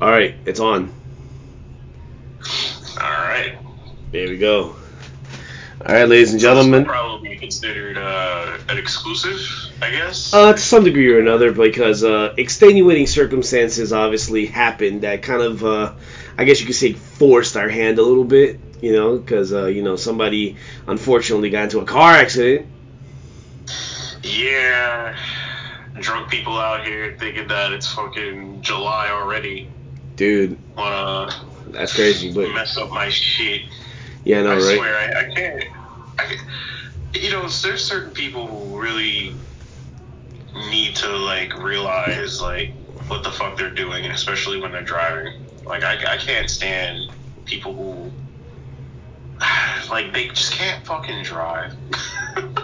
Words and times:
All 0.00 0.10
right, 0.10 0.34
it's 0.44 0.60
on. 0.60 0.92
All 3.00 3.10
right. 3.10 3.56
There 4.10 4.28
we 4.28 4.38
go. 4.38 4.76
All 5.86 5.94
right, 5.94 6.08
ladies 6.08 6.32
and 6.32 6.40
gentlemen. 6.40 6.84
Probably 6.84 7.36
considered 7.36 7.98
uh, 7.98 8.58
an 8.68 8.78
exclusive, 8.78 9.40
I 9.82 9.90
guess. 9.90 10.32
Uh, 10.32 10.52
to 10.52 10.58
some 10.58 10.84
degree 10.84 11.12
or 11.12 11.18
another, 11.18 11.52
because 11.52 12.02
uh, 12.02 12.34
extenuating 12.36 13.06
circumstances 13.06 13.92
obviously 13.92 14.46
happened 14.46 15.02
that 15.02 15.22
kind 15.22 15.42
of, 15.42 15.64
uh, 15.64 15.94
I 16.38 16.44
guess 16.44 16.60
you 16.60 16.66
could 16.66 16.74
say, 16.74 16.92
forced 16.92 17.56
our 17.56 17.68
hand 17.68 17.98
a 17.98 18.02
little 18.02 18.24
bit. 18.24 18.60
You 18.80 18.92
know, 18.92 19.18
because 19.18 19.52
uh, 19.52 19.66
you 19.66 19.82
know 19.82 19.96
somebody 19.96 20.56
unfortunately 20.86 21.50
got 21.50 21.64
into 21.64 21.80
a 21.80 21.84
car 21.84 22.12
accident. 22.12 22.66
Yeah, 24.22 25.16
drunk 26.00 26.30
people 26.30 26.58
out 26.58 26.86
here 26.86 27.16
thinking 27.18 27.48
that 27.48 27.72
it's 27.72 27.92
fucking 27.92 28.62
July 28.62 29.10
already. 29.10 29.68
Dude, 30.16 30.58
Wanna 30.76 30.94
uh, 30.94 31.34
that's 31.68 31.94
crazy, 31.94 32.32
but 32.32 32.52
mess 32.52 32.76
up 32.76 32.90
my 32.90 33.08
shit. 33.10 33.62
yeah, 34.24 34.40
I 34.40 34.42
know, 34.42 34.50
I 34.52 34.54
right? 34.54 34.76
swear, 34.76 34.96
I, 34.96 35.20
I 35.20 35.34
can't. 35.34 35.64
I, 36.18 36.24
can't- 36.26 36.40
you 37.14 37.30
know, 37.30 37.46
there's 37.48 37.84
certain 37.84 38.12
people 38.12 38.46
who 38.48 38.78
really 38.80 39.34
need 40.70 40.96
to 40.96 41.08
like 41.16 41.56
realize 41.62 42.40
like 42.40 42.72
what 43.08 43.22
the 43.22 43.30
fuck 43.30 43.56
they're 43.56 43.70
doing, 43.74 44.04
and 44.04 44.12
especially 44.12 44.60
when 44.60 44.72
they're 44.72 44.82
driving. 44.82 45.32
Like, 45.66 45.84
I, 45.84 46.14
I 46.14 46.16
can't 46.16 46.50
stand 46.50 46.98
people 47.44 47.74
who 47.74 48.12
like 49.90 50.12
they 50.12 50.28
just 50.28 50.52
can't 50.52 50.84
fucking 50.86 51.22
drive. 51.24 51.72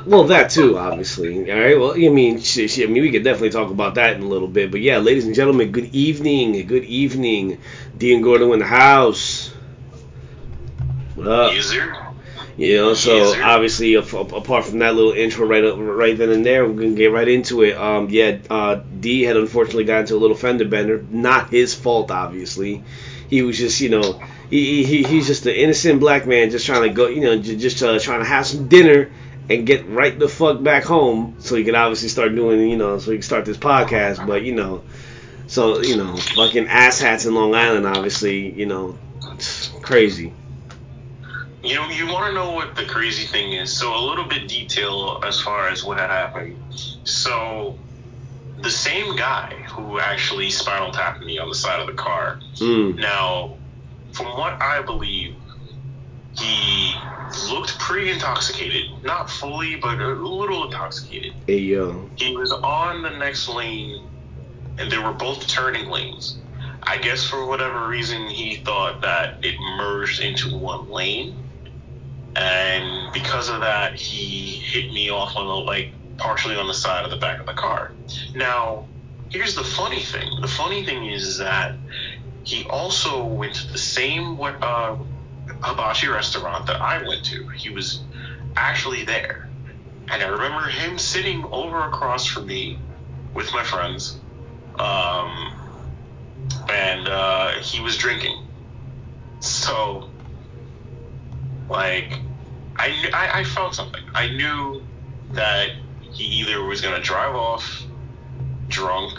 Well, 0.06 0.24
that 0.24 0.50
too, 0.50 0.78
obviously. 0.78 1.50
All 1.52 1.58
right. 1.60 1.78
Well, 1.78 1.92
I 1.92 2.08
mean, 2.08 2.40
shit, 2.40 2.70
shit, 2.70 2.88
I 2.88 2.92
mean, 2.92 3.02
we 3.02 3.10
could 3.10 3.24
definitely 3.24 3.50
talk 3.50 3.70
about 3.70 3.94
that 3.94 4.16
in 4.16 4.22
a 4.22 4.26
little 4.26 4.48
bit. 4.48 4.70
But 4.70 4.80
yeah, 4.80 4.98
ladies 4.98 5.26
and 5.26 5.34
gentlemen, 5.34 5.72
good 5.72 5.94
evening. 5.94 6.66
Good 6.66 6.84
evening. 6.84 7.60
Dean 7.96 8.22
Gordo 8.22 8.52
in 8.52 8.58
the 8.58 8.66
house. 8.66 9.52
What 11.14 11.28
up? 11.28 11.54
User. 11.54 11.96
You 12.56 12.76
know, 12.76 12.94
so 12.94 13.32
sir. 13.32 13.42
obviously, 13.42 13.94
a- 13.94 14.00
apart 14.00 14.66
from 14.66 14.80
that 14.80 14.94
little 14.94 15.12
intro 15.12 15.46
right 15.46 15.64
up, 15.64 15.76
right 15.78 16.16
then 16.16 16.30
and 16.30 16.44
there, 16.44 16.66
we're 16.66 16.74
gonna 16.74 16.94
get 16.94 17.12
right 17.12 17.28
into 17.28 17.62
it. 17.62 17.76
Um, 17.76 18.08
yeah, 18.10 18.38
uh, 18.50 18.80
Dee 19.00 19.22
had 19.22 19.36
unfortunately 19.36 19.84
got 19.84 20.00
into 20.00 20.14
a 20.14 20.18
little 20.18 20.36
fender 20.36 20.66
bender. 20.66 21.04
Not 21.10 21.50
his 21.50 21.74
fault, 21.74 22.10
obviously. 22.10 22.84
He 23.30 23.42
was 23.42 23.56
just, 23.56 23.80
you 23.80 23.88
know, 23.88 24.20
he, 24.50 24.84
he 24.84 25.04
he's 25.04 25.26
just 25.26 25.46
an 25.46 25.54
innocent 25.54 26.00
black 26.00 26.26
man 26.26 26.50
just 26.50 26.66
trying 26.66 26.82
to 26.82 26.90
go, 26.90 27.06
you 27.06 27.20
know, 27.20 27.38
just 27.38 27.82
uh, 27.82 27.98
trying 27.98 28.20
to 28.20 28.26
have 28.26 28.46
some 28.46 28.68
dinner 28.68 29.10
and 29.50 29.66
get 29.66 29.86
right 29.88 30.16
the 30.16 30.28
fuck 30.28 30.62
back 30.62 30.84
home 30.84 31.34
so 31.40 31.56
he 31.56 31.64
could 31.64 31.74
obviously 31.74 32.08
start 32.08 32.34
doing, 32.34 32.70
you 32.70 32.76
know, 32.76 32.98
so 32.98 33.10
he 33.10 33.16
can 33.18 33.22
start 33.22 33.44
this 33.44 33.56
podcast. 33.56 34.24
But 34.24 34.44
you 34.44 34.54
know, 34.54 34.84
so 35.48 35.80
you 35.80 35.96
know, 35.96 36.16
fucking 36.16 36.66
asshats 36.66 37.26
in 37.26 37.34
Long 37.34 37.54
Island, 37.54 37.86
obviously, 37.86 38.52
you 38.52 38.66
know, 38.66 38.96
crazy. 39.82 40.32
You 41.62 41.74
know, 41.74 41.88
you 41.90 42.06
want 42.06 42.28
to 42.28 42.32
know 42.32 42.52
what 42.52 42.74
the 42.76 42.84
crazy 42.84 43.26
thing 43.26 43.52
is. 43.52 43.76
So 43.76 43.94
a 43.94 44.00
little 44.00 44.24
bit 44.24 44.48
detail 44.48 45.20
as 45.26 45.40
far 45.40 45.68
as 45.68 45.84
what 45.84 45.98
had 45.98 46.08
happened. 46.08 46.56
So 47.04 47.76
the 48.62 48.70
same 48.70 49.16
guy 49.16 49.52
who 49.68 49.98
actually 49.98 50.50
spinal 50.50 50.92
tapped 50.92 51.22
me 51.22 51.38
on 51.38 51.48
the 51.48 51.54
side 51.54 51.80
of 51.80 51.86
the 51.86 51.92
car. 51.92 52.40
Mm. 52.54 52.98
Now, 52.98 53.56
from 54.12 54.26
what 54.38 54.62
I 54.62 54.80
believe, 54.82 55.34
he 56.36 56.94
looked 57.50 57.78
pretty 57.78 58.10
intoxicated. 58.10 58.84
Not 59.04 59.30
fully, 59.30 59.76
but 59.76 60.00
a 60.00 60.08
little 60.14 60.64
intoxicated. 60.64 61.32
Hey 61.46 61.58
yo. 61.58 62.10
He 62.16 62.36
was 62.36 62.52
on 62.52 63.02
the 63.02 63.10
next 63.10 63.48
lane, 63.48 64.08
and 64.78 64.90
they 64.90 64.98
were 64.98 65.12
both 65.12 65.46
turning 65.46 65.88
lanes. 65.88 66.38
I 66.82 66.98
guess 66.98 67.24
for 67.24 67.46
whatever 67.46 67.88
reason, 67.88 68.26
he 68.28 68.56
thought 68.56 69.02
that 69.02 69.44
it 69.44 69.54
merged 69.76 70.20
into 70.22 70.56
one 70.56 70.90
lane, 70.90 71.36
and 72.36 73.12
because 73.12 73.48
of 73.48 73.60
that, 73.60 73.94
he 73.94 74.46
hit 74.46 74.92
me 74.92 75.10
off 75.10 75.36
on 75.36 75.46
the 75.46 75.52
like 75.52 75.92
partially 76.16 76.56
on 76.56 76.66
the 76.66 76.74
side 76.74 77.04
of 77.04 77.10
the 77.10 77.16
back 77.16 77.40
of 77.40 77.46
the 77.46 77.52
car. 77.52 77.92
Now, 78.34 78.86
here's 79.30 79.54
the 79.54 79.64
funny 79.64 80.00
thing. 80.00 80.28
The 80.40 80.48
funny 80.48 80.84
thing 80.84 81.06
is 81.06 81.38
that 81.38 81.76
he 82.44 82.64
also 82.64 83.24
went 83.24 83.54
to 83.54 83.72
the 83.72 83.78
same 83.78 84.36
what 84.36 84.62
uh, 84.62 84.96
hibachi 85.62 86.08
restaurant 86.08 86.66
that 86.66 86.80
I 86.80 87.02
went 87.06 87.24
to. 87.26 87.48
He 87.48 87.70
was 87.70 88.00
actually 88.56 89.04
there. 89.04 89.48
And 90.10 90.22
I 90.22 90.26
remember 90.26 90.68
him 90.68 90.98
sitting 90.98 91.44
over 91.52 91.86
across 91.86 92.26
from 92.26 92.46
me 92.46 92.78
with 93.34 93.52
my 93.52 93.62
friends. 93.62 94.18
Um, 94.78 95.52
and 96.68 97.06
uh, 97.06 97.50
he 97.60 97.80
was 97.80 97.96
drinking. 97.96 98.46
So, 99.40 100.10
like, 101.68 102.18
I, 102.76 103.10
I, 103.12 103.40
I 103.40 103.44
felt 103.44 103.74
something. 103.74 104.02
I 104.14 104.28
knew 104.28 104.82
that 105.32 105.70
he 106.12 106.24
either 106.24 106.64
was 106.64 106.80
going 106.80 106.94
to 106.94 107.02
drive 107.02 107.34
off 107.34 107.84
drunk, 108.68 109.18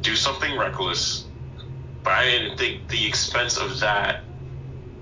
do 0.00 0.16
something 0.16 0.58
reckless, 0.58 1.26
but 2.02 2.12
I 2.12 2.24
didn't 2.24 2.58
think 2.58 2.88
the 2.88 3.06
expense 3.06 3.56
of 3.56 3.80
that 3.80 4.22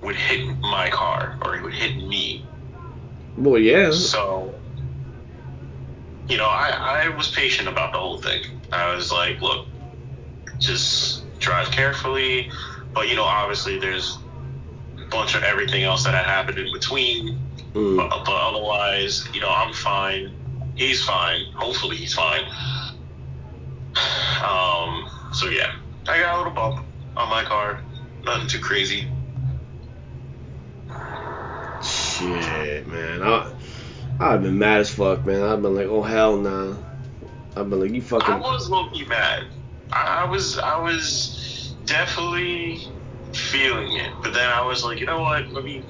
would 0.03 0.17
hit 0.17 0.59
my 0.59 0.91
car 0.91 1.39
or 1.43 1.57
it 1.57 1.63
would 1.63 1.75
hit 1.75 1.97
me. 1.97 2.45
Well, 3.37 3.59
yeah. 3.59 3.93
So, 3.93 4.55
you 6.29 6.37
know, 6.37 6.47
I, 6.47 7.05
I 7.05 7.17
was 7.17 7.31
patient 7.31 7.69
about 7.69 7.93
the 7.93 7.99
whole 7.99 8.19
thing. 8.19 8.43
I 8.73 8.95
was 8.95 9.12
like, 9.12 9.41
look, 9.41 9.67
just 10.59 11.25
drive 11.39 11.71
carefully. 11.71 12.51
But, 12.93 13.09
you 13.09 13.17
know, 13.17 13.25
obviously 13.25 13.79
there's 13.79 14.19
a 14.99 15.09
bunch 15.09 15.35
of 15.35 15.43
everything 15.45 15.85
else 15.85 16.05
that 16.05 16.15
had 16.15 16.27
happened 16.27 16.59
in 16.59 16.73
between. 16.73 17.39
Mm. 17.73 17.97
But, 17.97 18.25
but 18.25 18.35
otherwise, 18.35 19.27
you 19.33 19.41
know, 19.41 19.51
I'm 19.51 19.73
fine. 19.73 20.33
He's 20.75 21.03
fine. 21.05 21.53
Hopefully 21.55 21.97
he's 21.97 22.15
fine. 22.15 22.45
Um, 24.43 25.09
so 25.33 25.49
yeah, 25.51 25.77
I 26.09 26.19
got 26.19 26.35
a 26.35 26.39
little 26.39 26.53
bump 26.53 26.85
on 27.17 27.31
my 27.31 27.45
car. 27.45 27.81
Nothing 28.25 28.49
too 28.49 28.59
crazy. 28.59 29.09
Shit, 32.22 32.87
man. 32.87 33.22
I, 33.22 33.53
I've 34.21 34.43
been 34.43 34.59
mad 34.59 34.81
as 34.81 34.91
fuck, 34.91 35.27
man. 35.27 35.43
I've 35.43 35.62
been 35.62 35.75
like, 35.75 35.88
oh 35.88 36.03
hell 36.03 36.37
nah. 36.37 36.77
I've 37.56 37.69
been 37.69 37.81
like, 37.81 37.91
you 37.91 38.03
fucking. 38.03 38.33
I 38.34 38.38
was 38.38 38.71
low 38.71 38.88
key 38.91 39.05
mad. 39.06 39.44
I, 39.93 40.22
I 40.22 40.31
was 40.31 40.59
I 40.59 40.81
was 40.81 41.75
definitely 41.87 42.81
feeling 43.32 43.97
it, 43.97 44.11
but 44.22 44.32
then 44.32 44.49
I 44.49 44.65
was 44.65 44.84
like, 44.84 45.00
you 45.00 45.06
know 45.06 45.21
what? 45.21 45.53
Let 45.53 45.65
me 45.65 45.84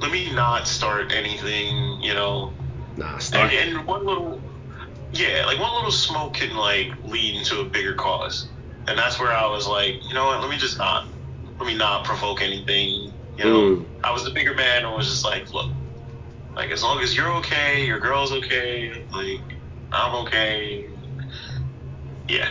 let 0.00 0.10
me 0.10 0.32
not 0.34 0.66
start 0.66 1.12
anything. 1.12 2.00
You 2.02 2.14
know, 2.14 2.52
Nah, 2.96 3.14
and, 3.14 3.22
start. 3.22 3.52
and 3.52 3.86
one 3.86 4.04
little 4.04 4.40
yeah, 5.12 5.44
like 5.46 5.60
one 5.60 5.72
little 5.74 5.92
smoke 5.92 6.34
can 6.34 6.56
like 6.56 6.90
lead 7.04 7.36
into 7.36 7.60
a 7.60 7.64
bigger 7.64 7.94
cause, 7.94 8.48
and 8.88 8.98
that's 8.98 9.20
where 9.20 9.32
I 9.32 9.46
was 9.46 9.66
like, 9.66 9.94
you 10.08 10.14
know 10.14 10.26
what? 10.26 10.40
Let 10.40 10.50
me 10.50 10.56
just 10.56 10.78
not 10.78 11.06
let 11.58 11.66
me 11.66 11.76
not 11.76 12.04
provoke 12.04 12.42
anything. 12.42 13.12
You 13.38 13.44
know, 13.44 13.60
Mm. 13.60 13.86
I 14.04 14.12
was 14.12 14.24
the 14.24 14.30
bigger 14.30 14.54
man 14.54 14.84
and 14.84 14.94
was 14.94 15.08
just 15.08 15.24
like, 15.24 15.52
look, 15.52 15.70
like 16.56 16.70
as 16.70 16.82
long 16.82 17.00
as 17.00 17.16
you're 17.16 17.32
okay, 17.36 17.86
your 17.86 17.98
girl's 17.98 18.32
okay, 18.32 18.92
like 19.12 19.40
I'm 19.92 20.14
okay. 20.26 20.86
Yeah. 22.28 22.48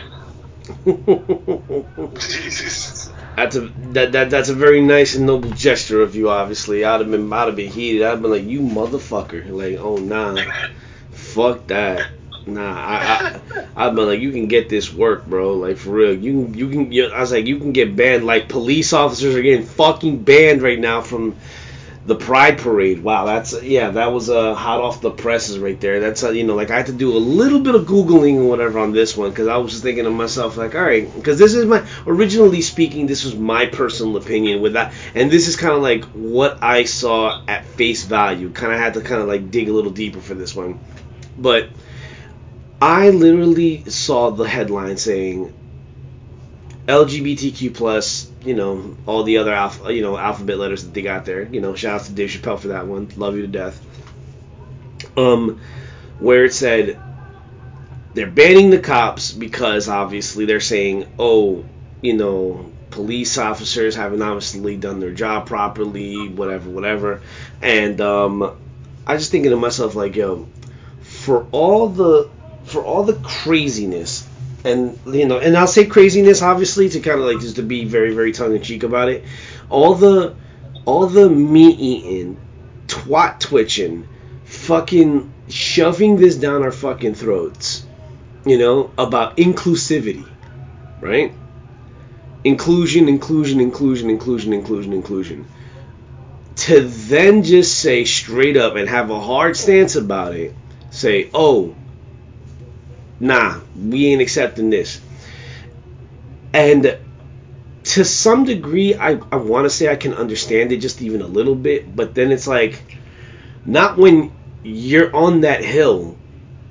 Jesus 2.18 3.10
That's 3.36 3.56
a 3.56 3.60
that, 3.92 4.12
that 4.12 4.30
that's 4.30 4.48
a 4.48 4.54
very 4.54 4.80
nice 4.80 5.14
and 5.14 5.26
noble 5.26 5.50
gesture 5.50 6.02
of 6.02 6.14
you. 6.14 6.30
Obviously, 6.30 6.84
I'd 6.84 7.00
have 7.00 7.10
been 7.10 7.32
I'd 7.32 7.46
have 7.46 7.56
been 7.56 7.70
heated. 7.70 8.02
I'd 8.02 8.10
have 8.10 8.22
been 8.22 8.30
like, 8.30 8.44
you 8.44 8.60
motherfucker. 8.60 9.48
Like, 9.50 9.78
oh 9.78 9.96
nah, 9.96 10.36
fuck 11.10 11.68
that. 11.68 12.06
Nah, 12.46 12.74
I, 12.74 13.40
I 13.56 13.66
I've 13.76 13.94
been 13.94 14.06
like, 14.06 14.20
you 14.20 14.32
can 14.32 14.48
get 14.48 14.68
this 14.68 14.92
work, 14.92 15.26
bro. 15.26 15.54
Like 15.54 15.76
for 15.76 15.90
real, 15.90 16.14
you 16.14 16.44
can 16.44 16.54
you 16.54 16.68
can. 16.68 16.92
You, 16.92 17.06
I 17.06 17.20
was 17.20 17.32
like, 17.32 17.46
you 17.46 17.58
can 17.58 17.72
get 17.72 17.96
banned. 17.96 18.24
Like 18.24 18.48
police 18.48 18.92
officers 18.92 19.34
are 19.34 19.42
getting 19.42 19.66
fucking 19.66 20.22
banned 20.22 20.62
right 20.62 20.78
now 20.78 21.00
from 21.00 21.36
the 22.04 22.16
Pride 22.16 22.58
Parade. 22.58 23.02
Wow, 23.02 23.26
that's 23.26 23.62
yeah, 23.62 23.90
that 23.90 24.12
was 24.12 24.28
uh, 24.28 24.54
hot 24.54 24.80
off 24.80 25.00
the 25.00 25.10
presses 25.10 25.58
right 25.58 25.80
there. 25.80 26.00
That's 26.00 26.24
uh, 26.24 26.30
you 26.30 26.44
know, 26.44 26.56
like 26.56 26.70
I 26.70 26.76
had 26.76 26.86
to 26.86 26.92
do 26.92 27.16
a 27.16 27.18
little 27.18 27.60
bit 27.60 27.74
of 27.74 27.86
googling 27.86 28.38
and 28.38 28.48
whatever 28.48 28.80
on 28.80 28.92
this 28.92 29.16
one 29.16 29.30
because 29.30 29.46
I 29.46 29.56
was 29.58 29.70
just 29.70 29.84
thinking 29.84 30.04
to 30.04 30.10
myself 30.10 30.56
like, 30.56 30.74
all 30.74 30.82
right, 30.82 31.12
because 31.14 31.38
this 31.38 31.54
is 31.54 31.64
my 31.64 31.86
originally 32.06 32.60
speaking, 32.60 33.06
this 33.06 33.24
was 33.24 33.36
my 33.36 33.66
personal 33.66 34.16
opinion 34.16 34.60
with 34.60 34.72
that, 34.72 34.92
and 35.14 35.30
this 35.30 35.46
is 35.46 35.56
kind 35.56 35.74
of 35.74 35.82
like 35.82 36.04
what 36.06 36.62
I 36.62 36.84
saw 36.84 37.42
at 37.46 37.64
face 37.64 38.04
value. 38.04 38.50
Kind 38.50 38.72
of 38.72 38.80
had 38.80 38.94
to 38.94 39.00
kind 39.00 39.22
of 39.22 39.28
like 39.28 39.50
dig 39.50 39.68
a 39.68 39.72
little 39.72 39.92
deeper 39.92 40.20
for 40.20 40.34
this 40.34 40.56
one, 40.56 40.80
but 41.38 41.68
I 42.82 43.10
literally 43.10 43.84
saw 43.88 44.30
the 44.30 44.42
headline 44.42 44.96
saying 44.96 45.54
LGBTQ 46.88 47.74
plus, 47.74 48.28
you 48.44 48.54
know, 48.54 48.96
all 49.06 49.22
the 49.22 49.38
other 49.38 49.54
alpha, 49.54 49.94
you 49.94 50.02
know, 50.02 50.18
alphabet 50.18 50.58
letters 50.58 50.82
that 50.82 50.92
they 50.92 51.02
got 51.02 51.24
there. 51.24 51.44
You 51.44 51.60
know, 51.60 51.76
shout 51.76 52.00
out 52.00 52.06
to 52.06 52.12
Dave 52.12 52.30
Chappelle 52.30 52.58
for 52.58 52.68
that 52.68 52.88
one. 52.88 53.08
Love 53.14 53.36
you 53.36 53.42
to 53.42 53.46
death. 53.46 53.80
Um, 55.16 55.60
where 56.18 56.44
it 56.44 56.54
said 56.54 57.00
they're 58.14 58.26
banning 58.26 58.70
the 58.70 58.80
cops 58.80 59.30
because 59.30 59.88
obviously 59.88 60.46
they're 60.46 60.58
saying, 60.58 61.06
oh, 61.20 61.64
you 62.00 62.14
know, 62.14 62.72
police 62.90 63.38
officers 63.38 63.94
haven't 63.94 64.22
obviously 64.22 64.76
done 64.76 64.98
their 64.98 65.12
job 65.12 65.46
properly, 65.46 66.30
whatever, 66.30 66.68
whatever. 66.68 67.22
And 67.62 68.00
um, 68.00 68.58
I 69.06 69.18
just 69.18 69.30
thinking 69.30 69.52
to 69.52 69.56
myself 69.56 69.94
like, 69.94 70.16
yo, 70.16 70.48
for 71.02 71.46
all 71.52 71.88
the 71.88 72.28
for 72.64 72.84
all 72.84 73.04
the 73.04 73.14
craziness 73.14 74.28
and 74.64 74.98
you 75.06 75.26
know, 75.26 75.38
and 75.38 75.56
I'll 75.56 75.66
say 75.66 75.86
craziness 75.86 76.42
obviously 76.42 76.88
to 76.90 77.00
kind 77.00 77.18
of 77.18 77.26
like 77.26 77.40
just 77.40 77.56
to 77.56 77.62
be 77.62 77.84
very 77.84 78.14
very 78.14 78.32
tongue 78.32 78.54
in 78.54 78.62
cheek 78.62 78.82
about 78.82 79.08
it. 79.08 79.24
All 79.68 79.94
the 79.94 80.36
all 80.84 81.06
the 81.06 81.28
meat 81.28 81.78
eating, 81.78 82.40
twat 82.86 83.40
twitching, 83.40 84.06
fucking 84.44 85.32
shoving 85.48 86.16
this 86.16 86.36
down 86.36 86.62
our 86.62 86.72
fucking 86.72 87.14
throats, 87.14 87.84
you 88.44 88.58
know, 88.58 88.90
about 88.98 89.36
inclusivity, 89.36 90.26
right? 91.00 91.32
Inclusion, 92.44 93.08
inclusion, 93.08 93.60
inclusion, 93.60 94.10
inclusion, 94.10 94.52
inclusion, 94.52 94.92
inclusion. 94.92 95.46
To 96.56 96.80
then 96.80 97.42
just 97.44 97.78
say 97.78 98.04
straight 98.04 98.56
up 98.56 98.76
and 98.76 98.88
have 98.88 99.10
a 99.10 99.20
hard 99.20 99.56
stance 99.56 99.96
about 99.96 100.34
it, 100.34 100.54
say, 100.90 101.30
oh, 101.32 101.74
nah, 103.22 103.60
we 103.76 104.08
ain't 104.08 104.20
accepting 104.20 104.68
this. 104.68 105.00
And 106.52 106.98
to 107.84 108.04
some 108.04 108.44
degree, 108.44 108.94
I, 108.96 109.20
I 109.30 109.36
want 109.36 109.64
to 109.64 109.70
say 109.70 109.88
I 109.88 109.96
can 109.96 110.12
understand 110.12 110.72
it 110.72 110.78
just 110.78 111.00
even 111.00 111.22
a 111.22 111.26
little 111.26 111.54
bit, 111.54 111.94
but 111.94 112.14
then 112.14 112.32
it's 112.32 112.48
like, 112.48 112.82
not 113.64 113.96
when 113.96 114.32
you're 114.64 115.14
on 115.14 115.42
that 115.42 115.64
hill, 115.64 116.18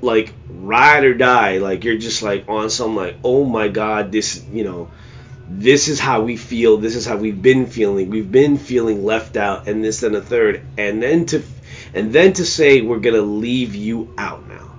like 0.02 0.34
ride 0.50 1.06
or 1.06 1.14
die, 1.14 1.60
like 1.60 1.86
you're 1.86 1.98
just 1.98 2.22
like 2.22 2.50
on 2.50 2.70
some 2.70 2.98
like, 2.98 3.16
oh 3.24 3.46
my 3.46 3.70
god, 3.70 4.12
this, 4.12 4.44
you 4.52 4.66
know, 4.66 4.92
this 5.48 5.88
is 5.88 6.00
how 6.02 6.22
we 6.22 6.36
feel, 6.36 6.78
this 6.78 6.98
is 6.98 7.06
how 7.06 7.16
we've 7.16 7.42
been 7.42 7.66
feeling, 7.66 8.10
we've 8.10 8.32
been 8.32 8.58
feeling 8.58 9.06
left 9.06 9.38
out, 9.38 9.70
and 9.70 9.84
this 9.84 10.04
and 10.04 10.16
a 10.16 10.22
third, 10.22 10.66
and 10.78 11.02
then 11.02 11.26
to, 11.28 11.44
and 11.94 12.12
then 12.12 12.34
to 12.34 12.46
say 12.46 12.82
we're 12.82 13.00
gonna 13.00 13.22
leave 13.22 13.74
you 13.74 14.14
out 14.18 14.48
now 14.50 14.70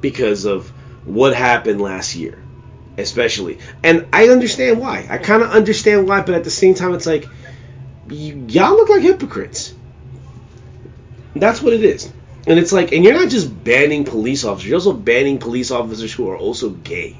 because 0.00 0.44
of 0.44 0.72
what 1.06 1.34
happened 1.34 1.80
last 1.80 2.14
year, 2.14 2.42
especially. 2.98 3.58
And 3.82 4.06
I 4.12 4.28
understand 4.28 4.80
why. 4.80 5.06
I 5.08 5.18
kind 5.18 5.42
of 5.42 5.50
understand 5.50 6.08
why, 6.08 6.20
but 6.20 6.34
at 6.34 6.44
the 6.44 6.50
same 6.50 6.74
time, 6.74 6.94
it's 6.94 7.06
like 7.06 7.26
y'all 8.08 8.76
look 8.76 8.88
like 8.88 9.02
hypocrites. 9.02 9.74
That's 11.34 11.62
what 11.62 11.72
it 11.72 11.84
is. 11.84 12.12
And 12.46 12.58
it's 12.58 12.72
like, 12.72 12.92
and 12.92 13.04
you're 13.04 13.14
not 13.14 13.28
just 13.28 13.64
banning 13.64 14.04
police 14.04 14.44
officers, 14.44 14.68
you're 14.68 14.76
also 14.76 14.92
banning 14.92 15.38
police 15.38 15.70
officers 15.70 16.12
who 16.12 16.28
are 16.30 16.36
also 16.36 16.70
gay, 16.70 17.16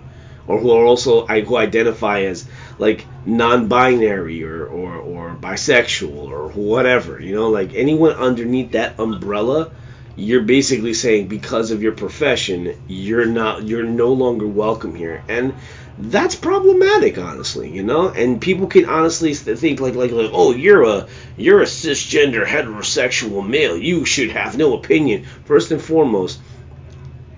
or 0.47 0.59
who 0.59 0.71
are 0.71 0.85
also 0.85 1.27
who 1.27 1.57
identify 1.57 2.23
as 2.23 2.47
like 2.79 3.05
non-binary 3.25 4.45
or 4.45 4.67
or, 4.67 4.97
or 4.97 5.35
bisexual 5.35 6.31
or 6.31 6.49
whatever. 6.51 7.21
You 7.21 7.35
know, 7.35 7.51
like 7.51 7.75
anyone 7.75 8.13
underneath 8.13 8.73
that 8.73 9.01
umbrella 9.01 9.73
you're 10.17 10.43
basically 10.43 10.95
saying 10.95 11.29
because 11.29 11.71
of 11.71 11.83
your 11.83 11.93
profession 11.93 12.75
you're 12.89 13.27
not 13.27 13.63
you're 13.65 13.85
no 13.85 14.13
longer 14.13 14.47
welcome 14.47 14.95
here. 14.95 15.23
And 15.29 15.55
that's 15.99 16.35
problematic 16.35 17.19
honestly 17.19 17.71
you 17.71 17.83
know? 17.83 18.09
And 18.09 18.41
people 18.41 18.67
can 18.67 18.87
honestly 18.87 19.35
think 19.35 19.81
like 19.81 19.95
like, 19.95 20.11
like 20.11 20.31
oh 20.33 20.53
you're 20.53 20.85
a 20.85 21.07
you're 21.37 21.61
a 21.61 21.67
cisgender 21.67 22.47
heterosexual 22.47 23.47
male. 23.47 23.77
You 23.77 24.07
should 24.07 24.31
have 24.31 24.57
no 24.57 24.75
opinion. 24.75 25.27
First 25.45 25.71
and 25.71 25.81
foremost 25.81 26.41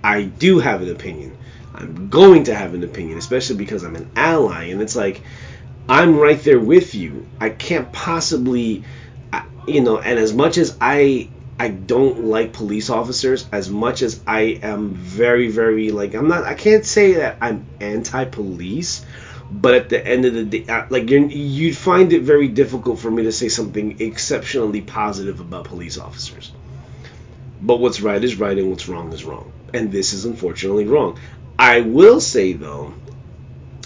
i 0.02 0.22
do 0.22 0.60
have 0.60 0.80
an 0.80 0.90
opinion. 0.90 1.36
I'm 1.74 2.08
going 2.08 2.44
to 2.44 2.54
have 2.54 2.74
an 2.74 2.84
opinion 2.84 3.18
especially 3.18 3.56
because 3.56 3.82
i'm 3.82 3.96
an 3.96 4.08
ally. 4.14 4.66
And 4.66 4.80
it's 4.80 4.94
like 4.94 5.20
i'm 5.88 6.16
right 6.16 6.40
there 6.40 6.60
with 6.60 6.94
you. 6.94 7.26
I 7.40 7.50
can't 7.50 7.92
possibly 7.92 8.84
you 9.66 9.82
know 9.82 9.98
and 9.98 10.18
as 10.18 10.32
much 10.32 10.56
as 10.56 10.76
i 10.80 11.28
I 11.58 11.68
don't 11.68 12.24
like 12.24 12.52
police 12.52 12.88
officers 12.88 13.46
as 13.50 13.68
much 13.68 14.02
as 14.02 14.20
I 14.26 14.60
am 14.62 14.94
very, 14.94 15.50
very 15.50 15.90
like 15.90 16.14
I'm 16.14 16.28
not. 16.28 16.44
I 16.44 16.54
can't 16.54 16.84
say 16.84 17.14
that 17.14 17.38
I'm 17.40 17.66
anti-police, 17.80 19.04
but 19.50 19.74
at 19.74 19.88
the 19.88 20.06
end 20.06 20.24
of 20.24 20.34
the 20.34 20.44
day, 20.44 20.66
uh, 20.68 20.86
like 20.88 21.10
you 21.10 21.26
you'd 21.26 21.76
find 21.76 22.12
it 22.12 22.22
very 22.22 22.46
difficult 22.46 23.00
for 23.00 23.10
me 23.10 23.24
to 23.24 23.32
say 23.32 23.48
something 23.48 24.00
exceptionally 24.00 24.82
positive 24.82 25.40
about 25.40 25.64
police 25.64 25.98
officers. 25.98 26.52
But 27.60 27.80
what's 27.80 28.00
right 28.00 28.22
is 28.22 28.36
right, 28.36 28.56
and 28.56 28.70
what's 28.70 28.88
wrong 28.88 29.12
is 29.12 29.24
wrong, 29.24 29.50
and 29.74 29.90
this 29.90 30.12
is 30.12 30.24
unfortunately 30.24 30.84
wrong. 30.84 31.18
I 31.58 31.80
will 31.80 32.20
say 32.20 32.52
though 32.52 32.94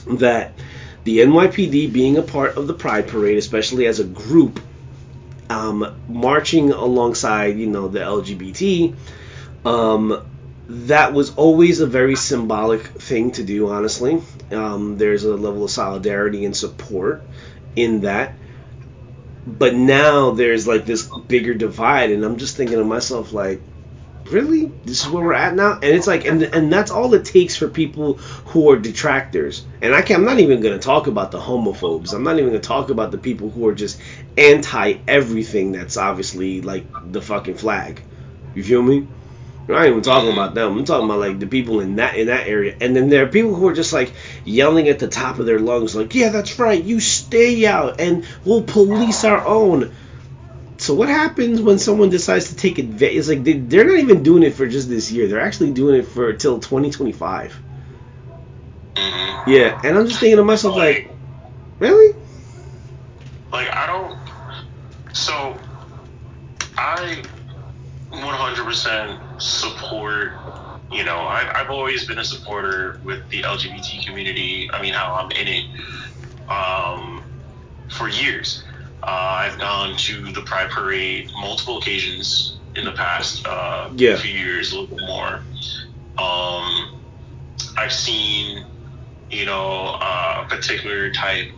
that 0.07 0.53
the 1.05 1.21
NYPD 1.21 1.91
being 1.91 2.19
a 2.19 2.23
part 2.23 2.57
of 2.57 2.67
the 2.67 2.75
Pride 2.75 3.09
Parade, 3.09 3.39
especially 3.39 3.87
as 3.87 3.99
a 3.99 4.05
group, 4.05 4.61
um, 5.53 5.95
marching 6.09 6.73
alongside, 6.73 7.59
you 7.59 7.67
know, 7.67 7.89
the 7.89 8.01
LGBT, 8.01 8.97
um, 9.67 10.23
that 10.69 11.13
was 11.13 11.35
always 11.35 11.81
a 11.81 11.87
very 11.87 12.17
symbolic 12.17 12.81
thing 12.81 13.33
to 13.33 13.45
do, 13.45 13.69
honestly. 13.69 14.23
Um, 14.51 14.97
there's 14.97 15.25
a 15.25 15.37
level 15.37 15.65
of 15.65 15.71
solidarity 15.71 16.45
and 16.47 16.57
support 16.57 17.23
in 17.77 18.01
that. 18.01 18.35
But 19.47 19.75
now 19.75 20.31
there's 20.31 20.67
like 20.67 20.87
this 20.87 21.09
bigger 21.29 21.53
divide, 21.53 22.11
and 22.11 22.25
I'm 22.25 22.39
just 22.39 22.57
thinking 22.57 22.79
to 22.79 22.85
myself, 22.85 23.33
like, 23.33 23.61
really? 24.31 24.67
This 24.85 25.05
is 25.05 25.11
where 25.11 25.25
we're 25.25 25.33
at 25.35 25.55
now? 25.55 25.75
And 25.75 25.85
it's 25.85 26.07
like 26.07 26.25
and, 26.25 26.43
and 26.43 26.73
that's 26.73 26.91
all 26.91 27.13
it 27.15 27.25
takes 27.25 27.57
for 27.57 27.69
people 27.69 28.15
who 28.15 28.71
are 28.71 28.79
detractors. 28.79 29.65
And 29.81 29.95
I 29.95 30.03
can, 30.03 30.17
i'm 30.17 30.25
not 30.25 30.41
even 30.41 30.61
going 30.61 30.79
to 30.79 30.85
talk 30.85 31.07
about 31.07 31.31
the 31.31 31.41
homophobes. 31.41 32.13
I'm 32.13 32.23
not 32.23 32.39
even 32.39 32.51
going 32.51 32.61
to 32.61 32.67
talk 32.67 32.91
about 32.91 33.11
the 33.11 33.19
people 33.19 33.51
who 33.51 33.67
are 33.69 33.75
just 33.75 34.01
anti 34.37 34.99
everything 35.09 35.73
that's 35.73 35.97
obviously 35.97 36.61
like 36.63 36.87
the 37.13 37.23
fucking 37.23 37.57
flag. 37.57 38.03
You 38.55 38.63
feel 38.63 38.83
me? 38.83 39.07
I'm 39.69 39.75
not 39.75 39.87
even 39.87 40.03
talking 40.03 40.33
about 40.33 40.55
them. 40.55 40.77
I'm 40.77 40.85
talking 40.85 41.05
about 41.05 41.21
like 41.21 41.39
the 41.39 41.47
people 41.47 41.81
in 41.81 41.97
that 41.97 42.17
in 42.17 42.27
that 42.27 42.49
area, 42.49 42.77
and 42.81 42.97
then 42.97 43.09
there 43.09 43.25
are 43.25 43.29
people 43.29 43.55
who 43.55 43.69
are 43.69 43.73
just 43.73 43.93
like 43.93 44.13
yelling 44.45 44.89
at 44.89 44.99
the 44.99 45.07
top 45.07 45.39
of 45.39 45.47
their 45.47 45.61
lungs, 45.61 45.95
like, 45.95 46.15
"Yeah, 46.15 46.31
that's 46.31 46.59
right. 46.59 46.83
You 46.83 46.99
stay 46.99 47.65
out, 47.65 48.01
and 48.01 48.27
we'll 48.45 48.63
police 48.63 49.25
our 49.25 49.47
own." 49.47 49.93
So 50.83 50.95
what 50.95 51.09
happens 51.09 51.63
when 51.63 51.79
someone 51.79 52.11
decides 52.11 52.49
to 52.49 52.57
take 52.57 52.81
advantage? 52.81 53.17
It's 53.17 53.29
like 53.29 53.45
they, 53.45 53.53
they're 53.53 53.85
not 53.85 54.01
even 54.01 54.25
doing 54.25 54.43
it 54.43 54.55
for 54.55 54.67
just 54.67 54.89
this 54.89 55.13
year. 55.13 55.29
They're 55.29 55.41
actually 55.41 55.71
doing 55.71 55.95
it 55.95 56.09
for 56.09 56.33
till 56.33 56.59
2025. 56.59 57.57
Mm-hmm. 58.97 59.51
Yeah, 59.51 59.81
and 59.85 59.97
I'm 59.97 60.09
just 60.09 60.19
thinking 60.19 60.39
to 60.39 60.45
myself 60.45 60.75
like, 60.75 61.07
like 61.07 61.17
really? 61.79 62.19
Like 63.53 63.71
I 63.71 63.87
don't. 63.87 65.15
So 65.15 65.57
I 66.77 67.23
100% 68.11 69.41
support. 69.41 70.33
You 70.91 71.05
know, 71.05 71.19
I, 71.19 71.61
I've 71.61 71.71
always 71.71 72.09
been 72.09 72.19
a 72.19 72.25
supporter 72.25 73.01
with 73.05 73.29
the 73.29 73.43
LGBT 73.43 74.05
community. 74.05 74.69
I 74.73 74.83
mean, 74.83 74.95
how 74.95 75.15
I'm 75.15 75.31
in 75.31 75.47
it 75.47 76.51
um, 76.51 77.23
for 77.89 78.09
years. 78.09 78.65
Uh, 79.03 79.07
I've 79.07 79.59
gone 79.59 79.97
to 79.97 80.33
the 80.33 80.43
Pride 80.43 80.71
Parade 80.71 81.31
multiple 81.41 81.79
occasions 81.79 82.59
in 82.77 82.85
the 82.85 82.93
past 82.93 83.47
uh, 83.47 83.91
yeah. 83.97 84.17
few 84.17 84.33
years, 84.33 84.73
a 84.73 84.81
little 84.81 84.97
bit 84.97 85.07
more. 85.07 85.43
Um, 86.19 87.01
I've 87.77 87.93
seen, 87.93 88.65
you 89.31 89.45
know, 89.45 89.99
uh, 90.01 90.45
a 90.45 90.49
particular 90.49 91.11
type 91.11 91.49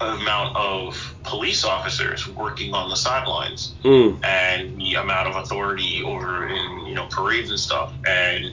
amount 0.00 0.56
of 0.56 1.14
police 1.24 1.64
officers 1.64 2.26
working 2.26 2.72
on 2.72 2.88
the 2.88 2.96
sidelines 2.96 3.74
mm. 3.82 4.18
and 4.24 4.78
the 4.80 4.94
amount 4.94 5.28
of 5.28 5.36
authority 5.36 6.02
over 6.02 6.48
in 6.48 6.86
you 6.86 6.94
know 6.94 7.06
parades 7.10 7.50
and 7.50 7.60
stuff 7.60 7.92
and 8.06 8.50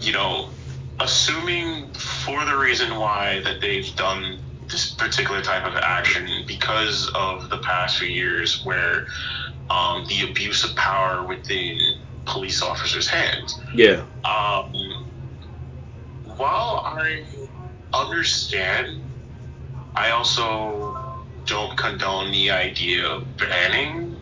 you 0.00 0.12
know 0.12 0.48
assuming 1.00 1.92
for 1.92 2.44
the 2.46 2.56
reason 2.56 2.96
why 2.96 3.40
that 3.44 3.60
they've 3.60 3.94
done 3.96 4.38
this 4.68 4.92
particular 4.92 5.42
type 5.42 5.64
of 5.64 5.74
action 5.76 6.44
because 6.46 7.10
of 7.14 7.50
the 7.50 7.58
past 7.58 7.98
few 7.98 8.08
years 8.08 8.64
where 8.64 9.06
um, 9.70 10.06
the 10.08 10.28
abuse 10.30 10.64
of 10.64 10.74
power 10.76 11.26
within 11.26 11.78
police 12.26 12.62
officers' 12.62 13.08
hands. 13.08 13.60
Yeah. 13.74 14.04
Um, 14.24 15.06
while 16.36 16.82
I 16.84 17.24
understand, 17.92 19.02
I 19.94 20.10
also 20.10 21.22
don't 21.46 21.76
condone 21.76 22.32
the 22.32 22.50
idea 22.50 23.06
of 23.06 23.36
banning 23.36 24.16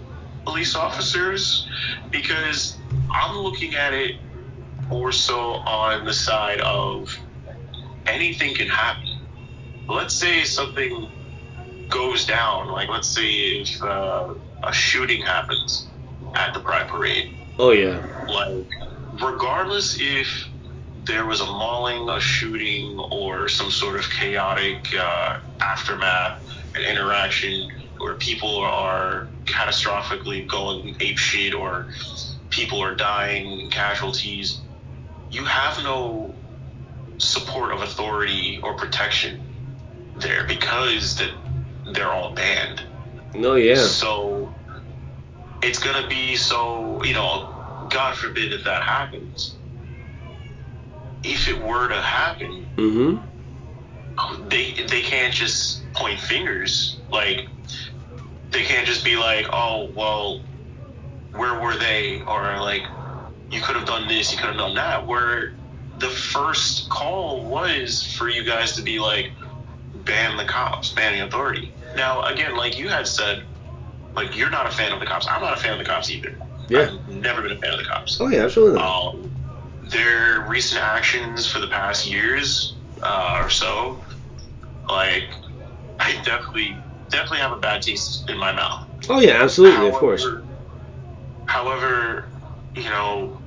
police 0.44 0.74
officers 0.74 1.68
because 2.10 2.76
I'm 3.10 3.36
looking 3.38 3.74
at 3.74 3.94
it 3.94 4.16
more 4.88 5.12
so 5.12 5.38
on 5.38 6.04
the 6.04 6.12
side 6.12 6.60
of 6.60 7.16
anything 8.06 8.54
can 8.54 8.68
happen 8.68 9.11
let's 9.88 10.14
say 10.14 10.44
something 10.44 11.08
goes 11.88 12.24
down, 12.24 12.68
like 12.68 12.88
let's 12.88 13.08
say 13.08 13.30
if 13.30 13.82
uh, 13.82 14.34
a 14.62 14.72
shooting 14.72 15.22
happens 15.22 15.86
at 16.34 16.54
the 16.54 16.60
Pride 16.60 16.88
Parade. 16.88 17.34
Oh 17.58 17.70
yeah. 17.72 18.02
Like, 18.28 18.66
regardless 19.20 19.98
if 20.00 20.48
there 21.04 21.26
was 21.26 21.40
a 21.40 21.46
mauling, 21.46 22.08
a 22.08 22.20
shooting, 22.20 22.98
or 23.10 23.48
some 23.48 23.70
sort 23.70 23.96
of 23.96 24.08
chaotic 24.10 24.86
uh, 24.98 25.38
aftermath, 25.60 26.40
an 26.76 26.82
interaction 26.82 27.70
where 27.98 28.14
people 28.14 28.58
are 28.58 29.28
catastrophically 29.44 30.48
going 30.48 30.96
ape 31.00 31.18
shit 31.18 31.54
or 31.54 31.88
people 32.50 32.80
are 32.80 32.94
dying, 32.94 33.68
casualties, 33.70 34.60
you 35.30 35.44
have 35.44 35.82
no 35.82 36.34
support 37.18 37.72
of 37.72 37.82
authority 37.82 38.58
or 38.62 38.74
protection 38.74 39.40
there 40.22 40.44
because 40.46 41.16
that 41.16 41.30
they're 41.94 42.12
all 42.12 42.34
banned. 42.34 42.82
No, 43.34 43.54
yeah. 43.54 43.76
So 43.76 44.52
it's 45.62 45.78
gonna 45.78 46.06
be 46.08 46.36
so 46.36 47.02
you 47.04 47.14
know, 47.14 47.86
God 47.90 48.16
forbid 48.16 48.52
if 48.52 48.64
that 48.64 48.82
happens. 48.82 49.54
If 51.24 51.48
it 51.48 51.60
were 51.62 51.88
to 51.88 52.00
happen, 52.00 52.66
Mm-hmm. 52.76 54.48
they 54.48 54.72
they 54.88 55.02
can't 55.02 55.32
just 55.32 55.92
point 55.94 56.20
fingers. 56.20 56.98
Like 57.10 57.46
they 58.50 58.62
can't 58.64 58.86
just 58.86 59.04
be 59.04 59.16
like, 59.16 59.46
oh 59.52 59.90
well, 59.94 60.42
where 61.32 61.60
were 61.60 61.76
they? 61.76 62.20
Or 62.22 62.60
like 62.60 62.82
you 63.50 63.60
could 63.60 63.76
have 63.76 63.86
done 63.86 64.08
this, 64.08 64.32
you 64.32 64.38
could 64.38 64.48
have 64.48 64.58
done 64.58 64.74
that. 64.74 65.06
Where 65.06 65.52
the 65.98 66.08
first 66.08 66.88
call 66.88 67.48
was 67.48 68.02
for 68.02 68.28
you 68.28 68.44
guys 68.44 68.74
to 68.76 68.82
be 68.82 68.98
like, 68.98 69.30
ban 70.04 70.36
the 70.36 70.44
cops, 70.44 70.92
ban 70.92 71.18
the 71.18 71.24
authority. 71.26 71.72
Now 71.96 72.22
again, 72.24 72.56
like 72.56 72.78
you 72.78 72.88
had 72.88 73.06
said, 73.06 73.44
like 74.14 74.36
you're 74.36 74.50
not 74.50 74.66
a 74.66 74.70
fan 74.70 74.92
of 74.92 75.00
the 75.00 75.06
cops. 75.06 75.26
I'm 75.28 75.40
not 75.40 75.56
a 75.56 75.60
fan 75.60 75.72
of 75.72 75.78
the 75.78 75.84
cops 75.84 76.10
either. 76.10 76.34
Yeah. 76.68 76.90
I've 76.92 77.08
never 77.08 77.42
been 77.42 77.52
a 77.52 77.58
fan 77.58 77.72
of 77.72 77.78
the 77.78 77.84
cops. 77.84 78.18
Oh 78.20 78.28
yeah, 78.28 78.44
absolutely. 78.44 78.78
Not. 78.78 79.14
Um, 79.14 79.30
their 79.90 80.46
recent 80.48 80.80
actions 80.82 81.46
for 81.46 81.58
the 81.58 81.66
past 81.66 82.06
years 82.06 82.74
uh, 83.02 83.40
or 83.42 83.50
so, 83.50 84.02
like 84.88 85.24
I 85.98 86.12
definitely 86.24 86.76
definitely 87.10 87.38
have 87.38 87.52
a 87.52 87.60
bad 87.60 87.82
taste 87.82 88.28
in 88.30 88.38
my 88.38 88.52
mouth. 88.52 88.86
oh 89.08 89.20
yeah, 89.20 89.42
absolutely, 89.42 89.88
of 89.88 89.94
course. 89.94 90.26
However, 91.46 92.26
you 92.74 92.84
know, 92.84 93.38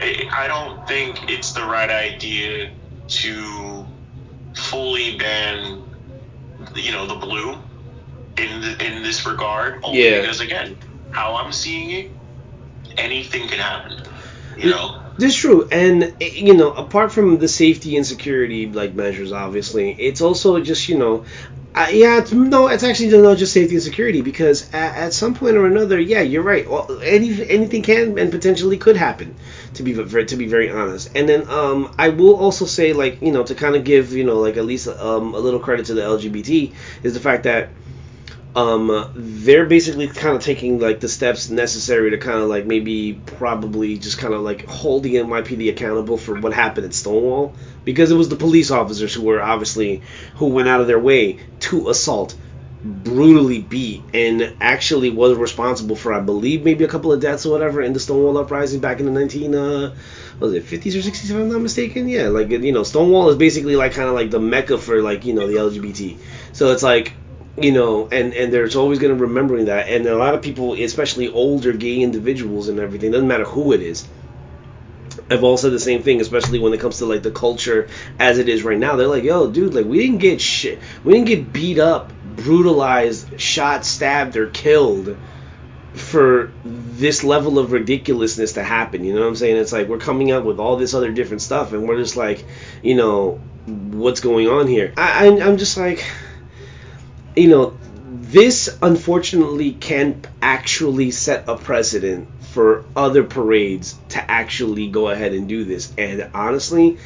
I 0.00 0.28
I 0.32 0.48
don't 0.48 0.86
think 0.88 1.30
it's 1.30 1.52
the 1.52 1.64
right 1.64 1.90
idea 1.90 2.70
to 3.08 3.77
fully 4.58 5.16
ban, 5.16 5.82
you 6.74 6.92
know, 6.92 7.06
the 7.06 7.14
blue 7.14 7.52
in 8.36 8.60
the, 8.60 8.84
in 8.84 9.02
this 9.02 9.26
regard. 9.26 9.80
Only 9.82 10.04
Yeah. 10.04 10.20
because 10.20 10.40
again, 10.40 10.76
how 11.10 11.36
I'm 11.36 11.52
seeing 11.52 11.90
it, 11.90 12.10
anything 12.96 13.48
can 13.48 13.58
happen. 13.58 14.02
You 14.56 14.70
know. 14.70 15.00
This 15.18 15.34
is 15.34 15.40
true, 15.40 15.68
and 15.72 16.14
eh, 16.20 16.30
you 16.34 16.54
know, 16.54 16.70
apart 16.70 17.10
from 17.12 17.38
the 17.38 17.48
safety 17.48 17.96
and 17.96 18.06
security 18.06 18.66
like 18.66 18.94
measures, 18.94 19.32
obviously, 19.32 19.90
it's 19.90 20.20
also 20.20 20.60
just 20.60 20.88
you 20.88 20.96
know, 20.96 21.24
uh, 21.74 21.88
yeah, 21.90 22.18
it's, 22.18 22.32
no, 22.32 22.68
it's 22.68 22.84
actually 22.84 23.16
not 23.16 23.36
just 23.36 23.52
safety 23.52 23.74
and 23.74 23.82
security 23.82 24.20
because 24.20 24.68
at, 24.72 24.94
at 24.96 25.12
some 25.12 25.34
point 25.34 25.56
or 25.56 25.66
another, 25.66 25.98
yeah, 25.98 26.20
you're 26.20 26.42
right. 26.42 26.68
Well, 26.70 27.00
any 27.02 27.48
anything 27.48 27.82
can 27.82 28.16
and 28.18 28.30
potentially 28.30 28.78
could 28.78 28.96
happen, 28.96 29.34
to 29.74 29.82
be 29.82 29.92
very 29.92 30.26
to 30.26 30.36
be 30.36 30.46
very 30.46 30.70
honest. 30.70 31.10
And 31.14 31.28
then 31.28 31.48
um, 31.48 31.94
I 31.98 32.10
will 32.10 32.36
also 32.36 32.66
say 32.66 32.92
like 32.92 33.22
you 33.22 33.32
know 33.32 33.44
to 33.44 33.54
kind 33.54 33.76
of 33.76 33.84
give 33.84 34.12
you 34.12 34.24
know 34.24 34.38
like 34.38 34.56
at 34.56 34.64
least 34.64 34.88
um, 34.88 35.34
a 35.34 35.38
little 35.38 35.60
credit 35.60 35.86
to 35.86 35.94
the 35.94 36.02
LGBT 36.02 36.74
is 37.02 37.14
the 37.14 37.20
fact 37.20 37.44
that 37.44 37.70
um, 38.56 39.12
they're 39.14 39.66
basically 39.66 40.08
kind 40.08 40.34
of 40.36 40.42
taking 40.42 40.80
like 40.80 41.00
the 41.00 41.08
steps 41.08 41.50
necessary 41.50 42.10
to 42.10 42.18
kind 42.18 42.38
of 42.38 42.48
like 42.48 42.66
maybe 42.66 43.20
probably 43.24 43.98
just 43.98 44.18
kind 44.18 44.34
of 44.34 44.40
like 44.40 44.66
holding 44.66 45.12
NYPD 45.12 45.70
accountable 45.70 46.16
for 46.16 46.34
what 46.40 46.52
happened 46.52 46.86
at 46.86 46.94
Stonewall 46.94 47.54
because 47.84 48.10
it 48.10 48.16
was 48.16 48.28
the 48.28 48.36
police 48.36 48.70
officers 48.70 49.14
who 49.14 49.22
were 49.22 49.40
obviously 49.40 50.02
who 50.36 50.46
went 50.46 50.68
out 50.68 50.80
of 50.80 50.86
their 50.86 50.98
way 50.98 51.38
to 51.60 51.88
assault 51.88 52.34
brutally 52.84 53.60
beat 53.60 54.02
and 54.14 54.54
actually 54.60 55.10
was 55.10 55.36
responsible 55.36 55.96
for 55.96 56.12
I 56.12 56.20
believe 56.20 56.64
maybe 56.64 56.84
a 56.84 56.88
couple 56.88 57.12
of 57.12 57.20
deaths 57.20 57.44
or 57.44 57.50
whatever 57.50 57.82
in 57.82 57.92
the 57.92 57.98
Stonewall 57.98 58.38
uprising 58.38 58.80
back 58.80 59.00
in 59.00 59.06
the 59.06 59.12
19 59.12 59.54
uh 59.54 59.94
was 60.38 60.52
it 60.52 60.64
50s 60.64 60.94
or 60.94 61.10
60s 61.10 61.24
if 61.24 61.36
I'm 61.36 61.48
not 61.48 61.60
mistaken? 61.60 62.08
Yeah 62.08 62.28
like 62.28 62.50
you 62.50 62.72
know 62.72 62.84
Stonewall 62.84 63.30
is 63.30 63.36
basically 63.36 63.74
like 63.74 63.94
kind 63.94 64.08
of 64.08 64.14
like 64.14 64.30
the 64.30 64.38
mecca 64.38 64.78
for 64.78 65.02
like 65.02 65.24
you 65.24 65.34
know 65.34 65.48
the 65.48 65.54
LGBT 65.54 66.16
so 66.52 66.70
it's 66.70 66.84
like 66.84 67.14
you 67.60 67.72
know, 67.72 68.08
and 68.08 68.34
and 68.34 68.52
there's 68.52 68.76
always 68.76 68.98
going 68.98 69.16
to 69.16 69.20
remembering 69.20 69.66
that, 69.66 69.88
and 69.88 70.06
a 70.06 70.16
lot 70.16 70.34
of 70.34 70.42
people, 70.42 70.74
especially 70.74 71.28
older 71.28 71.72
gay 71.72 72.00
individuals 72.00 72.68
and 72.68 72.78
everything, 72.78 73.10
doesn't 73.10 73.26
matter 73.26 73.44
who 73.44 73.72
it 73.72 73.80
is, 73.80 74.06
I've 75.30 75.44
all 75.44 75.56
said 75.56 75.72
the 75.72 75.80
same 75.80 76.02
thing, 76.02 76.20
especially 76.20 76.58
when 76.58 76.72
it 76.72 76.80
comes 76.80 76.98
to 76.98 77.06
like 77.06 77.22
the 77.22 77.30
culture 77.30 77.88
as 78.18 78.38
it 78.38 78.48
is 78.48 78.62
right 78.62 78.78
now. 78.78 78.96
They're 78.96 79.08
like, 79.08 79.24
yo, 79.24 79.50
dude, 79.50 79.74
like 79.74 79.86
we 79.86 79.98
didn't 79.98 80.18
get 80.18 80.40
shit, 80.40 80.80
we 81.04 81.12
didn't 81.12 81.26
get 81.26 81.52
beat 81.52 81.78
up, 81.78 82.12
brutalized, 82.38 83.40
shot, 83.40 83.84
stabbed, 83.84 84.36
or 84.36 84.48
killed 84.48 85.16
for 85.94 86.52
this 86.64 87.24
level 87.24 87.58
of 87.58 87.72
ridiculousness 87.72 88.54
to 88.54 88.62
happen. 88.62 89.04
You 89.04 89.14
know 89.14 89.20
what 89.20 89.28
I'm 89.28 89.36
saying? 89.36 89.56
It's 89.56 89.72
like 89.72 89.88
we're 89.88 89.98
coming 89.98 90.32
up 90.32 90.44
with 90.44 90.58
all 90.58 90.76
this 90.76 90.94
other 90.94 91.12
different 91.12 91.42
stuff, 91.42 91.72
and 91.72 91.88
we're 91.88 91.98
just 91.98 92.16
like, 92.16 92.44
you 92.82 92.94
know, 92.94 93.40
what's 93.66 94.20
going 94.20 94.48
on 94.48 94.66
here? 94.66 94.92
I, 94.96 95.26
I 95.26 95.46
I'm 95.46 95.58
just 95.58 95.76
like 95.76 96.04
you 97.38 97.48
know, 97.48 97.76
this 98.04 98.76
unfortunately 98.82 99.72
can 99.72 100.22
actually 100.42 101.10
set 101.10 101.48
a 101.48 101.56
precedent 101.56 102.28
for 102.40 102.84
other 102.96 103.24
parades 103.24 103.96
to 104.10 104.30
actually 104.30 104.88
go 104.88 105.08
ahead 105.08 105.32
and 105.32 105.48
do 105.48 105.64
this. 105.64 105.92
And 105.96 106.30
honestly, 106.34 106.98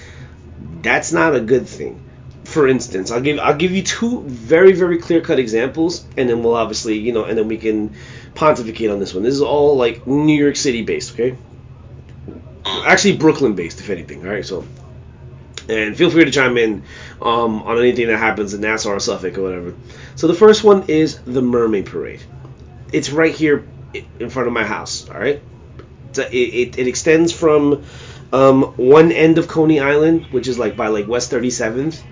that's 0.80 1.12
not 1.12 1.34
a 1.34 1.40
good 1.40 1.68
thing. 1.68 2.00
For 2.44 2.66
instance, 2.68 3.11
I'll 3.11 3.20
give 3.20 3.38
I'll 3.38 3.56
give 3.56 3.72
you 3.72 3.82
two 3.82 4.22
very 4.22 4.72
very 4.72 4.99
clear 4.99 5.20
cut 5.20 5.38
examples, 5.38 6.04
and 6.16 6.28
then 6.28 6.42
we'll 6.42 6.56
obviously 6.56 6.99
you 6.99 7.12
know, 7.12 7.25
and 7.25 7.38
then 7.38 7.49
we 7.49 7.56
can 7.56 7.94
pontificate 8.34 8.90
on 8.90 8.99
this 8.99 9.14
one. 9.14 9.22
This 9.22 9.34
is 9.34 9.42
all 9.42 9.76
like 9.76 10.06
New 10.06 10.37
York 10.37 10.56
City 10.56 10.82
based, 10.82 11.12
okay? 11.12 11.37
Actually, 12.64 13.16
Brooklyn 13.16 13.54
based, 13.54 13.80
if 13.80 13.90
anything. 13.90 14.26
All 14.26 14.32
right, 14.32 14.44
so 14.44 14.64
and 15.68 15.96
feel 15.96 16.11
free 16.11 16.25
to 16.25 16.30
chime 16.30 16.58
in 16.58 16.82
um, 17.20 17.62
on 17.62 17.78
anything 17.78 18.08
that 18.08 18.18
happens 18.18 18.54
in 18.54 18.61
Nassau 18.61 18.90
or 18.90 19.00
Suffolk 19.00 19.38
or 19.38 19.42
whatever. 19.42 19.75
So 20.16 20.26
the 20.26 20.34
first 20.34 20.64
one 20.64 20.84
is 20.88 21.18
the 21.20 21.42
Mermaid 21.42 21.87
Parade. 21.87 22.22
It's 22.92 23.11
right 23.11 23.34
here 23.34 23.66
in 24.18 24.30
front 24.30 24.49
of 24.49 24.52
my 24.52 24.64
house. 24.64 25.08
All 25.08 25.18
right, 25.18 25.40
it, 26.16 26.32
it, 26.32 26.78
it 26.78 26.87
extends 26.88 27.32
from 27.32 27.84
um, 28.32 28.62
one 28.76 29.12
end 29.12 29.38
of 29.38 29.49
Coney 29.49 29.80
Island, 29.80 30.26
which 30.30 30.49
is 30.49 30.58
like 30.58 30.76
by 30.76 30.88
like 30.88 31.06
West 31.06 31.30
37th, 31.30 32.02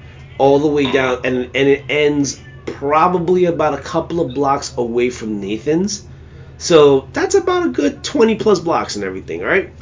all 0.41 0.59
the 0.59 0.69
way 0.69 0.91
down, 0.91 1.21
and 1.25 1.37
and 1.55 1.69
it 1.69 1.85
ends 1.89 2.41
probably 2.67 3.45
about 3.45 3.75
a 3.79 3.83
couple 3.83 4.21
of 4.21 4.35
blocks 4.35 4.77
away 4.77 5.11
from 5.11 5.41
Nathan's. 5.41 6.07
So 6.59 7.09
that's 7.13 7.35
about 7.35 7.67
a 7.67 7.69
good 7.71 8.03
20 8.05 8.37
plus 8.37 8.61
blocks 8.61 8.97
and 8.97 9.05
everything. 9.05 9.43
All 9.43 9.49
right 9.49 9.73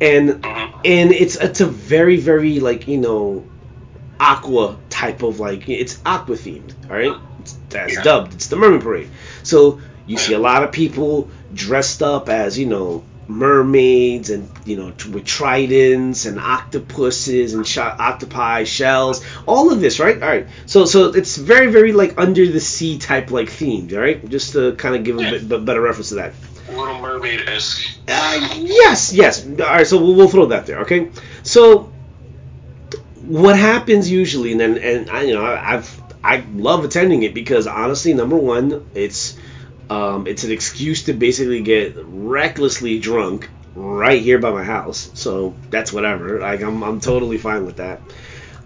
and 0.00 0.44
and 0.84 1.12
it's 1.12 1.36
it's 1.36 1.60
a 1.60 1.66
very 1.66 2.16
very 2.16 2.58
like 2.60 2.88
you 2.88 2.96
know 2.98 3.44
aqua 4.18 4.76
type 4.88 5.22
of 5.22 5.40
like 5.40 5.68
it's 5.68 6.00
aqua 6.04 6.36
themed 6.36 6.72
all 6.90 6.96
right 6.96 7.16
it's, 7.40 7.56
that's 7.68 7.94
Yeah. 7.94 8.02
dubbed 8.02 8.34
it's 8.34 8.48
the 8.48 8.56
mermaid 8.56 8.80
parade 8.82 9.08
so 9.42 9.80
you 10.06 10.16
see 10.18 10.32
a 10.32 10.38
lot 10.38 10.62
of 10.64 10.72
people 10.72 11.28
dressed 11.52 12.02
up 12.02 12.28
as 12.28 12.58
you 12.58 12.66
know 12.66 13.04
mermaids 13.30 14.30
and 14.30 14.50
you 14.64 14.76
know 14.76 14.92
with 15.12 15.24
tridents 15.24 16.26
and 16.26 16.38
octopuses 16.38 17.54
and 17.54 17.66
sh- 17.66 17.78
octopi 17.78 18.64
shells 18.64 19.24
all 19.46 19.72
of 19.72 19.80
this 19.80 20.00
right 20.00 20.22
all 20.22 20.28
right 20.28 20.48
so 20.66 20.84
so 20.84 21.06
it's 21.06 21.36
very 21.36 21.70
very 21.70 21.92
like 21.92 22.18
under 22.18 22.46
the 22.46 22.60
sea 22.60 22.98
type 22.98 23.30
like 23.30 23.48
themed 23.48 23.92
all 23.92 24.00
right 24.00 24.28
just 24.28 24.52
to 24.52 24.74
kind 24.74 24.94
of 24.96 25.04
give 25.04 25.16
a 25.16 25.30
bit, 25.30 25.48
bit 25.48 25.64
better 25.64 25.80
reference 25.80 26.08
to 26.10 26.16
that 26.16 26.32
Little 26.70 27.00
Mermaid 27.00 27.48
esque. 27.48 27.98
uh, 28.06 28.54
yes, 28.56 29.12
yes. 29.12 29.44
All 29.44 29.56
right, 29.56 29.84
so 29.86 30.00
we'll, 30.00 30.14
we'll 30.14 30.28
throw 30.28 30.46
that 30.46 30.66
there. 30.66 30.80
Okay. 30.82 31.10
So 31.42 31.92
what 33.22 33.56
happens 33.56 34.10
usually, 34.10 34.52
and 34.52 34.60
then 34.60 34.78
and 34.78 35.10
I, 35.10 35.22
you 35.22 35.34
know, 35.34 35.44
I, 35.44 35.74
I've 35.74 36.02
I 36.22 36.44
love 36.54 36.84
attending 36.84 37.22
it 37.22 37.34
because 37.34 37.66
honestly, 37.66 38.14
number 38.14 38.36
one, 38.36 38.88
it's 38.94 39.36
um, 39.90 40.26
it's 40.28 40.44
an 40.44 40.52
excuse 40.52 41.04
to 41.04 41.12
basically 41.12 41.62
get 41.62 41.94
recklessly 41.98 43.00
drunk 43.00 43.50
right 43.74 44.22
here 44.22 44.38
by 44.38 44.50
my 44.52 44.62
house. 44.62 45.10
So 45.14 45.54
that's 45.68 45.92
whatever. 45.92 46.40
Like 46.40 46.62
I'm 46.62 46.82
I'm 46.82 47.00
totally 47.00 47.38
fine 47.38 47.66
with 47.66 47.76
that. 47.76 48.00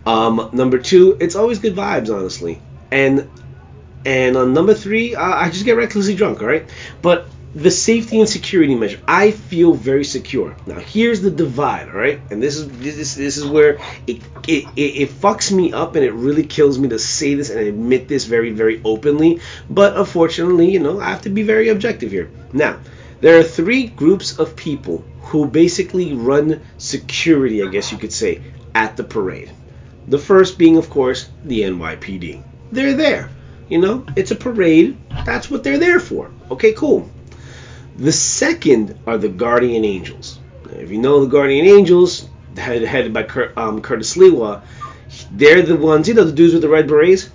Um, 0.06 0.50
number 0.52 0.78
two, 0.78 1.16
it's 1.18 1.34
always 1.34 1.58
good 1.58 1.74
vibes, 1.74 2.14
honestly. 2.14 2.60
And 2.90 3.30
and 4.04 4.36
on 4.36 4.52
number 4.52 4.74
three, 4.74 5.14
uh, 5.14 5.22
I 5.22 5.48
just 5.48 5.64
get 5.64 5.76
recklessly 5.78 6.14
drunk, 6.14 6.42
all 6.42 6.46
right? 6.46 6.68
But 7.00 7.26
the 7.54 7.70
safety 7.70 8.18
and 8.18 8.28
security 8.28 8.74
measure, 8.74 9.00
I 9.06 9.30
feel 9.30 9.74
very 9.74 10.04
secure. 10.04 10.56
Now, 10.66 10.80
here's 10.80 11.20
the 11.20 11.30
divide, 11.30 11.88
all 11.88 11.94
right? 11.94 12.20
And 12.30 12.42
this 12.42 12.56
is 12.56 12.68
this 12.78 13.14
this 13.14 13.36
is 13.36 13.46
where 13.46 13.78
it 14.06 14.22
it, 14.48 14.64
it 14.76 14.80
it 15.02 15.08
fucks 15.10 15.52
me 15.52 15.72
up, 15.72 15.94
and 15.94 16.04
it 16.04 16.12
really 16.12 16.44
kills 16.44 16.78
me 16.78 16.88
to 16.88 16.98
say 16.98 17.34
this 17.34 17.50
and 17.50 17.60
admit 17.60 18.08
this 18.08 18.24
very 18.24 18.50
very 18.50 18.80
openly. 18.84 19.40
But 19.70 19.96
unfortunately, 19.96 20.70
you 20.72 20.80
know, 20.80 21.00
I 21.00 21.10
have 21.10 21.22
to 21.22 21.30
be 21.30 21.42
very 21.42 21.68
objective 21.68 22.10
here. 22.10 22.28
Now, 22.52 22.80
there 23.20 23.38
are 23.38 23.44
three 23.44 23.86
groups 23.86 24.38
of 24.38 24.56
people 24.56 25.04
who 25.22 25.46
basically 25.46 26.12
run 26.12 26.60
security, 26.78 27.62
I 27.62 27.68
guess 27.68 27.92
you 27.92 27.98
could 27.98 28.12
say, 28.12 28.42
at 28.74 28.96
the 28.96 29.04
parade. 29.04 29.50
The 30.08 30.18
first 30.18 30.58
being, 30.58 30.76
of 30.76 30.90
course, 30.90 31.30
the 31.44 31.62
NYPD. 31.62 32.42
They're 32.72 32.94
there. 32.94 33.30
You 33.68 33.78
know, 33.78 34.04
it's 34.16 34.30
a 34.30 34.36
parade. 34.36 34.98
That's 35.24 35.50
what 35.50 35.64
they're 35.64 35.78
there 35.78 36.00
for. 36.00 36.30
Okay, 36.50 36.72
cool. 36.74 37.08
The 37.96 38.12
second 38.12 38.98
are 39.06 39.18
the 39.18 39.28
Guardian 39.28 39.84
Angels. 39.84 40.38
If 40.70 40.90
you 40.90 40.98
know 40.98 41.24
the 41.24 41.30
Guardian 41.30 41.66
Angels, 41.66 42.28
headed 42.56 43.12
by 43.12 43.24
um, 43.56 43.80
Curtis 43.80 44.16
Sliwa, 44.16 44.62
they're 45.30 45.62
the 45.62 45.76
ones, 45.76 46.08
you 46.08 46.14
know, 46.14 46.24
the 46.24 46.32
dudes 46.32 46.52
with 46.52 46.62
the 46.62 46.68
red 46.68 46.88
berets? 46.88 47.30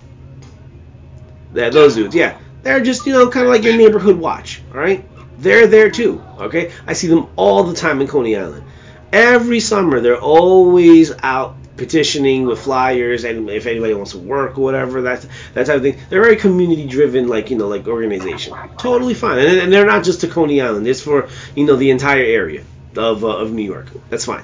Yeah, 1.53 1.69
those 1.69 1.95
dudes, 1.95 2.13
yeah. 2.13 2.37
They're 2.63 2.81
just, 2.81 3.05
you 3.05 3.13
know, 3.13 3.29
kind 3.29 3.45
of 3.45 3.53
like 3.53 3.63
your 3.63 3.77
neighborhood 3.77 4.17
watch, 4.17 4.61
all 4.71 4.79
right? 4.79 5.05
They're 5.39 5.67
there 5.67 5.89
too, 5.89 6.21
okay? 6.37 6.73
I 6.85 6.93
see 6.93 7.07
them 7.07 7.27
all 7.37 7.63
the 7.63 7.73
time 7.73 8.01
in 8.01 8.07
Coney 8.07 8.35
Island. 8.35 8.65
Every 9.13 9.61
summer, 9.61 10.01
they're 10.01 10.19
always 10.19 11.13
out 11.23 11.55
petitioning 11.79 12.45
with 12.45 12.59
flyers 12.59 13.23
and 13.23 13.49
if 13.49 13.65
anybody 13.65 13.93
wants 13.93 14.11
to 14.11 14.19
work 14.19 14.57
or 14.57 14.61
whatever 14.61 15.01
that 15.03 15.25
that 15.53 15.65
type 15.65 15.77
of 15.77 15.81
thing. 15.81 15.97
They're 16.09 16.21
very 16.21 16.35
community 16.35 16.85
driven 16.85 17.27
like 17.27 17.49
you 17.49 17.57
know 17.57 17.67
like 17.67 17.87
organization. 17.87 18.55
Totally 18.77 19.15
fine. 19.15 19.39
And, 19.39 19.57
and 19.59 19.73
they're 19.73 19.85
not 19.85 20.03
just 20.03 20.21
to 20.21 20.27
coney 20.27 20.61
island. 20.61 20.85
It's 20.85 21.01
for 21.01 21.29
you 21.55 21.65
know 21.65 21.77
the 21.77 21.89
entire 21.89 22.23
area 22.23 22.63
of, 22.95 23.23
uh, 23.23 23.37
of 23.37 23.51
new 23.51 23.63
york. 23.63 23.87
That's 24.09 24.25
fine. 24.25 24.43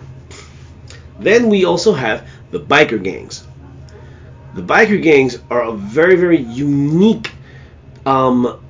Then 1.19 1.49
we 1.49 1.65
also 1.65 1.93
have 1.93 2.27
the 2.51 2.59
biker 2.59 3.03
gangs. 3.03 3.45
The 4.53 4.61
biker 4.61 5.01
gangs 5.03 5.37
are 5.51 5.61
a 5.61 5.73
very 5.73 6.15
very 6.15 6.39
unique 6.39 7.31
um, 8.05 8.63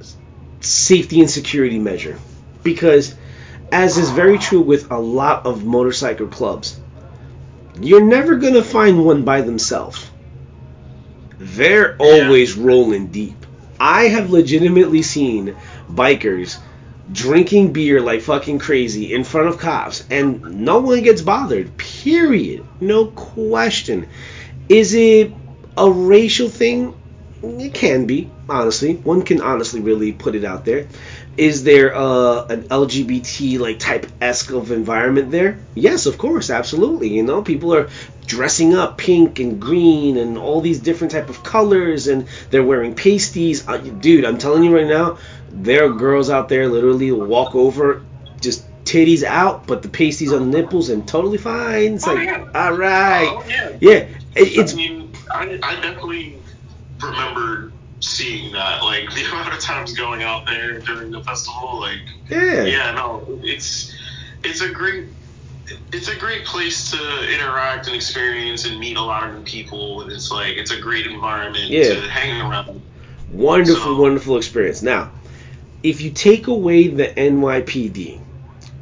safety 0.62 1.22
and 1.22 1.30
security 1.30 1.78
measure 1.78 2.18
because 2.64 3.16
as 3.72 3.98
is 3.98 4.10
very 4.10 4.40
true 4.40 4.62
with 4.62 4.92
a 4.92 4.98
lot 4.98 5.46
of 5.46 5.66
motorcycle 5.66 6.28
clubs 6.28 6.80
you're 7.80 8.06
never 8.06 8.36
going 8.36 8.54
to 8.54 8.64
find 8.64 9.06
one 9.06 9.24
by 9.24 9.42
themselves. 9.42 10.10
They're 11.38 11.98
always 11.98 12.56
yeah. 12.56 12.66
rolling 12.66 13.08
deep. 13.08 13.46
I 13.80 14.08
have 14.08 14.30
legitimately 14.30 15.02
seen 15.02 15.56
bikers 15.90 16.58
drinking 17.12 17.72
beer 17.72 18.02
like 18.02 18.22
fucking 18.22 18.58
crazy 18.58 19.14
in 19.14 19.24
front 19.24 19.48
of 19.48 19.60
cops 19.60 20.04
and 20.10 20.62
no 20.62 20.80
one 20.80 21.04
gets 21.04 21.22
bothered. 21.22 21.78
Period. 21.78 22.66
No 22.80 23.08
question. 23.08 24.08
Is 24.70 24.94
it 24.94 25.32
a 25.78 25.90
racial 25.90 26.50
thing? 26.50 26.96
It 27.44 27.74
can 27.74 28.06
be, 28.08 28.32
honestly. 28.50 28.96
One 28.96 29.22
can 29.22 29.42
honestly 29.42 29.82
really 29.82 30.14
put 30.14 30.36
it 30.36 30.46
out 30.46 30.66
there. 30.66 30.88
Is 31.38 31.64
there 31.64 31.96
uh, 31.96 32.46
an 32.48 32.64
LGBT 32.70 33.60
like 33.60 33.80
type 33.80 34.06
esque 34.22 34.52
of 34.52 34.72
environment 34.72 35.32
there? 35.32 35.60
Yes, 35.74 36.06
of 36.06 36.18
course, 36.18 36.50
absolutely. 36.50 37.10
You 37.10 37.24
know, 37.24 37.42
people 37.42 37.74
are 37.74 37.90
dressing 38.26 38.74
up 38.74 38.98
pink 38.98 39.40
and 39.40 39.60
green 39.60 40.18
and 40.18 40.38
all 40.38 40.62
these 40.62 40.80
different 40.80 41.12
type 41.12 41.30
of 41.30 41.44
colors, 41.44 42.08
and 42.08 42.28
they're 42.52 42.64
wearing 42.64 42.96
pasties. 42.96 43.68
Uh, 43.68 43.78
dude, 43.78 44.24
I'm 44.24 44.38
telling 44.38 44.64
you 44.64 44.74
right 44.74 44.88
now, 44.88 45.18
there 45.50 45.86
are 45.86 45.94
girls 45.94 46.30
out 46.30 46.48
there 46.48 46.68
literally 46.70 47.12
walk 47.12 47.54
over, 47.54 48.04
just 48.40 48.66
titties 48.86 49.24
out, 49.24 49.68
but 49.68 49.82
the 49.82 49.90
pasties 49.90 50.32
on 50.32 50.52
the 50.52 50.62
nipples 50.62 50.90
and 50.90 51.06
totally 51.06 51.38
fine. 51.38 51.96
It's 51.96 52.08
like, 52.08 52.18
oh, 52.18 52.22
yeah. 52.22 52.50
all 52.54 52.74
right, 52.78 53.28
oh, 53.30 53.46
yeah, 53.48 53.78
yeah. 53.82 54.08
It, 54.36 54.58
it's. 54.58 54.74
I 54.74 54.76
mean, 54.78 55.12
I, 55.34 55.60
I 55.62 55.76
definitely 55.82 56.38
remember 57.02 57.72
seeing 58.06 58.52
that. 58.54 58.84
Like 58.84 59.12
the 59.16 59.26
amount 59.26 59.54
of 59.54 59.60
times 59.60 59.94
going 59.94 60.24
out 60.24 60.46
there 60.46 60.80
during 60.80 61.12
the 61.12 61.24
festival, 61.24 61.80
like 61.80 62.00
yeah, 62.30 62.64
yeah, 62.64 62.92
no, 62.92 63.24
it's 63.44 63.94
it's 64.44 64.62
a 64.62 64.70
great 64.70 65.08
it's 65.92 66.10
a 66.10 66.16
great 66.16 66.46
place 66.46 66.92
to 66.92 67.34
interact 67.34 67.88
and 67.88 67.96
experience 67.96 68.66
and 68.66 68.80
meet 68.80 68.98
a 68.98 69.02
lot 69.02 69.28
of 69.30 69.36
new 69.36 69.44
people. 69.44 70.02
And 70.02 70.12
it's 70.12 70.32
like 70.32 70.58
it's 70.58 70.72
a 70.72 70.80
great 70.80 71.08
environment 71.08 71.70
yeah. 71.70 71.90
to 71.90 72.02
hang 72.02 72.42
around. 72.42 72.82
Wonderful, 73.32 73.96
so, 73.96 74.02
wonderful 74.02 74.38
experience. 74.38 74.82
Now, 74.82 75.12
if 75.84 76.02
you 76.02 76.12
take 76.12 76.48
away 76.48 76.88
the 76.88 77.08
NYPD, 77.08 78.22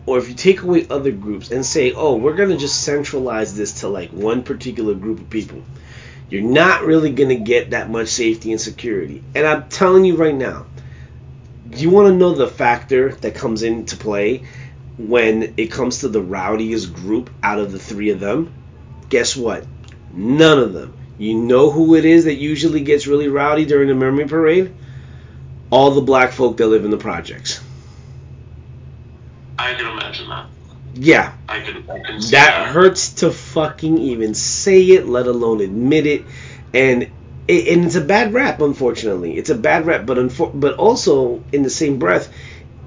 or 0.06 0.18
if 0.18 0.28
you 0.28 0.36
take 0.36 0.62
away 0.62 0.86
other 0.90 1.12
groups 1.12 1.50
and 1.50 1.66
say, 1.66 1.94
oh, 1.94 2.18
we're 2.18 2.36
gonna 2.36 2.58
just 2.58 2.84
centralize 2.84 3.56
this 3.56 3.82
to 3.82 3.88
like 3.88 4.12
one 4.12 4.44
particular 4.44 4.94
group 4.94 5.20
of 5.20 5.30
people 5.30 5.64
you're 6.34 6.42
not 6.42 6.82
really 6.82 7.12
going 7.12 7.30
to 7.30 7.36
get 7.36 7.70
that 7.70 7.92
much 7.92 8.08
safety 8.08 8.52
and 8.52 8.60
security. 8.60 9.24
And 9.36 9.46
I'm 9.46 9.70
telling 9.70 10.04
you 10.04 10.16
right 10.16 10.34
now, 10.34 10.66
you 11.70 11.92
want 11.92 12.08
to 12.08 12.16
know 12.16 12.34
the 12.34 12.48
factor 12.48 13.14
that 13.14 13.36
comes 13.36 13.62
into 13.62 13.98
play 13.98 14.44
when 14.98 15.54
it 15.58 15.68
comes 15.68 16.00
to 16.00 16.08
the 16.08 16.24
rowdiest 16.24 16.92
group 16.92 17.30
out 17.44 17.60
of 17.60 17.72
the 17.72 17.78
three 17.78 18.10
of 18.10 18.20
them? 18.20 18.52
Guess 19.10 19.36
what? 19.36 19.68
None 20.12 20.58
of 20.58 20.74
them. 20.74 20.98
You 21.20 21.36
know 21.36 21.70
who 21.70 21.94
it 21.94 22.04
is 22.04 22.24
that 22.24 22.34
usually 22.34 22.82
gets 22.82 23.06
really 23.06 23.28
rowdy 23.28 23.66
during 23.66 23.88
the 23.88 23.94
Mermaid 23.94 24.30
Parade? 24.30 24.74
All 25.70 25.92
the 25.92 26.02
black 26.02 26.32
folk 26.32 26.58
that 26.58 26.66
live 26.66 26.84
in 26.84 26.90
the 26.90 26.98
projects. 26.98 27.62
I 29.60 29.76
can 29.76 29.86
imagine 29.86 30.30
that. 30.30 30.48
Yeah. 30.94 31.34
I 31.48 31.60
can, 31.62 31.90
I 31.90 32.00
can 32.00 32.20
that, 32.20 32.32
that 32.32 32.68
hurts 32.68 33.14
to 33.16 33.32
fucking 33.32 33.98
even 33.98 34.34
say 34.34 34.82
it, 34.84 35.08
let 35.08 35.28
alone 35.28 35.62
admit 35.62 36.06
it. 36.06 36.26
And 36.74 37.04
it, 37.48 37.68
and 37.76 37.86
it's 37.86 37.96
a 37.96 38.02
bad 38.02 38.34
rap, 38.34 38.62
unfortunately. 38.62 39.38
It's 39.38 39.50
a 39.50 39.56
bad 39.56 39.86
rap, 39.86 40.06
but 40.06 40.18
unfor- 40.18 40.52
but 40.54 40.76
also 40.76 41.44
in 41.52 41.64
the 41.64 41.70
same 41.70 42.00
breath, 42.00 42.32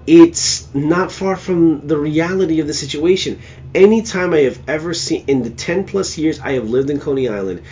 it's 0.07 0.73
not 0.75 1.13
far 1.13 1.37
from 1.37 1.87
the 1.87 1.99
reality 1.99 2.61
of 2.61 2.67
the 2.67 2.75
situation. 2.75 3.41
Anytime 3.75 4.33
I 4.33 4.41
have 4.41 4.61
ever 4.69 4.95
seen 4.95 5.25
in 5.27 5.43
the 5.43 5.51
10 5.51 5.85
plus 5.85 6.17
years 6.17 6.41
I 6.41 6.53
have 6.53 6.71
lived 6.71 6.91
in 6.91 7.01
Coney 7.01 7.29
Island, 7.29 7.63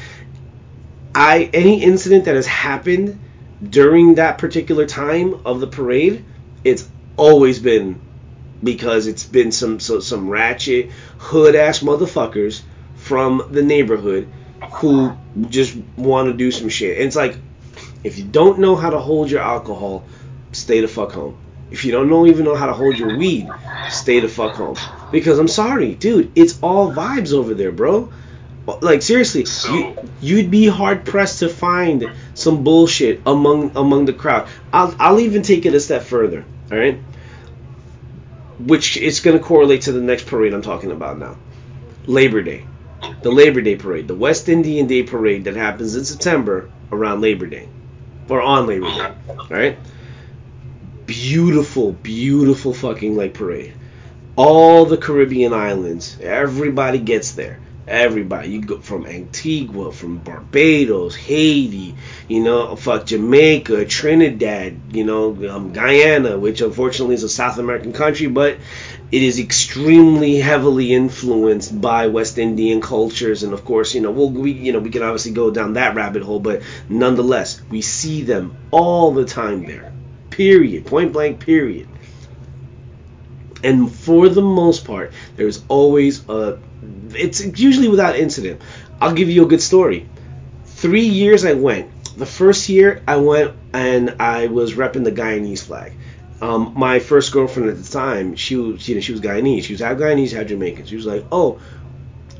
I 1.14 1.50
any 1.52 1.82
incident 1.82 2.24
that 2.26 2.34
has 2.36 2.46
happened 2.46 3.18
during 3.68 4.14
that 4.16 4.38
particular 4.38 4.86
time 4.86 5.40
of 5.44 5.60
the 5.60 5.66
parade, 5.66 6.24
it's 6.64 6.88
always 7.16 7.58
been 7.60 8.03
because 8.64 9.06
it's 9.06 9.24
been 9.24 9.52
some 9.52 9.78
so, 9.78 10.00
some 10.00 10.28
ratchet 10.28 10.90
hood 11.18 11.54
ass 11.54 11.80
motherfuckers 11.80 12.62
from 12.96 13.48
the 13.50 13.62
neighborhood 13.62 14.28
who 14.72 15.12
just 15.48 15.76
want 15.96 16.28
to 16.28 16.32
do 16.32 16.50
some 16.50 16.68
shit. 16.68 16.96
And 16.98 17.06
it's 17.06 17.16
like 17.16 17.36
if 18.02 18.18
you 18.18 18.24
don't 18.24 18.58
know 18.58 18.76
how 18.76 18.90
to 18.90 18.98
hold 18.98 19.30
your 19.30 19.40
alcohol, 19.40 20.04
stay 20.52 20.80
the 20.80 20.88
fuck 20.88 21.12
home. 21.12 21.36
If 21.70 21.84
you 21.84 21.92
don't 21.92 22.08
know 22.08 22.26
even 22.26 22.44
know 22.44 22.54
how 22.54 22.66
to 22.66 22.72
hold 22.72 22.98
your 22.98 23.16
weed, 23.16 23.48
stay 23.88 24.20
the 24.20 24.28
fuck 24.28 24.54
home. 24.54 24.76
Because 25.10 25.38
I'm 25.38 25.48
sorry, 25.48 25.94
dude, 25.94 26.30
it's 26.36 26.58
all 26.62 26.92
vibes 26.92 27.32
over 27.32 27.54
there, 27.54 27.72
bro. 27.72 28.12
Like 28.80 29.02
seriously, 29.02 29.44
you, 29.70 29.96
you'd 30.20 30.50
be 30.50 30.66
hard 30.66 31.04
pressed 31.04 31.40
to 31.40 31.48
find 31.48 32.10
some 32.34 32.64
bullshit 32.64 33.20
among 33.26 33.76
among 33.76 34.06
the 34.06 34.12
crowd. 34.12 34.48
I'll 34.72 34.94
I'll 34.98 35.20
even 35.20 35.42
take 35.42 35.66
it 35.66 35.74
a 35.74 35.80
step 35.80 36.02
further. 36.02 36.44
All 36.72 36.78
right, 36.78 36.98
which 38.58 38.96
is 38.96 39.20
going 39.20 39.38
to 39.38 39.44
correlate 39.44 39.82
to 39.82 39.92
the 39.92 40.00
next 40.00 40.26
parade 40.26 40.54
I'm 40.54 40.62
talking 40.62 40.92
about 40.92 41.18
now. 41.18 41.36
Labor 42.06 42.42
Day. 42.42 42.64
The 43.22 43.30
Labor 43.30 43.60
Day 43.60 43.76
parade, 43.76 44.08
the 44.08 44.14
West 44.14 44.48
Indian 44.48 44.86
Day 44.86 45.02
parade 45.02 45.44
that 45.44 45.56
happens 45.56 45.94
in 45.94 46.04
September 46.04 46.70
around 46.90 47.20
Labor 47.20 47.46
Day 47.46 47.68
or 48.28 48.40
on 48.40 48.66
Labor 48.66 48.86
Day. 48.86 49.14
Right? 49.50 49.78
Beautiful, 51.06 51.92
beautiful 51.92 52.72
fucking 52.72 53.16
like 53.16 53.34
parade. 53.34 53.74
All 54.36 54.86
the 54.86 54.96
Caribbean 54.96 55.52
islands, 55.52 56.18
everybody 56.20 56.98
gets 56.98 57.32
there. 57.32 57.60
Everybody, 57.86 58.48
you 58.48 58.62
go 58.62 58.78
from 58.80 59.04
Antigua, 59.04 59.92
from 59.92 60.16
Barbados, 60.18 61.14
Haiti, 61.14 61.94
you 62.28 62.42
know, 62.42 62.76
fuck 62.76 63.04
Jamaica, 63.04 63.84
Trinidad, 63.84 64.94
you 64.94 65.04
know, 65.04 65.36
um, 65.50 65.72
Guyana, 65.74 66.38
which 66.38 66.62
unfortunately 66.62 67.14
is 67.14 67.24
a 67.24 67.28
South 67.28 67.58
American 67.58 67.92
country, 67.92 68.26
but 68.26 68.56
it 69.12 69.22
is 69.22 69.38
extremely 69.38 70.36
heavily 70.36 70.94
influenced 70.94 71.78
by 71.78 72.06
West 72.06 72.38
Indian 72.38 72.80
cultures, 72.80 73.42
and 73.42 73.52
of 73.52 73.66
course, 73.66 73.94
you 73.94 74.00
know, 74.00 74.10
we'll, 74.10 74.30
we, 74.30 74.52
you 74.52 74.72
know, 74.72 74.78
we 74.78 74.88
can 74.90 75.02
obviously 75.02 75.32
go 75.32 75.50
down 75.50 75.74
that 75.74 75.94
rabbit 75.94 76.22
hole, 76.22 76.40
but 76.40 76.62
nonetheless, 76.88 77.60
we 77.70 77.82
see 77.82 78.22
them 78.22 78.56
all 78.70 79.12
the 79.12 79.26
time 79.26 79.66
there. 79.66 79.92
Period. 80.30 80.86
Point 80.86 81.12
blank. 81.12 81.38
Period. 81.38 81.86
And 83.62 83.90
for 83.90 84.28
the 84.28 84.42
most 84.42 84.84
part, 84.84 85.12
there's 85.36 85.62
always 85.68 86.28
a 86.28 86.58
it's 87.14 87.44
usually 87.58 87.88
without 87.88 88.16
incident. 88.16 88.60
I'll 89.00 89.14
give 89.14 89.30
you 89.30 89.44
a 89.44 89.48
good 89.48 89.62
story. 89.62 90.08
Three 90.64 91.06
years 91.06 91.44
I 91.44 91.54
went. 91.54 91.90
The 92.16 92.26
first 92.26 92.68
year 92.68 93.02
I 93.06 93.16
went 93.16 93.54
and 93.72 94.16
I 94.20 94.46
was 94.48 94.74
repping 94.74 95.04
the 95.04 95.12
Guyanese 95.12 95.62
flag. 95.62 95.92
Um, 96.40 96.72
my 96.76 96.98
first 96.98 97.32
girlfriend 97.32 97.70
at 97.70 97.82
the 97.82 97.90
time, 97.90 98.36
she 98.36 98.56
was, 98.56 98.88
you 98.88 98.94
know, 98.96 99.00
she 99.00 99.12
was 99.12 99.20
Guyanese. 99.20 99.64
She 99.64 99.72
was 99.72 99.80
half 99.80 99.96
Guyanese, 99.96 100.32
half 100.32 100.46
Jamaican. 100.46 100.86
She 100.86 100.96
was 100.96 101.06
like, 101.06 101.24
"Oh, 101.32 101.58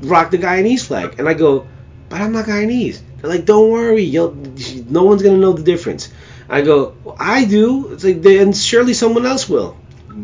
rock 0.01 0.31
the 0.31 0.37
Guyanese 0.37 0.85
flag," 0.85 1.15
and 1.17 1.27
I 1.27 1.33
go, 1.33 1.65
"But 2.09 2.21
I'm 2.21 2.31
not 2.33 2.45
Guyanese." 2.45 2.99
They're 3.21 3.29
like, 3.29 3.45
"Don't 3.45 3.71
worry, 3.71 4.03
you'll, 4.03 4.35
no 4.89 5.03
one's 5.03 5.23
gonna 5.23 5.37
know 5.37 5.53
the 5.53 5.63
difference." 5.63 6.09
I 6.49 6.61
go, 6.61 6.93
well, 7.03 7.15
"I 7.19 7.45
do." 7.45 7.93
It's 7.93 8.03
like, 8.03 8.21
then 8.21 8.53
surely 8.53 8.93
someone 8.93 9.25
else 9.25 9.49
will. 9.49 9.77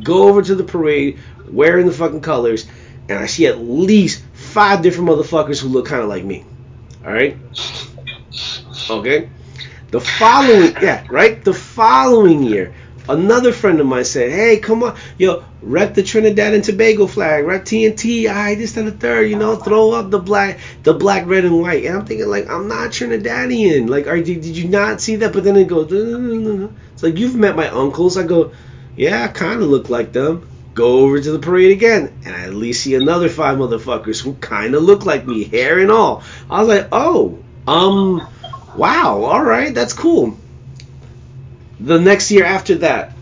go 0.03 0.29
over 0.29 0.41
to 0.41 0.55
the 0.55 0.63
parade 0.63 1.19
wearing 1.51 1.85
the 1.85 1.91
fucking 1.91 2.21
colors, 2.21 2.65
and 3.11 3.19
I 3.19 3.27
see 3.27 3.47
at 3.47 3.59
least 3.59 4.23
five 4.33 4.81
different 4.81 5.09
motherfuckers 5.09 5.61
who 5.61 5.67
look 5.67 5.85
kind 5.85 6.01
of 6.01 6.09
like 6.09 6.23
me. 6.23 6.45
All 7.05 7.11
right. 7.11 7.37
Okay. 8.89 9.29
The 9.91 9.99
following, 9.99 10.73
yeah, 10.81 11.05
right. 11.09 11.43
The 11.43 11.53
following 11.53 12.43
year, 12.43 12.73
another 13.09 13.51
friend 13.51 13.79
of 13.81 13.87
mine 13.87 14.05
said, 14.05 14.31
"Hey, 14.31 14.57
come 14.57 14.83
on, 14.83 14.95
yo, 15.17 15.43
rep 15.61 15.93
the 15.95 16.03
Trinidad 16.03 16.53
and 16.53 16.63
Tobago 16.63 17.07
flag, 17.07 17.45
rep 17.45 17.65
TNT, 17.65 18.27
I 18.27 18.33
right, 18.33 18.57
this 18.57 18.77
and 18.77 18.87
the 18.87 18.91
third, 18.91 19.29
you 19.29 19.35
know, 19.35 19.57
throw 19.57 19.91
up 19.91 20.09
the 20.09 20.19
black, 20.19 20.59
the 20.83 20.93
black, 20.93 21.27
red, 21.27 21.43
and 21.43 21.59
white." 21.59 21.83
And 21.83 21.97
I'm 21.97 22.05
thinking, 22.05 22.29
like, 22.29 22.49
I'm 22.49 22.69
not 22.69 22.91
Trinidadian. 22.91 23.89
Like, 23.89 24.07
are 24.07 24.21
did, 24.21 24.41
did 24.41 24.55
you 24.55 24.69
not 24.69 25.01
see 25.01 25.17
that? 25.17 25.33
But 25.33 25.43
then 25.43 25.57
it 25.57 25.67
goes, 25.67 25.91
it's 25.91 27.03
like 27.03 27.17
you've 27.17 27.35
met 27.35 27.55
my 27.57 27.67
uncles. 27.67 28.17
I 28.17 28.23
go, 28.23 28.53
yeah, 28.95 29.25
I 29.25 29.27
kind 29.27 29.61
of 29.61 29.67
look 29.67 29.89
like 29.89 30.13
them. 30.13 30.47
Go 30.73 30.99
over 30.99 31.19
to 31.19 31.31
the 31.31 31.39
parade 31.39 31.71
again, 31.71 32.13
and 32.25 32.35
I 32.35 32.43
at 32.43 32.53
least 32.53 32.83
see 32.83 32.95
another 32.95 33.27
five 33.27 33.57
motherfuckers 33.57 34.21
who 34.21 34.33
kind 34.35 34.73
of 34.73 34.83
look 34.83 35.05
like 35.05 35.27
me, 35.27 35.43
hair 35.43 35.79
and 35.79 35.91
all. 35.91 36.23
I 36.49 36.59
was 36.59 36.69
like, 36.69 36.87
oh, 36.91 37.39
um, 37.67 38.25
wow, 38.77 39.23
all 39.23 39.43
right, 39.43 39.73
that's 39.73 39.93
cool. 39.93 40.37
The 41.79 41.99
next 41.99 42.31
year 42.31 42.45
after 42.45 42.75
that, 42.75 43.13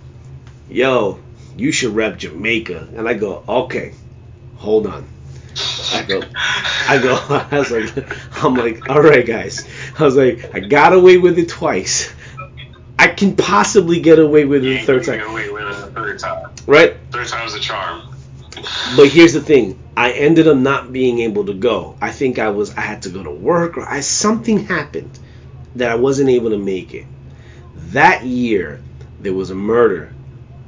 yo, 0.69 1.19
you 1.57 1.71
should 1.71 1.95
rep 1.95 2.17
Jamaica. 2.17 2.89
And 2.95 3.07
I 3.07 3.13
go, 3.13 3.43
okay, 3.47 3.93
hold 4.57 4.87
on. 4.87 5.07
I 5.93 6.03
go, 6.03 6.21
I 6.87 6.99
go, 7.01 7.17
I 7.51 7.59
was 7.59 7.71
like, 7.71 8.43
I'm 8.43 8.55
like, 8.55 8.89
all 8.89 9.01
right, 9.01 9.25
guys. 9.25 9.67
I 9.97 10.03
was 10.03 10.15
like, 10.15 10.53
I 10.55 10.59
got 10.59 10.93
away 10.93 11.17
with 11.17 11.37
it 11.39 11.49
twice. 11.49 12.13
I 12.97 13.07
can 13.07 13.35
possibly 13.35 14.01
get 14.01 14.19
away 14.19 14.45
with 14.45 14.65
it 14.65 14.81
a 14.81 14.85
third 14.85 15.05
time. 15.05 15.21
Third 16.09 16.19
time. 16.19 16.51
Right? 16.65 16.97
Third 17.11 17.27
time's 17.27 17.53
a 17.53 17.59
charm. 17.59 18.01
But 18.95 19.09
here's 19.09 19.33
the 19.33 19.41
thing. 19.41 19.79
I 19.95 20.11
ended 20.11 20.47
up 20.47 20.57
not 20.57 20.91
being 20.91 21.19
able 21.19 21.45
to 21.45 21.53
go. 21.53 21.95
I 22.01 22.11
think 22.11 22.39
I 22.39 22.49
was 22.49 22.75
I 22.75 22.81
had 22.81 23.03
to 23.03 23.09
go 23.09 23.23
to 23.23 23.31
work 23.31 23.77
or 23.77 23.87
I 23.87 23.99
something 23.99 24.65
happened 24.65 25.19
that 25.75 25.91
I 25.91 25.95
wasn't 25.95 26.29
able 26.29 26.49
to 26.51 26.57
make 26.57 26.93
it. 26.93 27.05
That 27.91 28.23
year 28.23 28.81
there 29.19 29.33
was 29.33 29.51
a 29.51 29.55
murder 29.55 30.13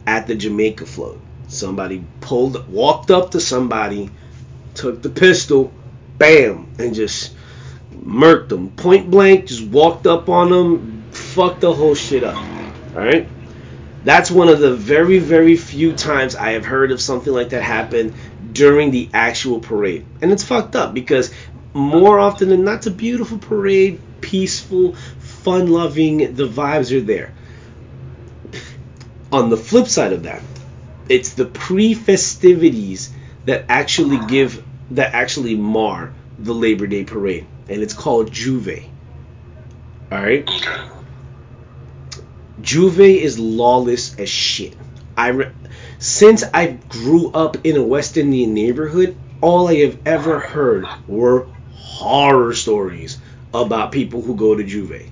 at 0.06 0.28
the 0.28 0.36
Jamaica 0.36 0.86
float. 0.86 1.20
Somebody 1.48 2.04
pulled 2.22 2.68
walked 2.70 3.12
up 3.12 3.32
to 3.32 3.40
somebody, 3.40 4.10
took 4.74 5.02
the 5.02 5.10
pistol, 5.10 5.74
bam, 6.18 6.68
and 6.78 6.94
just 6.94 7.34
murked 7.94 8.50
them. 8.50 8.70
Point 8.72 9.10
blank, 9.10 9.48
just 9.48 9.66
walked 9.68 10.08
up 10.08 10.30
on 10.30 10.50
them, 10.50 11.04
fucked 11.12 11.62
the 11.62 11.74
whole 11.74 11.96
shit 11.96 12.24
up. 12.24 12.38
Alright? 12.96 13.28
That's 14.04 14.32
one 14.32 14.50
of 14.50 14.60
the 14.60 14.76
very, 14.76 15.20
very 15.20 15.56
few 15.56 15.94
times 15.94 16.36
I 16.36 16.52
have 16.52 16.66
heard 16.66 16.92
of 16.92 17.00
something 17.02 17.32
like 17.32 17.50
that 17.50 17.62
happen 17.62 18.16
during 18.52 18.92
the 18.92 19.10
actual 19.14 19.60
parade. 19.60 20.06
And 20.22 20.32
it's 20.32 20.44
fucked 20.44 20.76
up 20.76 20.94
because 20.94 21.32
more 21.74 22.20
often 22.20 22.50
than 22.50 22.64
not, 22.64 22.78
it's 22.78 22.88
a 22.88 22.92
beautiful 22.92 23.38
parade, 23.38 24.00
peaceful, 24.20 24.96
fun 24.96 25.68
loving, 25.68 26.36
the 26.36 26.48
vibes 26.48 26.96
are 26.96 27.02
there. 27.02 27.34
On 29.32 29.50
the 29.50 29.58
flip 29.58 29.88
side 29.88 30.14
of 30.14 30.24
that, 30.24 30.42
it's 31.08 31.34
the 31.34 31.46
pre 31.46 31.94
festivities 31.94 33.14
that 33.46 33.66
actually 33.70 34.20
give, 34.28 34.64
that 34.92 35.14
actually 35.14 35.56
mar 35.56 36.14
the 36.40 36.54
Labor 36.54 36.88
Day 36.88 37.04
parade. 37.04 37.46
And 37.70 37.82
it's 37.82 37.94
called 37.94 38.32
J'ouvert. 38.32 38.88
Alright? 40.12 40.50
Okay. 40.50 41.01
J'ouvert 42.62 43.18
is 43.22 43.40
lawless 43.40 44.16
as 44.18 44.30
shit. 44.30 44.76
I 45.18 45.28
re- 45.30 45.52
since 46.00 46.44
I 46.54 46.78
grew 46.90 47.32
up 47.32 47.58
in 47.64 47.78
a 47.78 47.84
West 47.84 48.18
Indian 48.18 48.54
neighborhood, 48.54 49.16
all 49.42 49.68
I 49.68 49.76
have 49.76 49.98
ever 50.06 50.40
heard 50.40 50.86
were 51.08 51.48
horror 51.74 52.54
stories 52.54 53.18
about 53.54 53.92
people 53.92 54.22
who 54.22 54.36
go 54.36 54.56
to 54.56 54.64
J'ouvert. 54.64 55.10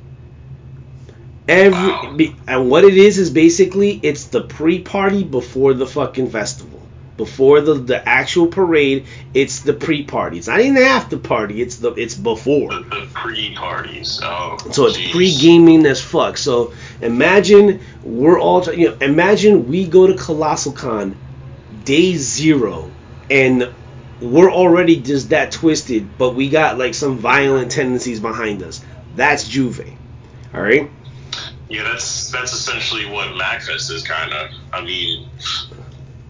Every 1.48 2.36
and 2.48 2.70
what 2.70 2.84
it 2.84 2.96
is 2.96 3.18
is 3.18 3.32
basically 3.32 4.00
it's 4.04 4.26
the 4.26 4.42
pre-party 4.42 5.24
before 5.24 5.74
the 5.74 5.88
fucking 5.88 6.30
festival 6.30 6.80
before 7.20 7.60
the 7.60 7.74
the 7.76 8.10
actual 8.10 8.48
parade. 8.48 9.06
It's 9.34 9.60
the 9.60 9.74
pre-party. 9.74 10.38
It's 10.40 10.48
not 10.48 10.62
even 10.62 10.74
the 10.74 10.86
after 10.86 11.18
party. 11.18 11.62
It's 11.62 11.76
the 11.76 11.92
it's 11.92 12.16
before. 12.16 12.74
The, 12.74 12.80
the 12.80 13.08
pre-parties. 13.14 14.20
Oh. 14.24 14.58
So 14.72 14.88
it's 14.88 14.98
geez. 14.98 15.12
pre-gaming 15.12 15.86
as 15.86 16.02
fuck. 16.02 16.38
So 16.38 16.74
imagine 17.02 17.82
we're 18.04 18.40
all 18.40 18.64
you 18.74 18.90
know. 18.90 18.98
Imagine 19.02 19.68
we 19.68 19.88
go 19.88 20.08
to 20.08 20.16
Colossal 20.16 20.74
Con 20.74 21.16
day 21.86 22.16
zero 22.16 22.92
and 23.30 23.72
we're 24.22 24.52
already 24.52 24.98
just 24.98 25.30
that 25.30 25.52
twisted, 25.52 26.18
but 26.18 26.36
we 26.36 26.50
got 26.50 26.78
like 26.78 26.94
some 26.94 27.18
violent 27.18 27.72
tendencies 27.72 28.20
behind 28.20 28.64
us. 28.64 28.84
That's 29.16 29.48
J'ouvert. 29.48 29.94
All 30.54 30.62
right. 30.62 30.90
Yeah, 31.70 31.84
that's 31.84 32.32
that's 32.32 32.52
essentially 32.54 33.06
what 33.06 33.30
MagFest 33.30 33.92
is 33.92 34.04
kind 34.04 34.34
of. 34.34 34.50
I 34.74 34.84
mean, 34.84 35.30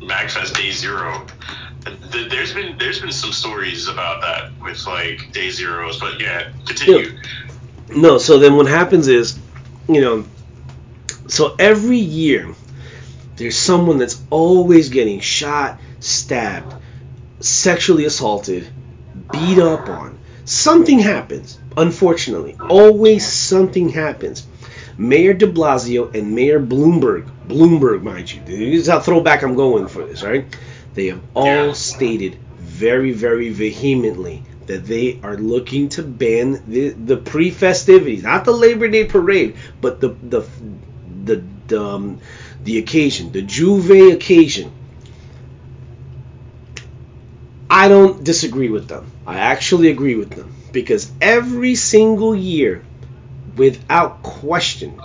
MagFest 0.02 0.56
Day 0.56 0.72
Zero. 0.72 1.26
There's 2.12 2.54
been 2.54 2.78
there's 2.78 3.00
been 3.00 3.12
some 3.12 3.32
stories 3.32 3.88
about 3.88 4.22
that 4.22 4.52
with 4.62 4.86
like 4.86 5.32
Day 5.32 5.50
Zeros, 5.50 6.00
but 6.00 6.20
yeah, 6.20 6.52
continue. 6.66 7.18
No, 7.90 8.18
so 8.18 8.38
then 8.38 8.56
what 8.56 8.68
happens 8.68 9.08
is, 9.08 9.40
you 9.88 10.02
know, 10.02 10.26
so 11.30 11.56
every 11.58 11.98
year 11.98 12.54
there's 13.36 13.58
someone 13.58 13.98
that's 13.98 14.22
always 14.30 14.90
getting 14.90 15.20
shot, 15.20 15.80
stabbed, 16.00 16.76
sexually 17.40 18.06
assaulted, 18.06 18.68
beat 19.32 19.60
up 19.60 19.88
on. 19.88 20.20
Something 20.46 21.00
happens, 21.00 21.60
unfortunately. 21.78 22.58
Always 22.70 23.26
something 23.26 23.90
happens. 23.90 24.46
Mayor 24.98 25.34
de 25.34 25.48
Blasio 25.48 26.14
and 26.14 26.36
Mayor 26.36 26.60
Bloomberg, 26.60 27.30
Bloomberg, 27.48 28.02
mind 28.04 28.34
you, 28.34 28.42
this 28.46 28.82
is 28.82 28.88
how 28.88 29.00
throwback 29.00 29.44
I'm 29.44 29.56
going 29.56 29.88
for 29.88 30.06
this, 30.06 30.24
right? 30.24 30.46
They 30.94 31.08
have 31.08 31.22
all 31.36 31.74
stated 31.74 32.38
very, 32.58 33.14
very 33.14 33.50
vehemently 33.50 34.44
that 34.66 34.86
they 34.86 35.20
are 35.24 35.38
looking 35.38 35.90
to 35.90 36.04
ban 36.04 36.62
the, 36.68 36.90
the 36.90 37.18
pre-festivities, 37.18 38.24
not 38.24 38.44
the 38.44 38.52
Labor 38.52 38.88
Day 38.88 39.06
parade, 39.06 39.56
but 39.82 40.02
the 40.02 40.10
the 40.22 40.42
the 41.26 41.44
the, 41.68 41.82
um, 41.84 42.20
the 42.64 42.78
occasion, 42.80 43.32
the 43.32 43.44
J'ouvert 43.44 44.14
occasion. 44.14 44.72
I 47.70 47.88
don't 47.88 48.24
disagree 48.24 48.70
with 48.70 48.88
them. 48.88 49.12
I 49.26 49.38
actually 49.40 49.90
agree 49.90 50.16
with 50.16 50.32
them 50.32 50.54
because 50.72 51.12
every 51.22 51.76
single 51.76 52.36
year, 52.36 52.84
without 53.56 54.22
question, 54.24 55.00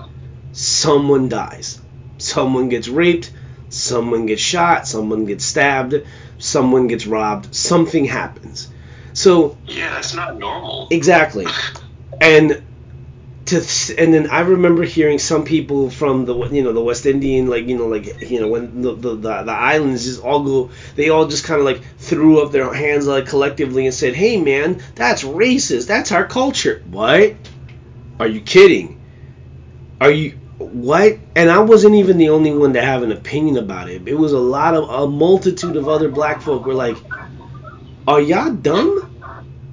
someone 0.53 1.29
dies. 1.29 1.81
Someone 2.19 2.69
gets 2.69 2.89
raped, 2.89 3.31
someone 3.69 4.27
gets 4.27 4.43
shot, 4.43 4.87
someone 4.87 5.25
gets 5.27 5.45
stabbed, 5.45 5.95
someone 6.39 6.87
gets 6.87 7.07
robbed, 7.07 7.55
something 7.55 8.05
happens. 8.05 8.69
So 9.13 9.57
Yeah, 9.67 9.91
that's 9.95 10.15
not 10.15 10.39
normal. 10.39 10.89
Exactly. 10.91 11.47
And 12.21 12.63
to 13.47 13.57
and 13.99 14.15
then 14.15 14.31
I 14.31 14.41
remember 14.41 14.85
hearing 14.85 15.19
some 15.19 15.45
people 15.45 15.91
from 15.91 16.25
the 16.25 16.35
you 16.49 16.63
know 16.63 16.73
the 16.73 16.81
West 16.81 17.05
Indian 17.05 17.47
like 17.47 17.67
you 17.67 17.77
know 17.77 17.87
like 17.87 18.23
you 18.23 18.41
know 18.41 18.49
when 18.49 18.81
the 18.81 18.95
the, 18.95 19.15
the, 19.17 19.43
the 19.43 19.53
islands 19.53 20.05
just 20.05 20.23
all 20.23 20.43
go 20.43 20.71
they 20.97 21.11
all 21.11 21.27
just 21.27 21.45
kind 21.45 21.61
of 21.61 21.67
like 21.67 21.83
threw 21.99 22.43
up 22.43 22.53
their 22.53 22.73
hands 22.73 23.07
like 23.07 23.27
collectively 23.27 23.85
and 23.87 23.95
said, 23.95 24.15
"Hey 24.15 24.41
man, 24.41 24.83
that's 24.95 25.23
racist. 25.25 25.87
That's 25.87 26.11
our 26.13 26.27
culture." 26.27 26.83
What? 26.91 27.35
Are 28.19 28.27
you 28.27 28.41
kidding? 28.41 29.01
Are 30.01 30.11
you 30.11 30.39
what? 30.59 31.19
And 31.37 31.51
I 31.51 31.59
wasn't 31.59 31.97
even 31.97 32.17
the 32.17 32.31
only 32.31 32.53
one 32.53 32.73
to 32.75 32.83
have 32.83 33.03
an 33.03 33.13
opinion 33.13 33.59
about 33.59 33.91
it. 33.91 34.09
It 34.09 34.15
was 34.15 34.33
a 34.33 34.39
lot 34.39 34.75
of 34.75 34.89
a 34.89 35.07
multitude 35.07 35.77
of 35.77 35.89
other 35.89 36.09
black 36.09 36.41
folk 36.41 36.65
were 36.65 36.75
like, 36.75 36.97
"Are 38.09 38.21
y'all 38.21 38.53
dumb?" 38.53 39.11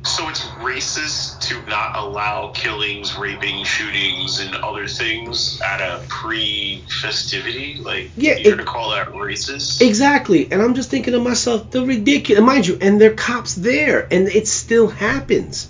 So 0.03 0.27
it's 0.27 0.41
racist 0.59 1.40
to 1.51 1.69
not 1.69 1.95
allow 1.97 2.51
killings, 2.53 3.15
raping, 3.17 3.63
shootings, 3.65 4.39
and 4.39 4.55
other 4.55 4.87
things 4.87 5.61
at 5.61 5.81
a 5.81 6.01
pre-festivity. 6.07 7.77
Like, 7.83 8.11
Yeah, 8.15 8.37
you're 8.37 8.53
it- 8.53 8.57
gonna 8.57 8.63
call 8.69 8.91
that 8.91 9.09
racist? 9.13 9.81
Exactly. 9.81 10.47
And 10.51 10.61
I'm 10.61 10.75
just 10.75 10.89
thinking 10.89 11.13
to 11.13 11.19
myself, 11.19 11.69
the 11.71 11.83
ridiculous, 11.85 12.43
mind 12.43 12.67
you, 12.67 12.77
and 12.81 12.99
there 13.01 13.11
are 13.11 13.13
cops 13.15 13.55
there, 13.55 14.07
and 14.11 14.27
it 14.29 14.47
still 14.47 14.87
happens. 14.87 15.67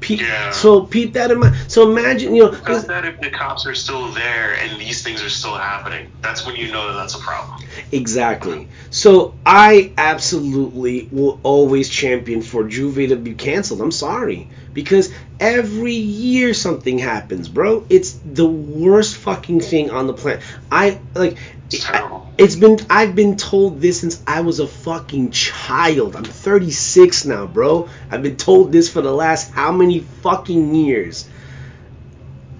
Pe- 0.00 0.16
Yeah. 0.16 0.50
So 0.50 0.82
keep 0.82 1.14
that 1.14 1.30
in 1.30 1.40
mind. 1.40 1.54
So 1.68 1.82
imagine, 1.90 2.34
you 2.34 2.42
know, 2.44 2.48
Because 2.50 2.86
that 2.86 3.04
if 3.04 3.20
the 3.20 3.30
cops 3.30 3.66
are 3.66 3.74
still 3.74 4.12
there 4.12 4.52
and 4.62 4.78
these 4.80 5.02
things 5.02 5.22
are 5.22 5.28
still 5.30 5.56
happening, 5.56 6.06
that's 6.22 6.44
when 6.46 6.54
you 6.56 6.70
know 6.70 6.88
that 6.88 6.94
that's 6.94 7.14
a 7.14 7.18
problem. 7.18 7.58
exactly. 7.92 8.68
So 8.90 9.34
I 9.44 9.92
absolutely 9.96 11.08
will 11.10 11.40
always 11.42 11.88
champion 11.88 12.42
for 12.42 12.64
J'ouvert 12.64 13.08
to 13.08 13.16
be 13.16 13.34
canceled. 13.34 13.80
I'm 13.80 13.90
sorry, 13.90 14.48
because 14.76 15.10
every 15.40 15.94
year 15.94 16.52
something 16.52 16.98
happens, 16.98 17.48
bro. 17.48 17.86
It's 17.88 18.12
the 18.12 18.46
worst 18.46 19.16
fucking 19.16 19.60
thing 19.60 19.90
on 19.90 20.06
the 20.06 20.12
planet. 20.12 20.42
I 20.70 21.00
like 21.14 21.38
It's 21.72 21.82
terrible. 21.82 22.30
it's 22.36 22.56
been 22.56 22.78
I've 22.90 23.14
been 23.16 23.38
told 23.38 23.80
this 23.80 24.00
since 24.00 24.22
I 24.26 24.42
was 24.42 24.60
a 24.60 24.66
fucking 24.66 25.30
child. 25.30 26.14
I'm 26.14 26.24
36 26.24 27.24
now, 27.24 27.46
bro. 27.46 27.88
I've 28.10 28.22
been 28.22 28.36
told 28.36 28.70
this 28.70 28.90
for 28.90 29.00
the 29.00 29.12
last 29.12 29.50
how 29.50 29.72
many 29.72 30.00
fucking 30.00 30.74
years. 30.74 31.26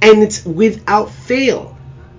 And 0.00 0.22
it's 0.22 0.42
without 0.44 1.10
fail. 1.10 1.76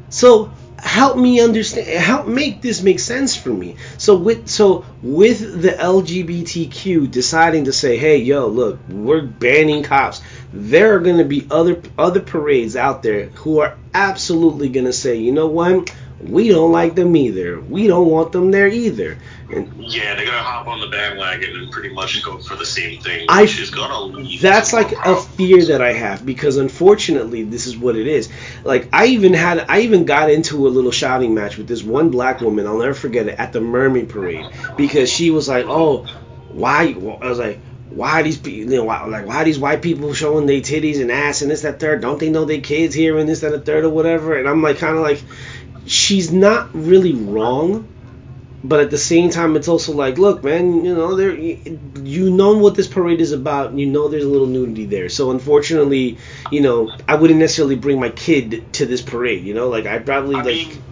So 0.09 0.51
help 0.77 1.17
me 1.17 1.41
understand 1.41 1.87
help 1.87 2.27
make 2.27 2.61
this 2.61 2.81
make 2.81 2.99
sense 2.99 3.35
for 3.35 3.49
me. 3.49 3.75
So 3.97 4.15
with 4.15 4.47
so 4.47 4.85
with 5.01 5.61
the 5.61 5.69
LGBTQ 5.69 7.09
deciding 7.09 7.65
to 7.65 7.73
say, 7.73 7.97
"Hey, 7.97 8.17
yo, 8.17 8.47
look, 8.47 8.79
we're 8.89 9.21
banning 9.21 9.83
cops." 9.83 10.21
There 10.53 10.95
are 10.95 10.99
going 10.99 11.17
to 11.17 11.25
be 11.25 11.47
other 11.49 11.81
other 11.97 12.19
parades 12.19 12.75
out 12.75 13.03
there 13.03 13.25
who 13.27 13.59
are 13.59 13.75
absolutely 13.93 14.69
going 14.69 14.85
to 14.85 14.93
say, 14.93 15.15
"You 15.15 15.31
know 15.31 15.47
what? 15.47 15.91
We 16.19 16.49
don't 16.49 16.71
like 16.71 16.95
them 16.95 17.15
either. 17.15 17.59
We 17.59 17.87
don't 17.87 18.07
want 18.07 18.31
them 18.31 18.51
there 18.51 18.67
either." 18.67 19.17
And 19.53 19.69
Yeah, 19.79 20.15
they're 20.15 20.25
gonna 20.25 20.37
hop 20.39 20.67
on 20.67 20.81
the 20.81 20.87
bandwagon 20.87 21.55
and 21.55 21.71
pretty 21.71 21.89
much 21.89 22.21
go 22.23 22.37
for 22.39 22.55
the 22.55 22.65
same 22.65 22.99
thing, 22.99 23.25
I- 23.29 23.43
which 23.43 23.71
gonna 23.71 24.25
that's 24.41 24.73
like 24.73 24.91
a 25.05 25.15
fear 25.15 25.63
that 25.65 25.81
I 25.81 25.93
have 25.93 26.25
because 26.25 26.57
unfortunately 26.57 27.43
this 27.43 27.67
is 27.67 27.77
what 27.77 27.95
it 27.95 28.07
is. 28.07 28.29
Like 28.63 28.89
I 28.91 29.07
even 29.07 29.33
had 29.33 29.65
I 29.69 29.81
even 29.81 30.05
got 30.05 30.31
into 30.31 30.67
a 30.67 30.69
little 30.69 30.91
shouting 30.91 31.33
match 31.33 31.57
with 31.57 31.67
this 31.67 31.83
one 31.83 32.09
black 32.09 32.41
woman. 32.41 32.67
I'll 32.67 32.79
never 32.79 32.93
forget 32.93 33.27
it 33.27 33.35
at 33.37 33.53
the 33.53 33.61
Mermaid 33.61 34.09
Parade 34.09 34.45
because 34.75 35.09
she 35.11 35.29
was 35.29 35.47
like, 35.47 35.65
"Oh, 35.67 36.05
why?" 36.51 36.95
I 37.21 37.29
was 37.29 37.39
like. 37.39 37.59
Why 37.89 38.21
these 38.21 38.37
people, 38.37 38.69
you 38.71 38.77
know, 38.77 38.83
why, 38.83 39.05
like 39.05 39.25
why 39.25 39.45
these 39.45 39.57
white 39.57 39.81
people 39.81 40.13
showing 40.13 40.45
their 40.45 40.59
titties 40.59 41.01
and 41.01 41.09
ass 41.09 41.41
and 41.41 41.49
this 41.49 41.61
that 41.61 41.79
third? 41.79 42.01
Don't 42.01 42.19
they 42.19 42.29
know 42.29 42.43
their 42.43 42.59
kids 42.59 42.93
here 42.93 43.17
and 43.17 43.27
this 43.29 43.39
that 43.39 43.53
and 43.53 43.61
the 43.61 43.65
third 43.65 43.85
or 43.85 43.89
whatever? 43.89 44.35
And 44.37 44.47
I'm 44.47 44.61
like 44.61 44.77
kind 44.77 44.97
of 44.97 45.01
like, 45.01 45.23
she's 45.87 46.31
not 46.31 46.69
really 46.73 47.13
wrong, 47.13 47.87
but 48.63 48.79
at 48.79 48.91
the 48.91 48.97
same 48.97 49.29
time, 49.29 49.55
it's 49.55 49.67
also 49.67 49.93
like, 49.93 50.17
look, 50.17 50.43
man, 50.43 50.83
you 50.83 50.93
know, 50.95 51.15
there, 51.15 51.31
you 51.31 52.29
know 52.29 52.57
what 52.57 52.75
this 52.75 52.87
parade 52.87 53.21
is 53.21 53.31
about. 53.31 53.73
You 53.73 53.85
know, 53.85 54.07
there's 54.07 54.23
a 54.23 54.29
little 54.29 54.47
nudity 54.47 54.85
there. 54.85 55.09
So 55.09 55.31
unfortunately, 55.31 56.17
you 56.51 56.61
know, 56.61 56.91
I 57.07 57.15
wouldn't 57.15 57.39
necessarily 57.39 57.75
bring 57.75 57.99
my 57.99 58.09
kid 58.09 58.73
to 58.73 58.85
this 58.85 59.01
parade. 59.01 59.43
You 59.43 59.53
know, 59.53 59.69
like 59.69 59.85
I'd 59.85 60.05
probably 60.05 60.35
I 60.35 60.41
like, 60.41 60.67
mean, 60.67 60.83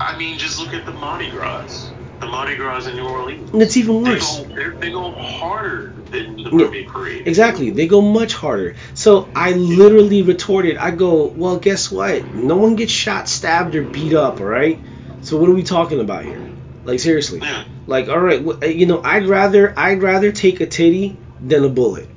I 0.00 0.16
mean, 0.16 0.38
just 0.38 0.58
look 0.58 0.72
at 0.72 0.86
the 0.86 0.92
Mardi 0.92 1.30
Gras. 1.30 1.90
The 2.20 2.26
Mardi 2.26 2.56
Gras 2.56 2.86
in 2.86 2.96
New 2.96 3.04
Orleans. 3.06 3.50
and 3.52 3.62
it's 3.62 3.76
even 3.76 4.02
They 4.02 4.10
worse. 4.12 4.38
go, 4.38 4.54
they're- 4.54 4.76
they 4.80 4.90
go 4.90 5.10
harder 5.12 5.92
than 6.10 6.36
the 6.36 6.50
Yeah, 6.50 6.90
Parade. 6.90 7.26
Exactly, 7.26 7.70
they 7.70 7.86
go 7.86 8.00
much 8.00 8.34
harder. 8.34 8.76
So 8.94 9.28
I 9.34 9.52
literally 9.52 10.22
retorted. 10.22 10.76
I 10.76 10.90
go, 10.90 11.26
well, 11.36 11.56
guess 11.58 11.90
what? 11.90 12.34
No 12.34 12.56
one 12.56 12.76
gets 12.76 12.92
shot, 12.92 13.28
stabbed, 13.28 13.74
or 13.74 13.82
beat 13.82 14.14
up. 14.14 14.40
All 14.40 14.46
right. 14.46 14.78
So 15.22 15.36
what 15.38 15.48
are 15.48 15.54
we 15.54 15.62
talking 15.62 16.00
about 16.00 16.24
here? 16.24 16.40
Like 16.84 17.00
seriously. 17.00 17.40
Yeah. 17.42 17.64
Like, 17.86 18.08
all 18.08 18.20
right, 18.20 18.42
you 18.74 18.86
know, 18.86 19.00
I'd 19.02 19.26
rather 19.26 19.74
I'd 19.76 20.02
rather 20.02 20.32
take 20.32 20.60
a 20.60 20.66
titty 20.66 21.16
than 21.44 21.64
a 21.64 21.68
bullet. 21.68 22.08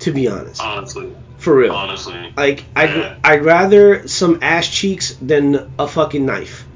To 0.00 0.10
be 0.12 0.26
honest, 0.28 0.60
Honestly, 0.60 1.06
for 1.38 1.54
real. 1.56 1.72
honestly. 1.72 2.32
Like, 2.36 2.64
I'd 2.74 2.90
Yeah. 2.90 3.14
I'd 3.22 3.44
rather 3.44 4.08
some 4.08 4.40
ass 4.42 4.66
cheeks 4.68 5.14
than 5.22 5.70
a 5.78 5.86
fucking 5.86 6.26
knife. 6.26 6.66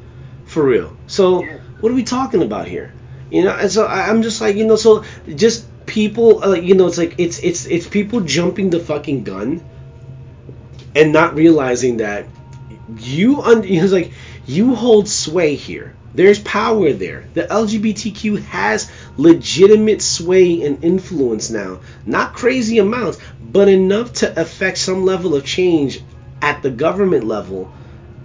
For 0.45 0.63
real. 0.65 0.97
So 1.09 1.43
Yeah. 1.43 1.57
What 1.81 1.93
are 1.93 1.95
we 1.95 2.05
talking 2.05 2.43
about 2.43 2.67
here? 2.67 2.93
You 3.31 3.45
know, 3.45 3.57
and 3.57 3.71
so 3.71 3.87
I, 3.87 4.09
I'm 4.09 4.23
just 4.23 4.41
like, 4.41 4.57
you 4.57 4.67
know, 4.67 4.77
so 4.77 5.05
just 5.35 5.67
people, 5.87 6.43
uh, 6.43 6.55
you 6.55 6.75
know, 6.75 6.87
it's 6.87 6.99
like 6.99 7.17
it's 7.19 7.39
it's 7.41 7.67
it's 7.67 7.87
people 7.87 8.21
jumping 8.21 8.71
the 8.71 8.81
fucking 8.81 9.25
gun 9.25 9.65
and 10.95 11.13
not 11.13 11.35
realizing 11.35 11.99
that 11.99 12.27
you 12.99 13.43
un- 13.43 13.65
it's 13.67 13.93
like 13.93 14.13
you 14.47 14.75
hold 14.75 15.09
sway 15.09 15.55
here. 15.55 15.95
There's 16.15 16.39
power 16.39 16.95
there. 16.95 17.25
The 17.35 17.43
LGBTQ 17.43 18.43
has 18.45 18.91
legitimate 19.19 20.01
sway 20.01 20.63
and 20.63 20.83
influence 20.83 21.51
now. 21.51 21.81
Not 22.07 22.33
crazy 22.33 22.79
amounts, 22.79 23.19
but 23.43 23.69
enough 23.69 24.15
to 24.15 24.41
affect 24.41 24.79
some 24.79 25.05
level 25.05 25.35
of 25.35 25.45
change 25.45 26.01
at 26.41 26.63
the 26.63 26.71
government 26.71 27.25
level 27.25 27.71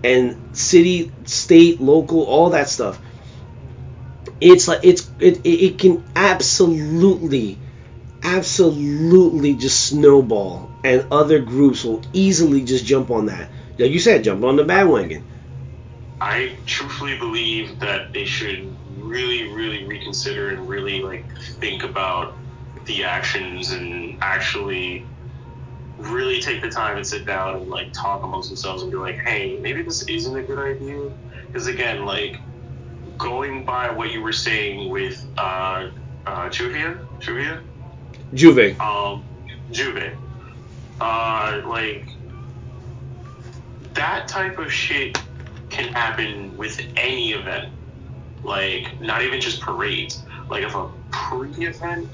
and 0.05 0.37
city, 0.53 1.11
state, 1.25 1.81
local, 1.81 2.23
all 2.23 2.51
that 2.51 2.69
stuff. 2.69 2.97
It's 4.41 4.67
like 4.67 4.79
it's 4.83 5.09
it, 5.19 5.45
it, 5.45 5.77
can 5.77 6.03
absolutely 6.15 7.59
absolutely 8.23 9.53
just 9.53 9.85
snowball 9.85 10.69
and 10.83 11.05
other 11.11 11.39
groups 11.39 11.83
will 11.83 12.01
easily 12.11 12.63
just 12.63 12.85
jump 12.85 13.11
on 13.11 13.27
that. 13.27 13.49
Like 13.77 13.91
you 13.91 13.99
said, 13.99 14.23
jump 14.23 14.43
on 14.43 14.55
the 14.55 14.63
bandwagon. 14.63 15.23
I 16.19 16.55
truthfully 16.65 17.17
believe 17.17 17.79
that 17.79 18.13
they 18.13 18.25
should 18.25 18.75
really, 18.99 19.51
really 19.53 19.85
reconsider 19.85 20.49
and 20.49 20.67
really 20.67 21.01
like 21.01 21.25
think 21.59 21.83
about 21.83 22.35
the 22.85 23.03
actions 23.03 23.71
and 23.71 24.17
actually 24.21 25.05
really 25.97 26.41
take 26.41 26.61
the 26.61 26.69
time 26.69 26.97
and 26.97 27.05
sit 27.05 27.25
down 27.25 27.55
and 27.55 27.69
like 27.69 27.91
talk 27.93 28.23
amongst 28.23 28.49
themselves 28.49 28.81
and 28.81 28.91
be 28.91 28.97
like, 28.97 29.19
hey, 29.19 29.57
maybe 29.61 29.83
this 29.83 30.03
isn't 30.03 30.35
a 30.35 30.43
good 30.43 30.59
idea. 30.59 31.09
Because 31.47 31.67
again, 31.67 32.05
like 32.05 32.39
going 33.21 33.65
by 33.65 33.91
what 33.91 34.11
you 34.11 34.21
were 34.21 34.33
saying 34.33 34.89
with 34.89 35.25
uh, 35.37 35.89
uh, 36.25 36.49
Juvia, 36.49 36.99
Juvia, 37.19 37.61
J'ouvert. 38.33 38.79
um, 38.81 39.25
J'ouvert, 39.71 40.17
uh, 41.01 41.61
like 41.67 42.07
that 43.95 44.27
type 44.27 44.59
of 44.59 44.71
shit 44.71 45.17
can 45.69 45.93
happen 45.93 46.57
with 46.57 46.79
any 46.97 47.31
event. 47.33 47.69
Like, 48.43 48.99
not 49.01 49.23
even 49.23 49.41
just 49.41 49.61
parades. 49.61 50.25
Like, 50.49 50.63
if 50.63 50.75
a 50.75 50.89
pre 51.11 51.51
event 51.65 52.09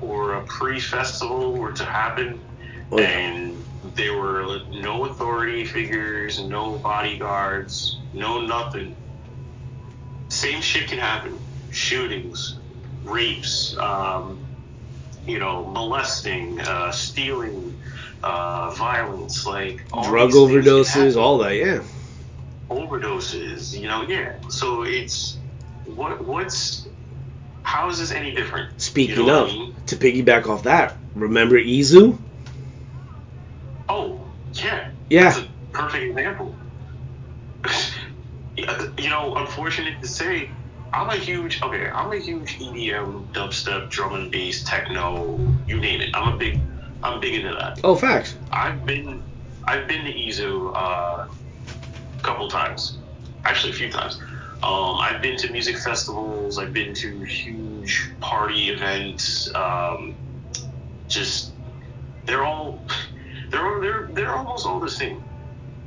or 0.00 0.34
a 0.34 0.44
pre 0.46 0.80
festival 0.80 1.56
were 1.56 1.72
to 1.72 1.84
happen 1.84 2.42
Oh, 2.90 3.00
yeah. 3.00 3.08
and 3.08 3.66
there 3.82 4.16
were 4.18 4.60
no 4.70 5.06
authority 5.06 5.66
figures, 5.66 6.42
no 6.42 6.78
bodyguards, 6.78 8.02
no 8.12 8.40
nothing, 8.40 8.96
same 10.28 10.60
shit 10.60 10.88
can 10.88 10.98
happen. 10.98 11.38
Shootings, 11.70 12.58
rapes, 13.04 13.76
um, 13.76 14.38
you 15.26 15.38
know, 15.38 15.66
molesting, 15.66 16.60
uh, 16.60 16.90
stealing, 16.90 17.78
uh, 18.22 18.70
violence, 18.70 19.46
like 19.46 19.84
all 19.92 20.04
Drug 20.04 20.32
these 20.32 20.36
things 20.36 20.64
can 20.64 21.02
overdoses, 21.02 21.16
all 21.16 21.38
that, 21.38 21.54
yeah. 21.54 21.82
overdoses. 22.70 23.78
You 23.78 23.88
know, 23.88 24.02
yeah. 24.02 24.36
So 24.48 24.82
it's 24.82 25.36
what 25.84 26.24
what's 26.24 26.88
how 27.62 27.90
is 27.90 27.98
this 27.98 28.12
any 28.12 28.34
different? 28.34 28.80
Speaking 28.80 29.16
You 29.16 29.26
know 29.26 29.44
of, 29.44 29.50
I 29.50 29.52
mean? 29.52 29.74
to 29.86 29.96
piggyback 29.96 30.46
off 30.48 30.62
that, 30.62 30.96
remember 31.14 31.58
EZoo? 31.58 32.18
Oh, 33.90 34.20
yeah. 34.54 34.90
Yeah. 35.10 35.24
That's 35.24 35.38
a 35.40 35.48
perfect 35.72 36.04
example. 36.04 36.54
You 38.98 39.10
know, 39.10 39.34
unfortunate 39.36 40.00
to 40.02 40.08
say, 40.08 40.50
I'm 40.92 41.10
a 41.10 41.16
huge 41.16 41.62
okay. 41.62 41.88
I'm 41.88 42.12
a 42.12 42.18
huge 42.18 42.58
EDM, 42.58 43.32
dubstep, 43.32 43.90
drum 43.90 44.14
and 44.14 44.30
bass, 44.30 44.64
techno, 44.64 45.38
you 45.66 45.80
name 45.80 46.00
it. 46.00 46.10
I'm 46.14 46.34
a 46.34 46.36
big, 46.36 46.60
I'm 47.02 47.20
big 47.20 47.34
into 47.34 47.54
that. 47.54 47.80
Oh, 47.84 47.94
facts. 47.94 48.36
I've 48.50 48.84
been, 48.86 49.22
I've 49.64 49.86
been 49.86 50.04
to 50.04 50.12
EZoo 50.12 50.72
uh, 50.74 51.28
a 51.28 52.22
couple 52.22 52.48
times, 52.48 52.98
actually 53.44 53.72
a 53.72 53.76
few 53.76 53.90
times. 53.90 54.20
Um, 54.62 54.96
I've 54.96 55.22
been 55.22 55.36
to 55.38 55.52
music 55.52 55.78
festivals. 55.78 56.58
I've 56.58 56.72
been 56.72 56.92
to 56.94 57.22
huge 57.22 58.10
party 58.20 58.70
events. 58.70 59.54
Um, 59.54 60.16
just 61.06 61.52
they're 62.24 62.44
all 62.44 62.82
they're 63.50 63.80
they're 63.80 64.08
they're 64.12 64.34
almost 64.34 64.66
all 64.66 64.80
the 64.80 64.90
same. 64.90 65.22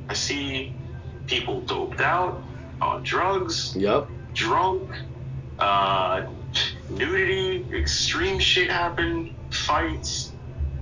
I 0.08 0.14
see 0.14 0.74
people 1.26 1.60
doped 1.60 2.00
out 2.00 2.42
on 2.82 3.02
drugs, 3.02 3.72
Yup. 3.76 4.08
drunk, 4.34 4.90
uh, 5.58 6.22
nudity, 6.88 7.66
extreme 7.74 8.38
shit 8.38 8.70
happened. 8.70 9.30
fights, 9.52 10.34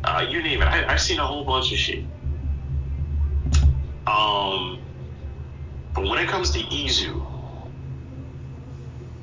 uh, 0.04 0.24
you 0.28 0.42
name 0.42 0.62
it. 0.62 0.66
I, 0.66 0.92
I've 0.92 1.00
seen 1.00 1.18
a 1.18 1.26
whole 1.26 1.44
bunch 1.44 1.72
of 1.72 1.78
shit. 1.78 2.04
Um, 4.06 4.80
but 5.94 6.04
when 6.04 6.18
it 6.18 6.28
comes 6.28 6.50
to 6.52 6.60
EZoo, 6.60 7.26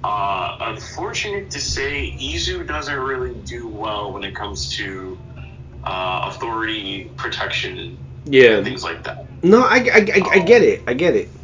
uh, 0.03 0.51
unfortunate 0.61 1.49
to 1.51 1.59
say, 1.59 2.15
EZoo 2.21 2.67
doesn't 2.67 2.95
really 2.99 3.35
do 3.45 3.67
well 3.69 4.13
when 4.13 4.23
it 4.23 4.35
comes 4.35 4.69
to 4.77 5.17
uh, 5.85 6.21
authority 6.25 7.13
protection 7.17 7.97
Yeah. 8.25 8.57
and 8.57 8.65
things 8.65 8.83
like 8.83 9.03
that. 9.05 9.17
No, 9.43 9.61
I, 9.61 9.77
I, 9.93 10.07
I, 10.15 10.29
I 10.33 10.39
get 10.39 10.61
it. 10.63 10.83
I 10.87 10.93
get 10.93 11.15
it. 11.15 11.36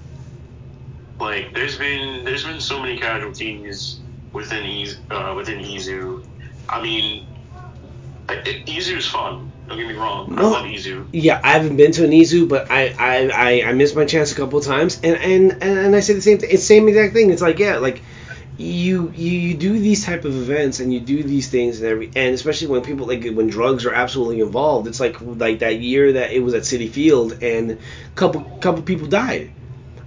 Like, 1.23 1.53
there's 1.53 1.77
been 1.77 2.25
there's 2.25 2.43
been 2.43 2.59
so 2.59 2.81
many 2.81 2.97
casualties 2.99 3.99
within 4.33 4.65
Iz, 4.65 4.97
uh, 5.09 5.33
within 5.35 5.59
EZoo. 5.59 6.25
I 6.67 6.81
mean, 6.81 7.25
EZoo 8.27 8.97
is 8.97 9.07
fun. 9.07 9.51
Don't 9.69 9.77
get 9.77 9.87
me 9.87 9.93
wrong. 9.93 10.35
No, 10.35 10.47
I 10.47 10.49
love 10.49 10.65
EZoo. 10.65 11.07
Yeah, 11.13 11.39
I 11.41 11.51
haven't 11.53 11.77
been 11.77 11.93
to 11.93 12.03
an 12.03 12.11
EZoo, 12.11 12.49
but 12.49 12.69
I, 12.69 12.93
I, 12.99 13.29
I, 13.29 13.69
I 13.69 13.73
missed 13.73 13.95
my 13.95 14.05
chance 14.05 14.33
a 14.33 14.35
couple 14.35 14.59
of 14.59 14.65
times, 14.65 14.99
and 15.01 15.15
and 15.15 15.63
and 15.63 15.95
I 15.95 16.01
say 16.01 16.13
the 16.13 16.21
same 16.21 16.39
thing. 16.39 16.49
It's 16.51 16.65
same 16.65 16.89
exact 16.89 17.13
thing. 17.13 17.31
It's 17.31 17.41
like 17.41 17.57
yeah, 17.57 17.77
like 17.77 18.01
you, 18.57 19.11
you 19.15 19.31
you 19.31 19.53
do 19.55 19.79
these 19.79 20.05
type 20.05 20.25
of 20.25 20.35
events 20.35 20.79
and 20.79 20.93
you 20.93 20.99
do 20.99 21.23
these 21.23 21.49
things 21.49 21.79
and 21.79 21.89
every 21.89 22.07
and 22.15 22.35
especially 22.35 22.67
when 22.67 22.81
people 22.81 23.07
like 23.07 23.23
when 23.23 23.47
drugs 23.47 23.85
are 23.85 23.93
absolutely 23.93 24.41
involved. 24.41 24.87
It's 24.87 24.99
like 24.99 25.21
like 25.21 25.59
that 25.59 25.79
year 25.79 26.11
that 26.13 26.31
it 26.31 26.39
was 26.39 26.53
at 26.53 26.63
Citi 26.63 26.89
Field 26.89 27.41
and 27.41 27.71
a 27.71 27.77
couple 28.15 28.41
couple 28.59 28.81
people 28.83 29.07
died. 29.07 29.53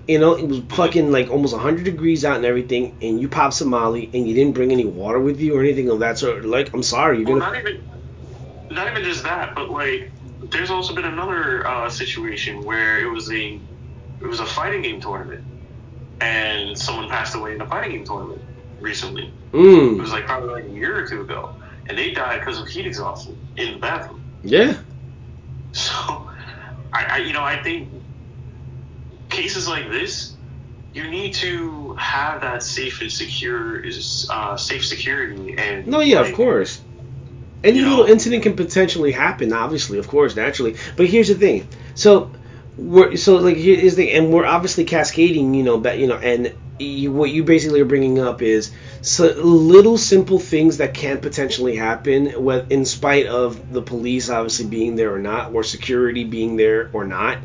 You 0.06 0.20
know, 0.20 0.34
it 0.34 0.46
was 0.46 0.60
fucking 0.68 1.10
like 1.10 1.30
almost 1.30 1.52
100 1.52 1.84
degrees 1.84 2.24
out 2.24 2.36
and 2.36 2.44
everything, 2.44 2.96
and 3.02 3.20
you 3.20 3.28
pop 3.28 3.52
some 3.52 3.68
Molly 3.68 4.08
and 4.14 4.26
you 4.26 4.34
didn't 4.34 4.54
bring 4.54 4.70
any 4.70 4.84
water 4.84 5.18
with 5.18 5.40
you 5.40 5.56
or 5.56 5.60
anything 5.60 5.88
of 5.90 5.98
that 6.00 6.18
sort. 6.18 6.44
Like, 6.44 6.72
I'm 6.72 6.84
sorry, 6.84 7.18
you're 7.18 7.26
well, 7.28 7.40
gonna. 7.40 7.52
Not 7.52 7.60
even, 7.60 7.84
not 8.70 8.90
even 8.92 9.02
just 9.02 9.24
that, 9.24 9.54
but 9.56 9.70
like, 9.70 10.12
there's 10.50 10.70
also 10.70 10.94
been 10.94 11.06
another 11.06 11.66
uh, 11.66 11.90
situation 11.90 12.64
where 12.64 13.00
it 13.00 13.10
was 13.10 13.30
a, 13.32 13.60
it 14.20 14.26
was 14.26 14.38
a 14.38 14.46
fighting 14.46 14.82
game 14.82 15.00
tournament, 15.00 15.44
and 16.20 16.78
someone 16.78 17.08
passed 17.08 17.34
away 17.34 17.56
in 17.56 17.60
a 17.60 17.66
fighting 17.66 17.96
game 17.96 18.04
tournament 18.04 18.40
recently. 18.80 19.32
Mm. 19.52 19.98
It 19.98 20.00
was 20.00 20.12
like 20.12 20.26
probably 20.26 20.50
like 20.50 20.64
a 20.64 20.74
year 20.74 20.96
or 20.98 21.08
two 21.08 21.22
ago, 21.22 21.54
and 21.88 21.98
they 21.98 22.12
died 22.12 22.40
because 22.40 22.60
of 22.60 22.68
heat 22.68 22.86
exhaustion 22.86 23.36
in 23.56 23.74
the 23.74 23.78
bathroom. 23.80 24.22
Yeah. 24.44 24.76
So, 25.72 25.92
I, 26.92 27.04
I 27.04 27.16
you 27.18 27.32
know 27.32 27.42
I 27.42 27.62
think 27.62 27.90
cases 29.28 29.68
like 29.68 29.90
this, 29.90 30.34
you 30.94 31.08
need 31.10 31.34
to 31.34 31.94
have 31.94 32.40
that 32.40 32.62
safe 32.62 33.02
and 33.02 33.12
secure 33.12 33.78
is 33.78 34.28
uh, 34.30 34.56
safe 34.56 34.84
security 34.84 35.54
and. 35.58 35.86
No, 35.86 36.00
yeah, 36.00 36.20
like, 36.20 36.30
of 36.30 36.36
course. 36.36 36.80
Any 37.62 37.80
little 37.80 38.04
know, 38.04 38.08
incident 38.08 38.42
can 38.44 38.54
potentially 38.54 39.12
happen, 39.12 39.52
obviously, 39.52 39.98
of 39.98 40.08
course, 40.08 40.36
naturally. 40.36 40.76
But 40.96 41.06
here's 41.06 41.28
the 41.28 41.34
thing. 41.34 41.68
So, 41.94 42.30
we're 42.78 43.16
so 43.16 43.36
like 43.36 43.56
here 43.56 43.78
is 43.78 43.96
the 43.96 44.12
and 44.12 44.32
we're 44.32 44.46
obviously 44.46 44.84
cascading, 44.84 45.54
you 45.54 45.62
know, 45.62 45.78
but 45.78 45.98
you 45.98 46.06
know, 46.06 46.16
and 46.16 46.54
you, 46.78 47.10
what 47.10 47.30
you 47.30 47.42
basically 47.42 47.80
are 47.80 47.86
bringing 47.86 48.18
up 48.18 48.42
is 48.42 48.70
so 49.00 49.24
little 49.32 49.96
simple 49.96 50.38
things 50.38 50.76
that 50.76 50.92
can 50.92 51.20
potentially 51.20 51.76
happen, 51.76 52.44
with, 52.44 52.70
in 52.70 52.84
spite 52.84 53.26
of 53.26 53.72
the 53.72 53.82
police 53.82 54.28
obviously 54.28 54.66
being 54.66 54.94
there 54.94 55.14
or 55.14 55.18
not, 55.18 55.54
or 55.54 55.64
security 55.64 56.24
being 56.24 56.56
there 56.56 56.90
or 56.92 57.04
not 57.04 57.38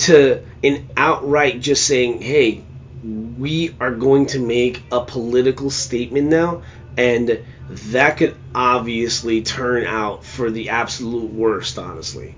to 0.00 0.42
an 0.62 0.88
outright 0.96 1.60
just 1.60 1.86
saying, 1.86 2.22
hey, 2.22 2.62
we 3.02 3.74
are 3.80 3.94
going 3.94 4.26
to 4.26 4.38
make 4.38 4.82
a 4.92 5.04
political 5.04 5.70
statement 5.70 6.28
now, 6.28 6.62
and 6.96 7.42
that 7.70 8.16
could 8.16 8.36
obviously 8.54 9.42
turn 9.42 9.86
out 9.86 10.24
for 10.24 10.50
the 10.50 10.70
absolute 10.70 11.30
worst, 11.30 11.78
honestly. 11.78 12.34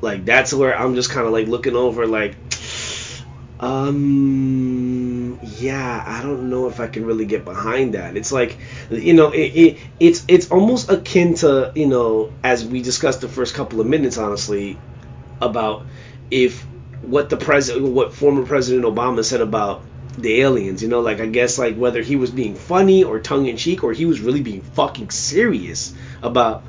Like, 0.00 0.24
that's 0.24 0.52
where 0.52 0.76
I'm 0.76 0.94
just 0.94 1.10
kind 1.10 1.26
of 1.26 1.32
like 1.32 1.46
looking 1.46 1.76
over, 1.76 2.06
like, 2.06 2.34
um, 3.60 5.38
yeah, 5.60 6.02
I 6.04 6.22
don't 6.22 6.50
know 6.50 6.66
if 6.66 6.80
I 6.80 6.88
can 6.88 7.06
really 7.06 7.26
get 7.26 7.44
behind 7.44 7.94
that. 7.94 8.16
It's 8.16 8.32
like, 8.32 8.58
you 8.90 9.14
know, 9.14 9.30
it, 9.30 9.38
it 9.38 9.78
it's 10.00 10.24
it's 10.26 10.50
almost 10.50 10.90
akin 10.90 11.34
to, 11.34 11.70
you 11.76 11.86
know, 11.86 12.32
as 12.42 12.64
we 12.64 12.82
discussed 12.82 13.20
the 13.20 13.28
first 13.28 13.54
couple 13.54 13.80
of 13.80 13.86
minutes, 13.86 14.18
honestly, 14.18 14.78
about 15.40 15.86
if 16.28 16.66
what 17.02 17.30
the 17.30 17.36
president, 17.36 17.92
what 17.92 18.14
former 18.14 18.46
President 18.46 18.84
Obama 18.84 19.24
said 19.24 19.40
about 19.40 19.82
the 20.18 20.40
aliens. 20.40 20.82
You 20.82 20.88
know, 20.88 21.00
like 21.00 21.20
I 21.20 21.26
guess 21.26 21.58
like 21.58 21.76
whether 21.76 22.02
he 22.02 22.16
was 22.16 22.30
being 22.30 22.54
funny 22.54 23.04
or 23.04 23.20
tongue 23.20 23.46
in 23.46 23.56
cheek 23.56 23.84
or 23.84 23.92
he 23.92 24.06
was 24.06 24.20
really 24.20 24.42
being 24.42 24.62
fucking 24.62 25.10
serious 25.10 25.94
about. 26.22 26.62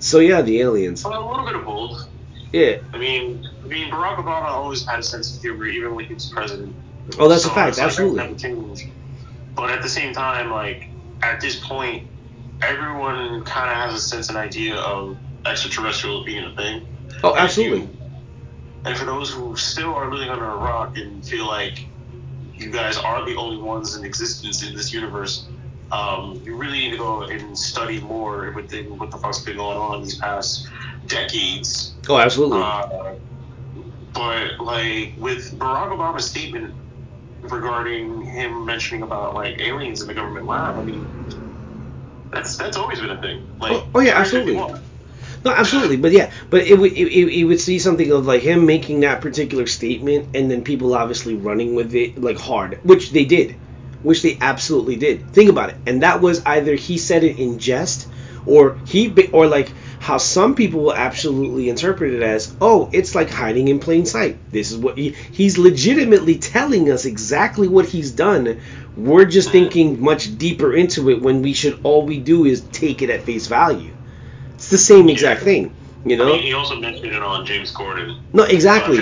So 0.00 0.20
yeah, 0.20 0.42
the 0.42 0.60
aliens. 0.60 1.04
Well, 1.04 1.18
a 1.18 1.28
little 1.28 1.46
bit 1.46 1.56
of 1.56 1.64
both. 1.64 2.08
Yeah. 2.52 2.78
I 2.92 2.98
mean, 2.98 3.46
I 3.62 3.66
mean, 3.66 3.90
Barack 3.90 4.16
Obama 4.16 4.46
always 4.46 4.86
had 4.86 5.00
a 5.00 5.02
sense 5.02 5.34
of 5.36 5.42
humor, 5.42 5.66
even 5.66 5.94
when 5.94 6.06
he 6.06 6.14
was 6.14 6.30
president. 6.30 6.74
Oh, 7.18 7.28
that's 7.28 7.44
so 7.44 7.50
a 7.50 7.54
fact. 7.54 7.78
Absolutely. 7.78 8.20
Like 8.20 8.92
but 9.54 9.70
at 9.70 9.82
the 9.82 9.88
same 9.88 10.12
time, 10.12 10.50
like 10.50 10.88
at 11.22 11.40
this 11.40 11.56
point, 11.56 12.06
everyone 12.62 13.44
kind 13.44 13.70
of 13.70 13.76
has 13.76 13.94
a 13.94 14.00
sense 14.00 14.28
and 14.28 14.38
idea 14.38 14.76
of 14.76 15.16
extraterrestrials 15.44 16.24
being 16.24 16.44
a 16.44 16.54
thing. 16.54 16.86
Oh, 17.24 17.34
absolutely. 17.36 17.88
And 18.84 18.96
for 18.96 19.04
those 19.04 19.32
who 19.32 19.56
still 19.56 19.94
are 19.94 20.10
living 20.10 20.28
under 20.28 20.44
a 20.44 20.56
rock 20.56 20.96
and 20.96 21.24
feel 21.24 21.46
like 21.46 21.86
you 22.54 22.70
guys 22.70 22.96
are 22.96 23.24
the 23.24 23.36
only 23.36 23.60
ones 23.60 23.96
in 23.96 24.04
existence 24.04 24.66
in 24.66 24.74
this 24.74 24.92
universe, 24.92 25.48
um, 25.90 26.40
you 26.44 26.56
really 26.56 26.78
need 26.78 26.90
to 26.92 26.98
go 26.98 27.22
and 27.22 27.56
study 27.56 28.00
more 28.00 28.52
within 28.52 28.98
what 28.98 29.10
the 29.10 29.18
fuck's 29.18 29.40
been 29.40 29.56
going 29.56 29.76
on 29.76 30.02
these 30.02 30.18
past 30.18 30.68
decades. 31.06 31.94
Oh, 32.08 32.18
absolutely. 32.18 32.60
Uh, 32.60 33.14
but 34.12 34.60
like 34.60 35.14
with 35.18 35.58
Barack 35.58 35.90
Obama's 35.92 36.26
statement 36.26 36.74
regarding 37.42 38.22
him 38.22 38.66
mentioning 38.66 39.02
about 39.02 39.34
like 39.34 39.60
aliens 39.60 40.02
in 40.02 40.08
the 40.08 40.14
government 40.14 40.46
lab, 40.46 40.78
I 40.78 40.82
mean, 40.82 41.08
that's 42.32 42.56
that's 42.56 42.76
always 42.76 43.00
been 43.00 43.10
a 43.10 43.20
thing. 43.20 43.48
Like, 43.60 43.72
oh, 43.72 43.88
oh 43.94 44.00
yeah, 44.00 44.18
absolutely. 44.18 44.56
No, 45.44 45.52
absolutely, 45.52 45.96
but 45.96 46.12
yeah, 46.12 46.30
but 46.50 46.66
it 46.66 46.78
would 46.78 46.92
it, 46.92 47.38
it, 47.38 47.44
would 47.44 47.60
see 47.60 47.78
something 47.78 48.10
of 48.10 48.26
like 48.26 48.42
him 48.42 48.66
making 48.66 49.00
that 49.00 49.20
particular 49.20 49.66
statement, 49.66 50.34
and 50.34 50.50
then 50.50 50.64
people 50.64 50.94
obviously 50.94 51.34
running 51.34 51.74
with 51.74 51.94
it 51.94 52.20
like 52.20 52.38
hard, 52.38 52.80
which 52.82 53.12
they 53.12 53.24
did, 53.24 53.52
which 54.02 54.22
they 54.22 54.36
absolutely 54.40 54.96
did. 54.96 55.30
Think 55.32 55.48
about 55.48 55.70
it, 55.70 55.76
and 55.86 56.02
that 56.02 56.20
was 56.20 56.44
either 56.44 56.74
he 56.74 56.98
said 56.98 57.22
it 57.22 57.38
in 57.38 57.58
jest, 57.58 58.08
or 58.46 58.78
he 58.86 59.14
or 59.32 59.46
like 59.46 59.70
how 60.00 60.18
some 60.18 60.54
people 60.54 60.80
will 60.82 60.94
absolutely 60.94 61.68
interpret 61.68 62.14
it 62.14 62.22
as, 62.22 62.54
oh, 62.60 62.88
it's 62.92 63.14
like 63.14 63.30
hiding 63.30 63.68
in 63.68 63.78
plain 63.78 64.06
sight. 64.06 64.38
This 64.50 64.70
is 64.70 64.78
what 64.78 64.96
he, 64.96 65.10
he's 65.32 65.58
legitimately 65.58 66.38
telling 66.38 66.90
us 66.90 67.04
exactly 67.04 67.68
what 67.68 67.86
he's 67.86 68.12
done. 68.12 68.60
We're 68.96 69.24
just 69.24 69.50
thinking 69.50 70.00
much 70.00 70.38
deeper 70.38 70.72
into 70.72 71.10
it 71.10 71.20
when 71.20 71.42
we 71.42 71.52
should 71.52 71.80
all 71.84 72.06
we 72.06 72.18
do 72.18 72.44
is 72.44 72.60
take 72.60 73.02
it 73.02 73.10
at 73.10 73.22
face 73.22 73.46
value. 73.46 73.92
It's 74.68 74.82
the 74.82 74.94
same 74.94 75.08
exact 75.08 75.40
yeah. 75.40 75.44
thing, 75.46 75.74
you 76.04 76.18
know. 76.18 76.28
I 76.28 76.32
mean, 76.32 76.42
he 76.42 76.52
also 76.52 76.78
mentioned 76.78 77.14
it 77.14 77.22
on 77.22 77.46
James 77.46 77.72
Corden. 77.72 78.18
No, 78.34 78.42
exactly. 78.42 78.98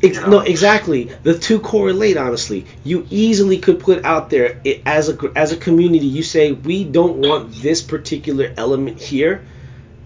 Ex- 0.00 0.24
No, 0.28 0.38
exactly. 0.38 1.10
The 1.24 1.36
two 1.36 1.58
correlate. 1.58 2.16
Honestly, 2.16 2.64
you 2.84 3.04
easily 3.10 3.58
could 3.58 3.80
put 3.80 4.04
out 4.04 4.30
there 4.30 4.60
it, 4.62 4.80
as 4.86 5.08
a 5.08 5.18
as 5.34 5.50
a 5.50 5.56
community. 5.56 6.06
You 6.06 6.22
say 6.22 6.52
we 6.52 6.84
don't 6.84 7.16
want 7.16 7.52
this 7.54 7.82
particular 7.82 8.52
element 8.56 9.00
here, 9.00 9.44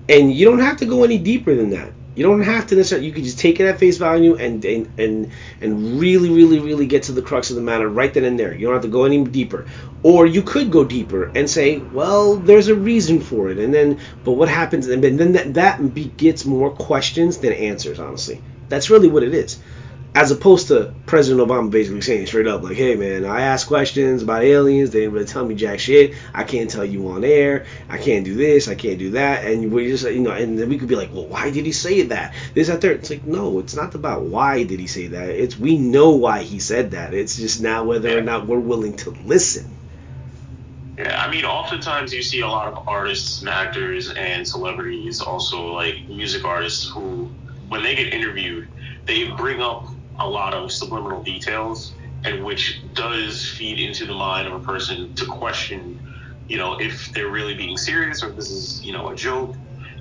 and 0.09 0.33
you 0.33 0.47
don't 0.47 0.61
have 0.61 0.79
to 0.79 0.87
go 0.87 1.05
any 1.05 1.19
deeper 1.19 1.55
than 1.55 1.69
that. 1.71 1.93
You 2.19 2.25
don't 2.25 2.43
have 2.43 2.67
to 2.67 2.75
necessarily. 2.75 3.07
You 3.07 3.13
can 3.13 3.23
just 3.23 3.39
take 3.39 3.61
it 3.61 3.67
at 3.67 3.79
face 3.79 3.97
value 3.97 4.35
and 4.35 4.65
and 4.65 4.89
and 4.99 5.31
and 5.61 6.01
really, 6.01 6.31
really, 6.31 6.59
really 6.59 6.85
get 6.85 7.05
to 7.05 7.13
the 7.13 7.23
crux 7.23 7.51
of 7.51 7.55
the 7.55 7.63
matter 7.63 7.89
right 7.89 8.13
then 8.13 8.25
and 8.25 8.37
there. 8.37 8.53
You 8.53 8.67
don't 8.67 8.75
have 8.75 8.83
to 8.83 8.89
go 8.89 9.05
any 9.05 9.23
deeper. 9.23 9.67
Or 10.03 10.27
you 10.27 10.43
could 10.43 10.73
go 10.73 10.83
deeper 10.83 11.31
and 11.37 11.49
say, 11.49 11.79
well, 11.79 12.35
there's 12.35 12.67
a 12.67 12.75
reason 12.75 13.21
for 13.21 13.51
it, 13.51 13.59
and 13.59 13.73
then, 13.73 14.01
but 14.25 14.33
what 14.33 14.49
happens? 14.49 14.89
And 14.89 15.05
then 15.05 15.33
that 15.35 15.55
that 15.55 15.95
begets 15.95 16.45
more 16.45 16.73
questions 16.73 17.39
than 17.39 17.53
answers. 17.53 18.01
Honestly, 18.01 18.43
that's 18.69 18.91
really 18.91 19.09
what 19.09 19.23
it 19.23 19.33
is 19.33 19.61
as 20.15 20.31
opposed 20.31 20.69
to 20.69 20.95
President 21.07 21.47
Obama 21.47 21.71
basically 21.71 22.01
saying 22.01 22.27
straight 22.27 22.47
up, 22.47 22.63
like, 22.63 22.77
hey 22.77 22.97
man, 22.97 23.25
I 23.25 23.43
asked 23.43 23.67
questions 23.67 24.23
about 24.23 24.43
aliens, 24.43 24.91
they 24.91 25.01
didn't 25.01 25.15
really 25.15 25.27
tell 25.27 25.45
me 25.45 25.55
jack 25.55 25.79
shit. 25.81 26.15
I 26.35 26.45
can't 26.45 26.71
tell 26.71 26.85
you 26.85 27.09
on 27.09 27.25
air. 27.25 27.67
I 27.89 27.99
can't 27.99 28.25
do 28.25 28.35
this. 28.35 28.69
I 28.69 28.75
can't 28.75 28.99
do 28.99 29.11
that. 29.11 29.45
And 29.45 29.71
we 29.71 29.89
just, 29.89 30.05
you 30.05 30.21
know, 30.21 30.31
and 30.31 30.59
then 30.59 30.69
we 30.69 30.79
could 30.79 30.89
be 30.89 30.97
like, 30.97 31.13
well, 31.13 31.27
why 31.27 31.51
did 31.51 31.67
he 31.67 31.73
say 31.73 32.03
that? 32.03 32.35
This, 32.55 32.69
that, 32.69 32.81
there. 32.81 32.93
It's 32.93 33.11
like, 33.11 33.27
no, 33.27 33.59
it's 33.59 33.77
not 33.77 33.95
about 33.95 34.23
why 34.23 34.65
did 34.65 34.81
he 34.81 34.87
say 34.87 35.09
that. 35.09 35.29
It's 35.29 35.59
we 35.59 35.79
know 35.79 36.11
why 36.11 36.43
he 36.43 36.59
said 36.59 36.93
that. 36.93 37.13
It's 37.13 37.37
just 37.37 37.61
now 37.61 37.85
whether 37.85 38.17
or 38.17 38.23
not 38.23 38.47
we're 38.47 38.59
willing 38.59 38.97
to 38.99 39.11
listen. 39.11 39.71
Yeah, 40.97 41.23
I 41.23 41.31
mean, 41.31 41.45
oftentimes 41.45 42.13
you 42.13 42.23
see 42.23 42.41
a 42.41 42.49
lot 42.49 42.73
of 42.73 42.89
artists 42.89 43.41
and 43.41 43.49
actors 43.49 44.11
and 44.11 44.49
celebrities, 44.49 45.21
also 45.21 45.73
like 45.73 46.09
music 46.09 46.45
artists, 46.45 46.89
who, 46.89 47.31
when 47.69 47.85
they 47.85 47.95
get 47.95 48.13
interviewed, 48.13 48.67
they 49.05 49.31
bring 49.31 49.63
up 49.63 49.87
a 50.21 50.29
lot 50.29 50.55
of 50.55 50.73
subliminal 50.73 51.23
details 51.23 51.95
and 52.25 52.45
which 52.45 52.83
does 52.95 53.45
feed 53.45 53.79
into 53.79 54.07
the 54.07 54.15
mind 54.15 54.49
of 54.49 54.55
a 54.55 54.61
person 54.61 55.15
to 55.15 55.25
question 55.27 56.01
you 56.49 56.57
know 56.57 56.79
if 56.81 57.13
they're 57.15 57.31
really 57.31 57.55
being 57.55 57.77
serious 57.77 58.23
or 58.23 58.31
if 58.31 58.37
this 58.37 58.51
is 58.51 58.85
you 58.85 58.93
know 58.93 59.11
a 59.11 59.15
joke. 59.15 59.57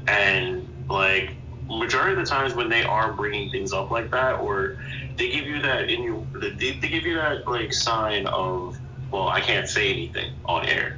And 0.07 0.67
like 0.89 1.35
majority 1.69 2.13
of 2.13 2.19
the 2.19 2.25
times 2.25 2.53
when 2.53 2.69
they 2.69 2.83
are 2.83 3.13
bringing 3.13 3.49
things 3.49 3.73
up 3.73 3.91
like 3.91 4.09
that 4.11 4.39
or 4.39 4.77
they 5.17 5.29
give 5.29 5.45
you 5.45 5.61
that 5.61 5.89
in 5.89 6.01
you 6.01 6.25
they, 6.41 6.77
they 6.79 6.87
give 6.87 7.03
you 7.03 7.15
that 7.15 7.45
like 7.47 7.73
sign 7.73 8.25
of 8.27 8.77
well 9.11 9.27
i 9.27 9.41
can't 9.41 9.67
say 9.67 9.91
anything 9.91 10.31
on 10.45 10.65
air. 10.65 10.97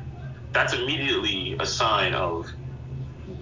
That's 0.53 0.73
immediately 0.73 1.55
a 1.59 1.65
sign 1.65 2.13
of 2.13 2.47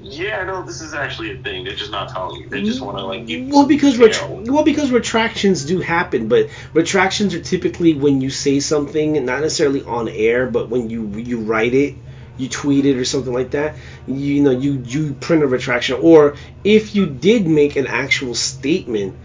yeah, 0.02 0.44
no, 0.44 0.64
this 0.64 0.82
is 0.82 0.94
actually 0.94 1.32
a 1.32 1.42
thing. 1.42 1.64
They're 1.64 1.76
just 1.76 1.92
not 1.92 2.10
telling 2.10 2.42
you. 2.42 2.50
They 2.50 2.62
just 2.62 2.82
want 2.82 2.98
to 2.98 3.06
like 3.06 3.26
give. 3.26 3.48
Well, 3.48 3.66
because 3.66 3.98
ret- 3.98 4.30
well, 4.30 4.64
because 4.64 4.92
retractions 4.92 5.66
do 5.66 5.80
happen, 5.80 6.28
but 6.28 6.50
retractions 6.74 7.34
are 7.34 7.42
typically 7.42 7.94
when 7.94 8.22
you 8.22 8.30
say 8.30 8.60
something, 8.60 9.14
not 9.26 9.42
necessarily 9.42 9.84
on 9.84 10.08
air, 10.08 10.48
but 10.48 10.70
when 10.70 10.90
you 10.90 11.10
you 11.18 11.40
write 11.40 11.74
it, 11.74 11.96
you 12.38 12.48
tweet 12.48 12.86
it 12.86 12.98
or 12.98 13.06
something 13.06 13.34
like 13.34 13.52
that, 13.52 13.76
you, 14.08 14.16
you 14.16 14.44
know, 14.44 14.52
you 14.52 14.84
you 14.86 15.14
print 15.14 15.44
a 15.44 15.48
retraction, 15.48 16.00
or 16.02 16.36
if 16.64 16.96
you 16.96 17.08
did 17.08 17.48
make 17.48 17.76
an 17.76 17.88
actual 17.88 18.36
statement, 18.36 19.16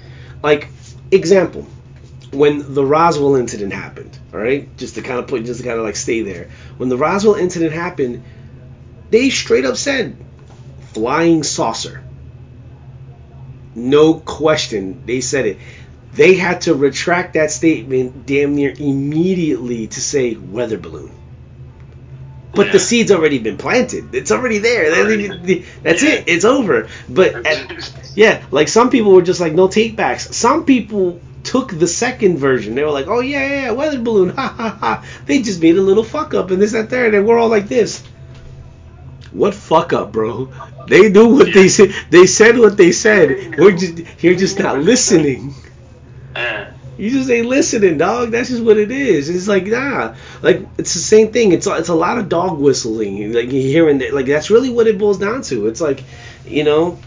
like 0.42 0.68
example, 1.10 1.66
when 2.32 2.72
the 2.72 2.84
Roswell 2.84 3.36
incident 3.36 3.74
happened, 3.74 4.18
all 4.32 4.40
right, 4.40 4.74
just 4.78 4.94
to 4.94 5.02
kind 5.02 5.18
of 5.18 5.26
put, 5.26 5.44
just 5.44 5.60
to 5.60 5.66
kind 5.66 5.78
of 5.78 5.84
like 5.84 5.96
stay 5.96 6.22
there, 6.22 6.50
when 6.78 6.88
the 6.88 6.96
Roswell 6.96 7.34
incident 7.34 7.72
happened, 7.72 8.24
they 9.10 9.28
straight 9.28 9.66
up 9.66 9.76
said 9.76 10.16
flying 10.95 11.43
saucer. 11.43 12.03
No 13.74 14.14
question, 14.14 15.03
they 15.07 15.20
said 15.20 15.47
it. 15.47 15.59
They 16.14 16.34
had 16.34 16.62
to 16.62 16.74
retract 16.74 17.34
that 17.34 17.51
statement 17.51 18.26
damn 18.26 18.55
near 18.55 18.74
immediately 18.78 19.86
to 19.86 20.01
say 20.01 20.34
weather 20.34 20.78
balloon. 20.78 21.11
But 22.55 22.66
yeah. 22.66 22.72
the 22.72 22.78
seed's 22.78 23.11
already 23.11 23.38
been 23.38 23.57
planted. 23.57 24.14
It's 24.14 24.30
already 24.30 24.59
there. 24.59 24.90
That's 25.82 26.03
yeah. 26.03 26.11
it. 26.11 26.24
It's 26.26 26.45
over. 26.45 26.88
But 27.09 27.47
at, 27.47 28.12
yeah, 28.14 28.45
like 28.51 28.68
some 28.68 28.90
people 28.90 29.12
were 29.12 29.22
just 29.22 29.40
like 29.40 29.55
no 29.55 29.68
takebacks. 29.68 30.34
Some 30.34 30.66
people 30.66 31.18
took 31.45 31.70
the 31.70 31.86
second 31.86 32.36
version. 32.38 32.74
They 32.74 32.84
were 32.84 32.90
like, 32.90 33.07
oh 33.07 33.20
yeah, 33.20 33.47
yeah, 33.47 33.62
yeah 33.62 33.70
weather 33.72 34.01
balloon, 34.01 34.28
ha 34.36 34.49
ha 34.49 34.68
ha. 34.68 35.07
They 35.24 35.40
just 35.40 35.62
made 35.62 35.78
a 35.78 35.82
little 35.82 36.05
fuck 36.05 36.34
up 36.34 36.51
and 36.51 36.61
this 36.61 36.72
that 36.72 36.90
there, 36.90 37.14
and 37.14 37.26
we're 37.26 37.38
all 37.38 37.49
like 37.49 37.68
this. 37.68 38.03
What 39.33 39.55
fuck 39.55 39.93
up, 39.93 40.12
bro? 40.12 40.53
They 40.89 41.09
knew 41.09 41.37
what 41.37 41.49
yeah. 41.49 41.55
they 41.55 41.68
said. 41.68 41.95
They 42.11 42.26
said 42.26 42.59
what 42.59 42.76
they 42.76 42.93
said. 42.93 43.59
We're 43.59 43.76
just 43.76 44.22
you're 44.22 44.35
just 44.35 44.59
not 44.59 44.78
listening. 44.78 45.55
You 46.99 47.11
just 47.11 47.30
ain't 47.30 47.47
listening, 47.47 47.99
dog. 47.99 48.30
That's 48.30 48.51
just 48.51 48.62
what 48.62 48.76
it 48.76 48.91
is. 48.91 49.28
It's 49.30 49.49
like 49.49 49.66
nah, 49.66 50.14
like 50.43 50.66
it's 50.76 50.93
the 50.95 51.01
same 51.01 51.33
thing. 51.33 51.53
It's 51.53 51.66
it's 51.66 51.89
a 51.89 51.95
lot 51.95 52.18
of 52.18 52.28
dog 52.28 52.59
whistling. 52.59 53.33
Like 53.33 53.49
hearing 53.49 53.99
that. 53.99 54.12
Like 54.12 54.26
that's 54.26 54.51
really 54.51 54.70
what 54.70 54.87
it 54.87 54.99
boils 54.99 55.18
down 55.18 55.43
to. 55.43 55.66
It's 55.66 55.80
like, 55.80 56.05
you 56.47 56.64
know. 56.64 56.99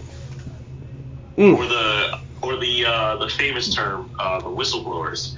Mm. 1.38 1.58
Or 1.58 1.66
the 1.66 2.20
or 2.42 2.58
the 2.58 2.86
uh, 2.86 3.18
the 3.18 3.30
famous 3.30 3.74
term, 3.74 4.10
uh, 4.20 4.40
the 4.40 4.50
whistleblowers. 4.50 5.38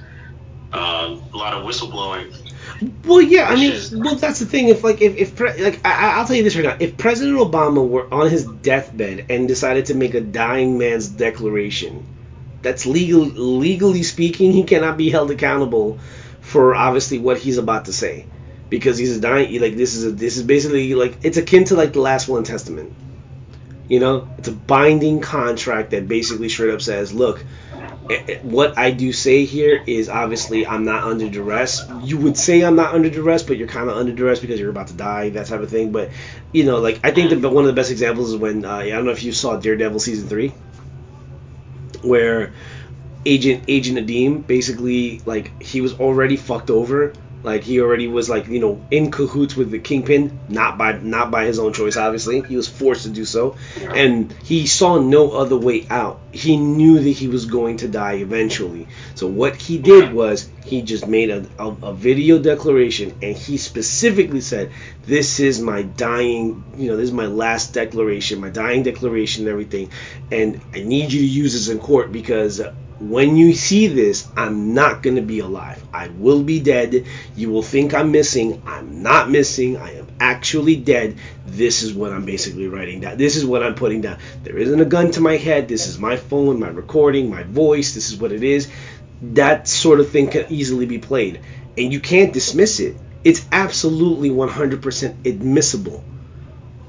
Uh, 0.72 1.18
a 1.32 1.36
lot 1.36 1.54
of 1.54 1.64
whistleblowing. 1.64 2.34
Well, 3.04 3.20
yeah, 3.20 3.48
I 3.48 3.56
mean, 3.56 4.04
well, 4.04 4.14
that's 4.14 4.38
the 4.38 4.46
thing. 4.46 4.68
If 4.68 4.84
like, 4.84 5.00
if, 5.00 5.16
if 5.16 5.36
pre- 5.36 5.62
like, 5.62 5.84
I, 5.84 6.18
will 6.18 6.26
tell 6.26 6.36
you 6.36 6.44
this 6.44 6.54
right 6.54 6.64
now: 6.64 6.76
if 6.78 6.96
President 6.96 7.38
Obama 7.38 7.86
were 7.86 8.12
on 8.12 8.30
his 8.30 8.44
deathbed 8.44 9.26
and 9.30 9.48
decided 9.48 9.86
to 9.86 9.94
make 9.94 10.14
a 10.14 10.20
dying 10.20 10.78
man's 10.78 11.08
declaration, 11.08 12.06
that's 12.62 12.86
legal. 12.86 13.22
Legally 13.22 14.04
speaking, 14.04 14.52
he 14.52 14.62
cannot 14.62 14.96
be 14.96 15.10
held 15.10 15.30
accountable 15.32 15.98
for 16.40 16.74
obviously 16.74 17.18
what 17.18 17.38
he's 17.38 17.58
about 17.58 17.86
to 17.86 17.92
say, 17.92 18.26
because 18.68 18.96
he's 18.96 19.16
a 19.16 19.20
dying. 19.20 19.60
Like 19.60 19.74
this 19.74 19.96
is 19.96 20.04
a, 20.04 20.10
this 20.12 20.36
is 20.36 20.44
basically 20.44 20.94
like 20.94 21.16
it's 21.24 21.36
akin 21.36 21.64
to 21.64 21.74
like 21.74 21.94
the 21.94 22.00
last 22.00 22.28
will 22.28 22.36
and 22.36 22.46
testament. 22.46 22.94
You 23.88 23.98
know, 23.98 24.28
it's 24.38 24.48
a 24.48 24.52
binding 24.52 25.20
contract 25.20 25.90
that 25.90 26.06
basically 26.06 26.48
straight 26.48 26.74
up 26.74 26.82
says, 26.82 27.12
look, 27.12 27.44
what 28.42 28.78
I 28.78 28.90
do 28.90 29.12
say 29.12 29.44
here 29.44 29.82
is 29.86 30.08
obviously 30.08 30.66
I'm 30.66 30.84
not 30.84 31.04
under 31.04 31.28
duress. 31.28 31.86
You 32.02 32.16
would 32.18 32.38
say 32.38 32.62
I'm 32.62 32.76
not 32.76 32.94
under 32.94 33.10
duress, 33.10 33.42
but 33.42 33.58
you're 33.58 33.68
kind 33.68 33.90
of 33.90 33.96
under 33.96 34.12
duress 34.12 34.40
because 34.40 34.58
you're 34.58 34.70
about 34.70 34.88
to 34.88 34.94
die, 34.94 35.30
that 35.30 35.46
type 35.46 35.60
of 35.60 35.70
thing. 35.70 35.92
But 35.92 36.10
you 36.52 36.64
know, 36.64 36.78
like 36.78 37.00
I 37.04 37.10
think 37.10 37.30
that 37.30 37.48
one 37.48 37.64
of 37.64 37.68
the 37.68 37.74
best 37.74 37.90
examples 37.90 38.30
is 38.32 38.36
when 38.36 38.64
uh, 38.64 38.76
I 38.76 38.88
don't 38.90 39.04
know 39.04 39.10
if 39.10 39.22
you 39.22 39.32
saw 39.32 39.56
Daredevil 39.56 40.00
season 40.00 40.28
three, 40.28 40.54
where 42.02 42.54
Agent 43.26 43.64
Agent 43.68 43.98
Nadeem 43.98 44.46
basically 44.46 45.20
like 45.26 45.60
he 45.62 45.80
was 45.80 45.94
already 45.94 46.36
fucked 46.36 46.70
over 46.70 47.12
like 47.42 47.62
he 47.62 47.80
already 47.80 48.08
was 48.08 48.28
like 48.28 48.48
you 48.48 48.60
know 48.60 48.80
in 48.90 49.10
cahoots 49.10 49.56
with 49.56 49.70
the 49.70 49.78
kingpin, 49.78 50.40
not 50.48 50.76
by 50.76 50.92
not 50.98 51.30
by 51.30 51.44
his 51.44 51.58
own 51.58 51.72
choice. 51.72 51.96
Obviously, 51.96 52.42
he 52.42 52.56
was 52.56 52.68
forced 52.68 53.04
to 53.04 53.10
do 53.10 53.24
so, 53.24 53.56
and 53.94 54.32
he 54.44 54.66
saw 54.66 54.98
no 54.98 55.32
other 55.32 55.56
way 55.56 55.86
out. 55.88 56.20
He 56.32 56.56
knew 56.56 56.98
that 56.98 57.08
he 57.08 57.28
was 57.28 57.46
going 57.46 57.78
to 57.78 57.88
die 57.88 58.14
eventually. 58.14 58.88
So 59.14 59.26
what 59.26 59.56
he 59.56 59.78
did 59.78 60.12
was 60.12 60.50
he 60.64 60.82
just 60.82 61.06
made 61.06 61.30
a, 61.30 61.46
a, 61.58 61.68
a 61.68 61.94
video 61.94 62.38
declaration, 62.38 63.16
and 63.22 63.36
he 63.36 63.56
specifically 63.56 64.40
said, 64.40 64.72
"This 65.06 65.40
is 65.40 65.60
my 65.60 65.82
dying, 65.82 66.64
you 66.76 66.90
know, 66.90 66.96
this 66.96 67.06
is 67.06 67.12
my 67.12 67.26
last 67.26 67.72
declaration, 67.72 68.40
my 68.40 68.50
dying 68.50 68.82
declaration, 68.82 69.44
and 69.44 69.50
everything, 69.50 69.90
and 70.30 70.60
I 70.74 70.80
need 70.80 71.12
you 71.12 71.20
to 71.20 71.26
use 71.26 71.52
this 71.52 71.68
in 71.68 71.78
court 71.78 72.10
because." 72.12 72.60
When 73.00 73.36
you 73.36 73.52
see 73.54 73.86
this, 73.86 74.28
I'm 74.36 74.74
not 74.74 75.02
going 75.02 75.16
to 75.16 75.22
be 75.22 75.38
alive. 75.38 75.82
I 75.92 76.08
will 76.08 76.42
be 76.42 76.60
dead. 76.60 77.06
You 77.36 77.50
will 77.50 77.62
think 77.62 77.94
I'm 77.94 78.10
missing. 78.10 78.62
I'm 78.66 79.02
not 79.02 79.30
missing. 79.30 79.76
I 79.76 79.98
am 79.98 80.08
actually 80.18 80.76
dead. 80.76 81.16
This 81.46 81.82
is 81.82 81.94
what 81.94 82.12
I'm 82.12 82.24
basically 82.24 82.66
writing 82.66 83.00
down. 83.00 83.16
This 83.16 83.36
is 83.36 83.46
what 83.46 83.62
I'm 83.62 83.74
putting 83.74 84.00
down. 84.00 84.18
There 84.42 84.58
isn't 84.58 84.80
a 84.80 84.84
gun 84.84 85.12
to 85.12 85.20
my 85.20 85.36
head. 85.36 85.68
This 85.68 85.86
is 85.86 85.98
my 85.98 86.16
phone, 86.16 86.58
my 86.58 86.68
recording, 86.68 87.30
my 87.30 87.44
voice. 87.44 87.94
This 87.94 88.10
is 88.10 88.18
what 88.18 88.32
it 88.32 88.42
is. 88.42 88.68
That 89.22 89.68
sort 89.68 90.00
of 90.00 90.10
thing 90.10 90.28
can 90.28 90.46
easily 90.48 90.86
be 90.86 90.98
played. 90.98 91.40
And 91.76 91.92
you 91.92 92.00
can't 92.00 92.32
dismiss 92.32 92.80
it. 92.80 92.96
It's 93.22 93.46
absolutely 93.52 94.30
100% 94.30 95.26
admissible 95.26 96.04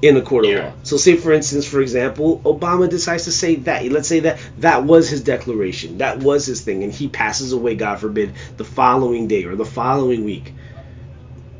in 0.02 0.16
a 0.16 0.22
court 0.22 0.46
of 0.46 0.50
yeah. 0.50 0.66
law. 0.66 0.72
So, 0.82 0.96
say 0.96 1.16
for 1.16 1.32
instance, 1.32 1.66
for 1.66 1.80
example, 1.80 2.40
Obama 2.44 2.88
decides 2.88 3.24
to 3.24 3.32
say 3.32 3.56
that. 3.56 3.84
Let's 3.86 4.08
say 4.08 4.20
that 4.20 4.38
that 4.58 4.84
was 4.84 5.08
his 5.08 5.22
declaration, 5.22 5.98
that 5.98 6.18
was 6.18 6.46
his 6.46 6.62
thing, 6.62 6.84
and 6.84 6.92
he 6.92 7.08
passes 7.08 7.52
away, 7.52 7.74
God 7.74 8.00
forbid, 8.00 8.34
the 8.56 8.64
following 8.64 9.28
day 9.28 9.44
or 9.44 9.56
the 9.56 9.64
following 9.64 10.24
week. 10.24 10.54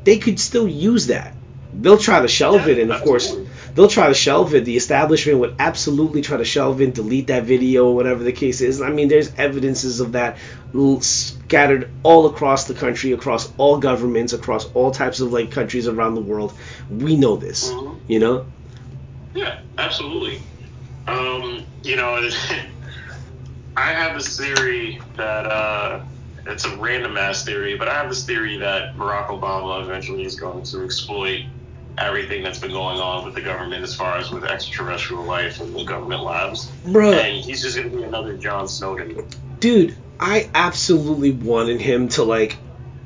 They 0.03 0.17
could 0.17 0.39
still 0.39 0.67
use 0.67 1.07
that. 1.07 1.33
They'll 1.73 1.97
try 1.97 2.21
to 2.21 2.27
shelve 2.27 2.67
yeah, 2.67 2.73
it, 2.73 2.79
and 2.79 2.91
of 2.91 3.01
course, 3.03 3.35
they'll 3.73 3.87
try 3.87 4.07
to 4.07 4.13
shelve 4.13 4.53
it. 4.53 4.65
The 4.65 4.77
establishment 4.77 5.39
would 5.39 5.55
absolutely 5.59 6.21
try 6.21 6.37
to 6.37 6.45
shelve 6.45 6.81
it, 6.81 6.93
delete 6.93 7.27
that 7.27 7.43
video, 7.43 7.87
or 7.87 7.95
whatever 7.95 8.23
the 8.23 8.31
case 8.31 8.61
is. 8.61 8.81
I 8.81 8.89
mean, 8.89 9.07
there's 9.07 9.33
evidences 9.35 9.99
of 9.99 10.13
that 10.13 10.37
scattered 11.01 11.89
all 12.03 12.27
across 12.27 12.65
the 12.65 12.73
country, 12.73 13.11
across 13.11 13.51
all 13.57 13.77
governments, 13.77 14.33
across 14.33 14.71
all 14.73 14.91
types 14.91 15.19
of 15.19 15.31
like 15.33 15.51
countries 15.51 15.87
around 15.87 16.15
the 16.15 16.21
world. 16.21 16.53
We 16.89 17.17
know 17.17 17.35
this, 17.35 17.69
mm-hmm. 17.69 18.11
you 18.11 18.19
know. 18.19 18.45
Yeah, 19.33 19.59
absolutely. 19.77 20.41
Um, 21.07 21.63
you 21.83 21.95
know, 21.95 22.15
I 23.77 23.93
have 23.93 24.15
this 24.15 24.37
theory 24.37 25.01
that 25.15 25.45
uh, 25.45 26.03
it's 26.45 26.65
a 26.65 26.75
random 26.77 27.17
ass 27.17 27.45
theory, 27.45 27.77
but 27.77 27.87
I 27.87 27.95
have 27.95 28.09
this 28.09 28.25
theory 28.25 28.57
that 28.57 28.95
Barack 28.95 29.27
Obama 29.27 29.81
eventually 29.81 30.23
is 30.23 30.39
going 30.39 30.63
to 30.63 30.83
exploit 30.83 31.45
everything 31.97 32.43
that's 32.43 32.59
been 32.59 32.71
going 32.71 32.99
on 32.99 33.25
with 33.25 33.35
the 33.35 33.41
government 33.41 33.83
as 33.83 33.95
far 33.95 34.17
as 34.17 34.31
with 34.31 34.43
extraterrestrial 34.43 35.23
life 35.23 35.59
and 35.59 35.75
the 35.75 35.83
government 35.83 36.23
labs. 36.23 36.71
Bro. 36.85 37.13
And 37.13 37.43
he's 37.43 37.61
just 37.61 37.75
going 37.77 37.91
to 37.91 37.97
be 37.97 38.03
another 38.03 38.37
John 38.37 38.67
Snowden. 38.67 39.27
Dude, 39.59 39.95
I 40.19 40.49
absolutely 40.53 41.31
wanted 41.31 41.81
him 41.81 42.09
to, 42.09 42.23
like, 42.23 42.57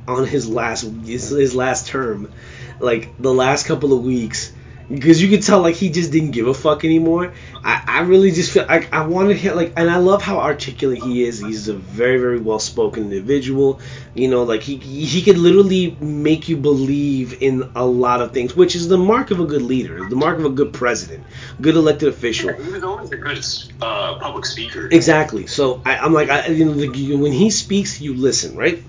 on 0.07 0.25
his 0.25 0.47
last 0.47 0.81
his, 0.81 1.29
his 1.29 1.55
last 1.55 1.87
term, 1.87 2.31
like, 2.79 3.17
the 3.19 3.33
last 3.33 3.65
couple 3.65 3.93
of 3.93 4.03
weeks, 4.03 4.51
because 4.89 5.21
you 5.21 5.29
could 5.29 5.43
tell 5.43 5.61
like 5.61 5.75
he 5.75 5.89
just 5.89 6.11
didn't 6.11 6.31
give 6.31 6.47
a 6.47 6.53
fuck 6.53 6.85
anymore. 6.85 7.33
I, 7.63 7.83
I 7.87 7.99
really 8.01 8.31
just 8.31 8.51
feel 8.51 8.65
like 8.67 8.93
I 8.93 9.05
wanted 9.07 9.37
him 9.37 9.55
like, 9.55 9.73
and 9.77 9.89
I 9.89 9.97
love 9.97 10.21
how 10.21 10.39
articulate 10.39 11.01
he 11.01 11.23
is. 11.23 11.39
He's 11.39 11.67
a 11.67 11.73
very 11.73 12.19
very 12.19 12.39
well 12.39 12.59
spoken 12.59 13.03
individual. 13.03 13.79
You 14.13 14.27
know, 14.27 14.43
like 14.43 14.61
he 14.61 14.77
he 14.77 15.21
could 15.23 15.37
literally 15.37 15.97
make 15.99 16.47
you 16.47 16.57
believe 16.57 17.41
in 17.41 17.71
a 17.75 17.85
lot 17.85 18.21
of 18.21 18.31
things, 18.31 18.55
which 18.55 18.75
is 18.75 18.87
the 18.87 18.97
mark 18.97 19.31
of 19.31 19.39
a 19.39 19.45
good 19.45 19.63
leader, 19.63 20.07
the 20.07 20.15
mark 20.15 20.37
of 20.37 20.45
a 20.45 20.49
good 20.49 20.73
president, 20.73 21.23
good 21.59 21.75
elected 21.75 22.09
official. 22.09 22.51
Yeah, 22.51 22.63
he 22.63 22.71
was 22.71 22.83
always 22.83 23.11
a 23.11 23.17
good 23.17 23.43
uh, 23.81 24.19
public 24.19 24.45
speaker. 24.45 24.87
Exactly. 24.91 25.47
So 25.47 25.81
I, 25.83 26.05
am 26.05 26.13
like, 26.13 26.29
I, 26.29 26.47
you 26.47 26.65
know, 26.65 26.71
like, 26.71 26.95
when 26.95 27.31
he 27.31 27.49
speaks, 27.49 28.01
you 28.01 28.13
listen, 28.13 28.55
right? 28.55 28.83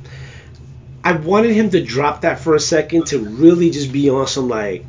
I 1.02 1.12
wanted 1.12 1.52
him 1.52 1.70
to 1.70 1.82
drop 1.82 2.22
that 2.22 2.40
for 2.40 2.54
a 2.54 2.60
second 2.60 3.06
to 3.08 3.20
really 3.20 3.70
just 3.70 3.92
be 3.92 4.10
on 4.10 4.26
some 4.26 4.48
like 4.48 4.84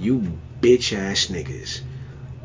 you 0.00 0.38
bitch 0.60 0.96
ass 0.96 1.26
niggas, 1.26 1.80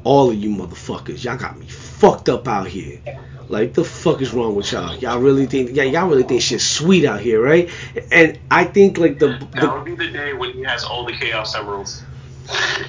all 0.03 0.29
of 0.29 0.35
you 0.35 0.49
motherfuckers, 0.49 1.23
y'all 1.23 1.37
got 1.37 1.57
me 1.57 1.65
fucked 1.67 2.29
up 2.29 2.47
out 2.47 2.67
here. 2.67 2.99
Like 3.47 3.73
the 3.73 3.83
fuck 3.83 4.21
is 4.21 4.33
wrong 4.33 4.55
with 4.55 4.71
y'all? 4.71 4.95
Y'all 4.95 5.19
really 5.19 5.45
think 5.45 5.71
yeah, 5.73 5.83
y'all 5.83 6.09
really 6.09 6.23
think 6.23 6.41
shit's 6.41 6.65
sweet 6.65 7.05
out 7.05 7.19
here, 7.19 7.41
right? 7.41 7.69
And 8.11 8.39
I 8.49 8.63
think 8.63 8.97
like 8.97 9.19
the, 9.19 9.27
the 9.27 9.45
that 9.61 9.73
would 9.73 9.85
be 9.85 9.95
the 9.95 10.11
day 10.11 10.33
when 10.33 10.51
he 10.51 10.63
has 10.63 10.83
all 10.83 11.05
the 11.05 11.13
chaos 11.13 11.55
emeralds. 11.55 12.03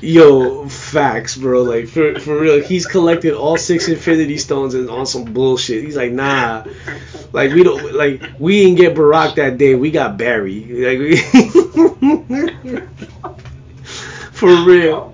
Yo, 0.03 0.69
facts, 0.69 1.37
bro. 1.37 1.63
Like 1.63 1.89
for 1.89 2.19
for 2.21 2.39
real, 2.39 2.63
he's 2.63 2.87
collected 2.87 3.35
all 3.35 3.57
six 3.57 3.89
Infinity 3.89 4.39
Stones 4.39 4.75
and 4.75 4.89
on 4.91 5.07
some 5.07 5.25
bullshit. 5.25 5.85
He's 5.85 5.97
like, 5.97 6.13
nah, 6.13 6.65
like 7.33 7.53
we 7.53 7.63
don't 7.63 7.95
like 7.95 8.23
we 8.39 8.65
didn't 8.65 8.77
get 8.77 8.95
Barack 8.95 9.37
that 9.37 9.59
day. 9.59 9.75
We 9.75 9.91
got 9.91 10.17
Barry. 10.19 10.61
Like 10.65 10.99
we, 10.99 11.17
for 14.37 14.55
real. 14.65 15.13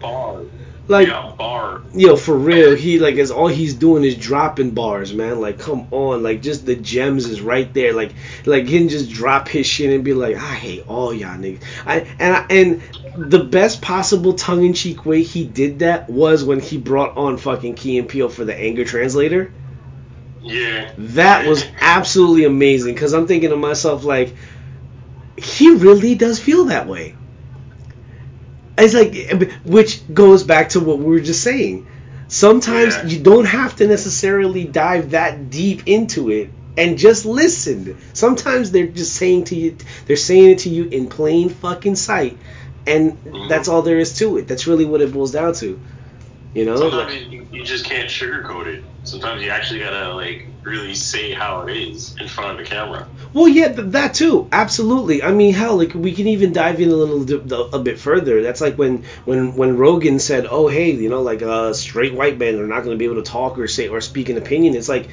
like 0.89 1.09
bar. 1.39 1.83
yo 1.95 2.17
for 2.17 2.37
real. 2.37 2.75
He 2.75 2.99
like 2.99 3.15
is 3.15 3.31
all 3.31 3.47
he's 3.47 3.75
doing 3.75 4.03
is 4.03 4.17
dropping 4.17 4.73
bars 4.73 5.15
man. 5.15 5.41
Like 5.41 5.59
come 5.59 5.87
on. 5.93 6.25
Like 6.25 6.43
just 6.43 6.67
the 6.67 6.75
gems 6.75 7.27
is 7.27 7.41
right 7.41 7.73
there. 7.73 7.93
Like 7.93 8.13
like 8.47 8.67
he 8.67 8.79
can 8.79 8.89
just 8.89 9.11
drop 9.11 9.47
his 9.47 9.65
shit 9.65 9.93
and 9.95 10.05
be 10.05 10.13
like 10.13 10.37
i 10.37 10.55
hate 10.55 10.85
all 10.89 11.15
y'all 11.15 11.39
niggas. 11.39 11.63
I, 11.87 12.01
and 12.19 12.37
I, 12.37 12.47
and 12.51 12.83
the 13.31 13.45
best 13.45 13.81
possible 13.81 14.33
tongue-in-cheek 14.33 15.07
way 15.07 15.23
he 15.23 15.45
did 15.45 15.81
that 15.81 16.11
was 16.11 16.43
when 16.43 16.59
he 16.59 16.79
brought 16.79 17.17
on 17.17 17.37
fucking 17.37 17.75
Key 17.75 17.99
and 17.99 18.09
Peele 18.09 18.29
for 18.29 18.45
the 18.45 18.57
anger 18.57 18.85
translator. 18.85 19.53
Yeah. 20.45 20.91
that 20.99 21.47
was 21.47 21.65
absolutely 21.81 22.43
amazing 22.43 22.95
because 22.95 23.13
i'm 23.13 23.29
thinking 23.29 23.51
to 23.51 23.57
myself 23.57 24.03
like 24.03 24.35
he 25.37 25.71
really 25.77 26.17
does 26.17 26.41
feel 26.41 26.65
that 26.65 26.89
way 26.89 27.15
it's 28.79 28.95
like 28.95 29.51
which 29.65 30.01
goes 30.13 30.43
back 30.43 30.71
to 30.71 30.81
what 30.81 30.99
we 30.99 31.05
were 31.07 31.21
just 31.21 31.43
saying 31.43 31.87
sometimes 32.29 32.95
Yeah. 32.97 33.07
you 33.07 33.19
don't 33.21 33.45
have 33.45 33.77
to 33.77 33.87
necessarily 33.87 34.65
dive 34.65 35.11
that 35.11 35.51
deep 35.51 35.83
into 35.87 36.31
it 36.31 36.51
and 36.79 36.97
just 36.97 37.27
listen 37.27 37.99
sometimes 38.15 38.71
they're 38.71 38.87
just 38.87 39.15
saying 39.15 39.45
to 39.45 39.55
you 39.55 39.77
they're 40.07 40.17
saying 40.17 40.51
it 40.53 40.59
to 40.61 40.71
you 40.71 40.85
in 40.89 41.09
plain 41.09 41.51
fucking 41.51 41.97
sight 41.97 42.39
and 42.87 43.23
Mhm. 43.25 43.49
that's 43.49 43.69
all 43.69 43.83
there 43.83 43.99
is 43.99 44.17
to 44.19 44.39
it 44.39 44.49
that's 44.49 44.67
really 44.67 44.85
what 44.87 45.01
it 45.03 45.13
boils 45.13 45.33
down 45.33 45.53
to 45.55 45.79
you 46.55 46.65
know 46.65 46.77
Sometimes 46.77 47.15
you, 47.31 47.47
you 47.53 47.65
just 47.65 47.85
can't 47.85 48.09
sugarcoat 48.09 48.67
it. 48.67 48.85
Sometimes 49.05 49.43
you 49.43 49.51
actually 49.51 49.81
gotta 49.81 50.15
like 50.15 50.47
really 50.63 50.95
say 50.95 51.33
how 51.33 51.63
it 51.67 51.77
is 51.77 52.15
in 52.21 52.29
front 52.29 52.53
of 52.53 52.59
the 52.59 52.65
camera. 52.65 53.09
Well, 53.33 53.49
yeah, 53.49 53.73
th- 53.73 53.89
that 53.89 54.15
too, 54.15 54.49
absolutely. 54.53 55.23
I 55.23 55.33
mean, 55.33 55.53
hell, 55.53 55.77
like 55.77 55.95
we 55.95 56.13
can 56.13 56.29
even 56.29 56.53
dive 56.53 56.81
in 56.81 56.91
a 56.91 56.95
little 56.95 57.75
a 57.75 57.79
bit 57.79 57.99
further. 57.99 58.43
That's 58.43 58.61
like 58.61 58.77
when 58.77 59.05
when 59.25 59.57
when 59.57 59.77
Rogan 59.77 60.19
said, 60.19 60.47
"Oh, 60.49 60.69
hey, 60.69 60.93
you 60.93 61.09
know, 61.09 61.23
like 61.23 61.43
uh, 61.43 61.73
straight 61.73 62.15
white 62.15 62.39
men 62.39 62.59
are 62.59 62.67
not 62.67 62.85
going 62.85 62.95
to 62.95 62.99
be 62.99 63.07
able 63.07 63.23
to 63.23 63.31
talk 63.31 63.59
or 63.59 63.67
say 63.69 63.89
or 63.89 64.01
speak 64.01 64.29
an 64.29 64.37
opinion." 64.37 64.77
It's 64.77 64.89
like, 64.89 65.09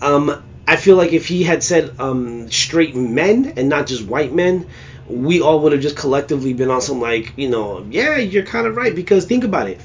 um, 0.00 0.42
I 0.66 0.76
feel 0.76 0.96
like 0.96 1.12
if 1.12 1.26
he 1.26 1.44
had 1.44 1.62
said 1.62 1.98
um, 2.00 2.50
straight 2.50 2.94
men 2.94 3.54
and 3.56 3.68
not 3.68 3.86
just 3.86 4.04
white 4.04 4.32
men, 4.32 4.68
we 5.06 5.40
all 5.40 5.60
would 5.60 5.72
have 5.72 5.80
just 5.80 5.96
collectively 5.96 6.52
been 6.52 6.70
on 6.70 6.80
some 6.80 7.00
like, 7.00 7.34
you 7.36 7.48
know, 7.48 7.86
yeah, 7.90 8.16
you're 8.16 8.44
kind 8.44 8.66
of 8.66 8.76
right 8.76 8.94
because 8.94 9.26
think 9.26 9.44
about 9.44 9.68
it. 9.68 9.80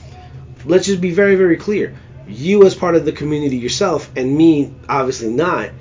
Let's 0.66 0.86
just 0.86 1.01
be 1.01 1.11
very 1.11 1.36
very 1.36 1.57
clear. 1.57 1.95
You 2.28 2.65
as 2.65 2.76
part 2.76 2.95
of 2.95 3.05
the 3.05 3.11
community 3.11 3.57
yourself 3.57 4.09
and 4.15 4.36
me 4.36 4.74
obviously 4.88 5.30
not. 5.30 5.71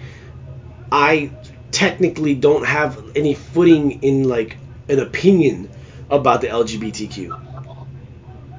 I 0.91 1.31
technically 1.71 2.35
don't 2.35 2.65
have 2.65 3.03
any 3.17 3.35
footing 3.35 4.03
in 4.03 4.29
like 4.29 4.57
an 4.89 5.01
opinion 5.01 5.71
about 6.11 6.41
the 6.43 6.49
LGBTQ. 6.49 7.39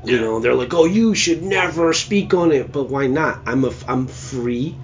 You 0.06 0.20
know, 0.20 0.40
they're 0.40 0.56
like, 0.56 0.74
"Oh, 0.74 0.86
you 0.86 1.16
should 1.16 1.44
never 1.44 1.94
speak 1.94 2.34
on 2.34 2.52
it." 2.52 2.72
But 2.72 2.86
why 2.86 3.08
not? 3.08 3.42
I'm 3.46 3.64
a 3.64 3.72
I'm 3.88 4.08
free. 4.08 4.76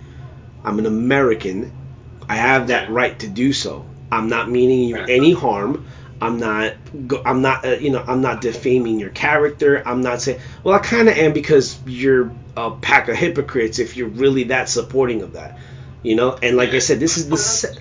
I'm 0.64 0.80
an 0.80 0.86
American. 0.86 1.74
I 2.30 2.36
have 2.36 2.68
that 2.68 2.90
right 2.90 3.18
to 3.20 3.28
do 3.28 3.52
so. 3.52 3.86
I'm 4.12 4.30
not 4.30 4.50
meaning 4.50 4.88
you 4.88 4.98
any 4.98 5.34
harm. 5.34 5.86
I'm 6.22 6.38
not 6.38 6.74
I'm 7.26 7.42
not 7.42 7.66
uh, 7.66 7.70
you 7.72 7.92
know, 7.92 8.04
I'm 8.06 8.22
not 8.22 8.42
defaming 8.42 9.00
your 9.00 9.10
character. 9.10 9.82
I'm 9.86 10.02
not 10.02 10.22
saying 10.22 10.40
Well, 10.64 10.76
I 10.76 10.80
kind 10.80 11.10
of 11.10 11.18
am 11.18 11.34
because 11.34 11.80
you're 11.86 12.32
a 12.68 12.72
pack 12.82 13.08
of 13.08 13.16
hypocrites 13.16 13.80
if 13.80 13.96
you're 13.98 14.08
really 14.10 14.46
that 14.46 14.70
supporting 14.70 15.22
of 15.22 15.34
that. 15.34 15.58
You 16.04 16.16
know? 16.16 16.38
And 16.42 16.58
like 16.58 16.70
I 16.70 16.80
said, 16.80 17.00
this 17.00 17.18
is 17.18 17.30
the 17.30 17.38
se- 17.38 17.78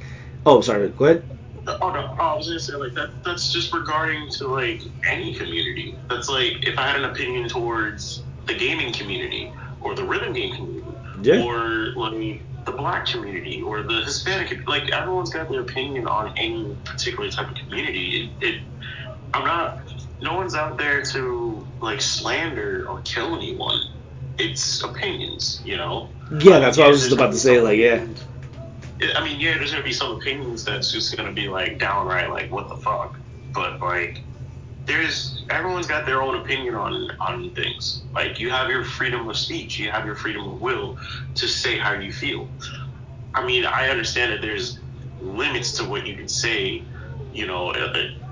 Oh, 0.46 0.60
sorry. 0.60 0.88
Go 0.88 1.04
ahead. 1.04 1.24
Oh 1.66 1.90
no, 1.92 2.16
oh, 2.18 2.22
I 2.22 2.34
was 2.34 2.46
gonna 2.46 2.58
say 2.60 2.74
like 2.74 2.94
that. 2.94 3.10
That's 3.24 3.52
just 3.52 3.74
regarding 3.74 4.30
to 4.30 4.48
like 4.48 4.80
any 5.06 5.34
community. 5.34 5.94
That's 6.08 6.28
like 6.28 6.66
if 6.66 6.78
I 6.78 6.88
had 6.88 6.96
an 6.96 7.10
opinion 7.10 7.48
towards 7.48 8.22
the 8.46 8.54
gaming 8.54 8.92
community 8.92 9.52
or 9.82 9.94
the 9.94 10.04
rhythm 10.04 10.32
game 10.32 10.54
community 10.54 10.86
Yeah. 11.22 11.42
or 11.44 11.92
like 11.94 12.40
the 12.64 12.72
black 12.72 13.06
community 13.06 13.60
or 13.62 13.82
the 13.82 14.02
Hispanic. 14.04 14.66
Like 14.66 14.90
everyone's 14.92 15.30
got 15.30 15.50
their 15.50 15.60
opinion 15.60 16.06
on 16.06 16.32
any 16.38 16.74
particular 16.84 17.30
type 17.30 17.50
of 17.50 17.54
community. 17.56 18.32
It, 18.40 18.46
it 18.46 18.62
I'm 19.34 19.44
not. 19.44 19.80
No 20.20 20.34
one's 20.34 20.54
out 20.54 20.78
there 20.78 21.02
to 21.02 21.66
like 21.80 22.00
slander 22.00 22.88
or 22.88 23.00
kill 23.02 23.36
anyone. 23.36 23.80
It's 24.38 24.82
opinions, 24.82 25.60
you 25.64 25.76
know. 25.76 26.10
Yeah, 26.30 26.58
that's 26.60 26.76
what 26.76 26.86
I 26.86 26.90
was 26.90 27.00
just 27.00 27.12
about 27.12 27.32
to 27.32 27.38
say. 27.38 27.60
Like, 27.60 27.78
yeah. 27.78 28.04
I 29.16 29.24
mean, 29.24 29.40
yeah, 29.40 29.54
there's 29.58 29.70
gonna 29.70 29.82
be 29.84 29.92
some 29.92 30.16
opinions 30.16 30.64
that's 30.64 30.92
just 30.92 31.16
gonna 31.16 31.32
be 31.32 31.48
like 31.48 31.78
downright 31.78 32.30
like 32.30 32.50
what 32.50 32.68
the 32.68 32.76
fuck, 32.76 33.18
but 33.54 33.80
like 33.80 34.22
there's 34.86 35.44
everyone's 35.50 35.86
got 35.86 36.06
their 36.06 36.22
own 36.22 36.36
opinion 36.36 36.74
on 36.74 37.10
on 37.20 37.50
things. 37.54 38.02
Like 38.14 38.40
you 38.40 38.50
have 38.50 38.68
your 38.68 38.84
freedom 38.84 39.28
of 39.28 39.36
speech, 39.36 39.78
you 39.78 39.90
have 39.90 40.04
your 40.04 40.14
freedom 40.14 40.48
of 40.48 40.60
will 40.60 40.96
to 41.36 41.46
say 41.48 41.78
how 41.78 41.92
you 41.92 42.12
feel. 42.12 42.48
I 43.34 43.46
mean, 43.46 43.64
I 43.64 43.88
understand 43.88 44.32
that 44.32 44.40
there's 44.40 44.78
limits 45.20 45.72
to 45.78 45.84
what 45.84 46.06
you 46.06 46.16
can 46.16 46.28
say, 46.28 46.82
you 47.32 47.46
know, 47.46 47.70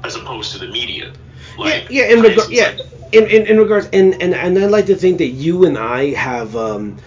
as 0.05 0.17
opposed 0.17 0.53
to 0.53 0.59
the 0.59 0.69
media. 0.69 1.13
Like, 1.59 1.87
yeah, 1.91 2.07
yeah, 2.09 2.13
in 2.13 2.23
yeah, 2.51 2.67
like- 2.69 2.81
in, 3.13 3.27
in, 3.27 3.47
in 3.47 3.59
regards, 3.59 3.89
and, 3.93 4.21
and 4.23 4.35
and 4.35 4.59
I 4.59 4.67
like 4.67 4.87
to 4.87 4.97
think 4.97 5.19
that 5.19 5.27
you 5.27 5.65
and 5.65 5.79
I 5.79 6.15
have 6.15 6.57
um, 6.57 6.99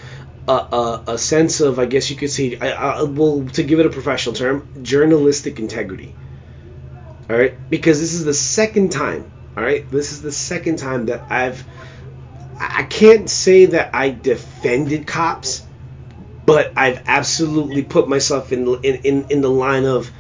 a, 0.47 0.51
a, 0.51 1.03
a 1.07 1.17
sense 1.17 1.59
of, 1.61 1.79
I 1.79 1.85
guess 1.85 2.09
you 2.09 2.15
could 2.15 2.31
say, 2.31 2.57
I, 2.59 2.71
I, 2.71 3.03
well, 3.03 3.45
to 3.53 3.63
give 3.63 3.79
it 3.79 3.85
a 3.85 3.89
professional 3.89 4.35
term, 4.35 4.67
journalistic 4.81 5.59
integrity. 5.59 6.15
All 7.29 7.37
right, 7.37 7.53
because 7.69 7.99
this 7.99 8.13
is 8.13 8.25
the 8.25 8.33
second 8.33 8.91
time. 8.91 9.31
All 9.55 9.63
right, 9.63 9.89
this 9.91 10.11
is 10.11 10.21
the 10.21 10.31
second 10.31 10.77
time 10.77 11.07
that 11.07 11.31
I've. 11.31 11.63
I 12.59 12.83
can't 12.83 13.29
say 13.29 13.67
that 13.67 13.93
I 13.93 14.09
defended 14.09 15.07
cops, 15.07 15.65
but 16.45 16.73
I've 16.75 17.03
absolutely 17.07 17.83
put 17.83 18.09
myself 18.09 18.51
in 18.51 18.67
in 18.83 18.95
in, 19.03 19.25
in 19.29 19.41
the 19.41 19.49
line 19.49 19.85
of 19.85 20.11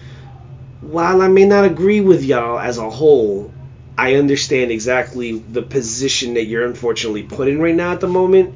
while 0.81 1.21
I 1.21 1.27
may 1.27 1.45
not 1.45 1.65
agree 1.65 2.01
with 2.01 2.23
y'all 2.23 2.59
as 2.59 2.77
a 2.77 2.89
whole, 2.89 3.51
I 3.99 4.15
understand 4.15 4.71
exactly 4.71 5.39
the 5.39 5.61
position 5.61 6.35
that 6.35 6.45
you're 6.45 6.65
unfortunately 6.65 7.23
put 7.23 7.49
in 7.49 7.59
right 7.59 7.75
now 7.75 7.91
at 7.91 7.99
the 7.99 8.07
moment. 8.07 8.55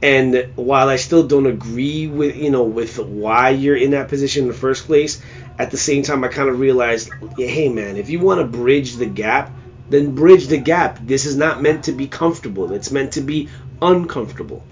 And 0.00 0.48
while 0.54 0.88
I 0.88 0.96
still 0.96 1.26
don't 1.26 1.44
agree 1.44 2.06
with 2.06 2.36
you 2.36 2.50
know 2.50 2.62
with 2.62 2.98
why 2.98 3.50
you're 3.50 3.76
in 3.76 3.90
that 3.90 4.08
position 4.08 4.44
in 4.44 4.48
the 4.48 4.54
first 4.54 4.86
place, 4.86 5.20
at 5.58 5.70
the 5.70 5.76
same 5.76 6.04
time 6.04 6.24
I 6.24 6.28
kind 6.28 6.48
of 6.48 6.58
realized, 6.58 7.10
hey 7.36 7.68
man, 7.68 7.98
if 7.98 8.08
you 8.08 8.20
want 8.20 8.40
to 8.40 8.46
bridge 8.46 8.96
the 8.96 9.04
gap, 9.04 9.50
then 9.90 10.14
bridge 10.14 10.46
the 10.46 10.56
gap. 10.56 11.00
This 11.02 11.26
is 11.26 11.36
not 11.36 11.60
meant 11.60 11.84
to 11.84 11.92
be 11.92 12.06
comfortable. 12.06 12.72
It's 12.72 12.90
meant 12.90 13.12
to 13.12 13.20
be 13.20 13.50
uncomfortable. 13.82 14.62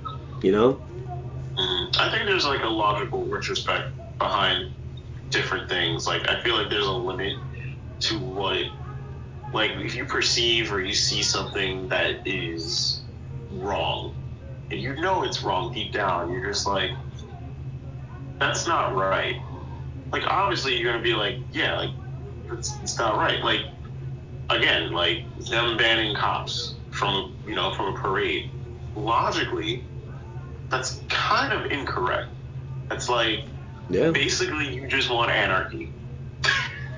You 0.42 0.52
know? 0.52 0.80
Mhm. 1.58 1.98
I 1.98 2.10
think 2.10 2.24
there's 2.24 2.46
like 2.46 2.62
a 2.62 2.68
logical 2.68 3.26
retrospect 3.26 3.90
behind 4.18 4.72
different 5.28 5.68
things. 5.68 6.06
Like 6.06 6.26
I 6.26 6.40
feel 6.42 6.56
like 6.56 6.70
there's 6.70 6.86
a 6.86 6.92
limit 6.92 7.36
to 8.00 8.18
what, 8.18 8.64
like 9.52 9.70
if 9.72 9.94
you 9.94 10.04
perceive 10.04 10.72
or 10.72 10.80
you 10.80 10.92
see 10.94 11.22
something 11.22 11.88
that 11.88 12.26
is 12.26 13.02
wrong, 13.50 14.14
and 14.70 14.80
you 14.80 14.94
know 14.96 15.22
it's 15.22 15.42
wrong 15.44 15.72
deep 15.72 15.92
down, 15.92 16.32
you're 16.32 16.46
just 16.46 16.66
like, 16.66 16.90
that's 18.40 18.66
not 18.66 18.94
right. 18.94 19.36
Like 20.12 20.24
obviously 20.26 20.76
you're 20.76 20.90
gonna 20.92 21.02
be 21.02 21.14
like, 21.14 21.38
yeah, 21.52 21.76
like 21.76 21.90
it's, 22.52 22.78
it's 22.82 22.98
not 22.98 23.16
right. 23.16 23.42
Like 23.42 23.60
again, 24.50 24.92
like 24.92 25.24
them 25.50 25.76
banning 25.76 26.14
cops 26.14 26.74
from 26.90 27.34
you 27.46 27.54
know 27.54 27.72
from 27.72 27.94
a 27.94 27.98
parade. 27.98 28.50
Logically, 28.94 29.84
that's 30.70 31.02
kind 31.08 31.52
of 31.52 31.70
incorrect. 31.70 32.28
It's 32.90 33.08
like 33.08 33.44
Yeah. 33.88 34.10
basically 34.10 34.74
you 34.74 34.88
just 34.88 35.10
want 35.10 35.30
anarchy. 35.30 35.92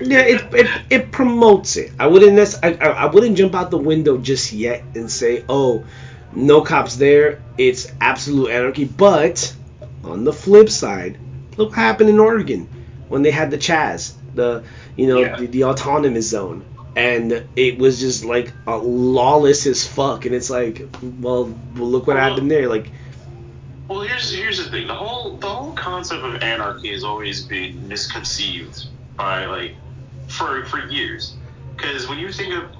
Yeah, 0.00 0.20
it, 0.20 0.54
it 0.54 0.66
it 0.90 1.12
promotes 1.12 1.76
it. 1.76 1.92
I 1.98 2.06
wouldn't 2.06 2.34
nec- 2.34 2.62
I, 2.62 2.74
I 2.74 2.88
I 2.90 3.06
wouldn't 3.06 3.36
jump 3.36 3.54
out 3.54 3.70
the 3.70 3.78
window 3.78 4.16
just 4.18 4.52
yet 4.52 4.82
and 4.94 5.10
say, 5.10 5.44
oh, 5.48 5.84
no 6.32 6.60
cops 6.60 6.96
there. 6.96 7.42
It's 7.56 7.90
absolute 8.00 8.50
anarchy. 8.50 8.84
But 8.84 9.52
on 10.04 10.24
the 10.24 10.32
flip 10.32 10.70
side, 10.70 11.18
look 11.56 11.70
what 11.70 11.78
happened 11.78 12.10
in 12.10 12.18
Oregon 12.20 12.68
when 13.08 13.22
they 13.22 13.30
had 13.32 13.50
the 13.50 13.58
Chaz, 13.58 14.12
the 14.34 14.62
you 14.96 15.06
know 15.08 15.20
Yeah. 15.20 15.36
the, 15.36 15.46
the 15.46 15.64
autonomous 15.64 16.28
zone, 16.30 16.64
and 16.94 17.44
it 17.56 17.78
was 17.78 17.98
just 17.98 18.24
like 18.24 18.52
a 18.68 18.76
lawless 18.76 19.66
as 19.66 19.84
fuck. 19.86 20.26
And 20.26 20.34
it's 20.34 20.50
like, 20.50 20.86
well, 21.02 21.44
well 21.76 21.88
look 21.90 22.06
what 22.06 22.16
Well, 22.16 22.28
happened 22.30 22.50
there. 22.50 22.68
Like, 22.68 22.90
Well, 23.88 24.02
here's 24.02 24.32
here's 24.32 24.58
the 24.62 24.70
thing. 24.70 24.86
The 24.86 24.94
whole 24.94 25.36
the 25.38 25.48
whole 25.48 25.72
concept 25.72 26.22
of 26.22 26.40
anarchy 26.42 26.92
has 26.92 27.02
always 27.02 27.44
been 27.44 27.88
misconceived 27.88 28.86
by 29.16 29.46
like 29.46 29.74
for 30.28 30.64
for 30.66 30.86
years. 30.88 31.34
Because 31.76 32.08
when 32.08 32.18
you 32.18 32.32
think 32.32 32.54
of 32.54 32.70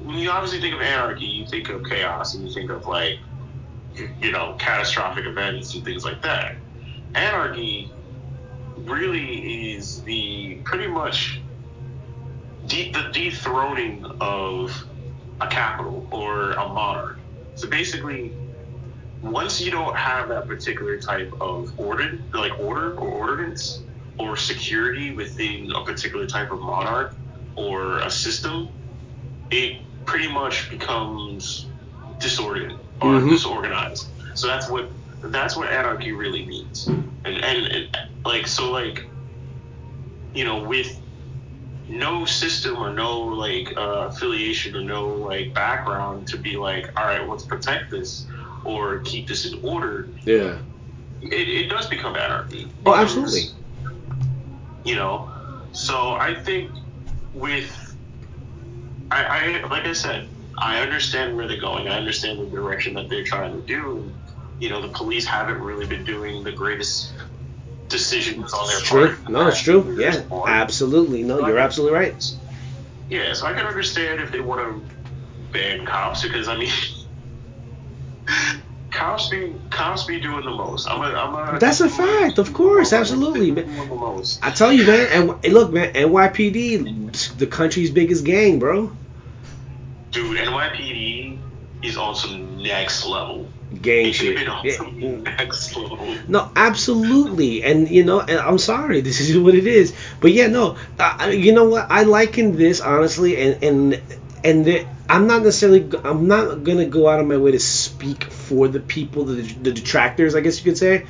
when 0.00 0.18
you 0.18 0.30
obviously 0.30 0.60
think 0.60 0.74
of 0.74 0.80
anarchy, 0.80 1.26
you 1.26 1.46
think 1.46 1.68
of 1.68 1.84
chaos 1.84 2.34
and 2.34 2.46
you 2.46 2.52
think 2.52 2.70
of 2.70 2.86
like 2.86 3.18
you, 4.20 4.32
know 4.32 4.56
catastrophic 4.58 5.26
events 5.26 5.74
and 5.74 5.84
things 5.84 6.04
like 6.04 6.22
that. 6.22 6.56
Anarchy 7.14 7.90
really 8.76 9.74
is 9.74 10.02
the 10.02 10.60
pretty 10.64 10.88
much 10.88 11.40
de- 12.66 12.90
the 12.92 13.10
dethroning 13.12 14.04
of 14.20 14.86
a 15.40 15.46
capital 15.46 16.06
or 16.10 16.52
a 16.52 16.68
monarch. 16.68 17.18
So 17.54 17.68
basically, 17.68 18.32
once 19.22 19.60
you 19.60 19.70
don't 19.70 19.96
have 19.96 20.28
that 20.28 20.48
particular 20.48 20.98
type 20.98 21.32
of 21.40 21.72
order, 21.76 22.18
like 22.32 22.58
order 22.58 22.94
or 22.94 23.08
ordinance 23.08 23.82
or 24.18 24.36
security 24.36 25.12
within 25.12 25.70
a 25.74 25.84
particular 25.84 26.26
type 26.26 26.50
of 26.52 26.60
monarch 26.60 27.16
or 27.56 27.98
a 28.00 28.10
system, 28.10 28.68
it 29.50 29.74
pretty 30.06 30.32
much 30.32 30.70
becomes 30.70 31.66
disordered 32.20 32.72
or 33.00 33.14
Mhm. 33.14 33.30
disorganized. 33.30 34.08
So 34.34 34.46
that's 34.46 34.68
what 34.68 34.92
that's 35.24 35.56
what 35.56 35.70
anarchy 35.70 36.12
really 36.12 36.46
means. 36.46 36.86
And, 37.24 37.36
and 37.36 37.66
and 37.66 37.88
like 38.24 38.46
so 38.46 38.70
like 38.70 39.08
you 40.34 40.44
know 40.44 40.62
with 40.64 41.00
no 41.88 42.24
system 42.24 42.76
or 42.76 42.92
no 42.92 43.20
like 43.20 43.68
uh, 43.76 44.08
affiliation 44.08 44.76
or 44.76 44.82
no 44.82 45.08
like 45.08 45.52
background 45.54 46.26
to 46.28 46.36
be 46.38 46.56
like 46.56 46.88
all 46.96 47.06
right 47.06 47.28
let's 47.28 47.44
protect 47.44 47.90
this 47.90 48.26
or 48.64 49.00
keep 49.00 49.28
this 49.28 49.44
in 49.44 49.58
order 49.62 50.08
Yeah. 50.24 50.58
it, 51.20 51.48
it 51.48 51.68
does 51.70 51.86
become 51.88 52.16
anarchy 52.16 52.66
Oh, 52.86 52.94
absolutely. 52.94 53.50
You 54.84 54.94
know 54.94 55.28
so 55.72 56.12
i 56.12 56.34
think 56.34 56.70
with 57.32 57.96
I, 59.10 59.24
I 59.62 59.68
like 59.68 59.86
i 59.86 59.92
said 59.92 60.28
i 60.60 60.80
understand 60.80 61.36
where 61.36 61.48
they're 61.48 61.60
going 61.60 61.88
i 61.88 61.96
understand 61.96 62.40
the 62.40 62.46
direction 62.46 62.94
that 62.94 63.08
they're 63.08 63.24
trying 63.24 63.52
to 63.52 63.66
do 63.66 63.98
and 63.98 64.14
you 64.58 64.68
know 64.68 64.80
the 64.80 64.88
police 64.88 65.26
haven't 65.26 65.58
really 65.60 65.86
been 65.86 66.04
doing 66.04 66.44
the 66.44 66.52
greatest 66.52 67.12
decisions 67.88 68.52
on 68.52 68.66
their 68.68 68.78
It's 68.78 68.88
true. 68.88 69.08
part 69.08 69.28
No, 69.28 69.48
it's 69.48 69.60
true. 69.60 69.96
Yeah. 69.98 70.08
Absolutely. 70.08 70.50
Absolutely. 70.50 71.22
No, 71.24 71.46
you're 71.46 71.58
absolutely 71.58 71.98
right. 71.98 72.32
Yeah, 73.08 73.34
so 73.34 73.46
I 73.46 73.52
can 73.52 73.66
understand 73.66 74.20
if 74.20 74.32
they 74.32 74.40
want 74.40 74.60
to 74.60 74.86
ban 75.52 75.84
cops 75.84 76.22
because 76.22 76.48
I 76.48 76.56
mean, 76.56 76.72
cops 78.92 79.28
be 79.30 79.52
cops 79.70 80.04
be 80.04 80.20
doing 80.20 80.44
the 80.44 80.50
most. 80.50 80.86
I'm 80.88 81.00
a, 81.00 81.16
I'm 81.16 81.56
a, 81.56 81.58
That's 81.58 81.80
a 81.80 81.88
fact, 81.88 82.38
of 82.38 82.52
course, 82.52 82.92
absolutely. 82.92 83.50
They're 83.50 83.64
doing 83.64 83.88
the 83.88 83.94
most. 83.94 84.38
I 84.44 84.50
tell 84.50 84.72
you, 84.72 84.86
man. 84.86 85.08
And 85.42 85.52
look, 85.52 85.72
man. 85.72 85.92
NYPD, 85.92 87.38
the 87.38 87.46
country's 87.46 87.90
biggest 87.90 88.24
gang, 88.24 88.58
bro. 88.58 88.92
Dude, 90.12 90.36
NYPD 90.38 91.38
is 91.82 91.96
on 91.96 92.14
some 92.14 92.62
next 92.62 93.06
level. 93.06 93.48
Gang 93.80 94.06
It 94.06 94.12
shit. 94.12 94.36
been 94.36 94.46
Yeah. 94.62 95.32
next 95.38 95.74
level. 95.74 96.14
No, 96.28 96.50
absolutely, 96.54 97.62
and 97.62 97.88
you 97.88 98.04
know, 98.04 98.20
and 98.20 98.38
I'm 98.38 98.58
sorry, 98.58 99.00
this 99.08 99.20
is 99.20 99.38
what 99.38 99.54
it 99.54 99.66
is. 99.66 99.94
But 100.20 100.32
yeah, 100.32 100.46
no, 100.48 100.76
uh, 100.98 101.32
you 101.32 101.52
know 101.52 101.64
what? 101.64 101.86
I 101.90 102.02
liken 102.02 102.56
this 102.56 102.80
honestly, 102.80 103.36
and 103.38 103.62
and 103.64 104.02
and 104.44 104.64
the, 104.66 104.86
I'm 105.12 105.26
not 105.26 105.42
necessarily, 105.42 105.90
I'm 106.04 106.26
not 106.26 106.64
gonna 106.64 106.86
go 106.86 107.06
out 107.06 107.20
of 107.20 107.26
my 107.26 107.36
way 107.36 107.50
to 107.50 107.58
speak 107.58 108.24
for 108.24 108.66
the 108.66 108.80
people, 108.80 109.24
the, 109.26 109.42
the 109.42 109.70
detractors, 109.70 110.34
I 110.34 110.40
guess 110.40 110.56
you 110.58 110.64
could 110.64 110.78
say. 110.78 111.04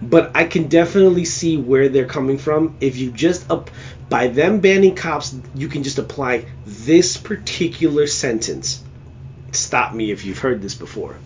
But 0.00 0.30
I 0.34 0.44
can 0.44 0.68
definitely 0.68 1.26
see 1.26 1.58
where 1.58 1.90
they're 1.90 2.06
coming 2.06 2.38
from. 2.38 2.74
If 2.80 2.96
you 2.96 3.10
just 3.10 3.50
up 3.50 3.70
by 4.08 4.28
them 4.28 4.60
banning 4.60 4.94
cops, 4.94 5.34
you 5.54 5.68
can 5.68 5.82
just 5.82 5.98
apply 5.98 6.46
this 6.64 7.18
particular 7.18 8.06
sentence. 8.06 8.82
Stop 9.52 9.92
me 9.92 10.10
if 10.10 10.24
you've 10.24 10.38
heard 10.38 10.62
this 10.62 10.74
before. 10.74 11.16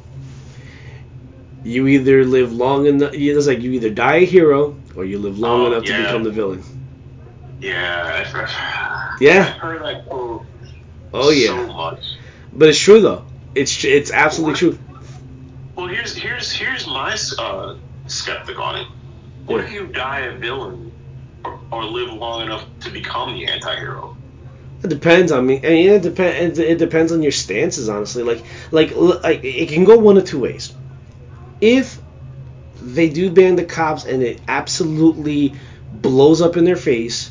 You 1.63 1.87
either 1.87 2.25
live 2.25 2.53
long 2.53 2.87
enough. 2.87 3.15
It's 3.15 3.47
like 3.47 3.61
you 3.61 3.71
either 3.71 3.91
die 3.91 4.17
a 4.17 4.27
hero 4.27 4.77
or 4.97 5.05
you 5.05 5.21
live 5.21 5.39
long 5.39 5.63
Oh, 5.63 5.67
enough 5.69 5.85
to 5.85 5.97
become 5.97 6.25
the 6.25 6.31
villain. 6.31 6.65
Yeah, 7.61 8.25
I've, 8.27 8.35
I've 9.15 9.21
Yeah. 9.21 9.45
heard 9.45 9.83
that 9.83 10.09
quote 10.09 10.45
Oh 11.15 11.31
so 11.31 11.33
yeah. 11.33 11.67
much. 11.67 12.16
But 12.57 12.71
it's 12.71 12.79
true 12.79 13.01
though. 13.01 13.25
It's 13.55 13.85
it's 13.85 14.11
absolutely 14.11 14.57
true. 14.57 14.79
Well, 15.77 15.89
here's 15.89 16.17
here's 16.17 16.51
here's 16.53 16.87
my 16.87 17.17
uh, 17.39 17.77
skeptic 18.07 18.59
on 18.59 18.77
it. 18.77 18.87
What 19.45 19.61
if 19.65 19.73
you 19.73 19.87
die 19.87 20.21
a 20.21 20.37
villain 20.37 20.91
or, 21.45 21.61
or 21.71 21.85
live 21.85 22.13
long 22.15 22.43
enough 22.43 22.65
to 22.81 22.91
become 22.91 23.35
the 23.35 23.47
anti-hero? 23.47 24.17
It 24.83 24.89
depends 24.89 25.33
on 25.33 25.47
me. 25.47 25.59
I 25.59 25.69
mean, 25.69 25.91
it 25.91 26.03
depends. 26.03 26.59
It 26.59 26.79
depends 26.79 27.13
on 27.13 27.23
your 27.23 27.33
stances, 27.33 27.89
honestly. 27.89 28.23
Like, 28.23 28.43
like, 28.71 28.97
like, 28.97 29.45
it 29.45 29.69
can 29.69 29.85
go 29.85 29.99
one 29.99 30.17
of 30.17 30.25
two 30.25 30.41
ways. 30.41 30.75
If 31.61 32.01
they 32.81 33.09
do 33.11 33.31
ban 33.31 33.57
the 33.57 33.65
cops 33.65 34.05
and 34.05 34.23
it 34.23 34.41
absolutely 34.49 35.55
blows 35.93 36.41
up 36.41 36.57
in 36.57 36.65
their 36.65 36.77
face, 36.77 37.31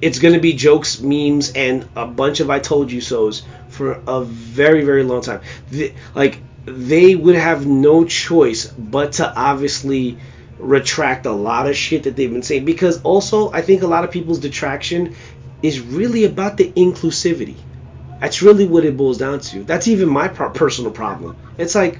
it's 0.00 0.18
gonna 0.18 0.40
be 0.40 0.52
jokes, 0.52 1.00
memes, 1.00 1.52
and 1.52 1.88
a 1.96 2.06
bunch 2.06 2.40
of 2.40 2.50
"I 2.50 2.58
told 2.58 2.92
you 2.92 3.00
so"s 3.00 3.42
for 3.74 4.00
a 4.06 4.24
very, 4.24 4.84
very 4.84 5.02
long 5.02 5.20
time. 5.20 5.40
The, 5.70 5.92
like, 6.14 6.38
they 6.64 7.14
would 7.14 7.34
have 7.34 7.66
no 7.66 8.04
choice 8.04 8.66
but 8.66 9.12
to 9.14 9.34
obviously 9.34 10.18
retract 10.58 11.26
a 11.26 11.32
lot 11.32 11.68
of 11.68 11.76
shit 11.76 12.04
that 12.04 12.16
they've 12.16 12.32
been 12.32 12.42
saying 12.42 12.64
because 12.64 13.02
also 13.02 13.52
I 13.52 13.60
think 13.60 13.82
a 13.82 13.86
lot 13.86 14.04
of 14.04 14.10
people's 14.10 14.38
detraction 14.38 15.14
is 15.62 15.80
really 15.80 16.24
about 16.24 16.56
the 16.56 16.70
inclusivity. 16.72 17.56
That's 18.20 18.40
really 18.40 18.66
what 18.66 18.84
it 18.84 18.96
boils 18.96 19.18
down 19.18 19.40
to. 19.40 19.64
That's 19.64 19.88
even 19.88 20.08
my 20.08 20.28
per- 20.28 20.50
personal 20.50 20.90
problem. 20.90 21.36
It's 21.58 21.74
like 21.74 21.98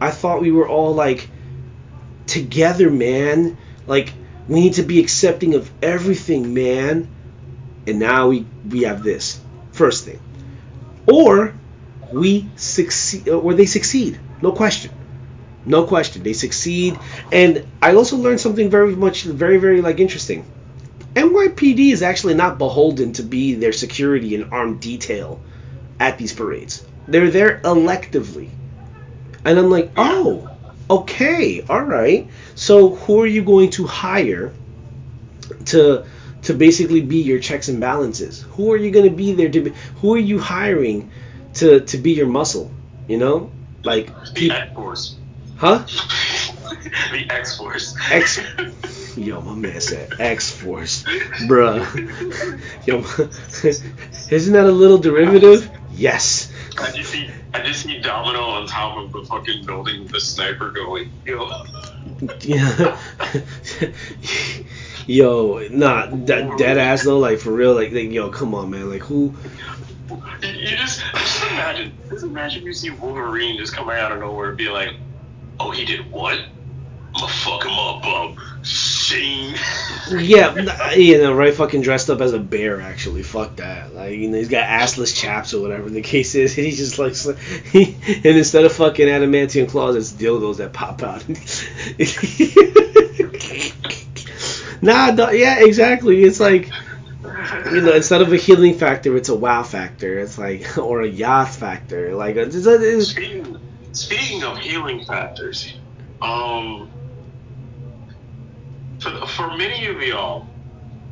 I 0.00 0.10
thought 0.10 0.42
we 0.42 0.52
were 0.52 0.68
all 0.68 0.94
like 0.94 1.28
together, 2.26 2.90
man. 2.90 3.56
Like 3.86 4.12
we 4.48 4.60
need 4.60 4.74
to 4.74 4.82
be 4.82 5.00
accepting 5.00 5.54
of 5.54 5.70
everything, 5.82 6.52
man. 6.52 7.08
And 7.86 7.98
now 7.98 8.28
we 8.28 8.46
we 8.68 8.82
have 8.82 9.02
this 9.02 9.40
first 9.72 10.04
thing, 10.04 10.20
or 11.06 11.54
we 12.12 12.48
succeed, 12.56 13.28
uh, 13.28 13.38
or 13.38 13.54
they 13.54 13.66
succeed. 13.66 14.18
No 14.42 14.52
question. 14.52 14.90
No 15.66 15.84
question. 15.84 16.22
They 16.22 16.32
succeed. 16.32 16.98
And 17.32 17.66
I 17.80 17.94
also 17.94 18.16
learned 18.16 18.40
something 18.40 18.70
very 18.70 18.94
much, 18.94 19.22
very, 19.22 19.58
very 19.58 19.80
like 19.80 20.00
interesting. 20.00 20.44
NYPD 21.14 21.92
is 21.92 22.02
actually 22.02 22.34
not 22.34 22.58
beholden 22.58 23.12
to 23.14 23.22
be 23.22 23.54
their 23.54 23.72
security 23.72 24.34
and 24.34 24.52
armed 24.52 24.80
detail 24.80 25.40
at 26.00 26.18
these 26.18 26.32
parades. 26.32 26.84
They're 27.06 27.30
there 27.30 27.60
electively. 27.60 28.50
And 29.44 29.58
I'm 29.58 29.70
like, 29.70 29.92
oh, 29.96 30.50
okay, 30.90 31.62
all 31.68 31.82
right. 31.82 32.28
So 32.54 32.96
who 32.96 33.20
are 33.22 33.26
you 33.26 33.44
going 33.44 33.70
to 33.70 33.86
hire 33.86 34.52
to 35.66 36.04
to 36.44 36.54
basically 36.54 37.00
be 37.00 37.18
your 37.18 37.40
checks 37.40 37.68
and 37.68 37.80
balances? 37.80 38.42
Who 38.52 38.72
are 38.72 38.76
you 38.76 38.90
going 38.90 39.08
to 39.08 39.14
be 39.16 39.32
there 39.32 39.50
to 39.50 39.60
be? 39.60 39.72
Who 40.00 40.14
are 40.14 40.18
you 40.18 40.38
hiring 40.38 41.10
to 41.54 41.80
to 41.80 41.98
be 41.98 42.12
your 42.12 42.26
muscle? 42.26 42.70
You 43.08 43.18
know, 43.18 43.50
like 43.82 44.08
The 44.34 44.50
X 44.50 44.74
Force. 44.74 45.16
huh? 45.56 45.84
the 47.12 47.26
X 47.30 47.58
Force. 47.58 47.96
X. 48.10 48.40
Yo, 49.16 49.40
my 49.40 49.54
man 49.54 49.80
said 49.80 50.12
X 50.18 50.50
Force, 50.50 51.04
bruh. 51.46 51.84
Yo, 52.86 52.98
isn't 54.30 54.52
that 54.52 54.64
a 54.64 54.72
little 54.72 54.98
derivative? 54.98 55.70
Yes. 55.92 56.52
I 56.76 56.90
just 56.90 57.10
see 57.10 57.30
I 57.52 57.62
just 57.62 57.84
see 57.84 58.00
Domino 58.00 58.40
on 58.40 58.66
top 58.66 58.96
of 58.98 59.12
the 59.12 59.22
fucking 59.24 59.64
building 59.64 60.02
with 60.02 60.12
the 60.12 60.20
sniper 60.20 60.70
going, 60.70 61.12
yo. 61.24 61.48
Yeah. 62.40 62.98
Yo, 65.06 65.66
nah, 65.70 66.06
that 66.06 66.56
dead 66.56 66.78
ass 66.78 67.04
though, 67.04 67.18
like 67.18 67.38
for 67.38 67.52
real, 67.52 67.74
like, 67.74 67.92
like, 67.92 68.10
yo, 68.10 68.30
come 68.30 68.54
on, 68.54 68.70
man, 68.70 68.88
like 68.88 69.02
who? 69.02 69.34
You, 70.42 70.48
you 70.48 70.76
just 70.76 71.02
just 71.12 71.42
imagine 71.44 71.92
just 72.10 72.24
imagine 72.24 72.64
you 72.64 72.72
see 72.72 72.90
Wolverine 72.90 73.58
just 73.58 73.74
coming 73.74 73.96
out 73.96 74.12
of 74.12 74.20
nowhere 74.20 74.50
and 74.50 74.58
be 74.58 74.68
like, 74.68 74.94
Oh 75.60 75.70
he 75.70 75.84
did 75.84 76.10
what? 76.10 76.38
I'ma 77.16 77.26
fuck 77.28 77.64
him 77.64 77.72
up, 77.72 78.02
Bob. 78.02 78.36
Shane 78.64 79.54
Yeah, 80.10 80.54
n- 80.56 81.00
you 81.00 81.18
know, 81.18 81.32
right? 81.34 81.54
Fucking 81.54 81.82
dressed 81.82 82.10
up 82.10 82.20
as 82.20 82.32
a 82.32 82.38
bear, 82.40 82.80
actually. 82.80 83.22
Fuck 83.22 83.56
that. 83.56 83.94
Like, 83.94 84.12
you 84.12 84.28
know, 84.28 84.38
he's 84.38 84.48
got 84.48 84.66
assless 84.66 85.14
chaps 85.14 85.54
or 85.54 85.62
whatever 85.62 85.90
the 85.90 86.02
case 86.02 86.34
is. 86.34 86.56
And 86.58 86.66
he's 86.66 86.78
just 86.78 86.98
like, 86.98 87.14
he, 87.66 87.96
and 88.06 88.36
instead 88.36 88.64
of 88.64 88.72
fucking 88.72 89.06
adamantium 89.06 89.68
claws, 89.68 89.96
it's 89.96 90.12
dildos 90.12 90.56
that 90.56 90.72
pop 90.72 91.02
out. 91.02 91.24
nah, 94.84 95.10
no, 95.10 95.30
yeah, 95.30 95.64
exactly. 95.64 96.22
It's 96.22 96.40
like, 96.40 96.70
you 97.72 97.80
know, 97.80 97.92
instead 97.92 98.20
of 98.20 98.32
a 98.32 98.36
healing 98.36 98.74
factor, 98.74 99.16
it's 99.16 99.30
a 99.30 99.34
wow 99.34 99.62
factor. 99.62 100.18
It's 100.18 100.38
like, 100.38 100.78
or 100.78 101.02
a 101.02 101.08
yas 101.08 101.56
factor. 101.56 102.14
Like, 102.14 102.36
it's, 102.36 102.54
it's, 102.54 103.08
Speaking 103.08 103.58
speaking 103.92 104.42
of 104.42 104.58
healing 104.58 105.04
factors, 105.04 105.72
um 106.20 106.90
for, 108.98 109.26
for 109.26 109.56
many 109.56 109.86
of 109.86 110.02
y'all 110.02 110.48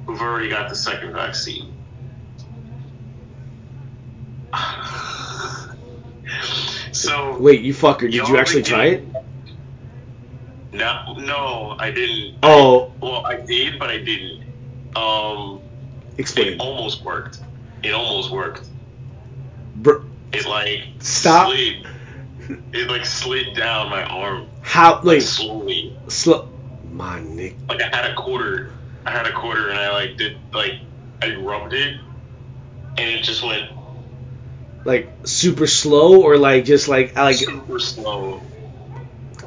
who've 0.07 0.21
already 0.21 0.49
got 0.49 0.69
the 0.69 0.75
second 0.75 1.13
vaccine, 1.13 1.73
so 6.93 7.39
wait, 7.39 7.61
you 7.61 7.73
fucker, 7.73 8.11
did 8.11 8.15
you 8.15 8.37
actually 8.37 8.65
try 8.65 8.87
it? 8.87 9.07
No, 10.73 11.15
no, 11.19 11.77
I 11.79 11.91
didn't. 11.91 12.37
Oh, 12.43 12.93
Well, 13.01 13.25
I 13.27 13.37
did, 13.41 13.79
but 13.79 13.91
I 13.91 13.99
didn't. 13.99 14.43
Um, 14.97 15.63
explain. 16.19 16.55
it 16.55 16.61
almost 16.61 17.05
worked. 17.05 17.39
It 17.83 17.93
almost 17.95 18.31
worked. 18.31 18.69
Br- 19.77 20.03
It 20.33 20.47
like 20.47 20.81
Stop. 21.01 21.49
slid. 21.49 21.87
it 22.73 22.89
like 22.89 23.07
slid 23.07 23.55
down 23.55 23.89
my 23.91 24.03
arm 24.05 24.47
How 24.61 25.01
like 25.03 25.23
slowly. 25.23 25.97
slow? 26.09 26.49
My 26.91 27.21
Nick. 27.23 27.57
Like 27.69 27.81
I 27.83 27.95
had 27.97 28.11
a 28.11 28.15
quarter, 28.15 28.71
I 29.07 29.11
had 29.11 29.27
a 29.27 29.33
quarter, 29.33 29.71
and 29.71 29.79
I 29.79 29.91
like 29.93 30.17
did 30.19 30.37
like 30.53 30.73
I 31.23 31.35
rubbed 31.37 31.73
it, 31.73 31.97
and 32.99 33.09
it 33.11 33.23
just 33.23 33.43
went 33.43 33.71
Like 34.85 35.09
super 35.25 35.67
slow 35.67 36.21
or 36.23 36.37
like 36.37 36.65
just 36.65 36.89
like 36.89 37.17
like 37.17 37.37
super 37.37 37.79
slow. 37.79 38.43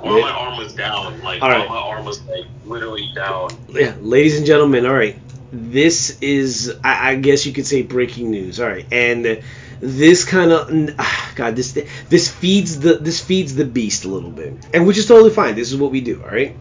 My 0.06 0.30
arm 0.30 0.58
was 0.58 0.74
down, 0.74 1.22
like 1.24 1.42
All 1.42 1.50
while 1.50 1.70
my 1.70 1.78
arm 1.78 2.06
was 2.06 2.22
like 2.26 2.46
literally 2.66 3.12
down. 3.16 3.50
yeah, 3.70 3.96
ladies 4.00 4.38
and 4.38 4.46
gentlemen. 4.46 4.86
All 4.86 4.94
right, 4.94 5.18
this 5.52 6.20
is 6.22 6.76
I, 6.84 7.12
I 7.12 7.16
guess 7.16 7.46
you 7.46 7.54
could 7.54 7.66
say 7.66 7.82
breaking 7.82 8.30
news. 8.30 8.60
All 8.60 8.68
right, 8.68 8.86
and 8.92 9.42
this 9.80 10.24
kind 10.24 10.52
of 10.52 10.96
ah, 11.00 11.34
God 11.36 11.56
this 11.56 11.74
this 12.10 12.30
feeds 12.30 12.80
the 12.80 12.96
this 12.96 13.20
feeds 13.20 13.56
the 13.56 13.66
beast 13.66 14.06
a 14.06 14.08
little 14.08 14.32
bit, 14.32 14.54
and 14.74 14.86
which 14.86 14.98
is 14.98 15.08
totally 15.08 15.32
fine. 15.32 15.56
This 15.56 15.72
is 15.72 15.78
what 15.78 15.92
we 15.92 16.02
do. 16.02 16.22
All 16.24 16.30
right, 16.30 16.56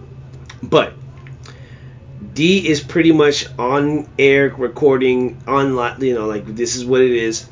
but 0.62 0.94
Dee 2.32 2.66
is 2.66 2.82
pretty 2.82 3.12
much 3.12 3.46
on 3.58 4.08
air 4.18 4.54
recording 4.56 5.42
on 5.46 6.00
you 6.00 6.14
know 6.14 6.26
like 6.26 6.46
this 6.46 6.76
is 6.76 6.84
what 6.84 7.02
it 7.02 7.12
is. 7.12 7.48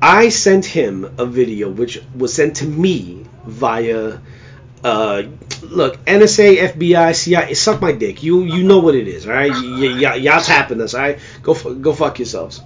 I 0.00 0.28
sent 0.28 0.64
him 0.64 1.16
a 1.18 1.26
video 1.26 1.68
which 1.68 2.00
was 2.16 2.32
sent 2.32 2.56
to 2.56 2.64
me 2.64 3.26
via 3.44 4.20
uh 4.84 5.22
look 5.62 6.04
NSA 6.04 6.56
FBI 6.58 7.12
CIA 7.12 7.54
suck 7.54 7.80
my 7.80 7.92
dick 7.92 8.22
you 8.22 8.42
you 8.44 8.62
know 8.64 8.78
what 8.78 8.94
it 8.94 9.08
is 9.08 9.26
all 9.26 9.32
right 9.32 9.50
y- 9.52 9.58
y- 9.80 10.00
y- 10.02 10.14
y'all 10.16 10.40
tapping 10.40 10.80
us 10.80 10.94
all 10.94 11.00
right 11.00 11.18
go 11.42 11.52
f- 11.52 11.66
go 11.80 11.92
fuck 11.92 12.18
yourselves 12.18 12.62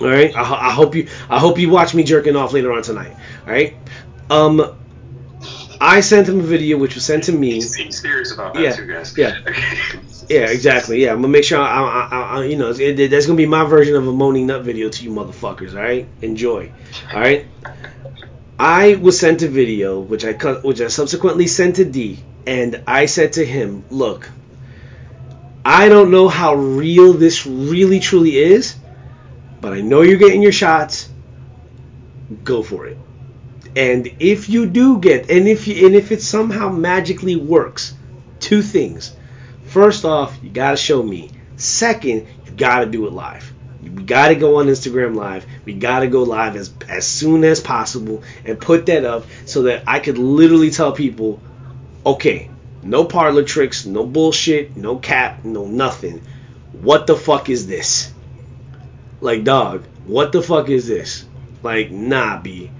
all 0.00 0.08
right 0.08 0.32
I, 0.36 0.40
I 0.68 0.70
hope 0.72 0.94
you 0.94 1.08
I 1.28 1.38
hope 1.38 1.58
you 1.58 1.70
watch 1.70 1.94
me 1.94 2.02
jerking 2.04 2.36
off 2.36 2.52
later 2.52 2.72
on 2.72 2.82
tonight 2.82 3.16
all 3.46 3.52
right 3.52 3.76
um 4.30 4.62
I 5.80 6.00
sent 6.00 6.28
him 6.28 6.40
a 6.40 6.42
video 6.42 6.76
which 6.78 6.94
was 6.94 7.04
sent 7.04 7.24
to 7.24 7.32
me 7.32 7.54
He's, 7.54 7.74
he's 7.74 8.00
serious 8.00 8.32
about 8.32 8.54
that 8.54 8.62
Yeah, 8.62 8.70
too, 8.72 8.86
guys. 8.86 9.16
yeah. 9.16 9.34
Yeah, 10.28 10.46
exactly. 10.46 11.02
Yeah, 11.02 11.10
I'm 11.10 11.16
gonna 11.16 11.28
make 11.28 11.44
sure 11.44 11.58
I, 11.60 12.06
I, 12.10 12.20
I, 12.40 12.44
you 12.44 12.56
know, 12.56 12.70
it, 12.70 12.98
it- 12.98 13.10
that's 13.10 13.26
gonna 13.26 13.36
be 13.36 13.44
my 13.46 13.64
version 13.64 13.96
of 13.96 14.06
a 14.06 14.12
moaning 14.12 14.46
nut 14.46 14.62
video 14.62 14.88
to 14.88 15.04
you 15.04 15.10
motherfuckers. 15.10 15.74
All 15.74 15.82
right, 15.82 16.06
enjoy. 16.22 16.70
All 17.12 17.20
right. 17.20 17.44
I 18.62 18.94
was 18.94 19.18
sent 19.18 19.42
a 19.42 19.48
video 19.48 19.98
which 19.98 20.24
I 20.24 20.34
cut, 20.34 20.62
which 20.62 20.80
I 20.80 20.86
subsequently 20.86 21.48
sent 21.48 21.76
to 21.76 21.84
Dee, 21.84 22.20
and 22.46 22.84
I 22.86 23.06
said 23.06 23.32
to 23.32 23.44
him, 23.44 23.82
"Look, 23.90 24.30
I 25.64 25.88
don't 25.88 26.12
know 26.12 26.28
how 26.28 26.54
real 26.54 27.12
this 27.12 27.44
really 27.44 27.98
truly 27.98 28.36
is, 28.36 28.76
but 29.60 29.72
I 29.72 29.80
know 29.80 30.02
you're 30.02 30.16
getting 30.16 30.42
your 30.42 30.52
shots. 30.52 31.08
Go 32.44 32.62
for 32.62 32.86
it. 32.86 32.98
And 33.74 34.08
if 34.20 34.48
you 34.48 34.66
do 34.66 35.00
get, 35.00 35.28
and 35.28 35.48
if 35.48 35.66
you, 35.66 35.84
and 35.84 35.96
if 35.96 36.12
it 36.12 36.22
somehow 36.22 36.68
magically 36.70 37.34
works, 37.34 37.94
two 38.38 38.62
things." 38.62 39.10
First 39.64 40.04
off, 40.04 40.38
you 40.40 40.50
gotta 40.50 40.76
show 40.76 41.02
me. 41.02 41.30
Second, 41.56 42.26
you 42.46 42.52
gotta 42.56 42.86
do 42.86 43.08
it 43.08 43.12
live. 43.12 43.51
We 43.82 43.88
gotta 44.04 44.36
go 44.36 44.56
on 44.56 44.66
Instagram 44.66 45.16
live. 45.16 45.44
We 45.64 45.74
gotta 45.74 46.06
go 46.06 46.22
live 46.22 46.54
as 46.56 46.72
as 46.88 47.06
soon 47.06 47.42
as 47.42 47.60
possible 47.60 48.22
and 48.44 48.60
put 48.60 48.86
that 48.86 49.04
up 49.04 49.26
so 49.44 49.62
that 49.62 49.82
I 49.86 49.98
could 49.98 50.18
literally 50.18 50.70
tell 50.70 50.92
people, 50.92 51.40
okay, 52.06 52.48
no 52.82 53.04
parlor 53.04 53.42
tricks, 53.42 53.84
no 53.84 54.06
bullshit, 54.06 54.76
no 54.76 54.96
cap, 54.96 55.44
no 55.44 55.66
nothing. 55.66 56.22
What 56.80 57.06
the 57.06 57.16
fuck 57.16 57.48
is 57.48 57.66
this? 57.66 58.12
Like 59.20 59.42
dog, 59.44 59.84
what 60.06 60.32
the 60.32 60.42
fuck 60.42 60.68
is 60.68 60.86
this? 60.86 61.24
Like 61.62 61.90
nah, 61.90 62.40
b. 62.40 62.70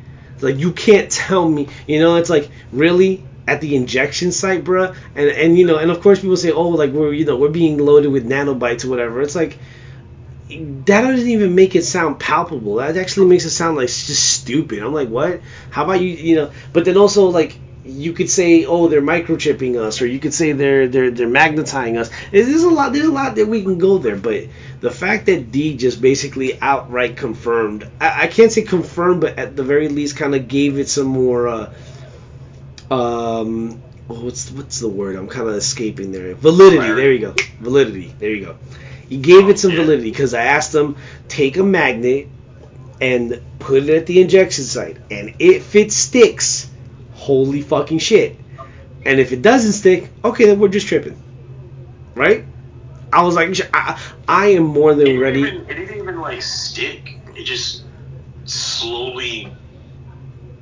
Like 0.40 0.59
you 0.59 0.72
can't 0.72 1.11
tell 1.11 1.48
me. 1.48 1.68
You 1.86 2.00
know, 2.00 2.16
it's 2.16 2.30
like 2.30 2.48
really 2.72 3.24
at 3.46 3.61
the 3.61 3.74
injection 3.74 4.30
site, 4.30 4.64
bruh. 4.64 4.94
And 5.14 5.28
and 5.28 5.59
you 5.59 5.66
know, 5.66 5.78
and 5.78 5.90
of 5.90 6.00
course 6.00 6.20
people 6.20 6.36
say, 6.36 6.53
oh, 6.53 6.68
like 6.68 6.92
we're 6.92 7.12
you 7.12 7.24
know 7.24 7.36
we're 7.36 7.48
being 7.48 7.78
loaded 7.78 8.12
with 8.12 8.28
nanobites 8.28 8.84
or 8.84 8.88
whatever. 8.88 9.20
It's 9.22 9.34
like 9.34 9.59
that 10.86 11.03
doesn't 11.03 11.28
even 11.28 11.55
make 11.55 11.76
it 11.76 11.84
sound 11.84 12.18
palpable. 12.18 12.76
That 12.76 12.96
actually 12.96 13.26
makes 13.26 13.44
it 13.44 13.50
sound 13.50 13.76
like 13.76 13.84
it's 13.84 14.07
just 14.07 14.40
stupid. 14.40 14.80
I'm 14.80 14.92
like, 14.92 15.09
what? 15.09 15.40
How 15.70 15.84
about 15.84 16.00
you? 16.00 16.09
You 16.09 16.36
know, 16.36 16.53
but 16.72 16.84
then 16.84 16.96
also 16.96 17.26
like 17.26 17.57
you 17.84 18.12
could 18.12 18.30
say, 18.30 18.64
oh, 18.64 18.88
they're 18.88 19.03
microchipping 19.03 19.76
us, 19.76 20.00
or 20.00 20.07
you 20.07 20.20
could 20.20 20.34
say 20.34 20.53
they're 20.53 20.88
they're 20.88 21.11
they're 21.11 21.28
magnetizing 21.28 21.96
us. 21.96 22.11
There's 22.30 22.62
a 22.62 22.70
lot. 22.70 22.92
There's 22.92 23.07
a 23.07 23.12
lot 23.12 23.36
that 23.36 23.46
we 23.46 23.62
can 23.62 23.78
go 23.78 23.98
there, 23.98 24.16
but 24.16 24.44
the 24.80 24.90
fact 24.90 25.26
that 25.26 25.50
Dee 25.50 25.76
just 25.76 26.00
basically 26.00 26.61
outright 26.61 27.16
confirmed, 27.16 27.88
I, 28.00 28.24
I 28.24 28.26
can't 28.28 28.53
say 28.53 28.62
confirmed, 28.62 29.20
but 29.20 29.38
at 29.38 29.57
the 29.57 29.64
very 29.64 29.88
least, 29.88 30.16
kind 30.16 30.34
of 30.34 30.48
gave 30.48 30.78
it 30.78 30.88
some 30.88 31.07
more. 31.07 31.48
Uh, 31.48 31.74
um, 32.90 33.82
oh, 34.09 34.24
what's 34.24 34.50
what's 34.50 34.80
the 34.80 34.88
word? 34.88 35.16
I'm 35.16 35.28
kind 35.28 35.48
of 35.48 35.55
escaping 35.55 36.12
there. 36.12 36.34
Validity. 36.34 36.86
There 36.86 37.12
you 37.12 37.18
go. 37.18 37.34
Validity. 37.61 38.14
There 38.18 38.30
you 38.30 38.44
go. 38.46 38.57
He 39.13 39.19
gave 39.19 39.51
it 39.51 39.53
oh, 39.53 39.57
some 39.57 39.73
validity 39.73 40.11
because 40.11 40.33
I 40.33 40.45
asked 40.45 40.75
him 40.75 40.97
take 41.29 41.59
a 41.59 41.63
magnet 41.63 42.29
and 42.99 43.43
put 43.59 43.83
it 43.83 43.91
at 43.91 44.07
the 44.07 44.23
injection 44.23 44.65
site, 44.65 44.97
and 45.11 45.35
if 45.39 45.77
it 45.77 45.93
sticks, 45.93 46.71
holy 47.13 47.61
fucking 47.61 47.99
shit. 47.99 48.39
And 49.05 49.21
if 49.21 49.33
it 49.33 49.43
doesn't 49.43 49.73
stick, 49.73 50.09
okay, 50.25 50.47
then 50.47 50.59
we're 50.59 50.69
just 50.69 50.87
tripping, 50.87 51.23
right? 52.15 52.47
I 53.13 53.23
was 53.23 53.35
like, 53.35 53.55
I, 53.75 54.01
I 54.27 54.47
am 54.47 54.63
more 54.63 54.95
than 54.95 55.05
didn't, 55.05 55.21
ready. 55.21 55.41
even, 55.41 55.57
it 55.69 55.75
didn't 55.75 55.99
even 55.99 56.19
like 56.19 56.41
stick. 56.41 57.19
It 57.37 57.45
just 57.45 57.85
slowly 58.47 59.53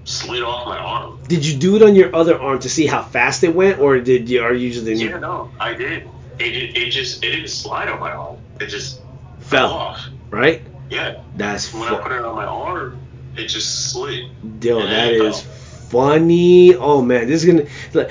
slid 0.02 0.42
off 0.42 0.66
my 0.66 0.78
arm. 0.78 1.20
Did 1.28 1.46
you 1.46 1.56
do 1.56 1.76
it 1.76 1.82
on 1.82 1.94
your 1.94 2.16
other 2.16 2.36
arm 2.36 2.58
to 2.58 2.68
see 2.68 2.86
how 2.86 3.04
fast 3.04 3.44
it 3.44 3.54
went, 3.54 3.78
or 3.78 4.00
did 4.00 4.28
you? 4.28 4.42
Are 4.42 4.52
you 4.52 4.70
didn't 4.72 4.98
Yeah, 4.98 5.18
no, 5.20 5.52
I 5.60 5.74
did. 5.74 6.08
It, 6.40 6.76
it, 6.76 6.90
just 6.90 7.22
it 7.24 7.30
didn't 7.30 7.48
slide 7.48 7.88
on 7.88 8.00
my 8.00 8.12
arm. 8.12 8.38
It 8.60 8.66
just 8.66 9.00
fell 9.40 9.68
fell 9.68 9.72
off. 9.72 10.08
right? 10.30 10.62
Yeah. 10.90 11.22
That's 11.36 11.72
When 11.72 11.88
fu- 11.88 11.94
I 11.94 12.00
put 12.02 12.12
it 12.12 12.24
on 12.24 12.34
my 12.34 12.44
arm, 12.46 12.98
it 13.36 13.46
just 13.46 13.90
slid. 13.92 14.24
Yo, 14.62 14.78
And 14.80 14.92
that 14.92 15.12
is 15.12 15.40
fell. 15.40 15.52
funny. 15.90 16.74
Oh 16.74 17.02
man, 17.02 17.26
this 17.26 17.44
is 17.44 17.50
gonna 17.50 17.68
like, 17.94 18.10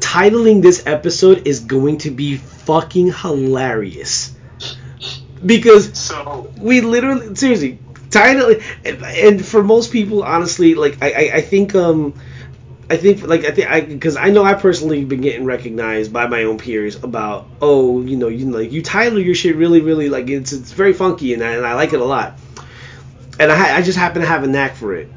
titling 0.00 0.62
this 0.62 0.82
episode 0.86 1.46
is 1.46 1.60
going 1.60 1.98
to 1.98 2.10
be 2.10 2.36
fucking 2.36 3.12
hilarious 3.12 4.34
because 5.44 5.96
So 5.98 6.50
we 6.56 6.80
literally 6.80 7.34
seriously 7.34 7.80
title 8.10 8.54
and, 8.84 9.02
and 9.04 9.44
for 9.44 9.62
most 9.62 9.92
people 9.92 10.22
honestly 10.22 10.74
like 10.74 10.98
I, 11.02 11.10
I 11.12 11.30
I 11.36 11.40
think 11.42 11.74
um 11.74 12.14
I 12.90 12.96
think 12.96 13.22
like 13.22 13.44
I 13.44 13.50
think 13.50 13.70
I 13.70 13.80
because 13.80 14.16
I 14.16 14.30
know 14.30 14.44
I 14.44 14.54
personally 14.54 15.04
been 15.04 15.20
getting 15.20 15.44
recognized 15.44 16.12
by 16.12 16.26
my 16.26 16.44
own 16.44 16.56
peers 16.56 16.96
about 17.02 17.46
oh 17.60 18.00
you 18.00 18.16
know 18.16 18.28
you 18.28 18.50
like 18.50 18.72
you 18.72 18.82
title 18.82 19.18
your 19.18 19.34
shit 19.34 19.56
really 19.56 19.82
really 19.82 20.08
like 20.08 20.28
it's 20.28 20.52
it's 20.52 20.72
very 20.72 20.94
funky 20.94 21.34
and 21.34 21.44
I, 21.44 21.52
and 21.52 21.66
I 21.66 21.74
like 21.74 21.92
it 21.92 22.00
a 22.00 22.04
lot 22.04 22.38
and 23.38 23.52
I 23.52 23.76
I 23.76 23.82
just 23.82 23.98
happen 23.98 24.22
to 24.22 24.26
have 24.26 24.42
a 24.42 24.46
knack 24.46 24.74
for 24.74 24.94
it. 24.94 25.10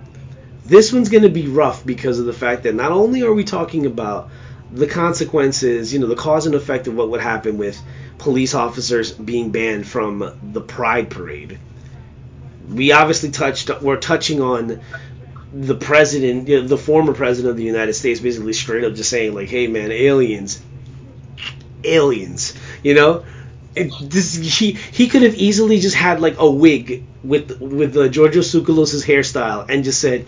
This 0.65 0.91
one's 0.91 1.09
gonna 1.09 1.29
be 1.29 1.47
rough 1.47 1.85
because 1.85 2.19
of 2.19 2.25
the 2.25 2.33
fact 2.33 2.63
that 2.63 2.75
not 2.75 2.91
only 2.91 3.23
are 3.23 3.33
we 3.33 3.43
talking 3.43 3.85
about 3.85 4.29
the 4.71 4.87
consequences, 4.87 5.93
you 5.93 5.99
know, 5.99 6.07
the 6.07 6.15
cause 6.15 6.45
and 6.45 6.55
effect 6.55 6.87
of 6.87 6.95
what 6.95 7.09
would 7.09 7.21
happen 7.21 7.57
with 7.57 7.81
police 8.17 8.53
officers 8.53 9.11
being 9.11 9.51
banned 9.51 9.87
from 9.87 10.39
the 10.53 10.61
Pride 10.61 11.09
Parade. 11.09 11.57
We 12.69 12.91
obviously 12.91 13.31
touched. 13.31 13.69
We're 13.81 13.97
touching 13.97 14.41
on 14.41 14.79
the 15.53 15.75
president, 15.75 16.47
you 16.47 16.61
know, 16.61 16.67
the 16.67 16.77
former 16.77 17.13
president 17.13 17.51
of 17.51 17.57
the 17.57 17.63
United 17.63 17.93
States, 17.93 18.19
basically 18.19 18.53
straight 18.53 18.83
up 18.83 18.93
just 18.93 19.09
saying 19.09 19.33
like, 19.33 19.49
"Hey, 19.49 19.67
man, 19.67 19.91
aliens, 19.91 20.61
aliens," 21.83 22.53
you 22.83 22.93
know. 22.93 23.25
It, 23.73 23.91
this 24.01 24.35
he 24.35 24.73
he 24.73 25.07
could 25.07 25.21
have 25.21 25.35
easily 25.35 25.79
just 25.79 25.95
had 25.95 26.19
like 26.19 26.37
a 26.39 26.49
wig 26.49 27.03
with 27.23 27.59
with 27.61 27.95
uh, 27.95 28.09
Giorgio 28.09 28.41
Tsoukalos's 28.41 29.05
hairstyle 29.05 29.65
and 29.69 29.83
just 29.83 29.99
said, 29.99 30.25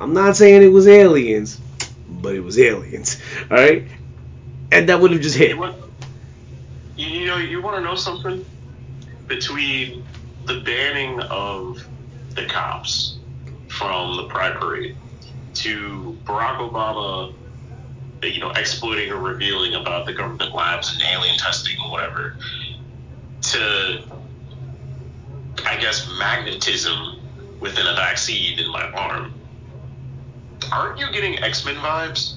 "I'm 0.00 0.12
not 0.12 0.36
saying 0.36 0.62
it 0.62 0.72
was 0.72 0.88
aliens, 0.88 1.60
but 2.08 2.34
it 2.34 2.40
was 2.40 2.58
aliens." 2.58 3.20
All 3.48 3.56
right, 3.56 3.86
and 4.72 4.88
that 4.88 5.00
would 5.00 5.12
have 5.12 5.20
just 5.20 5.36
hit. 5.36 5.56
you, 5.56 5.70
you 6.96 7.26
know 7.26 7.36
you 7.36 7.62
want 7.62 7.76
to 7.76 7.82
know 7.82 7.94
something 7.94 8.44
between 9.28 10.04
the 10.46 10.60
banning 10.60 11.20
of 11.20 11.84
the 12.34 12.44
cops 12.46 13.19
from 13.80 14.18
the 14.18 14.24
Pride 14.24 14.54
Parade 14.60 14.96
to 15.54 16.20
Barack 16.26 16.58
Obama, 16.58 17.34
you 18.22 18.40
know, 18.40 18.50
exploiting 18.50 19.10
or 19.10 19.18
revealing 19.18 19.74
about 19.74 20.06
the 20.06 20.12
government 20.12 20.54
labs 20.54 20.92
and 20.92 21.02
alien 21.02 21.36
testing 21.38 21.76
or 21.84 21.90
whatever, 21.90 22.36
to 23.42 24.04
I 25.66 25.76
guess 25.78 26.08
magnetism 26.18 27.22
within 27.60 27.86
a 27.86 27.94
vaccine 27.94 28.58
in 28.58 28.70
my 28.70 28.84
arm. 28.94 29.34
Aren't 30.72 30.98
you 30.98 31.10
getting 31.12 31.38
X 31.42 31.64
Men 31.64 31.76
vibes? 31.76 32.36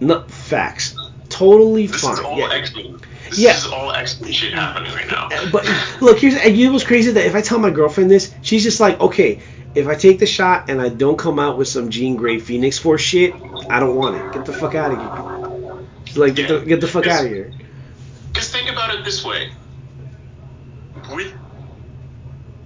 No 0.00 0.24
facts, 0.28 0.96
totally 1.28 1.86
This 1.86 2.00
fine. 2.02 2.14
is 2.14 2.20
all 2.20 2.38
yeah. 2.38 2.48
X 2.52 2.74
Men. 2.74 3.00
This 3.28 3.38
Yeah. 3.38 3.56
is 3.56 3.66
all 3.66 3.92
X 3.92 4.20
Men 4.20 4.32
shit 4.32 4.52
happening 4.54 4.92
right 4.94 5.08
now. 5.08 5.28
But 5.52 5.66
look, 6.00 6.18
here's 6.18 6.34
and 6.36 6.56
you 6.56 6.66
know 6.66 6.72
what's 6.72 6.84
crazy 6.84 7.12
that 7.12 7.26
if 7.26 7.34
I 7.36 7.40
tell 7.40 7.58
my 7.60 7.70
girlfriend 7.70 8.10
this, 8.10 8.34
she's 8.42 8.64
just 8.64 8.80
like, 8.80 9.00
okay, 9.00 9.38
if 9.74 9.86
I 9.86 9.94
take 9.94 10.18
the 10.18 10.26
shot 10.26 10.68
and 10.68 10.80
I 10.80 10.88
don't 10.88 11.18
come 11.18 11.38
out 11.38 11.56
with 11.56 11.68
some 11.68 11.90
Jean 11.90 12.16
Grey 12.16 12.38
Phoenix 12.38 12.78
Force 12.78 13.00
shit, 13.00 13.34
I 13.68 13.80
don't 13.80 13.96
want 13.96 14.16
it. 14.16 14.32
Get 14.32 14.44
the 14.44 14.52
fuck 14.52 14.74
out 14.74 14.92
of 14.92 14.98
here. 14.98 15.86
It's 16.06 16.16
like 16.16 16.34
get 16.34 16.48
the 16.48 16.60
get 16.60 16.80
the 16.80 16.88
fuck 16.88 17.06
out 17.06 17.24
of 17.24 17.30
here. 17.30 17.52
Because 18.28 18.50
think 18.50 18.70
about 18.70 18.94
it 18.94 19.04
this 19.04 19.24
way: 19.24 19.50
with 21.12 21.32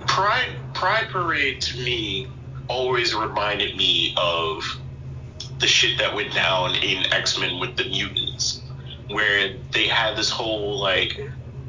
Pride, 0.07 0.48
Pride 0.72 1.09
Parade 1.11 1.61
to 1.62 1.78
me 1.78 2.28
always 2.68 3.14
reminded 3.14 3.76
me 3.76 4.14
of 4.16 4.64
the 5.59 5.66
shit 5.66 5.98
that 5.98 6.14
went 6.14 6.32
down 6.32 6.74
in 6.76 7.12
X 7.12 7.38
Men 7.38 7.61
with 7.61 7.76
the 7.76 7.84
mutants, 7.84 8.62
where 9.09 9.55
they 9.72 9.86
had 9.86 10.16
this 10.16 10.30
whole 10.30 10.80
like 10.80 11.20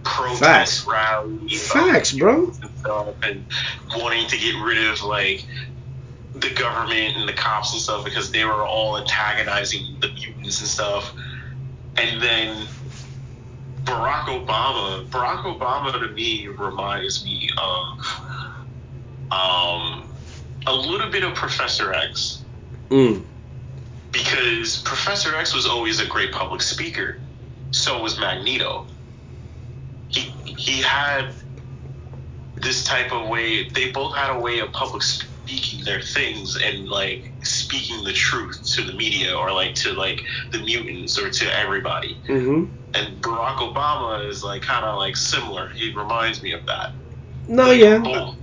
protest 0.05 0.39
Facts. 0.39 0.87
rally, 0.87 1.49
Facts, 1.49 2.11
bro. 2.13 2.45
and 2.61 2.71
stuff, 2.79 3.15
and 3.23 3.45
wanting 3.97 4.27
to 4.27 4.37
get 4.37 4.55
rid 4.63 4.87
of 4.87 5.03
like 5.03 5.45
the 6.35 6.49
government 6.51 7.17
and 7.17 7.27
the 7.27 7.33
cops 7.33 7.73
and 7.73 7.81
stuff 7.81 8.05
because 8.05 8.31
they 8.31 8.45
were 8.45 8.65
all 8.65 8.97
antagonizing 8.97 9.97
the 10.01 10.07
mutants 10.09 10.59
and 10.61 10.69
stuff. 10.69 11.13
And 11.97 12.21
then 12.21 12.67
Barack 13.85 14.25
Obama, 14.25 15.05
Barack 15.07 15.43
Obama 15.43 15.91
to 15.93 16.07
me 16.13 16.47
reminds 16.47 17.23
me 17.25 17.49
of 17.57 17.99
um, 19.31 20.03
a 20.67 20.73
little 20.73 21.09
bit 21.09 21.23
of 21.23 21.33
Professor 21.35 21.93
X 21.93 22.41
Mm. 22.89 23.23
because 24.11 24.81
Professor 24.83 25.35
X 25.35 25.55
was 25.55 25.65
always 25.65 25.99
a 25.99 26.05
great 26.05 26.31
public 26.31 26.61
speaker. 26.61 27.19
So 27.71 28.01
was 28.01 28.19
Magneto. 28.19 28.85
He 30.07 30.21
he 30.45 30.81
had 30.81 31.33
this 32.57 32.83
type 32.83 33.11
of 33.11 33.29
way. 33.29 33.69
They 33.69 33.91
both 33.91 34.15
had 34.15 34.35
a 34.35 34.39
way 34.39 34.59
of 34.59 34.71
public 34.73 35.03
speaking 35.03 35.83
their 35.85 36.01
things 36.01 36.57
and 36.63 36.87
like 36.87 37.23
speaking 37.43 38.03
the 38.03 38.13
truth 38.13 38.61
to 38.75 38.83
the 38.83 38.93
media 38.93 39.35
or 39.35 39.51
like 39.53 39.75
to 39.75 39.93
like 39.93 40.21
the 40.51 40.59
mutants 40.59 41.19
or 41.19 41.29
to 41.29 41.59
everybody. 41.59 42.19
Mhm. 42.29 42.71
And 42.93 43.21
Barack 43.21 43.57
Obama 43.57 44.27
is 44.29 44.43
like 44.43 44.61
kind 44.63 44.85
of 44.85 44.97
like 44.97 45.17
similar. 45.17 45.69
He 45.75 45.93
reminds 45.95 46.41
me 46.41 46.53
of 46.53 46.61
that. 46.67 46.89
No, 47.47 47.71
yeah. 47.71 47.99
Both. 47.99 48.37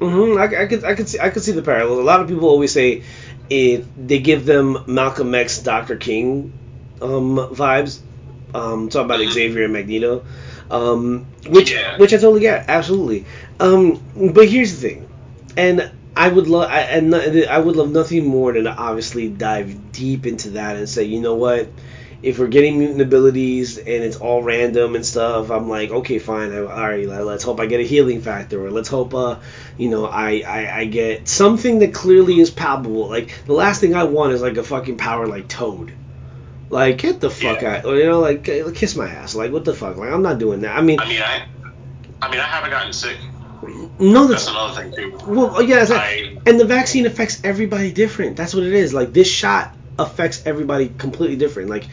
hmm 0.00 0.38
I, 0.38 0.62
I 0.62 0.66
could 0.66 0.84
I 0.84 0.94
could 0.94 1.08
see 1.08 1.18
I 1.20 1.30
could 1.30 1.42
see 1.42 1.52
the 1.52 1.62
parallel. 1.62 2.00
A 2.00 2.02
lot 2.02 2.20
of 2.20 2.28
people 2.28 2.48
always 2.48 2.72
say 2.72 3.04
it 3.50 3.88
they 3.96 4.20
give 4.20 4.46
them 4.46 4.78
Malcolm 4.86 5.34
X, 5.34 5.58
Dr. 5.62 5.96
King 5.96 6.54
um, 7.00 7.36
vibes. 7.52 8.00
Um, 8.54 8.88
talk 8.88 9.06
about 9.06 9.20
Xavier 9.32 9.64
and 9.64 9.72
Magneto, 9.72 10.26
um, 10.70 11.26
which 11.48 11.72
Yeah. 11.72 11.96
which 11.98 12.12
I 12.12 12.16
totally 12.18 12.40
get, 12.40 12.66
absolutely. 12.68 13.26
Um, 13.60 14.02
but 14.34 14.48
here's 14.48 14.80
the 14.80 14.88
thing, 14.88 15.08
and 15.56 15.90
I 16.16 16.28
would 16.28 16.46
love 16.48 16.70
I, 16.70 16.80
and 16.80 17.14
I 17.14 17.58
would 17.58 17.76
love 17.76 17.90
nothing 17.90 18.26
more 18.26 18.52
than 18.52 18.64
to 18.64 18.70
obviously 18.74 19.28
dive 19.28 19.92
deep 19.92 20.26
into 20.26 20.50
that 20.50 20.76
and 20.76 20.88
say, 20.88 21.04
you 21.04 21.20
know 21.20 21.34
what, 21.34 21.68
if 22.22 22.38
we're 22.38 22.46
getting 22.48 22.78
mutant 22.78 23.00
abilities 23.02 23.76
and 23.78 23.88
it's 23.88 24.16
all 24.16 24.42
random 24.42 24.94
and 24.94 25.04
stuff, 25.04 25.50
I'm 25.50 25.68
like, 25.68 25.90
okay, 25.90 26.18
fine. 26.18 26.52
I, 26.52 26.58
all 26.58 26.66
right, 26.66 27.06
let- 27.06 27.26
let's 27.26 27.44
hope 27.44 27.60
I 27.60 27.66
get 27.66 27.80
a 27.80 27.84
healing 27.84 28.20
factor, 28.22 28.64
or 28.64 28.70
let's 28.70 28.88
hope, 28.88 29.12
uh, 29.14 29.36
you 29.76 29.88
know, 29.90 30.06
I, 30.06 30.42
I 30.46 30.78
I 30.80 30.84
get 30.86 31.28
something 31.28 31.80
that 31.80 31.92
clearly 31.92 32.38
is 32.40 32.50
palpable. 32.50 33.08
Like 33.08 33.44
the 33.46 33.52
last 33.52 33.80
thing 33.80 33.94
I 33.94 34.04
want 34.04 34.32
is 34.32 34.40
like 34.42 34.56
a 34.56 34.62
fucking 34.64 34.96
power 34.96 35.26
like 35.26 35.48
Toad. 35.48 35.92
Like 36.74 36.98
get 36.98 37.20
the 37.20 37.30
fuck 37.30 37.62
Yeah. 37.62 37.82
out, 37.84 37.86
you 37.86 38.04
know, 38.06 38.18
like 38.20 38.42
kiss 38.74 38.96
my 38.96 39.08
ass. 39.08 39.34
Like 39.36 39.52
what 39.52 39.64
the 39.64 39.74
fuck? 39.74 39.96
Like 39.96 40.10
I'm 40.10 40.22
not 40.22 40.38
doing 40.38 40.60
that. 40.62 40.76
I 40.76 40.80
mean, 40.82 40.98
I 40.98 41.08
mean, 41.08 41.22
I, 41.22 41.44
I 42.20 42.30
mean, 42.30 42.40
I 42.40 42.44
haven't 42.44 42.70
gotten 42.70 42.92
sick. 42.92 43.16
no, 44.00 44.26
That's 44.26 44.46
that's 44.46 44.48
another 44.48 44.82
thing 44.82 44.92
too. 44.96 45.18
well, 45.28 45.52
oh, 45.56 45.60
yeah, 45.60 45.82
it's 45.82 45.90
like- 45.90 46.00
I- 46.00 46.36
and 46.46 46.58
the 46.58 46.64
vaccine 46.64 47.06
affects 47.06 47.40
everybody 47.44 47.92
different. 47.92 48.36
That's 48.36 48.54
what 48.54 48.64
it 48.64 48.72
is. 48.74 48.92
Like 48.92 49.12
this 49.12 49.30
shot 49.30 49.72
affects 50.00 50.42
everybody 50.46 50.88
completely 50.88 51.36
different. 51.36 51.70
Like, 51.70 51.86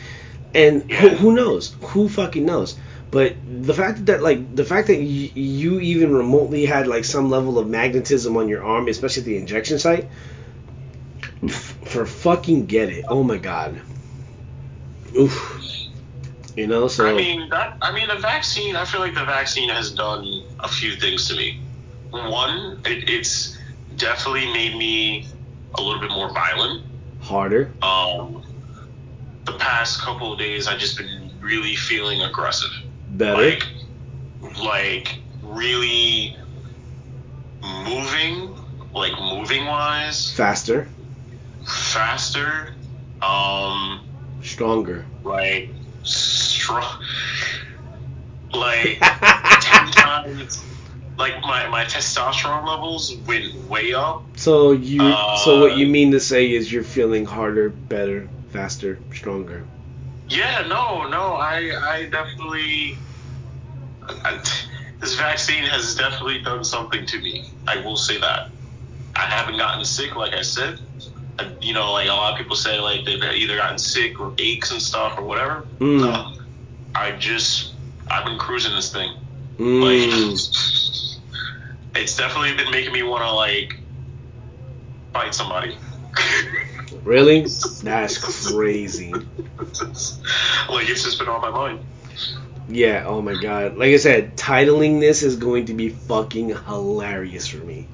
and 0.56 0.92
who, 0.92 1.10
who 1.10 1.32
knows? 1.36 1.76
Who 1.94 2.10
fucking 2.10 2.44
knows? 2.46 2.76
But 3.12 3.36
the 3.48 3.76
fact 3.76 4.08
that 4.08 4.24
like 4.24 4.56
the 4.56 4.66
fact 4.66 4.88
that 4.88 4.98
y- 4.98 5.32
you 5.36 5.80
even 5.80 6.12
remotely 6.12 6.66
had 6.66 6.88
like 6.88 7.06
some 7.06 7.30
level 7.30 7.60
of 7.60 7.68
magnetism 7.68 8.36
on 8.36 8.50
your 8.50 8.64
arm, 8.64 8.88
especially 8.88 9.22
at 9.22 9.26
the 9.28 9.38
injection 9.38 9.78
site, 9.78 10.08
f- 11.44 11.78
for 11.86 12.06
fucking 12.08 12.66
get 12.66 12.90
it. 12.90 13.06
Oh 13.08 13.22
my 13.22 13.38
god. 13.38 13.80
Oof. 15.18 15.62
You 16.56 16.68
know, 16.68 16.88
so 16.88 17.08
I 17.08 17.14
mean 17.14 17.50
that. 17.50 17.78
I 17.82 17.94
mean 17.94 18.08
the 18.08 18.18
vaccine. 18.18 18.76
I 18.76 18.84
feel 18.86 19.00
like 19.00 19.14
the 19.14 19.24
vaccine 19.26 19.70
has 19.70 19.92
done 19.92 20.44
a 20.60 20.68
few 20.68 20.96
things 20.96 21.28
to 21.30 21.36
me. 21.36 21.62
One, 22.12 22.82
it, 22.86 23.10
it's 23.10 23.58
definitely 23.96 24.52
made 24.52 24.78
me 24.78 25.28
a 25.76 25.82
little 25.82 26.02
bit 26.02 26.12
more 26.12 26.30
violent. 26.34 26.84
harder. 27.22 27.72
Um, 27.82 28.44
the 29.46 29.54
past 29.54 30.02
couple 30.02 30.34
of 30.34 30.40
days, 30.40 30.68
I've 30.68 30.80
just 30.80 30.98
been 30.98 31.32
really 31.40 31.76
feeling 31.76 32.22
aggressive. 32.22 32.72
Better. 33.12 33.42
Like, 33.42 33.68
like 34.62 35.20
really 35.42 36.36
moving, 37.62 38.56
like 38.94 39.14
moving 39.20 39.66
wise, 39.66 40.32
faster. 40.34 40.90
faster. 41.66 42.74
Um, 43.22 44.02
Stronger. 44.42 45.06
like 45.24 45.70
strong, 46.04 46.84
like 48.54 48.98
ten 49.62 49.92
times. 49.92 50.66
Like 51.18 51.42
my, 51.44 51.68
my 51.70 51.84
testosterone 51.86 52.66
levels 52.68 53.16
went 53.28 53.54
way 53.70 53.94
up. 53.94 54.26
So 54.38 54.72
you 54.72 55.20
so 55.34 55.60
what 55.60 55.74
you 55.78 55.86
Uh, 55.86 55.90
mean 55.90 56.12
to 56.12 56.20
say 56.20 56.52
is 56.52 56.72
you're 56.72 56.84
feeling 56.84 57.26
harder, 57.26 57.70
better, 57.70 58.32
faster, 58.48 59.04
stronger. 59.14 59.70
Yeah, 60.30 60.66
no, 60.68 61.08
no, 61.08 61.34
I 61.36 61.72
I 61.84 62.10
definitely. 62.10 62.98
I, 64.24 64.42
this 65.00 65.16
vaccine 65.16 65.64
has 65.66 65.96
definitely 65.96 66.42
done 66.42 66.64
something 66.64 67.06
to 67.08 67.20
me. 67.20 67.54
I 67.68 67.78
will 67.78 67.98
say 67.98 68.18
that. 68.20 68.50
I 69.16 69.22
haven't 69.26 69.58
gotten 69.58 69.86
sick, 69.86 70.16
like 70.16 70.34
I 70.34 70.42
said. 70.42 70.80
You 71.62 71.74
know, 71.74 71.92
like 71.92 72.08
a 72.08 72.14
lot 72.14 72.34
of 72.34 72.38
people 72.38 72.56
say, 72.56 72.80
like 72.80 73.06
they've 73.06 73.22
either 73.22 73.58
gotten 73.58 73.78
sick 73.78 74.20
or 74.20 74.34
aches 74.38 74.72
and 74.72 74.82
stuff 74.82 75.18
or 75.18 75.24
whatever. 75.24 75.66
Mm. 75.80 76.02
No, 76.02 76.34
I 76.96 77.12
just 77.14 77.74
I've 78.10 78.26
been 78.26 78.38
cruising 78.38 78.76
this 78.76 78.92
thing. 78.92 79.16
Mm. 79.58 79.82
Like, 79.82 80.10
it's 81.96 82.16
definitely 82.16 82.56
been 82.56 82.72
making 82.72 82.94
me 82.94 83.04
want 83.04 83.24
to 83.24 83.32
like 83.32 83.78
fight 85.14 85.34
somebody. 85.34 85.78
Really? 87.04 87.48
That's 87.84 88.52
crazy. 88.52 89.12
like 89.12 90.90
it's 90.90 91.04
just 91.04 91.18
been 91.18 91.30
on 91.30 91.42
my 91.42 91.50
mind. 91.50 91.80
Yeah, 92.68 93.06
oh 93.08 93.22
my 93.22 93.42
god. 93.42 93.76
Like 93.76 93.94
I 93.94 93.98
said, 93.98 94.38
titling 94.38 95.00
this 95.00 95.24
is 95.24 95.36
going 95.36 95.66
to 95.66 95.74
be 95.74 95.90
fucking 95.90 96.50
hilarious 96.50 97.48
for 97.48 97.58
me. 97.58 97.88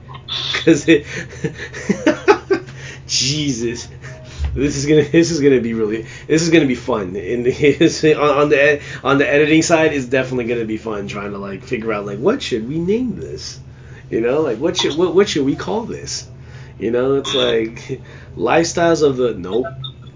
Cuz 0.63 0.87
it 0.87 1.05
Jesus. 3.07 3.87
This 4.53 4.75
is 4.75 4.85
gonna 4.85 5.03
this 5.03 5.31
is 5.31 5.39
gonna 5.39 5.61
be 5.61 5.73
really 5.73 6.07
this 6.27 6.41
is 6.41 6.49
gonna 6.49 6.65
be 6.65 6.75
fun. 6.75 7.15
And 7.15 7.47
it's, 7.47 8.03
on, 8.03 8.15
on 8.15 8.49
the 8.49 8.61
ed- 8.61 8.81
on 9.03 9.17
the 9.17 9.29
editing 9.29 9.61
side 9.61 9.93
it's 9.93 10.05
definitely 10.05 10.45
gonna 10.45 10.65
be 10.65 10.77
fun 10.77 11.07
trying 11.07 11.31
to 11.31 11.37
like 11.37 11.63
figure 11.63 11.93
out 11.93 12.05
like 12.05 12.19
what 12.19 12.41
should 12.41 12.67
we 12.67 12.79
name 12.79 13.19
this? 13.19 13.59
You 14.09 14.21
know 14.21 14.41
like 14.41 14.57
what 14.59 14.77
should 14.77 14.97
what, 14.97 15.13
what 15.13 15.29
should 15.29 15.45
we 15.45 15.55
call 15.55 15.83
this? 15.83 16.27
You 16.79 16.91
know 16.91 17.15
it's 17.15 17.33
like 17.33 18.01
lifestyles 18.35 19.03
of 19.03 19.17
the 19.17 19.33
nope 19.33 19.65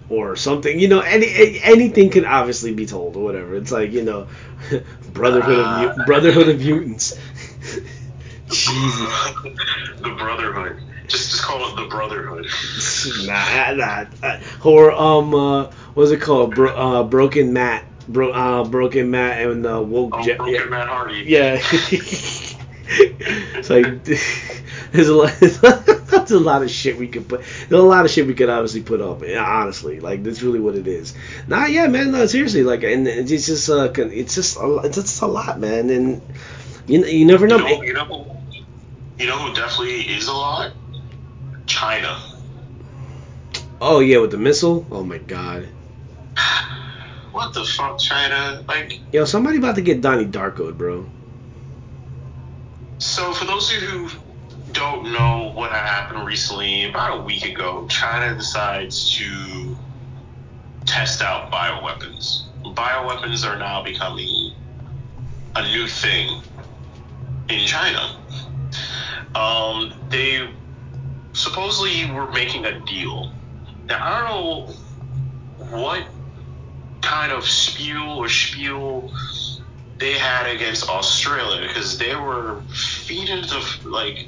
or 0.10 0.36
something 0.36 0.80
you 0.80 0.88
know 0.88 1.00
any 1.00 1.60
anything 1.64 2.10
can 2.10 2.26
obviously 2.26 2.74
be 2.74 2.86
told 2.86 3.16
or 3.16 3.24
whatever. 3.24 3.56
It's 3.56 3.72
like 3.72 3.92
you 3.92 4.04
know 4.04 4.28
brotherhood 5.14 5.60
of 5.60 5.66
Mu- 5.66 6.02
ah. 6.02 6.06
brotherhood 6.06 6.50
of 6.50 6.60
mutants. 6.60 7.18
Jesus. 8.48 9.34
The 10.02 10.16
Brotherhood. 10.18 10.91
Just 11.12 11.32
just 11.32 11.43
call 11.43 11.68
it 11.68 11.76
the 11.76 11.88
Brotherhood. 11.88 12.47
nah, 13.26 13.74
nah, 13.74 14.05
nah. 14.22 14.39
Or 14.64 14.91
um, 14.91 15.36
uh, 15.36 15.72
what's 15.93 16.12
it 16.12 16.22
called? 16.22 16.55
Bro, 16.55 16.74
uh, 16.74 17.03
Broken 17.03 17.51
Matt, 17.51 17.84
bro, 18.07 18.32
uh, 18.32 18.64
Broken 18.64 19.12
Matt 19.12 19.45
and 19.45 19.66
uh, 19.66 19.82
woke. 19.82 20.16
Oh, 20.16 20.24
Je- 20.24 20.36
Broken 20.36 20.53
yeah. 20.55 20.66
Matt 20.66 20.88
Hardy. 20.88 21.26
yeah. 21.28 21.59
it's 22.93 23.70
like 23.70 24.03
there's 24.91 25.09
a 25.09 25.14
lot. 25.14 25.34
There's 25.39 26.32
a 26.32 26.39
lot 26.39 26.62
of 26.62 26.72
shit 26.72 26.97
we 26.97 27.09
could 27.09 27.28
put. 27.28 27.41
There's 27.68 27.82
a 27.82 27.86
lot 27.86 28.05
of 28.05 28.12
shit 28.12 28.26
we 28.26 28.34
could 28.34 28.49
obviously 28.49 28.82
put 28.82 29.01
up. 29.01 29.22
Honestly, 29.22 29.99
like 29.99 30.24
that's 30.24 30.41
really 30.41 30.62
what 30.62 30.76
it 30.76 30.88
is. 30.88 31.14
Nah, 31.47 31.66
yeah, 31.66 31.88
man. 31.88 32.12
No, 32.12 32.26
seriously, 32.26 32.64
like, 32.64 32.84
and 32.84 33.05
it's 33.05 33.47
just 33.47 33.70
uh, 33.70 33.91
it's 33.97 34.36
just 34.36 34.57
a, 34.57 34.82
it's 34.86 34.95
just 34.95 35.22
a 35.22 35.28
lot, 35.28 35.59
man. 35.59 35.89
And 35.89 36.22
you 36.88 37.03
you 37.05 37.26
never 37.26 37.47
know. 37.47 37.57
You 37.57 37.64
know, 37.64 37.82
you 37.84 37.93
know, 37.93 38.38
you 39.20 39.28
know 39.28 39.38
who 39.39 39.53
definitely 39.53 40.01
is 40.01 40.28
a 40.28 40.34
lot? 40.34 40.72
China. 41.66 42.22
Oh 43.80 43.99
yeah, 43.99 44.18
with 44.20 44.32
the 44.32 44.38
missile. 44.38 44.86
Oh 44.91 45.03
my 45.03 45.18
god. 45.18 45.68
What 47.32 47.53
the 47.53 47.64
fuck, 47.64 47.97
China? 47.97 48.64
Like, 48.68 48.99
Yo, 49.14 49.24
somebody 49.26 49.57
about 49.57 49.76
to 49.76 49.82
get 49.82 50.01
Donnie 50.01 50.26
Darkoed, 50.26 50.78
bro. 50.78 51.05
so 52.97 53.32
for 53.34 53.45
those 53.45 53.74
of 53.74 53.82
you 53.82 53.88
who 53.88 54.20
don't 54.74 55.12
know 55.12 55.51
what 55.55 55.72
happened 55.72 56.26
recently, 56.26 56.89
about 56.89 57.20
a 57.20 57.22
week 57.24 57.45
ago, 57.45 57.88
China 57.89 58.36
decides 58.36 59.16
to 59.18 59.78
test 60.86 61.22
out 61.22 61.51
bioweapons. 61.51 62.43
Bioweapons 62.64 63.45
are 63.49 63.57
now 63.57 63.82
becoming 63.84 64.53
a 65.55 65.62
new 65.72 65.88
thing 65.88 66.41
in 67.49 67.66
China. 67.66 68.18
Um, 69.36 69.93
they 70.09 70.49
supposedly 71.34 72.06
we're 72.12 72.32
making 72.32 72.66
a 72.66 72.80
deal. 72.86 73.32
Now, 73.86 74.00
I 74.02 74.30
don't 74.30 74.70
know 75.70 75.78
what 75.78 76.06
kind 77.02 77.32
of 77.32 77.46
spew 77.46 78.04
or 78.04 78.30
spiel 78.30 79.12
they 79.98 80.14
had 80.14 80.48
against 80.48 80.90
Australia 80.90 81.68
because 81.68 81.98
they 81.98 82.16
were 82.16 82.62
feeding 82.74 83.44
to 83.44 83.88
like 83.88 84.28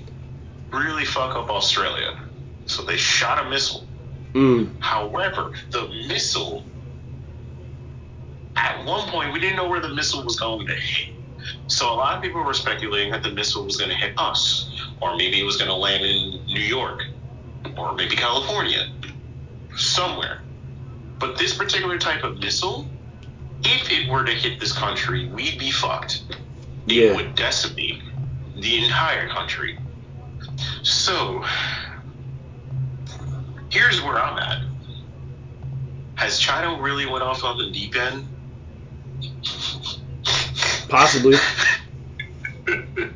really 0.72 1.06
fuck 1.06 1.36
up 1.36 1.50
Australia. 1.50 2.20
So 2.66 2.84
they 2.84 2.98
shot 2.98 3.46
a 3.46 3.50
missile. 3.50 3.86
Mm. 4.34 4.72
However, 4.80 5.54
the 5.72 5.88
missile 6.08 6.64
at 8.56 8.86
one 8.86 9.10
point 9.10 9.34
we 9.34 9.40
didn't 9.40 9.56
know 9.56 9.68
where 9.68 9.82
the 9.82 9.94
missile 9.94 10.24
was 10.24 10.40
going 10.40 10.68
to 10.68 10.76
hit. 10.76 11.14
So 11.68 11.92
a 11.92 11.96
lot 11.96 12.18
of 12.18 12.24
people 12.24 12.44
were 12.44 12.54
speculating 12.54 13.12
that 13.12 13.24
the 13.24 13.32
missile 13.32 13.66
was 13.66 13.78
going 13.78 13.90
to 13.90 13.96
hit 13.96 14.14
us, 14.18 14.70
or 15.02 15.16
maybe 15.16 15.40
it 15.40 15.44
was 15.44 15.58
going 15.58 15.70
to 15.70 15.76
land 15.76 16.04
in 16.04 16.40
New 16.48 16.62
York, 16.62 17.02
or 17.78 17.96
maybe 17.96 18.16
California, 18.16 18.86
somewhere. 19.76 20.42
But 21.20 21.38
this 21.38 21.56
particular 21.56 21.98
type 21.98 22.24
of 22.24 22.40
missile, 22.40 22.86
if 23.64 23.92
it 23.92 24.10
were 24.10 24.24
to 24.26 24.32
hit 24.32 24.60
this 24.60 24.74
country, 24.74 25.30
we'd 25.30 25.58
be 25.60 25.72
fucked. 25.72 26.24
It 26.88 26.94
Yeah. 26.94 27.16
would 27.16 27.36
decimate 27.36 28.02
the 28.56 28.84
entire 28.84 29.30
country. 29.30 29.78
So, 30.84 31.44
here's 33.70 34.02
where 34.02 34.20
I'm 34.20 34.38
at. 34.38 34.58
Has 36.16 36.40
China 36.40 36.82
really 36.82 37.06
went 37.06 37.24
off 37.24 37.44
on 37.44 37.58
the 37.58 37.72
deep 37.72 37.96
end? 37.96 38.28
Possibly. 40.90 41.38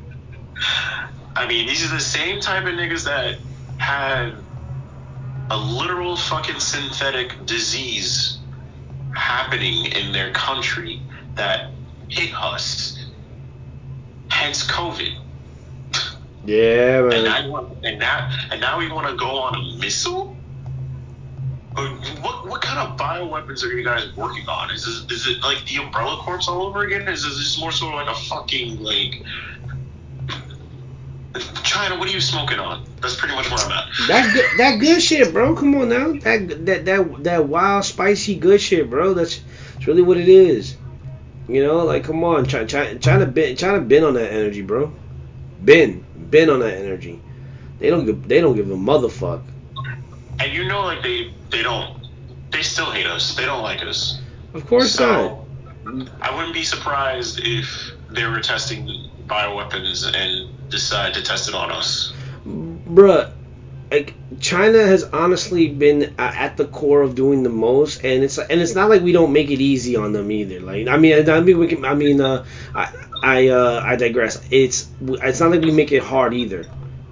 I 1.37 1.47
mean, 1.47 1.67
these 1.67 1.85
are 1.85 1.93
the 1.93 1.99
same 1.99 2.39
type 2.41 2.65
of 2.65 2.73
niggas 2.73 3.05
that 3.05 3.37
had 3.77 4.33
a 5.51 5.57
literal 5.57 6.17
fucking 6.17 6.59
synthetic 6.59 7.45
disease 7.45 8.39
happening 9.15 9.85
in 9.91 10.11
their 10.11 10.31
country 10.33 10.99
that 11.35 11.71
hit 12.09 12.33
us. 12.33 13.05
Hence 14.29 14.65
COVID. 14.65 15.15
Yeah, 16.45 16.99
And 16.99 17.09
man. 17.09 17.23
now, 17.23 17.49
want, 17.49 17.85
and 17.85 17.99
now, 17.99 18.47
and 18.51 18.59
now 18.59 18.79
we 18.79 18.91
want 18.91 19.07
to 19.07 19.15
go 19.15 19.29
on 19.39 19.55
a 19.55 19.77
missile. 19.77 20.35
What 21.75 22.47
what 22.47 22.61
kind 22.61 22.79
of 22.79 22.97
bioweapons 22.97 23.63
are 23.63 23.71
you 23.71 23.83
guys 23.83 24.07
working 24.15 24.47
on? 24.47 24.71
Is 24.71 24.83
this, 24.83 25.11
is 25.11 25.27
it 25.27 25.43
like 25.43 25.63
the 25.67 25.83
Umbrella 25.83 26.17
Corps 26.23 26.49
all 26.49 26.63
over 26.63 26.83
again? 26.83 27.07
Is 27.07 27.21
this 27.23 27.59
more 27.59 27.71
sort 27.71 27.93
of 27.93 28.07
like 28.07 28.15
a 28.15 28.19
fucking 28.21 28.81
like 28.81 29.21
China? 31.63 31.97
What 31.97 32.07
are 32.07 32.11
you 32.11 32.21
smoking 32.21 32.59
on? 32.59 32.85
That's 33.01 33.15
pretty 33.15 33.35
much 33.35 33.49
where 33.49 33.59
I'm 33.59 33.71
at. 33.71 33.85
That 34.07 34.33
good, 34.33 34.45
that 34.57 34.79
good 34.79 35.01
shit, 35.01 35.33
bro. 35.33 35.55
Come 35.55 35.75
on 35.75 35.89
now. 35.89 36.13
That 36.13 36.65
that 36.65 36.85
that 36.85 37.23
that 37.23 37.47
wild, 37.47 37.85
spicy, 37.85 38.35
good 38.35 38.61
shit, 38.61 38.89
bro. 38.89 39.13
That's, 39.13 39.41
that's 39.73 39.87
really 39.87 40.01
what 40.01 40.17
it 40.17 40.27
is. 40.27 40.75
You 41.47 41.63
know, 41.63 41.85
like 41.85 42.03
come 42.03 42.23
on, 42.23 42.45
China, 42.45 42.67
China, 42.67 42.99
China 42.99 43.25
been 43.25 43.55
China 43.55 43.79
been 43.81 44.03
on 44.03 44.15
that 44.15 44.31
energy, 44.31 44.61
bro. 44.61 44.93
Been 45.63 46.05
been 46.29 46.49
on 46.49 46.59
that 46.59 46.77
energy. 46.77 47.21
They 47.79 47.89
don't 47.89 48.05
give 48.05 48.27
they 48.27 48.41
don't 48.41 48.55
give 48.55 48.69
a 48.69 48.75
motherfuck. 48.75 49.43
And 50.39 50.53
you 50.53 50.67
know, 50.67 50.81
like 50.81 51.03
they 51.03 51.33
they 51.49 51.63
don't 51.63 52.05
they 52.51 52.61
still 52.61 52.91
hate 52.91 53.07
us. 53.07 53.35
They 53.35 53.45
don't 53.45 53.63
like 53.63 53.81
us. 53.83 54.19
Of 54.53 54.67
course 54.67 54.91
so 54.93 55.45
I 56.21 56.35
wouldn't 56.35 56.53
be 56.53 56.63
surprised 56.63 57.39
if 57.43 57.91
they 58.09 58.25
were 58.25 58.39
testing 58.39 59.09
bioweapons 59.27 60.11
and 60.13 60.69
decide 60.69 61.13
to 61.13 61.23
test 61.23 61.49
it 61.49 61.55
on 61.55 61.71
us. 61.71 62.13
bruh. 62.45 63.31
Like 63.89 64.15
China 64.41 64.79
has 64.79 65.05
honestly 65.05 65.69
been 65.69 66.13
at 66.19 66.57
the 66.57 66.65
core 66.65 67.01
of 67.01 67.15
doing 67.15 67.43
the 67.43 67.49
most, 67.49 68.03
and 68.03 68.21
it's 68.21 68.37
and 68.37 68.59
it's 68.59 68.75
not 68.75 68.89
like 68.89 69.01
we 69.01 69.13
don't 69.13 69.31
make 69.31 69.49
it 69.49 69.61
easy 69.61 69.95
on 69.95 70.11
them 70.11 70.29
either. 70.29 70.59
Like 70.59 70.89
I 70.89 70.97
mean, 70.97 71.29
I 71.29 71.39
mean, 71.39 71.57
we 71.57 71.67
can, 71.67 71.85
I 71.85 71.93
mean, 71.93 72.19
uh, 72.19 72.43
I 72.75 72.93
I 73.23 73.47
uh, 73.47 73.81
I 73.85 73.95
digress. 73.95 74.45
It's 74.51 74.89
it's 75.01 75.39
not 75.39 75.51
like 75.51 75.61
we 75.61 75.71
make 75.71 75.93
it 75.93 76.03
hard 76.03 76.33
either. 76.33 76.65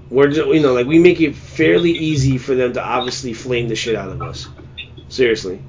We're 0.09 0.28
just, 0.28 0.47
you 0.49 0.59
know 0.59 0.74
like 0.74 0.86
we 0.86 0.99
make 0.99 1.22
it 1.22 1.36
fairly 1.36 1.91
easy 1.91 2.38
for 2.38 2.55
them 2.55 2.74
to 2.74 2.84
obviously 2.84 3.32
flame 3.32 3.70
the 3.70 3.76
shit 3.78 3.95
out 3.95 4.09
of 4.09 4.22
us. 4.22 4.49
Seriously. 5.07 5.61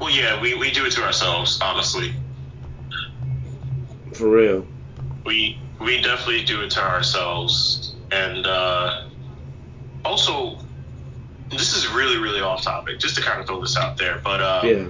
Well, 0.00 0.10
yeah, 0.10 0.40
we, 0.40 0.54
we 0.54 0.70
do 0.70 0.84
it 0.84 0.92
to 0.92 1.02
ourselves, 1.02 1.60
honestly. 1.62 2.12
For 4.14 4.28
real. 4.28 4.66
We 5.24 5.58
we 5.80 6.00
definitely 6.00 6.44
do 6.44 6.62
it 6.62 6.70
to 6.72 6.80
ourselves, 6.82 7.94
and 8.12 8.46
uh, 8.46 9.04
also, 10.04 10.58
this 11.50 11.76
is 11.76 11.88
really 11.88 12.18
really 12.18 12.40
off 12.40 12.62
topic. 12.62 12.98
Just 13.00 13.16
to 13.16 13.22
kind 13.22 13.40
of 13.40 13.46
throw 13.46 13.60
this 13.60 13.76
out 13.76 13.96
there, 13.96 14.20
but 14.22 14.40
uh, 14.40 14.60
Yeah. 14.64 14.84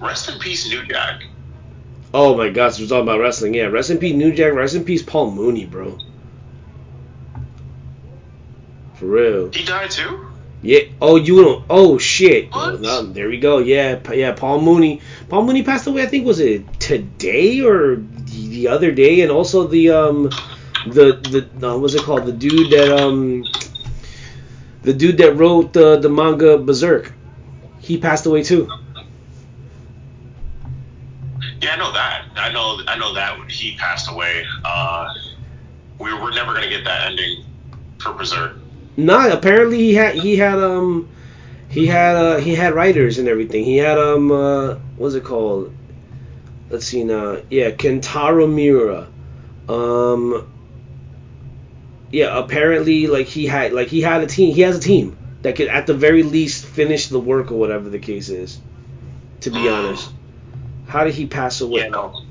rest 0.00 0.28
in 0.28 0.38
peace, 0.38 0.68
New 0.68 0.84
Jack. 0.86 1.24
Oh 2.14 2.36
my 2.36 2.50
gosh, 2.50 2.78
we're 2.78 2.86
talking 2.86 3.02
about 3.04 3.20
wrestling. 3.20 3.54
Yeah, 3.54 3.64
rest 3.64 3.90
in 3.90 3.98
peace, 3.98 4.14
New 4.14 4.32
Jack. 4.32 4.52
Rest 4.52 4.74
in 4.74 4.84
peace, 4.84 5.02
Paul 5.02 5.30
Mooney, 5.32 5.64
bro. 5.64 5.98
For 8.94 9.06
real. 9.06 9.50
He 9.50 9.64
died 9.64 9.90
too. 9.90 10.26
Yeah. 10.62 10.80
Oh, 11.00 11.16
you 11.16 11.42
don't. 11.42 11.64
Oh 11.68 11.98
shit. 11.98 12.50
Oh, 12.52 12.72
What? 12.72 12.80
no, 12.80 13.02
there 13.02 13.28
we 13.28 13.38
go. 13.40 13.58
Yeah. 13.58 13.98
Yeah. 14.12 14.32
Paul 14.32 14.60
Mooney. 14.60 15.00
Paul 15.28 15.44
Mooney 15.44 15.64
passed 15.64 15.86
away. 15.88 16.02
I 16.02 16.06
think 16.06 16.24
was 16.24 16.38
it 16.38 16.62
today 16.78 17.60
or 17.62 17.96
the 18.32 18.48
the 18.48 18.68
other 18.68 18.92
day, 18.92 19.20
and 19.22 19.30
also 19.30 19.66
the 19.66 19.90
um 19.90 20.30
the 20.86 21.14
the 21.60 21.68
uh, 21.68 21.78
what's 21.78 21.94
it 21.94 22.02
called? 22.02 22.26
The 22.26 22.32
dude 22.32 22.70
that 22.70 22.90
um 22.90 23.44
the 24.82 24.92
dude 24.92 25.18
that 25.18 25.32
wrote 25.36 25.72
the 25.72 25.96
the 25.96 26.08
manga 26.08 26.58
Berserk. 26.58 27.12
He 27.80 27.98
passed 27.98 28.26
away 28.26 28.42
too. 28.42 28.68
Yeah, 31.60 31.74
I 31.74 31.76
know 31.76 31.92
that. 31.92 32.26
I 32.36 32.52
know. 32.52 32.80
I 32.88 32.98
know 32.98 33.14
that 33.14 33.38
he 33.50 33.76
passed 33.76 34.10
away. 34.10 34.44
Uh, 34.64 35.06
we 35.98 36.12
we're 36.14 36.34
never 36.34 36.54
gonna 36.54 36.68
get 36.68 36.84
that 36.84 37.10
ending 37.10 37.44
for 37.98 38.12
Berserk. 38.12 38.58
Nah, 38.96 39.32
apparently 39.32 39.78
he 39.78 39.94
had 39.94 40.14
he 40.16 40.36
had 40.36 40.58
um 40.58 41.08
he 41.68 41.86
had 41.86 42.16
uh 42.16 42.36
he 42.36 42.54
had 42.54 42.74
writers 42.74 43.18
and 43.18 43.28
everything. 43.28 43.64
He 43.64 43.76
had 43.76 43.98
um 43.98 44.30
uh 44.32 44.74
what's 44.96 45.14
it 45.14 45.24
called? 45.24 45.72
Let's 46.72 46.86
see 46.86 47.04
now. 47.04 47.36
Yeah, 47.50 47.70
Kentaro 47.70 48.50
Miura. 48.50 49.06
Um 49.68 50.50
yeah, 52.10 52.38
apparently 52.38 53.06
like 53.06 53.26
he 53.26 53.46
had 53.46 53.74
like 53.74 53.88
he 53.88 54.00
had 54.00 54.22
a 54.22 54.26
team. 54.26 54.54
He 54.54 54.62
has 54.62 54.78
a 54.78 54.80
team 54.80 55.18
that 55.42 55.54
could 55.54 55.68
at 55.68 55.86
the 55.86 55.92
very 55.92 56.22
least 56.22 56.64
finish 56.64 57.08
the 57.08 57.20
work 57.20 57.52
or 57.52 57.58
whatever 57.58 57.90
the 57.90 57.98
case 57.98 58.30
is. 58.30 58.58
To 59.42 59.50
be 59.50 59.68
honest. 59.68 60.10
How 60.86 61.04
did 61.04 61.14
he 61.14 61.26
pass 61.26 61.60
away? 61.60 61.82
Yeah, 61.82 61.88
no. 61.88 62.22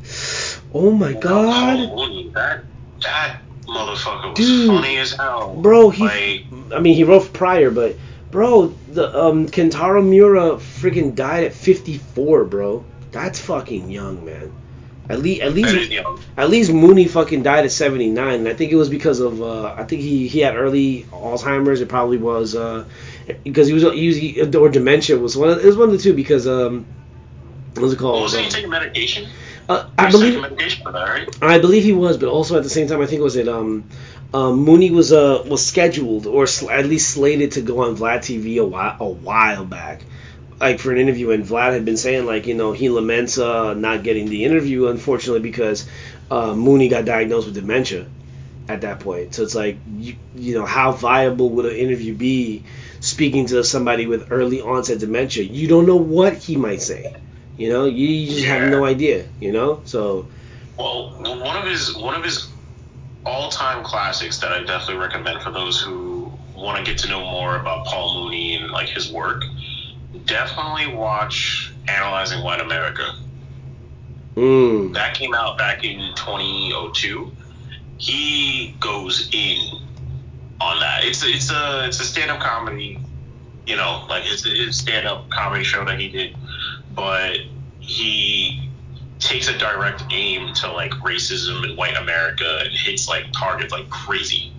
Oh 0.74 0.92
my 0.92 1.14
god. 1.14 1.90
Paul 1.90 1.96
Mooney, 1.96 2.30
that 2.30 2.64
that 3.02 3.42
motherfucker 3.68 4.30
was 4.30 4.38
Dude. 4.38 4.68
funny 4.70 4.98
as 4.98 5.12
hell. 5.12 5.56
Bro, 5.56 5.92
he 5.92 6.04
Like, 6.04 6.46
I 6.74 6.80
mean, 6.80 6.96
he 6.96 7.04
wrote 7.04 7.32
Pryor, 7.32 7.70
but 7.70 7.96
bro, 8.32 8.74
the 8.92 9.16
um 9.16 9.48
Kentaro 9.48 10.04
Miura 10.04 10.56
freaking 10.56 11.14
died 11.14 11.44
at 11.44 11.54
54, 11.54 12.46
bro. 12.46 12.86
That's 13.12 13.40
fucking 13.40 13.90
young, 13.90 14.26
man. 14.26 14.52
At 15.10 15.20
least, 15.20 15.42
at 15.42 15.54
least, 15.54 15.94
at 16.38 16.50
least 16.50 16.72
Mooney 16.72 17.06
fucking 17.06 17.44
died 17.44 17.66
at 17.66 17.72
79. 17.72 18.34
And 18.40 18.48
I 18.48 18.54
think 18.54 18.72
it 18.72 18.78
was 18.78 18.88
because 18.90 19.20
of, 19.20 19.42
uh, 19.42 19.74
I 19.78 19.84
think 19.84 20.02
he 20.02 20.28
he 20.28 20.40
had 20.40 20.56
early 20.56 21.04
Alzheimer's. 21.12 21.82
It 21.82 21.90
probably 21.90 22.18
was 22.18 22.56
uh 22.56 22.86
because 23.44 23.68
he 23.68 23.74
was 23.74 23.84
he 23.84 24.40
was 24.40 24.56
or 24.56 24.70
dementia 24.70 25.18
was 25.18 25.36
one. 25.36 25.50
Of, 25.50 25.60
it 25.60 25.66
was 25.66 25.76
one 25.76 25.90
of 25.90 25.94
the 25.94 25.98
two 25.98 26.14
because 26.14 26.48
um, 26.48 26.86
what 27.74 27.84
was 27.84 27.94
it 27.94 28.00
called? 28.00 28.22
Wasn't 28.22 28.44
he 28.46 28.50
taking 28.50 28.70
medication? 28.70 29.28
uh, 29.68 29.86
I 29.98 30.12
believe 30.12 30.36
taking 30.36 30.42
medication 30.42 30.84
for 30.84 30.92
that, 30.92 31.08
right? 31.08 31.38
I 31.42 31.60
believe 31.60 31.84
he 31.84 31.94
was, 31.94 32.18
but 32.18 32.30
also 32.30 32.58
at 32.58 32.64
the 32.64 32.70
same 32.70 32.88
time, 32.88 33.02
I 33.02 33.06
think 33.06 33.22
was 33.22 33.36
it 33.36 33.48
um, 33.48 33.86
um 34.34 34.60
Mooney 34.60 34.92
was 34.92 35.12
uh 35.12 35.44
was 35.46 35.66
scheduled 35.66 36.28
or 36.28 36.48
sl- 36.48 36.70
at 36.70 36.86
least 36.86 37.10
slated 37.12 37.54
to 37.54 37.62
go 37.62 37.84
on 37.84 37.96
Vlad 37.96 38.20
TV 38.20 38.62
a 38.62 38.66
while 38.66 38.96
a 39.00 39.08
while 39.08 39.66
back, 39.66 40.06
like 40.62 40.80
for 40.80 40.92
an 40.92 40.98
interview, 40.98 41.32
and 41.32 41.44
Vlad 41.44 41.74
had 41.74 41.86
been 41.86 41.98
saying 41.98 42.26
like 42.26 42.48
you 42.48 42.54
know 42.54 42.72
he 42.72 42.90
laments 42.90 43.38
uh 43.38 43.74
not 43.74 44.04
getting 44.04 44.30
the 44.30 44.46
interview 44.46 44.88
unfortunately 44.88 45.42
because 45.42 45.88
uh, 46.30 46.54
Mooney 46.54 46.88
got 46.88 47.04
diagnosed 47.04 47.48
with 47.48 47.56
dementia 47.56 48.06
at 48.70 48.82
that 48.82 49.00
point. 49.00 49.34
So 49.34 49.44
it's 49.44 49.56
like 49.56 49.78
you 49.98 50.16
you 50.36 50.54
know 50.54 50.66
how 50.66 50.92
viable 50.92 51.50
would 51.50 51.66
an 51.66 51.76
interview 51.76 52.14
be 52.16 52.64
speaking 53.00 53.48
to 53.48 53.64
somebody 53.64 54.06
with 54.06 54.32
early 54.32 54.62
onset 54.62 55.00
dementia? 55.00 55.44
You 55.44 55.68
don't 55.68 55.86
know 55.86 55.98
what 55.98 56.38
he 56.38 56.56
might 56.56 56.82
say. 56.82 57.16
You 57.58 57.70
know, 57.70 57.86
you 57.86 58.28
just 58.28 58.46
have 58.46 58.70
no 58.70 58.86
idea. 58.86 59.26
You 59.40 59.52
know, 59.52 59.82
so 59.86 60.28
Well, 60.78 61.10
one 61.22 61.58
of 61.58 61.66
his 61.66 61.96
one 61.96 62.16
of 62.16 62.24
his 62.24 62.48
all-time 63.26 63.84
classics 63.84 64.40
that 64.40 64.52
I 64.52 64.64
definitely 64.64 64.98
recommend 64.98 65.42
for 65.42 65.52
those 65.52 65.80
who 65.80 66.32
want 66.56 66.78
to 66.78 66.84
get 66.84 67.00
to 67.00 67.08
know 67.08 67.20
more 67.20 67.56
about 67.56 67.86
Paul 67.86 68.24
Mooney 68.24 68.56
and 68.56 68.72
like 68.72 68.90
his 68.90 69.12
work. 69.12 69.44
Definitely 70.26 70.94
watch 70.96 71.74
Analyzing 71.88 72.44
White 72.44 72.62
America. 72.62 73.16
Mm. 74.36 74.94
That 74.94 75.14
came 75.14 75.34
out 75.34 75.58
back 75.58 75.84
in 75.84 76.14
2002. 76.16 77.32
He 77.98 78.76
goes 78.80 79.30
in 79.34 79.82
on 80.60 80.80
that. 80.80 81.04
It's 81.04 81.24
a, 81.24 81.28
it's 81.28 81.52
a 81.52 81.86
it's 81.88 82.00
a 82.00 82.04
stand-up 82.04 82.40
comedy, 82.40 83.00
you 83.66 83.76
know, 83.76 84.06
like 84.10 84.24
it's 84.26 84.46
a 84.46 84.72
stand-up 84.72 85.30
comedy 85.30 85.64
show 85.64 85.84
that 85.86 86.00
he 86.00 86.08
did, 86.08 86.36
but 86.96 87.38
he 87.80 88.70
takes 89.20 89.48
a 89.48 89.58
direct 89.58 90.04
aim 90.12 90.54
to 90.56 90.72
like 90.72 90.92
racism 90.92 91.64
in 91.70 91.78
white 91.78 91.96
America 91.96 92.62
and 92.64 92.74
hits 92.74 93.08
like 93.08 93.32
targets 93.32 93.72
like 93.72 93.90
crazy. 93.90 94.51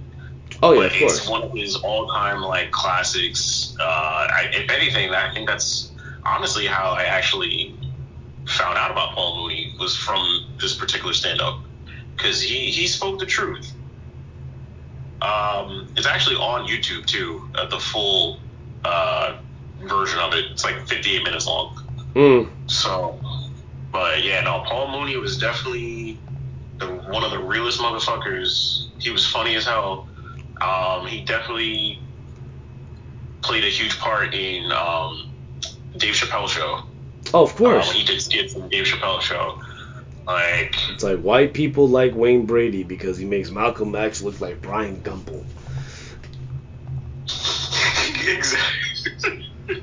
Oh 0.62 0.72
yeah, 0.72 0.80
But 0.80 0.92
of 0.92 0.98
course. 0.98 1.18
it's 1.18 1.28
one 1.28 1.42
of 1.42 1.52
his 1.52 1.76
all-time 1.76 2.40
like 2.42 2.70
classics. 2.70 3.76
Uh, 3.80 3.82
I, 3.84 4.48
if 4.52 4.70
anything, 4.70 5.10
I 5.10 5.32
think 5.34 5.48
that's 5.48 5.90
honestly 6.24 6.66
how 6.66 6.90
I 6.92 7.02
actually 7.04 7.74
found 8.46 8.78
out 8.78 8.90
about 8.90 9.12
Paul 9.12 9.42
Mooney 9.42 9.74
was 9.80 9.96
from 9.96 10.24
this 10.60 10.74
particular 10.76 11.12
stand-up 11.14 11.60
because 12.16 12.40
he 12.40 12.70
he 12.70 12.86
spoke 12.86 13.18
the 13.18 13.26
truth. 13.26 13.72
Um, 15.20 15.88
it's 15.96 16.06
actually 16.06 16.36
on 16.36 16.66
YouTube 16.66 17.06
too, 17.06 17.48
uh, 17.54 17.66
the 17.68 17.78
full 17.78 18.38
uh, 18.84 19.38
version 19.84 20.18
of 20.18 20.34
it. 20.34 20.46
It's 20.50 20.64
like 20.64 20.86
58 20.86 21.22
minutes 21.22 21.46
long. 21.46 21.76
Mm. 22.14 22.50
So, 22.66 23.20
but 23.92 24.24
yeah, 24.24 24.40
no, 24.42 24.64
Paul 24.66 24.90
Mooney 24.90 25.16
was 25.16 25.38
definitely 25.38 26.18
the, 26.78 26.86
one 26.86 27.22
of 27.22 27.30
the 27.30 27.38
realest 27.38 27.80
motherfuckers. 27.80 28.88
He 28.98 29.10
was 29.10 29.26
funny 29.26 29.54
as 29.54 29.64
hell. 29.64 30.08
Um, 30.62 31.06
he 31.06 31.22
definitely 31.24 31.98
played 33.42 33.64
a 33.64 33.68
huge 33.68 33.98
part 33.98 34.32
in 34.34 34.70
um, 34.72 35.30
Dave 35.96 36.14
Chappelle 36.14 36.48
show. 36.48 36.82
Oh, 37.34 37.44
of 37.44 37.50
Uh, 37.50 37.56
course. 37.56 37.88
when 37.88 37.96
he 37.96 38.04
did 38.04 38.20
skits 38.22 38.54
in 38.54 38.68
Dave 38.68 38.84
Chappelle 38.84 39.20
show. 39.20 39.58
Like, 40.26 40.74
It's 40.90 41.02
like 41.02 41.18
white 41.20 41.52
people 41.52 41.88
like 41.88 42.14
Wayne 42.14 42.46
Brady 42.46 42.84
because 42.84 43.18
he 43.18 43.24
makes 43.24 43.50
Malcolm 43.50 43.94
X 43.96 44.22
look 44.22 44.40
like 44.40 44.62
Bryant 44.62 45.02
Gumbel. 45.02 45.44
exactly. 48.28 49.82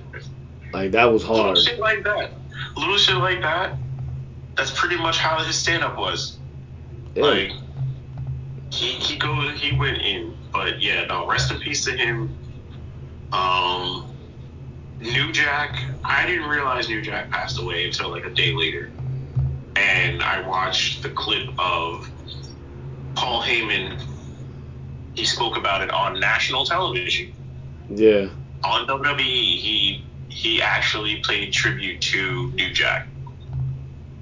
Like 0.71 0.91
that 0.91 1.05
was 1.05 1.23
hard. 1.23 1.57
Little 1.57 1.63
shit 1.63 1.79
like 1.79 2.03
that. 2.03 2.31
Little 2.77 2.97
shit 2.97 3.15
like 3.17 3.41
that. 3.41 3.77
That's 4.55 4.71
pretty 4.71 4.95
much 4.97 5.17
how 5.17 5.43
his 5.43 5.57
stand 5.57 5.83
up 5.83 5.97
was. 5.97 6.37
Yeah. 7.15 7.23
Like 7.23 7.51
he 8.71 8.91
he 8.91 9.17
go 9.17 9.33
he 9.49 9.77
went 9.77 10.01
in, 10.01 10.37
but 10.51 10.81
yeah, 10.81 11.05
no. 11.05 11.27
Rest 11.27 11.51
in 11.51 11.59
peace 11.59 11.83
to 11.85 11.91
him. 11.91 12.35
Um, 13.31 14.15
New 14.99 15.31
Jack. 15.31 15.83
I 16.03 16.25
didn't 16.25 16.49
realize 16.49 16.89
New 16.89 17.01
Jack 17.01 17.29
passed 17.29 17.59
away 17.59 17.85
until 17.85 18.09
like 18.09 18.25
a 18.25 18.29
day 18.29 18.53
later, 18.53 18.91
and 19.75 20.21
I 20.21 20.47
watched 20.47 21.03
the 21.03 21.09
clip 21.09 21.49
of 21.57 22.09
Paul 23.15 23.41
Heyman. 23.41 24.01
He 25.15 25.25
spoke 25.25 25.57
about 25.57 25.81
it 25.81 25.91
on 25.91 26.19
national 26.19 26.65
television 26.65 27.33
yeah. 27.89 28.29
on 28.63 28.87
WWE. 28.87 29.19
He 29.19 30.05
he 30.29 30.61
actually 30.61 31.17
played 31.17 31.51
tribute 31.51 32.01
to 32.01 32.51
New 32.51 32.71
Jack, 32.71 33.07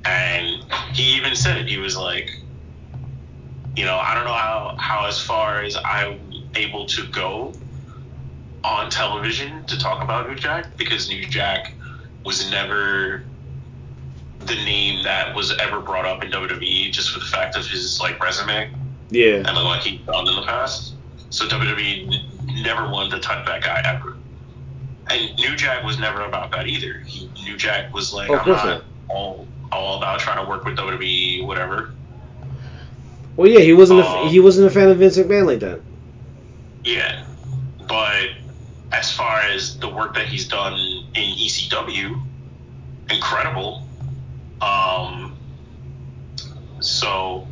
and 0.06 0.64
he 0.94 1.18
even 1.18 1.36
said 1.36 1.58
it. 1.58 1.68
He 1.68 1.78
was 1.78 1.98
like, 1.98 2.32
you 3.78 3.86
know, 3.86 3.98
I 3.98 4.14
don't 4.16 4.26
know 4.26 4.34
how 4.34 4.76
how 4.80 5.06
as 5.06 5.20
far 5.22 5.62
as 5.62 5.78
I'm 5.86 6.20
able 6.56 6.86
to 6.88 7.08
go 7.08 7.54
on 8.64 8.90
television 8.90 9.64
to 9.66 9.78
talk 9.80 10.04
about 10.04 10.28
New 10.28 10.36
Jack 10.36 10.76
because 10.78 11.08
New 11.10 11.26
Jack 11.28 11.74
was 12.26 12.50
never 12.52 13.24
the 14.40 14.56
name 14.56 15.04
that 15.04 15.36
was 15.36 15.56
ever 15.60 15.80
brought 15.80 16.06
up 16.06 16.24
in 16.24 16.32
WWE 16.32 16.92
just 16.92 17.12
for 17.12 17.20
the 17.20 17.26
fact 17.26 17.56
of 17.56 17.66
his 17.68 18.00
like 18.02 18.22
resume 18.22 18.70
Yeah. 19.10 19.36
and 19.38 19.46
like 19.46 19.64
what 19.64 19.84
he'd 19.84 20.06
done 20.06 20.28
in 20.28 20.36
the 20.36 20.42
past. 20.44 20.94
So 21.30 21.46
WWE 21.48 22.14
n- 22.14 22.64
never 22.64 22.90
wanted 22.90 23.12
to 23.12 23.20
touch 23.20 23.46
that 23.46 23.62
guy 23.62 23.82
ever. 23.86 24.16
And 25.10 25.36
New 25.38 25.56
Jack 25.56 25.84
was 25.84 26.00
never 26.00 26.22
about 26.22 26.52
that 26.52 26.68
either. 26.68 27.00
He, 27.06 27.30
New 27.44 27.58
Jack 27.58 27.94
was 27.94 28.12
like, 28.14 28.30
Oh, 28.30 28.38
I'm 28.38 28.48
not. 28.50 28.84
all 29.10 29.48
all 29.72 29.98
about 29.98 30.20
trying 30.20 30.44
to 30.44 30.50
work 30.50 30.64
with 30.66 30.78
WWE, 30.78 31.46
whatever. 31.46 31.92
Well, 33.38 33.48
yeah, 33.48 33.60
he 33.60 33.72
wasn't. 33.74 34.02
A, 34.02 34.08
Um, 34.08 34.30
he 34.30 34.40
wasn't 34.40 34.68
a 34.68 34.72
fan 34.72 34.90
of 34.90 34.98
Vince 34.98 35.18
McMahon 35.18 35.46
like 35.46 35.60
that. 35.60 35.80
Yeah, 36.84 37.24
but 37.88 38.30
as 38.92 39.12
far 39.12 39.42
as 39.42 39.78
the 39.78 39.88
work 39.88 40.16
that 40.16 40.26
he's 40.26 40.48
done 40.48 40.74
in 40.74 41.36
ECW, 41.38 42.20
incredible. 43.12 43.88
Um, 44.62 45.38
so 46.80 47.48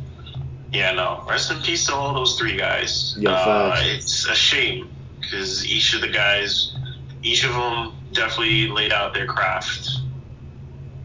yeah, 0.72 0.92
no. 0.92 1.24
Rest 1.28 1.52
in 1.52 1.60
peace 1.62 1.86
to 1.86 1.94
all 1.94 2.14
those 2.14 2.36
three 2.36 2.56
guys. 2.56 3.14
Yeah, 3.18 3.30
uh, 3.30 3.76
it's 3.78 4.26
a 4.28 4.34
shame 4.34 4.90
because 5.20 5.64
each 5.66 5.94
of 5.94 6.00
the 6.00 6.08
guys, 6.08 6.74
each 7.22 7.44
of 7.44 7.52
them 7.52 7.92
definitely 8.12 8.68
laid 8.68 8.92
out 8.92 9.14
their 9.14 9.26
craft 9.26 9.88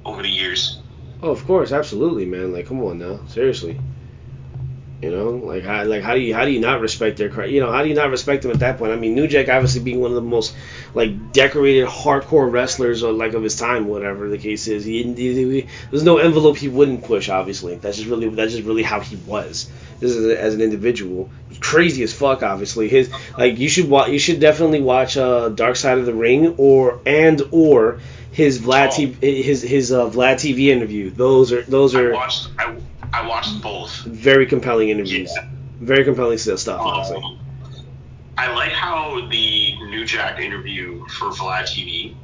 over 0.05 0.23
the 0.23 0.29
years. 0.29 0.79
Oh, 1.21 1.29
of 1.29 1.45
course, 1.45 1.71
absolutely, 1.71 2.25
man. 2.25 2.51
Like, 2.51 2.65
come 2.65 2.83
on 2.83 2.97
now, 2.97 3.19
seriously. 3.27 3.79
You 5.01 5.09
know, 5.09 5.29
like 5.31 5.63
how 5.63 5.83
like 5.85 6.03
how 6.03 6.13
do 6.13 6.19
you 6.19 6.35
how 6.35 6.45
do 6.45 6.51
you 6.51 6.59
not 6.59 6.79
respect 6.79 7.17
their 7.17 7.45
you 7.47 7.59
know 7.59 7.71
how 7.71 7.81
do 7.81 7.89
you 7.89 7.95
not 7.95 8.11
respect 8.11 8.43
them 8.43 8.51
at 8.51 8.59
that 8.59 8.77
point? 8.77 8.91
I 8.91 8.97
mean, 8.97 9.15
New 9.15 9.27
Jack 9.27 9.49
obviously 9.49 9.81
being 9.81 9.99
one 9.99 10.11
of 10.11 10.15
the 10.15 10.21
most 10.21 10.55
like 10.93 11.31
decorated 11.33 11.87
hardcore 11.87 12.51
wrestlers 12.51 13.01
or 13.01 13.11
like 13.11 13.33
of 13.33 13.41
his 13.41 13.55
time, 13.57 13.87
whatever 13.87 14.29
the 14.29 14.37
case 14.37 14.67
is. 14.67 14.85
He, 14.85 15.01
he, 15.01 15.33
he- 15.33 15.67
there's 15.89 16.03
no 16.03 16.19
envelope 16.19 16.57
he 16.57 16.67
wouldn't 16.67 17.03
push. 17.03 17.29
Obviously, 17.29 17.75
that's 17.77 17.97
just 17.97 18.09
really 18.09 18.29
that's 18.29 18.51
just 18.51 18.63
really 18.67 18.83
how 18.83 18.99
he 18.99 19.15
was. 19.15 19.71
This 19.99 20.11
is 20.11 20.37
as 20.37 20.53
an 20.53 20.61
individual, 20.61 21.31
crazy 21.59 22.03
as 22.03 22.13
fuck. 22.13 22.43
Obviously, 22.43 22.87
his 22.87 23.09
like 23.39 23.57
you 23.57 23.69
should 23.69 23.89
watch 23.89 24.09
you 24.09 24.19
should 24.19 24.39
definitely 24.39 24.81
watch 24.81 25.17
uh, 25.17 25.49
Dark 25.49 25.77
Side 25.77 25.97
of 25.97 26.05
the 26.05 26.13
Ring 26.13 26.55
or 26.59 26.99
and 27.07 27.41
or 27.49 28.01
his 28.31 28.59
Vlad 28.59 28.89
Oh. 28.89 28.91
TV, 28.91 29.43
his 29.43 29.63
his 29.63 29.91
uh, 29.91 30.11
Vlad 30.11 30.35
TV 30.35 30.67
interview. 30.67 31.09
Those 31.09 31.51
are 31.53 31.63
those 31.63 31.95
I 31.95 32.01
are 32.01 32.13
watched. 32.13 32.49
I, 32.59 32.75
I 33.13 33.27
watched 33.27 33.61
both. 33.61 33.91
very 34.03 34.45
compelling 34.45 34.89
interviews. 34.89 35.31
Yeah. 35.35 35.47
Very 35.79 36.03
compelling 36.03 36.37
stuff, 36.37 36.67
honestly. 36.79 37.17
Um, 37.17 37.39
I 38.37 38.53
like 38.53 38.71
how 38.71 39.27
the 39.29 39.75
New 39.89 40.05
Jack 40.05 40.39
interview 40.39 41.05
for 41.07 41.29
Vlad 41.29 41.63
TV, 41.63 42.15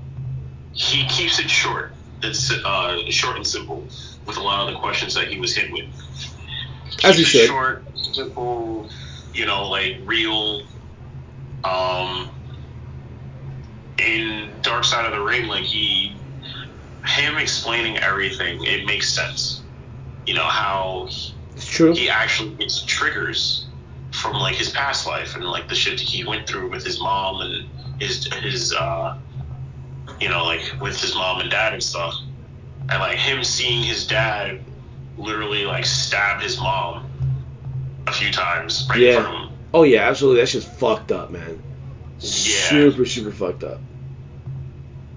he 0.73 1.05
keeps 1.07 1.39
it 1.39 1.49
short. 1.49 1.93
It's 2.23 2.51
uh, 2.51 2.99
short 3.09 3.35
and 3.35 3.45
simple 3.45 3.85
with 4.25 4.37
a 4.37 4.41
lot 4.41 4.67
of 4.67 4.73
the 4.73 4.79
questions 4.79 5.13
that 5.15 5.27
he 5.27 5.39
was 5.39 5.55
hit 5.55 5.71
with. 5.71 5.85
As 7.03 7.17
he 7.17 7.23
Keeps 7.23 7.29
should. 7.29 7.47
short, 7.47 7.83
simple, 7.95 8.89
you 9.33 9.45
know, 9.45 9.67
like 9.69 9.97
real. 10.05 10.63
Um, 11.63 12.29
in 13.97 14.49
Dark 14.61 14.83
Side 14.83 15.05
of 15.05 15.11
the 15.11 15.21
Ring, 15.23 15.47
like 15.47 15.63
he, 15.63 16.15
him 17.05 17.37
explaining 17.37 17.97
everything, 17.97 18.63
it 18.63 18.85
makes 18.85 19.09
sense. 19.11 19.56
You 20.27 20.33
know 20.35 20.43
how 20.43 21.05
It's 21.07 21.65
true. 21.65 21.93
he 21.93 22.09
actually 22.09 22.53
gets 22.55 22.83
triggers 22.83 23.65
from 24.11 24.33
like 24.33 24.55
his 24.55 24.69
past 24.69 25.07
life 25.07 25.35
and 25.35 25.43
like 25.45 25.67
the 25.69 25.75
shit 25.75 25.97
that 25.97 26.07
he 26.07 26.23
went 26.25 26.47
through 26.47 26.69
with 26.69 26.83
his 26.85 26.99
mom 26.99 27.41
and 27.41 27.67
his 28.01 28.31
his 28.33 28.73
uh 28.73 29.17
you 30.21 30.29
know 30.29 30.43
like 30.45 30.61
with 30.81 30.99
his 30.99 31.13
mom 31.15 31.39
and 31.41 31.49
dad 31.49 31.73
and 31.73 31.81
stuff 31.83 32.13
and 32.89 32.99
like 32.99 33.17
him 33.17 33.43
seeing 33.43 33.83
his 33.83 34.05
dad 34.07 34.59
literally 35.17 35.65
like 35.65 35.85
stab 35.85 36.41
his 36.41 36.57
mom 36.59 37.09
a 38.07 38.11
few 38.11 38.31
times 38.31 38.85
right 38.89 38.99
Yeah. 38.99 39.07
in 39.17 39.21
front 39.21 39.35
of 39.35 39.41
him 39.49 39.57
Oh 39.73 39.83
yeah, 39.83 40.07
absolutely. 40.07 40.39
That's 40.41 40.53
just 40.53 40.67
fucked 40.69 41.11
up, 41.11 41.29
man. 41.29 41.61
Yeah. 42.19 42.69
Super, 42.69 43.05
super 43.05 43.31
fucked 43.31 43.63
up. 43.65 43.79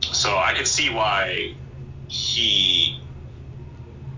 so 0.01 0.37
i 0.37 0.53
can 0.55 0.65
see 0.67 0.91
why 0.91 1.55
he 2.09 3.01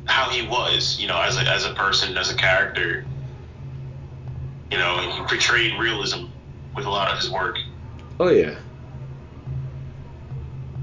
how 0.05 0.31
he 0.31 0.47
was 0.47 0.99
you 1.01 1.07
know 1.07 1.21
as 1.21 1.37
a, 1.37 1.49
as 1.49 1.65
a 1.65 1.73
person 1.75 2.17
as 2.17 2.31
a 2.31 2.35
character 2.35 3.05
you 4.71 4.79
know 4.79 4.99
he 4.99 5.19
portrayed 5.25 5.79
realism 5.79 6.25
with 6.75 6.87
a 6.87 6.91
lot 6.91 7.11
of 7.11 7.19
his 7.19 7.31
work 7.31 7.59
Oh 8.23 8.29
yeah. 8.29 8.55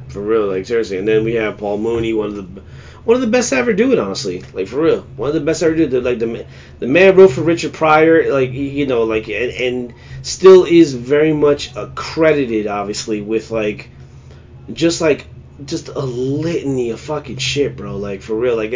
For 0.10 0.22
real, 0.22 0.48
like 0.48 0.66
seriously. 0.66 0.98
And 0.98 1.08
then 1.08 1.24
we 1.24 1.36
have 1.36 1.58
Paul 1.58 1.78
Mooney, 1.78 2.14
one 2.14 2.28
of 2.28 2.36
the 2.36 2.62
one 3.06 3.16
of 3.16 3.22
the 3.22 3.28
best 3.28 3.52
to 3.52 3.56
ever 3.56 3.72
do 3.72 3.94
it, 3.94 4.00
honestly. 4.00 4.44
Like 4.54 4.68
for 4.68 4.82
real, 4.82 5.02
one 5.16 5.30
of 5.30 5.36
the 5.36 5.40
best 5.40 5.62
to 5.62 5.68
ever 5.68 5.76
do 5.76 5.84
it. 5.84 6.04
Like 6.04 6.20
the 6.20 6.46
the 6.80 6.88
man 6.88 7.16
wrote 7.16 7.32
for 7.32 7.42
Richard 7.42 7.74
Pryor, 7.74 8.30
like 8.32 8.52
you 8.52 8.88
know, 8.88 9.04
like 9.04 9.30
and, 9.30 9.52
and 9.52 9.94
still 10.22 10.66
is 10.66 10.94
very 10.94 11.32
much 11.32 11.74
accredited, 11.78 12.68
obviously, 12.68 13.22
with 13.22 13.52
like 13.52 13.90
just 14.74 15.00
like 15.00 15.28
just 15.66 15.90
a 15.90 16.00
litany 16.00 16.92
of 16.92 17.00
fucking 17.00 17.38
shit, 17.38 17.76
bro. 17.76 17.98
Like 17.98 18.22
for 18.22 18.36
real, 18.36 18.56
like 18.56 18.74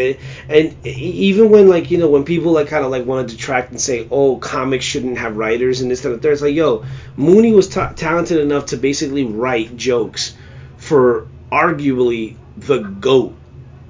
and 0.49 0.85
even 0.85 1.49
when 1.49 1.67
like 1.67 1.91
you 1.91 1.97
know 1.97 2.09
when 2.09 2.25
people 2.25 2.51
like 2.51 2.67
kind 2.67 2.83
of 2.83 2.91
like 2.91 3.05
want 3.05 3.29
to 3.29 3.35
detract 3.35 3.71
and 3.71 3.79
say, 3.79 4.07
oh, 4.11 4.37
comics 4.37 4.85
shouldn't 4.85 5.17
have 5.17 5.37
writers 5.37 5.81
and 5.81 5.89
this 5.89 6.03
and 6.05 6.21
that, 6.21 6.31
it's 6.31 6.41
like, 6.41 6.55
yo, 6.55 6.85
Mooney 7.15 7.53
was 7.53 7.69
ta 7.69 7.93
talented 7.93 8.39
enough 8.39 8.67
to 8.67 8.77
basically 8.77 9.25
write 9.25 9.75
jokes 9.77 10.35
for 10.77 11.27
arguably 11.51 12.35
the 12.57 12.79
goat 12.79 13.35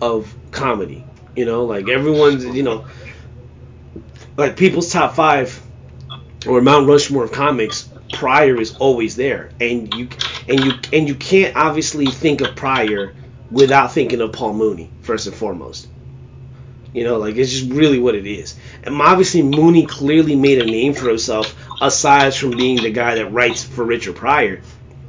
of 0.01 0.33
comedy. 0.51 1.03
You 1.35 1.45
know, 1.45 1.65
like 1.65 1.89
everyone's, 1.89 2.45
you 2.45 2.63
know, 2.63 2.85
like 4.37 4.57
people's 4.57 4.91
top 4.91 5.15
five 5.15 5.59
or 6.47 6.61
Mount 6.61 6.87
Rushmore 6.87 7.25
of 7.25 7.31
comics. 7.31 7.89
Pryor 8.11 8.61
is 8.61 8.75
always 8.75 9.15
there, 9.15 9.49
and 9.59 9.91
you 9.95 10.07
and 10.47 10.63
you 10.63 10.73
and 10.91 11.07
you 11.07 11.15
can't 11.15 11.55
obviously 11.55 12.05
think 12.05 12.41
of 12.41 12.55
Pryor 12.55 13.13
without 13.51 13.91
thinking 13.91 14.21
of 14.21 14.33
Paul 14.33 14.53
Mooney 14.53 14.89
first 15.01 15.27
and 15.27 15.35
foremost. 15.35 15.87
You 16.93 17.03
know, 17.03 17.17
like 17.17 17.35
it's 17.35 17.51
just 17.51 17.71
really 17.71 17.99
what 17.99 18.15
it 18.15 18.27
is. 18.27 18.55
And 18.83 19.01
obviously 19.01 19.41
Mooney 19.41 19.85
clearly 19.85 20.35
made 20.35 20.61
a 20.61 20.65
name 20.65 20.93
for 20.93 21.07
himself 21.09 21.55
aside 21.81 22.35
from 22.35 22.51
being 22.51 22.81
the 22.81 22.91
guy 22.91 23.15
that 23.15 23.31
writes 23.31 23.63
for 23.63 23.83
Richard 23.83 24.15
Pryor. 24.15 24.61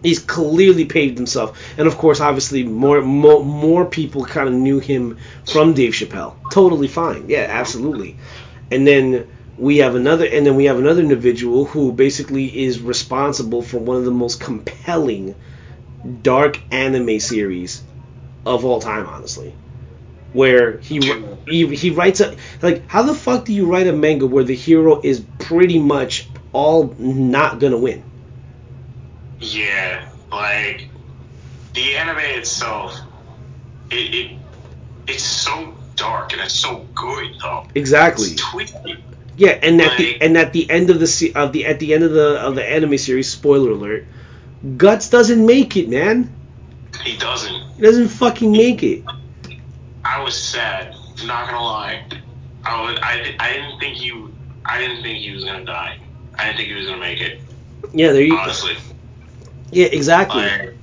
He's 0.03 0.19
clearly 0.19 0.85
paved 0.85 1.17
himself, 1.17 1.59
and 1.79 1.87
of 1.87 1.97
course, 1.97 2.21
obviously, 2.21 2.63
more 2.63 3.01
more, 3.01 3.43
more 3.43 3.87
people 3.87 4.27
kind 4.27 4.49
of 4.49 4.55
knew 4.55 4.79
him 4.79 5.17
from 5.47 5.73
Dave 5.73 5.95
Chappelle. 5.95 6.35
Totally 6.53 6.89
fine, 6.89 7.31
yeah, 7.31 7.47
absolutely. 7.49 8.19
And 8.71 8.87
then 8.87 9.27
we 9.59 9.79
have 9.79 9.95
another 9.95 10.27
and 10.27 10.45
then 10.45 10.57
we 10.57 10.65
have 10.65 10.79
another 10.79 11.01
individual 11.01 11.65
who 11.65 11.93
basically 11.93 12.65
is 12.65 12.81
responsible 12.81 13.63
for 13.63 13.79
one 13.79 13.97
of 13.97 14.05
the 14.05 14.11
most 14.11 14.41
compelling 14.41 15.35
dark 16.23 16.61
anime 16.71 17.21
series 17.21 17.83
of 18.45 18.65
all 18.65 18.81
time 18.81 19.07
honestly. 19.07 19.55
Where 20.33 20.79
he 20.79 21.01
he, 21.47 21.77
he 21.77 21.91
writes 21.91 22.21
a 22.21 22.37
like 22.63 22.89
how 22.89 23.03
the 23.03 23.15
fuck 23.15 23.45
do 23.45 23.53
you 23.53 23.67
write 23.67 23.87
a 23.87 23.93
manga 23.93 24.27
where 24.27 24.45
the 24.45 24.57
hero 24.57 25.01
is 25.03 25.25
pretty 25.39 25.79
much 25.79 26.29
all 26.53 26.95
not 26.99 27.61
gonna 27.61 27.79
win? 27.79 28.03
Yeah 29.41 30.05
like 30.33 30.89
the 31.75 31.97
anime 31.97 32.19
itself 32.19 32.99
it, 33.91 34.15
it 34.15 34.39
it's 35.07 35.23
so 35.23 35.77
dark 35.97 36.33
and 36.33 36.43
it's 36.43 36.55
so 36.55 36.85
good 36.95 37.29
though. 37.41 37.67
Exactly. 37.75 38.29
It's 38.29 38.51
twisted 38.51 39.05
yeah, 39.37 39.59
and 39.63 39.81
at 39.81 39.97
the 39.97 40.21
and 40.21 40.37
at 40.37 40.53
the 40.53 40.71
end 40.71 40.91
of 40.91 41.01
the 41.01 41.33
of 41.35 41.53
the 41.53 41.67
at 41.67 41.79
the 41.79 41.95
end 41.95 42.05
of 42.05 42.13
the 42.13 42.41
of 42.41 42.55
the 42.55 42.65
anime 42.65 42.99
series, 42.99 43.31
spoiler 43.31 43.71
alert, 43.71 44.07
Guts 44.77 45.11
doesn't 45.11 45.45
make 45.45 45.77
it, 45.77 45.89
man. 45.89 46.33
He 47.03 47.17
doesn't. 47.17 47.75
He 47.77 47.83
doesn't 47.83 48.09
fucking 48.09 48.53
make 48.53 48.83
it. 48.83 49.05
I 50.05 50.23
was 50.23 50.41
sad. 50.41 50.95
Not 51.25 51.49
gonna 51.49 51.63
lie. 51.63 52.05
I 52.65 52.83
was. 52.83 52.99
I, 53.03 53.35
I 53.39 53.53
didn't 53.53 53.79
think 53.79 53.97
he. 53.97 54.13
I 54.65 54.79
didn't 54.79 55.03
think 55.03 55.19
he 55.19 55.33
was 55.33 55.45
gonna 55.45 55.65
die. 55.65 55.99
I 56.39 56.47
didn't 56.47 56.57
think 56.59 56.69
he 56.69 56.75
was 56.75 56.87
gonna 56.87 56.99
make 56.99 57.21
it. 57.21 57.41
Yeah, 57.93 58.13
there 58.13 58.23
you. 58.23 58.31
Go. 58.31 58.39
Honestly. 58.39 58.77
Yeah, 59.71 59.87
exactly. 59.87 60.43
Like, 60.43 60.75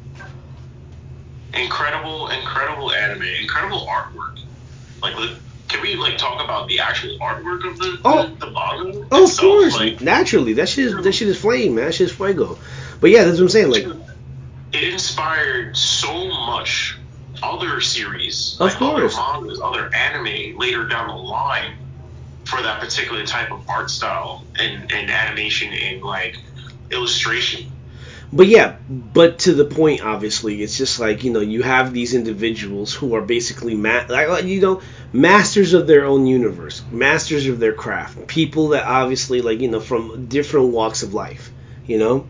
incredible, 1.53 2.28
incredible 2.30 2.91
anime, 2.91 3.23
incredible 3.23 3.88
artwork. 3.88 4.40
Like 5.02 5.15
can 5.72 5.81
we 5.81 5.95
like 5.95 6.18
talk 6.18 6.43
about 6.43 6.68
the 6.68 6.80
actual 6.80 7.18
artwork 7.19 7.69
of 7.69 7.77
the 7.77 7.99
oh, 8.03 8.27
the, 8.27 8.45
the 8.45 8.52
manga? 8.52 9.07
Oh, 9.11 9.23
itself? 9.23 9.31
of 9.31 9.38
course, 9.39 9.76
like, 9.76 10.02
naturally. 10.02 10.53
That 10.53 10.68
shit 10.68 10.85
is 10.85 11.03
that 11.03 11.14
shit 11.14 11.30
is 11.30 11.39
flame, 11.39 11.76
man. 11.76 11.85
That 11.85 11.93
shit 11.93 12.10
is 12.10 12.15
fuego. 12.15 12.57
But 12.99 13.10
yeah, 13.10 13.23
that's 13.23 13.38
what 13.38 13.43
I'm 13.43 13.49
saying. 13.49 13.72
Like, 13.72 13.85
it 14.73 14.84
inspired 14.84 15.76
so 15.77 16.27
much 16.27 16.98
other 17.41 17.81
series, 17.81 18.56
of 18.56 18.68
like 18.68 18.76
course, 18.76 19.15
other 19.18 19.39
mangas, 19.39 19.61
other 19.61 19.93
anime 19.95 20.57
later 20.57 20.88
down 20.88 21.07
the 21.07 21.15
line 21.15 21.73
for 22.45 22.61
that 22.61 22.80
particular 22.80 23.26
type 23.26 23.52
of 23.52 23.68
art 23.69 23.89
style 23.89 24.43
and, 24.60 24.91
and 24.91 25.10
animation 25.10 25.72
and 25.72 26.02
like 26.02 26.38
illustration 26.91 27.72
but 28.34 28.48
yeah, 28.48 28.76
but 28.90 29.40
to 29.40 29.53
the 29.53 29.66
point, 29.66 30.02
obviously, 30.03 30.62
it's 30.64 30.78
just 30.78 30.99
like 30.99 31.24
you 31.24 31.32
know 31.34 31.41
you 31.41 31.62
have 31.64 31.94
these 31.94 32.14
individuals 32.14 32.94
who 32.94 33.16
are 33.16 33.22
basically 33.22 33.76
ma- 33.76 34.06
like 34.08 34.45
you 34.45 34.62
know 34.62 34.82
masters 35.12 35.74
of 35.74 35.88
their 35.88 36.06
own 36.06 36.26
universe, 36.26 36.82
masters 36.91 37.48
of 37.48 37.60
their 37.60 37.74
craft, 37.74 38.28
people 38.28 38.70
that 38.70 38.86
obviously 38.86 39.41
like 39.41 39.60
you 39.60 39.70
know 39.70 39.80
from 39.82 40.28
different 40.28 40.68
walks 40.70 41.03
of 41.03 41.14
life, 41.14 41.52
you 41.86 41.98
know. 41.98 42.28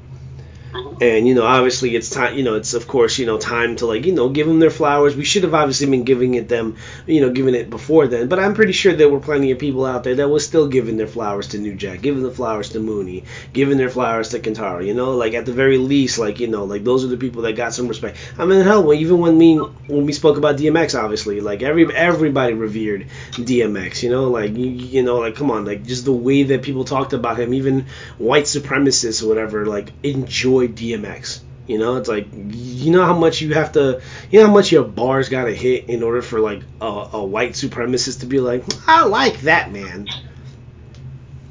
And 1.02 1.28
you 1.28 1.34
know, 1.34 1.44
obviously, 1.46 1.96
it's 1.96 2.10
time. 2.10 2.38
You 2.38 2.44
know, 2.44 2.56
it's 2.56 2.74
of 2.74 2.88
course, 2.88 3.18
you 3.18 3.26
know, 3.26 3.38
time 3.38 3.76
to 3.78 3.86
like, 3.86 4.06
you 4.06 4.14
know, 4.14 4.30
give 4.30 4.48
them 4.48 4.60
their 4.60 4.70
flowers. 4.70 5.16
We 5.16 5.26
should 5.26 5.44
have 5.44 5.54
obviously 5.54 5.88
been 5.88 6.04
giving 6.04 6.36
it 6.36 6.48
them, 6.48 6.78
you 7.06 7.22
know, 7.22 7.32
giving 7.32 7.56
it 7.56 7.70
before 7.70 8.08
then. 8.08 8.28
But 8.28 8.40
I'm 8.40 8.54
pretty 8.54 8.72
sure 8.72 8.94
there 8.94 9.10
were 9.10 9.20
plenty 9.20 9.52
of 9.52 9.60
people 9.60 9.86
out 9.86 10.04
there 10.04 10.16
that 10.16 10.30
was 10.30 10.46
still 10.46 10.68
giving 10.68 10.98
their 10.98 11.08
flowers 11.08 11.50
to 11.50 11.58
New 11.58 11.76
Jack, 11.76 12.02
giving 12.02 12.24
the 12.24 12.32
flowers 12.32 12.70
to 12.70 12.80
Mooney, 12.80 13.24
giving 13.52 13.78
their 13.78 13.90
flowers 13.90 14.30
to 14.30 14.40
Kentaro. 14.40 14.86
You 14.86 14.94
know, 14.94 15.12
like 15.12 15.34
at 15.34 15.46
the 15.46 15.54
very 15.54 15.78
least, 15.78 16.20
like 16.20 16.40
you 16.40 16.48
know, 16.48 16.64
like 16.66 16.84
those 16.84 17.04
are 17.04 17.10
the 17.10 17.18
people 17.18 17.42
that 17.44 17.54
got 17.54 17.74
some 17.74 17.88
respect. 17.88 18.18
I 18.38 18.46
mean, 18.46 18.62
hell, 18.62 18.94
even 18.94 19.20
when 19.20 19.38
me 19.38 19.58
when 19.58 20.06
we 20.06 20.14
spoke 20.14 20.38
about 20.38 20.58
DMX, 20.58 20.98
obviously, 21.02 21.42
like 21.42 21.64
every 21.64 21.94
everybody 21.94 22.54
revered 22.54 23.08
DMX. 23.32 24.04
You 24.04 24.10
know, 24.12 24.30
like 24.30 24.56
you, 24.56 24.68
you 24.68 25.04
know, 25.04 25.18
like 25.20 25.36
come 25.36 25.52
on, 25.52 25.66
like 25.66 25.84
just 25.86 26.06
the 26.06 26.14
way 26.14 26.44
that 26.44 26.62
people 26.62 26.86
talked 26.86 27.14
about 27.14 27.40
him, 27.40 27.54
even 27.54 27.88
white 28.18 28.46
supremacists 28.46 29.24
or 29.24 29.28
whatever, 29.28 29.66
like 29.66 29.92
enjoy 30.04 30.61
DMX. 30.68 31.42
You 31.68 31.78
know, 31.78 31.96
it's 31.98 32.10
like 32.10 32.28
you 32.34 32.92
know 32.92 33.06
how 33.06 33.18
much 33.18 33.40
you 33.40 33.54
have 33.54 33.72
to, 33.74 34.02
you 34.30 34.40
know 34.40 34.48
how 34.48 34.54
much 34.54 34.72
your 34.72 34.84
bars 34.84 35.30
got 35.30 35.46
to 35.46 35.54
hit 35.56 35.90
in 35.90 36.04
order 36.04 36.22
for 36.22 36.40
like 36.40 36.64
a, 36.82 36.86
a, 37.14 37.24
white 37.24 37.52
supremacist 37.52 38.22
to 38.22 38.26
be 38.26 38.40
like, 38.40 38.64
I 38.88 39.06
like 39.06 39.42
that 39.42 39.72
man. 39.72 40.08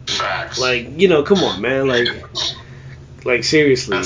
Facts. 0.07 0.59
Like 0.59 0.99
you 0.99 1.09
know, 1.09 1.23
come 1.23 1.39
on, 1.39 1.61
man. 1.61 1.87
Like, 1.87 2.09
like 3.25 3.45
seriously. 3.45 4.03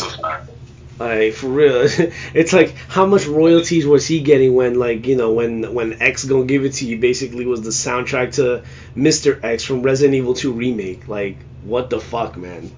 Like 0.98 1.32
for 1.32 1.48
real, 1.48 1.80
it's 2.34 2.52
like 2.52 2.76
how 2.88 3.06
much 3.06 3.26
royalties 3.26 3.84
was 3.84 4.06
he 4.06 4.20
getting 4.20 4.54
when 4.54 4.78
like 4.78 5.06
you 5.06 5.16
know 5.16 5.32
when 5.32 5.74
when 5.74 6.00
X 6.00 6.24
gonna 6.24 6.44
give 6.44 6.64
it 6.64 6.74
to 6.74 6.86
you 6.86 6.98
basically 6.98 7.46
was 7.46 7.62
the 7.62 7.70
soundtrack 7.70 8.34
to 8.34 8.62
Mr. 8.96 9.42
X 9.42 9.64
from 9.64 9.82
Resident 9.82 10.14
Evil 10.14 10.34
2 10.34 10.52
remake. 10.52 11.08
Like 11.08 11.38
what 11.64 11.90
the 11.90 11.98
fuck, 11.98 12.36
man? 12.36 12.70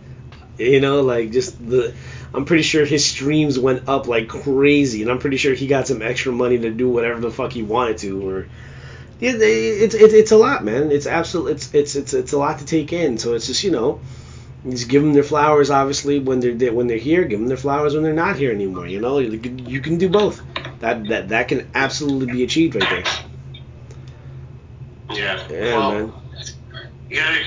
You 0.58 0.80
know, 0.80 1.02
like 1.02 1.32
just 1.32 1.58
the 1.66 1.94
I'm 2.32 2.44
pretty 2.44 2.62
sure 2.62 2.84
his 2.84 3.04
streams 3.04 3.58
went 3.58 3.88
up 3.88 4.06
like 4.08 4.28
crazy, 4.28 5.02
and 5.02 5.10
I'm 5.10 5.18
pretty 5.18 5.36
sure 5.36 5.54
he 5.54 5.66
got 5.66 5.86
some 5.86 6.02
extra 6.02 6.32
money 6.32 6.58
to 6.58 6.70
do 6.70 6.88
whatever 6.88 7.20
the 7.20 7.30
fuck 7.30 7.52
he 7.52 7.62
wanted 7.62 7.98
to. 7.98 8.28
Or 8.28 8.40
it, 9.20 9.40
it's 9.40 9.94
it's 9.94 10.14
it's 10.14 10.32
a 10.32 10.36
lot, 10.36 10.64
man. 10.64 10.90
It's 10.90 11.06
absolute. 11.06 11.52
It's 11.52 11.74
it's 11.74 11.94
it's 11.94 12.14
it's 12.14 12.32
a 12.32 12.38
lot 12.38 12.58
to 12.58 12.64
take 12.64 12.92
in. 12.92 13.18
So 13.18 13.34
it's 13.34 13.46
just 13.46 13.64
you 13.64 13.70
know, 13.70 14.00
just 14.68 14.88
give 14.88 15.02
them 15.02 15.12
their 15.12 15.22
flowers. 15.22 15.70
Obviously, 15.70 16.18
when 16.18 16.40
they're 16.40 16.72
when 16.72 16.86
they're 16.86 16.98
here, 16.98 17.24
give 17.24 17.38
them 17.38 17.48
their 17.48 17.56
flowers 17.56 17.94
when 17.94 18.02
they're 18.02 18.12
not 18.12 18.36
here 18.36 18.52
anymore. 18.52 18.86
You 18.86 19.00
know, 19.00 19.18
you 19.18 19.38
can, 19.38 19.66
you 19.66 19.80
can 19.80 19.98
do 19.98 20.08
both. 20.08 20.42
That 20.80 21.08
that 21.08 21.28
that 21.30 21.48
can 21.48 21.70
absolutely 21.74 22.32
be 22.32 22.44
achieved 22.44 22.74
right 22.74 22.88
there. 22.90 23.04
Yeah. 25.16 25.46
Yeah, 25.50 25.76
well, 25.76 25.90
man. 25.90 26.12
You 27.08 27.16
gotta 27.16 27.44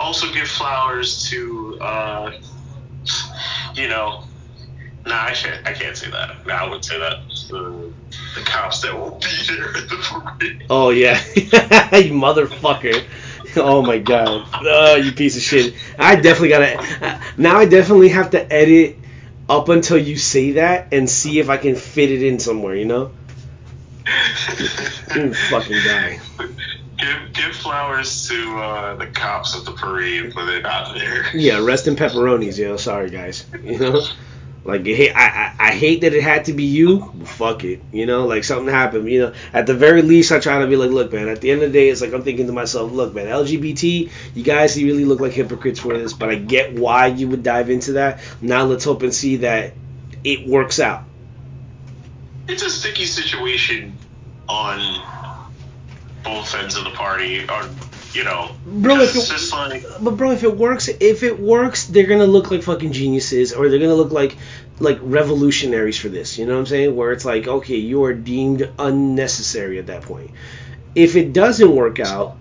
also 0.00 0.32
give 0.32 0.48
flowers 0.48 1.28
to. 1.30 1.78
Uh, 1.80 2.32
you 3.74 3.88
know, 3.88 4.24
nah, 5.06 5.24
I 5.24 5.32
can't. 5.32 5.66
I 5.66 5.72
can't 5.72 5.96
say 5.96 6.10
that. 6.10 6.46
Nah, 6.46 6.54
I 6.54 6.64
wouldn't 6.64 6.84
say 6.84 6.98
that. 6.98 7.20
The, 7.48 7.92
the 8.34 8.44
cops 8.44 8.80
that 8.82 8.98
will 8.98 9.18
be 9.18 9.54
there 9.54 9.76
at 9.76 9.88
the 9.88 9.96
parade. 10.02 10.64
Oh 10.70 10.90
yeah, 10.90 11.22
you 11.34 12.12
motherfucker. 12.12 13.04
Oh 13.56 13.82
my 13.82 13.98
god. 13.98 14.48
Oh, 14.54 14.96
you 14.96 15.12
piece 15.12 15.36
of 15.36 15.42
shit. 15.42 15.74
I 15.98 16.16
definitely 16.16 16.50
gotta. 16.50 17.20
Now 17.36 17.58
I 17.58 17.66
definitely 17.66 18.10
have 18.10 18.30
to 18.30 18.52
edit 18.52 18.96
up 19.48 19.68
until 19.68 19.98
you 19.98 20.16
say 20.16 20.52
that 20.52 20.92
and 20.92 21.10
see 21.10 21.40
if 21.40 21.48
I 21.48 21.56
can 21.56 21.74
fit 21.76 22.10
it 22.10 22.22
in 22.22 22.38
somewhere. 22.38 22.76
You 22.76 22.86
know. 22.86 23.12
you 25.14 25.34
fucking 25.34 25.76
die 25.84 26.20
give 27.00 27.32
give 27.32 27.56
flowers 27.56 28.28
to 28.28 28.58
uh, 28.58 28.96
the 28.96 29.06
cops 29.06 29.56
at 29.56 29.64
the 29.64 29.72
parade 29.72 30.34
when 30.34 30.46
they're 30.46 30.62
not 30.62 30.94
there. 30.94 31.36
Yeah, 31.36 31.58
rest 31.58 31.86
in 31.86 31.96
pepperonis, 31.96 32.58
yo. 32.58 32.76
Sorry, 32.76 33.10
guys. 33.10 33.46
You 33.62 33.78
know, 33.78 34.02
like 34.64 34.82
I, 34.86 35.12
I 35.14 35.54
I 35.58 35.70
hate 35.72 36.02
that 36.02 36.12
it 36.12 36.22
had 36.22 36.46
to 36.46 36.52
be 36.52 36.64
you. 36.64 37.12
Fuck 37.24 37.64
it, 37.64 37.80
you 37.92 38.06
know. 38.06 38.26
Like 38.26 38.44
something 38.44 38.72
happened, 38.72 39.08
you 39.08 39.20
know. 39.20 39.34
At 39.52 39.66
the 39.66 39.74
very 39.74 40.02
least, 40.02 40.32
I 40.32 40.38
try 40.38 40.58
to 40.60 40.66
be 40.66 40.76
like, 40.76 40.90
look, 40.90 41.12
man. 41.12 41.28
At 41.28 41.40
the 41.40 41.50
end 41.50 41.62
of 41.62 41.72
the 41.72 41.78
day, 41.78 41.88
it's 41.88 42.00
like 42.00 42.12
I'm 42.12 42.22
thinking 42.22 42.46
to 42.46 42.52
myself, 42.52 42.92
look, 42.92 43.14
man. 43.14 43.26
LGBT, 43.26 44.10
you 44.34 44.42
guys, 44.42 44.78
you 44.78 44.86
really 44.86 45.04
look 45.04 45.20
like 45.20 45.32
hypocrites 45.32 45.80
for 45.80 45.96
this, 45.96 46.12
but 46.12 46.30
I 46.30 46.34
get 46.34 46.74
why 46.74 47.06
you 47.06 47.28
would 47.28 47.42
dive 47.42 47.70
into 47.70 47.92
that. 47.92 48.20
Now 48.40 48.64
let's 48.64 48.84
hope 48.84 49.02
and 49.02 49.14
see 49.14 49.36
that 49.36 49.72
it 50.24 50.46
works 50.46 50.80
out. 50.80 51.04
It's 52.48 52.62
a 52.62 52.70
sticky 52.70 53.06
situation 53.06 53.96
on 54.48 54.78
both 56.22 56.54
ends 56.54 56.76
of 56.76 56.84
the 56.84 56.90
party, 56.90 57.46
are 57.48 57.68
you 58.12 58.24
know, 58.24 58.50
Bro, 58.66 59.00
if 59.00 59.14
it- 59.14 59.52
like 59.52 59.84
But 60.00 60.16
bro, 60.16 60.32
if 60.32 60.42
it 60.42 60.56
works, 60.56 60.88
if 60.88 61.22
it 61.22 61.38
works, 61.38 61.86
they're 61.86 62.06
gonna 62.06 62.26
look 62.26 62.50
like 62.50 62.62
fucking 62.62 62.92
geniuses, 62.92 63.52
or 63.52 63.68
they're 63.68 63.78
gonna 63.78 63.94
look 63.94 64.12
like 64.12 64.36
like 64.80 64.98
revolutionaries 65.02 65.98
for 65.98 66.08
this. 66.08 66.38
You 66.38 66.46
know 66.46 66.54
what 66.54 66.60
I'm 66.60 66.66
saying? 66.66 66.96
Where 66.96 67.12
it's 67.12 67.24
like, 67.24 67.46
okay, 67.46 67.76
you 67.76 68.04
are 68.04 68.14
deemed 68.14 68.68
unnecessary 68.78 69.78
at 69.78 69.86
that 69.86 70.02
point. 70.02 70.30
If 70.94 71.16
it 71.16 71.32
doesn't 71.32 71.70
work 71.74 72.00
out, 72.00 72.36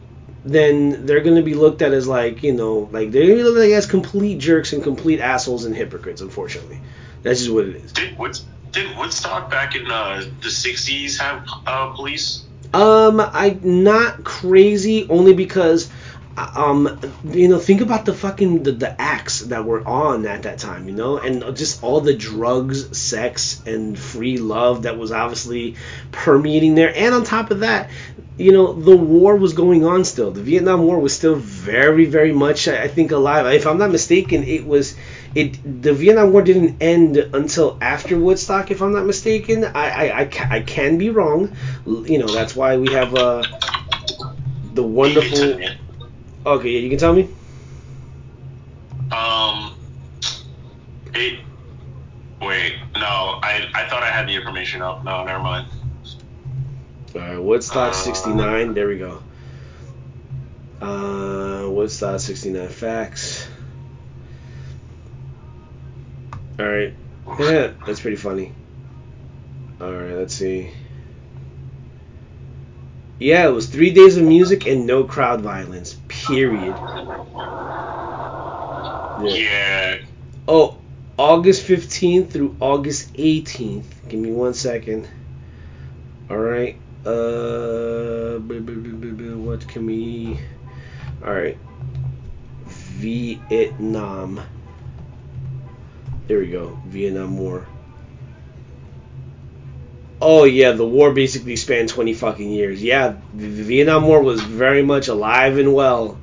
then 0.45 1.05
they're 1.05 1.19
gonna 1.19 1.41
be 1.41 1.53
looked 1.53 1.81
at 1.81 1.93
as 1.93 2.07
like, 2.07 2.41
you 2.43 2.53
know, 2.53 2.89
like 2.91 3.11
they're 3.11 3.23
gonna 3.23 3.35
be 3.35 3.43
looked 3.43 3.59
at 3.59 3.69
as 3.71 3.85
complete 3.85 4.39
jerks 4.39 4.73
and 4.73 4.81
complete 4.81 5.19
assholes 5.19 5.65
and 5.65 5.75
hypocrites. 5.75 6.21
Unfortunately, 6.21 6.79
that's 7.21 7.39
just 7.39 7.51
what 7.51 7.65
it 7.65 7.75
is. 7.75 7.91
did 7.91 8.97
Woodstock 8.97 9.51
back 9.51 9.75
in 9.75 9.89
uh, 9.89 10.23
the 10.41 10.49
'60s 10.49 11.19
have 11.19 11.45
uh, 11.67 11.89
police? 11.93 12.45
Um, 12.73 13.19
I 13.19 13.57
not 13.63 14.23
crazy 14.23 15.07
only 15.09 15.33
because, 15.33 15.89
um, 16.37 16.99
you 17.25 17.47
know, 17.47 17.57
think 17.57 17.81
about 17.81 18.05
the 18.05 18.13
fucking 18.13 18.63
the, 18.63 18.73
the 18.73 19.01
acts 19.01 19.39
that 19.41 19.65
were 19.65 19.85
on 19.87 20.25
at 20.27 20.43
that 20.43 20.59
time, 20.59 20.87
you 20.87 20.93
know, 20.93 21.17
and 21.17 21.55
just 21.55 21.83
all 21.83 22.01
the 22.01 22.15
drugs, 22.15 22.95
sex, 22.97 23.61
and 23.65 23.97
free 23.97 24.37
love 24.37 24.83
that 24.83 24.97
was 24.97 25.11
obviously 25.11 25.77
permeating 26.11 26.75
there. 26.75 26.93
And 26.95 27.15
on 27.15 27.23
top 27.23 27.49
of 27.49 27.61
that, 27.61 27.89
you 28.37 28.51
know, 28.51 28.71
the 28.73 28.95
war 28.95 29.35
was 29.35 29.53
going 29.53 29.83
on 29.83 30.05
still. 30.05 30.31
The 30.31 30.43
Vietnam 30.43 30.83
War 30.83 30.99
was 30.99 31.13
still 31.13 31.35
very, 31.35 32.05
very 32.05 32.31
much, 32.31 32.67
I 32.67 32.87
think, 32.87 33.11
alive. 33.11 33.47
If 33.47 33.65
I'm 33.65 33.79
not 33.79 33.91
mistaken, 33.91 34.43
it 34.43 34.65
was. 34.65 34.95
It 35.35 35.81
the 35.81 35.93
Vietnam 35.93 36.31
War 36.31 36.41
didn't 36.41 36.81
end 36.81 37.17
until 37.17 37.77
after 37.81 38.17
Woodstock, 38.17 38.71
if 38.71 38.81
I'm 38.81 38.93
not 38.93 39.05
mistaken. 39.05 39.63
I 39.63 39.89
I, 39.89 40.19
I, 40.21 40.25
ca- 40.25 40.47
I 40.49 40.59
can 40.61 40.97
be 40.97 41.09
wrong. 41.11 41.55
You 41.85 42.19
know 42.19 42.27
that's 42.27 42.55
why 42.55 42.77
we 42.77 42.91
have 42.93 43.13
uh 43.15 43.43
the 44.73 44.83
wonderful. 44.83 45.59
Okay, 46.45 46.69
yeah, 46.69 46.79
you 46.79 46.89
can 46.89 46.97
tell 46.97 47.13
me. 47.13 47.29
Um, 49.11 49.75
it. 51.13 51.39
Wait, 52.41 52.75
no, 52.95 53.39
I 53.43 53.69
I 53.73 53.85
thought 53.89 54.01
I 54.01 54.09
had 54.09 54.27
the 54.27 54.35
information 54.35 54.81
up. 54.81 55.03
No, 55.03 55.25
never 55.25 55.43
mind. 55.43 55.67
All 57.15 57.21
right, 57.21 57.37
Woodstock 57.37 57.89
Uh, 57.89 57.93
'69. 57.93 58.73
There 58.73 58.87
we 58.87 58.97
go. 58.97 59.21
Uh, 60.81 61.69
Woodstock 61.69 62.19
'69 62.19 62.69
facts. 62.69 63.48
All 66.59 66.65
right, 66.65 66.93
yeah, 67.39 67.71
that's 67.85 68.01
pretty 68.01 68.17
funny. 68.17 68.51
All 69.79 69.93
right, 69.93 70.13
let's 70.13 70.33
see. 70.33 70.71
Yeah, 73.19 73.47
it 73.47 73.51
was 73.51 73.67
three 73.67 73.91
days 73.91 74.17
of 74.17 74.25
music 74.25 74.65
and 74.65 74.85
no 74.85 75.03
crowd 75.03 75.41
violence. 75.41 75.97
Period. 76.07 76.75
Yeah. 79.21 79.97
Oh, 80.47 80.77
August 81.17 81.67
15th 81.67 82.31
through 82.31 82.55
August 82.61 83.13
18th. 83.13 83.85
Give 84.07 84.19
me 84.19 84.31
one 84.31 84.53
second. 84.53 85.07
All 86.29 86.37
right. 86.37 86.77
Uh, 87.05 88.39
what 88.39 89.67
can 89.67 89.85
we? 89.85 90.39
All 91.25 91.33
right. 91.33 91.57
Vietnam. 92.65 94.41
There 96.29 96.37
we 96.37 96.45
go. 96.45 96.77
Vietnam 96.85 97.39
War. 97.39 97.65
Oh 100.21 100.43
yeah, 100.43 100.73
the 100.73 100.85
war 100.85 101.11
basically 101.11 101.55
spanned 101.55 101.89
20 101.89 102.13
fucking 102.13 102.51
years. 102.51 102.83
Yeah, 102.83 103.15
the 103.33 103.47
the 103.47 103.63
Vietnam 103.63 104.03
War 104.03 104.21
was 104.21 104.39
very 104.39 104.83
much 104.83 105.07
alive 105.07 105.57
and 105.57 105.73
well 105.73 106.19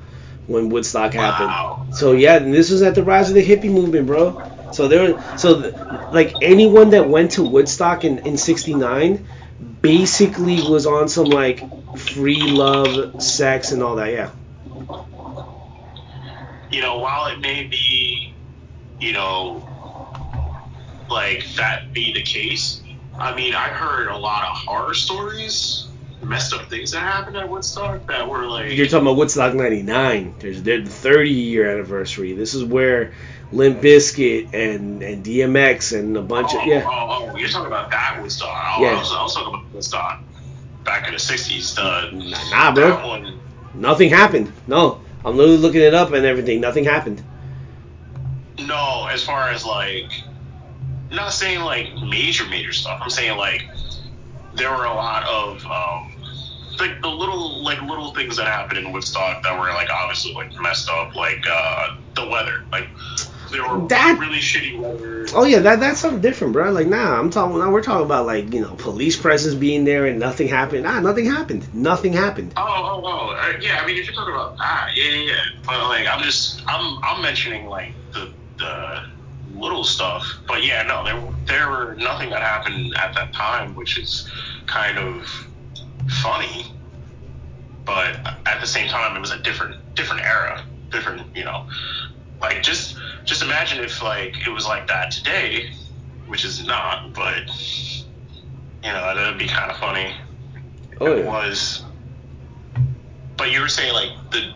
when 0.46 0.68
Woodstock 0.68 1.12
happened. 1.12 1.48
Wow. 1.48 1.88
So 1.92 2.12
yeah, 2.12 2.36
and 2.36 2.54
this 2.54 2.70
was 2.70 2.82
at 2.82 2.94
the 2.94 3.02
rise 3.02 3.30
of 3.30 3.34
the 3.34 3.44
hippie 3.44 3.68
movement, 3.68 4.06
bro. 4.06 4.40
So 4.72 4.86
there, 4.86 5.38
so 5.38 5.60
th- 5.60 5.74
like 6.12 6.34
anyone 6.40 6.90
that 6.90 7.08
went 7.08 7.32
to 7.32 7.42
Woodstock 7.42 8.04
in 8.04 8.18
in 8.18 8.36
'69, 8.36 9.26
basically 9.82 10.62
was 10.70 10.86
on 10.86 11.08
some 11.08 11.26
like 11.26 11.64
free 11.98 12.42
love, 12.42 13.20
sex, 13.20 13.72
and 13.72 13.82
all 13.82 13.96
that. 13.96 14.12
Yeah. 14.12 14.30
You 16.70 16.80
know, 16.80 16.98
while 16.98 17.26
it 17.26 17.40
may 17.40 17.64
be, 17.64 18.32
you 19.00 19.12
know, 19.12 19.68
like 21.10 21.44
that 21.56 21.92
be 21.92 22.12
the 22.12 22.22
case, 22.22 22.82
I 23.18 23.34
mean, 23.34 23.54
I 23.54 23.68
heard 23.68 24.08
a 24.08 24.16
lot 24.16 24.44
of 24.44 24.56
horror 24.56 24.94
stories, 24.94 25.86
messed 26.22 26.52
up 26.52 26.68
things 26.68 26.92
that 26.92 27.00
happened 27.00 27.36
at 27.36 27.48
Woodstock 27.48 28.06
that 28.08 28.28
were 28.28 28.46
like. 28.46 28.72
You're 28.72 28.86
talking 28.86 29.06
about 29.06 29.16
Woodstock 29.16 29.54
'99. 29.54 30.34
There's 30.38 30.62
their 30.62 30.84
30 30.84 31.30
year 31.30 31.70
anniversary. 31.70 32.32
This 32.32 32.54
is 32.54 32.64
where 32.64 33.12
Limp 33.52 33.80
Bizkit 33.80 34.52
and 34.52 35.02
and 35.02 35.24
DMX 35.24 35.98
and 35.98 36.16
a 36.16 36.22
bunch 36.22 36.50
oh, 36.52 36.60
of 36.60 36.66
yeah. 36.66 36.84
oh, 36.86 37.30
oh, 37.32 37.36
you're 37.36 37.48
talking 37.48 37.68
about 37.68 37.90
that 37.90 38.18
Woodstock. 38.20 38.48
Oh, 38.78 38.82
Yeah. 38.82 38.88
I, 38.88 38.98
was, 38.98 39.12
I 39.12 39.22
was 39.22 39.34
talking 39.34 39.54
about 39.54 39.72
Woodstock 39.72 40.22
back 40.84 41.06
in 41.06 41.12
the 41.12 41.18
60s. 41.18 41.74
The, 41.74 42.16
Nah, 42.16 42.50
nah, 42.50 42.74
bro. 42.74 43.06
One. 43.06 43.40
Nothing 43.74 44.08
happened. 44.08 44.52
No, 44.66 45.00
I'm 45.24 45.36
literally 45.36 45.58
looking 45.58 45.82
it 45.82 45.94
up 45.94 46.12
and 46.12 46.24
everything. 46.24 46.60
Nothing 46.60 46.84
happened. 46.84 47.22
No, 48.58 49.06
as 49.10 49.22
far 49.22 49.50
as 49.50 49.66
like, 49.66 50.10
not 51.10 51.32
saying 51.32 51.60
like 51.60 51.94
major 52.02 52.46
major 52.48 52.72
stuff. 52.72 53.00
I'm 53.02 53.10
saying 53.10 53.36
like 53.36 53.62
there 54.54 54.70
were 54.70 54.84
a 54.84 54.94
lot 54.94 55.24
of 55.24 55.64
um, 55.66 56.12
like 56.78 57.00
the 57.02 57.08
little 57.08 57.62
like 57.62 57.80
little 57.82 58.12
things 58.14 58.36
that 58.36 58.46
happened 58.46 58.84
in 58.86 58.92
Woodstock 58.92 59.42
that 59.42 59.58
were 59.58 59.66
like 59.68 59.90
obviously 59.90 60.32
like 60.34 60.52
messed 60.60 60.88
up, 60.88 61.14
like 61.14 61.44
uh, 61.50 61.96
the 62.14 62.26
weather. 62.28 62.64
Like 62.72 62.88
there 63.52 63.62
were 63.62 63.86
That- 63.88 64.18
really 64.18 64.38
shitty 64.38 64.78
weather. 64.80 65.26
Oh 65.34 65.44
yeah, 65.44 65.58
that 65.60 65.80
that's 65.80 66.00
something 66.00 66.20
different, 66.20 66.52
bro. 66.52 66.70
Like 66.70 66.86
nah, 66.86 67.18
I'm 67.18 67.30
talking. 67.30 67.58
Now 67.58 67.70
we're 67.70 67.82
talking 67.82 68.04
about 68.04 68.26
like 68.26 68.52
you 68.52 68.60
know 68.60 68.74
police 68.76 69.16
presence 69.16 69.54
being 69.54 69.84
there 69.84 70.06
and 70.06 70.18
nothing 70.18 70.48
happened. 70.48 70.84
Nah, 70.84 71.00
nothing 71.00 71.26
happened. 71.26 71.72
Nothing 71.74 72.12
happened. 72.12 72.52
Oh, 72.56 72.62
oh, 72.66 73.02
oh, 73.04 73.36
uh, 73.36 73.58
yeah. 73.60 73.80
I 73.82 73.86
mean, 73.86 73.96
if 73.96 74.06
you're 74.06 74.14
talking 74.14 74.34
about 74.34 74.56
that, 74.58 74.90
yeah, 74.96 75.04
yeah, 75.10 75.32
yeah. 75.32 75.42
But 75.64 75.78
like, 75.88 76.06
I'm 76.06 76.22
just, 76.22 76.62
I'm, 76.68 76.98
I'm 77.02 77.22
mentioning 77.22 77.66
like 77.66 77.92
the, 78.12 78.32
the 78.58 79.02
little 79.58 79.84
stuff. 79.84 80.24
But 80.46 80.64
yeah, 80.64 80.82
no, 80.82 81.04
there, 81.04 81.34
there 81.46 81.70
were 81.70 81.94
nothing 81.96 82.30
that 82.30 82.42
happened 82.42 82.94
at 82.96 83.14
that 83.14 83.32
time, 83.32 83.74
which 83.74 83.98
is 83.98 84.28
kind 84.66 84.98
of 84.98 85.26
funny. 86.22 86.66
But 87.84 88.16
at 88.46 88.60
the 88.60 88.66
same 88.66 88.88
time, 88.88 89.16
it 89.16 89.20
was 89.20 89.30
a 89.30 89.38
different, 89.38 89.76
different 89.94 90.22
era, 90.22 90.64
different, 90.90 91.36
you 91.36 91.44
know. 91.44 91.66
Like 92.40 92.62
just, 92.62 92.96
just 93.24 93.42
imagine 93.42 93.82
if 93.82 94.02
like 94.02 94.34
it 94.46 94.50
was 94.50 94.66
like 94.66 94.86
that 94.88 95.10
today, 95.10 95.70
which 96.26 96.44
is 96.44 96.64
not, 96.64 97.12
but 97.14 97.46
you 98.84 98.92
know, 98.92 99.14
that'd 99.14 99.38
be 99.38 99.48
kind 99.48 99.70
of 99.70 99.76
funny 99.78 100.14
Oh 101.00 101.16
it 101.16 101.24
was. 101.24 101.84
But 103.36 103.50
you 103.50 103.60
were 103.60 103.68
saying 103.68 103.92
like 103.92 104.12
the 104.30 104.54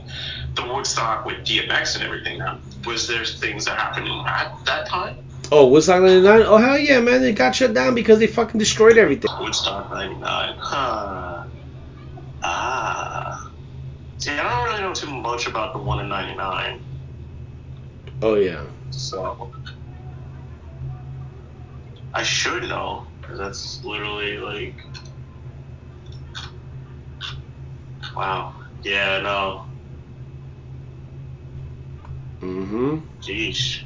the 0.54 0.72
Woodstock 0.72 1.26
with 1.26 1.38
DMX 1.38 1.94
and 1.94 2.04
everything. 2.04 2.38
Now, 2.38 2.58
was 2.86 3.06
there 3.06 3.24
things 3.24 3.64
that 3.66 3.78
happened 3.78 4.08
at 4.08 4.52
that 4.66 4.88
time? 4.88 5.16
Oh, 5.52 5.68
Woodstock 5.68 6.02
'99. 6.02 6.42
Oh 6.42 6.56
hell 6.58 6.78
yeah, 6.78 7.00
man! 7.00 7.24
It 7.24 7.32
got 7.32 7.54
shut 7.54 7.74
down 7.74 7.94
because 7.94 8.18
they 8.18 8.26
fucking 8.26 8.58
destroyed 8.58 8.98
everything. 8.98 9.30
Woodstock 9.40 9.90
'99. 9.90 10.54
Huh. 10.58 11.44
Ah. 12.42 13.52
See, 14.18 14.30
I 14.32 14.36
don't 14.36 14.68
really 14.70 14.82
know 14.82 14.94
too 14.94 15.10
much 15.10 15.46
about 15.46 15.72
the 15.72 15.80
one 15.80 16.00
in 16.00 16.08
'99. 16.08 16.80
Oh 18.22 18.34
yeah. 18.34 18.64
So 18.90 19.50
I 22.14 22.22
should 22.22 22.62
know 22.64 23.06
because 23.20 23.38
that's 23.38 23.80
literally 23.82 24.38
like. 24.38 24.76
Wow. 28.16 28.52
Yeah. 28.84 29.20
No. 29.20 29.69
Mm-hmm. 32.40 32.98
Jeez. 33.20 33.82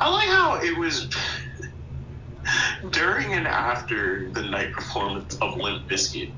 I 0.00 0.10
like 0.10 0.28
how 0.28 0.60
it 0.62 0.76
was 0.76 1.08
during 2.90 3.32
and 3.32 3.46
after 3.46 4.30
the 4.30 4.42
night 4.42 4.72
performance 4.72 5.36
of 5.36 5.56
Limp 5.56 5.88
Bizkit. 5.88 6.32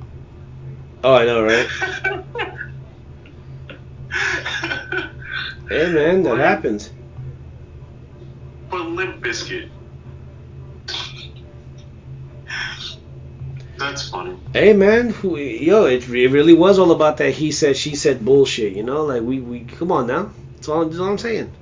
Oh, 1.03 1.15
I 1.15 1.25
know, 1.25 1.43
right? 1.43 1.69
Hey 5.69 5.93
man, 5.93 6.23
that 6.23 6.39
happens. 6.39 6.93
But 8.71 8.87
Limp 8.87 9.21
Bizkit. 9.21 9.69
That's 13.79 14.09
funny. 14.09 14.37
Hey 14.53 14.73
man, 14.73 15.11
who, 15.11 15.37
yo, 15.37 15.85
it, 15.85 16.09
it 16.09 16.31
really 16.31 16.55
was 16.55 16.79
all 16.79 16.93
about 16.93 17.19
that 17.19 17.35
he 17.35 17.53
said 17.53 17.77
she 17.77 17.95
said 17.95 18.25
bullshit. 18.25 18.73
You 18.75 18.83
know, 18.83 19.05
like 19.05 19.23
we 19.23 19.41
we 19.41 19.61
come 19.65 19.93
on 19.93 20.07
now. 20.07 20.31
That's 20.55 20.69
all, 20.69 20.85
that's 20.85 20.99
all 20.99 21.09
I'm 21.09 21.19
saying. 21.19 21.53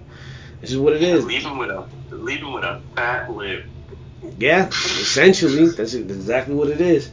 This 0.60 0.70
is 0.70 0.78
what 0.78 0.94
it 0.94 1.02
is. 1.02 1.24
Leaving 1.24 1.58
with 1.58 1.70
a 1.70 1.86
leaving 2.10 2.52
with 2.52 2.64
a 2.64 2.80
fat 2.94 3.30
lip. 3.30 3.66
Yeah, 4.38 4.68
essentially, 4.68 5.68
that's 5.68 5.94
exactly 5.94 6.54
what 6.54 6.68
it 6.68 6.80
is. 6.80 7.10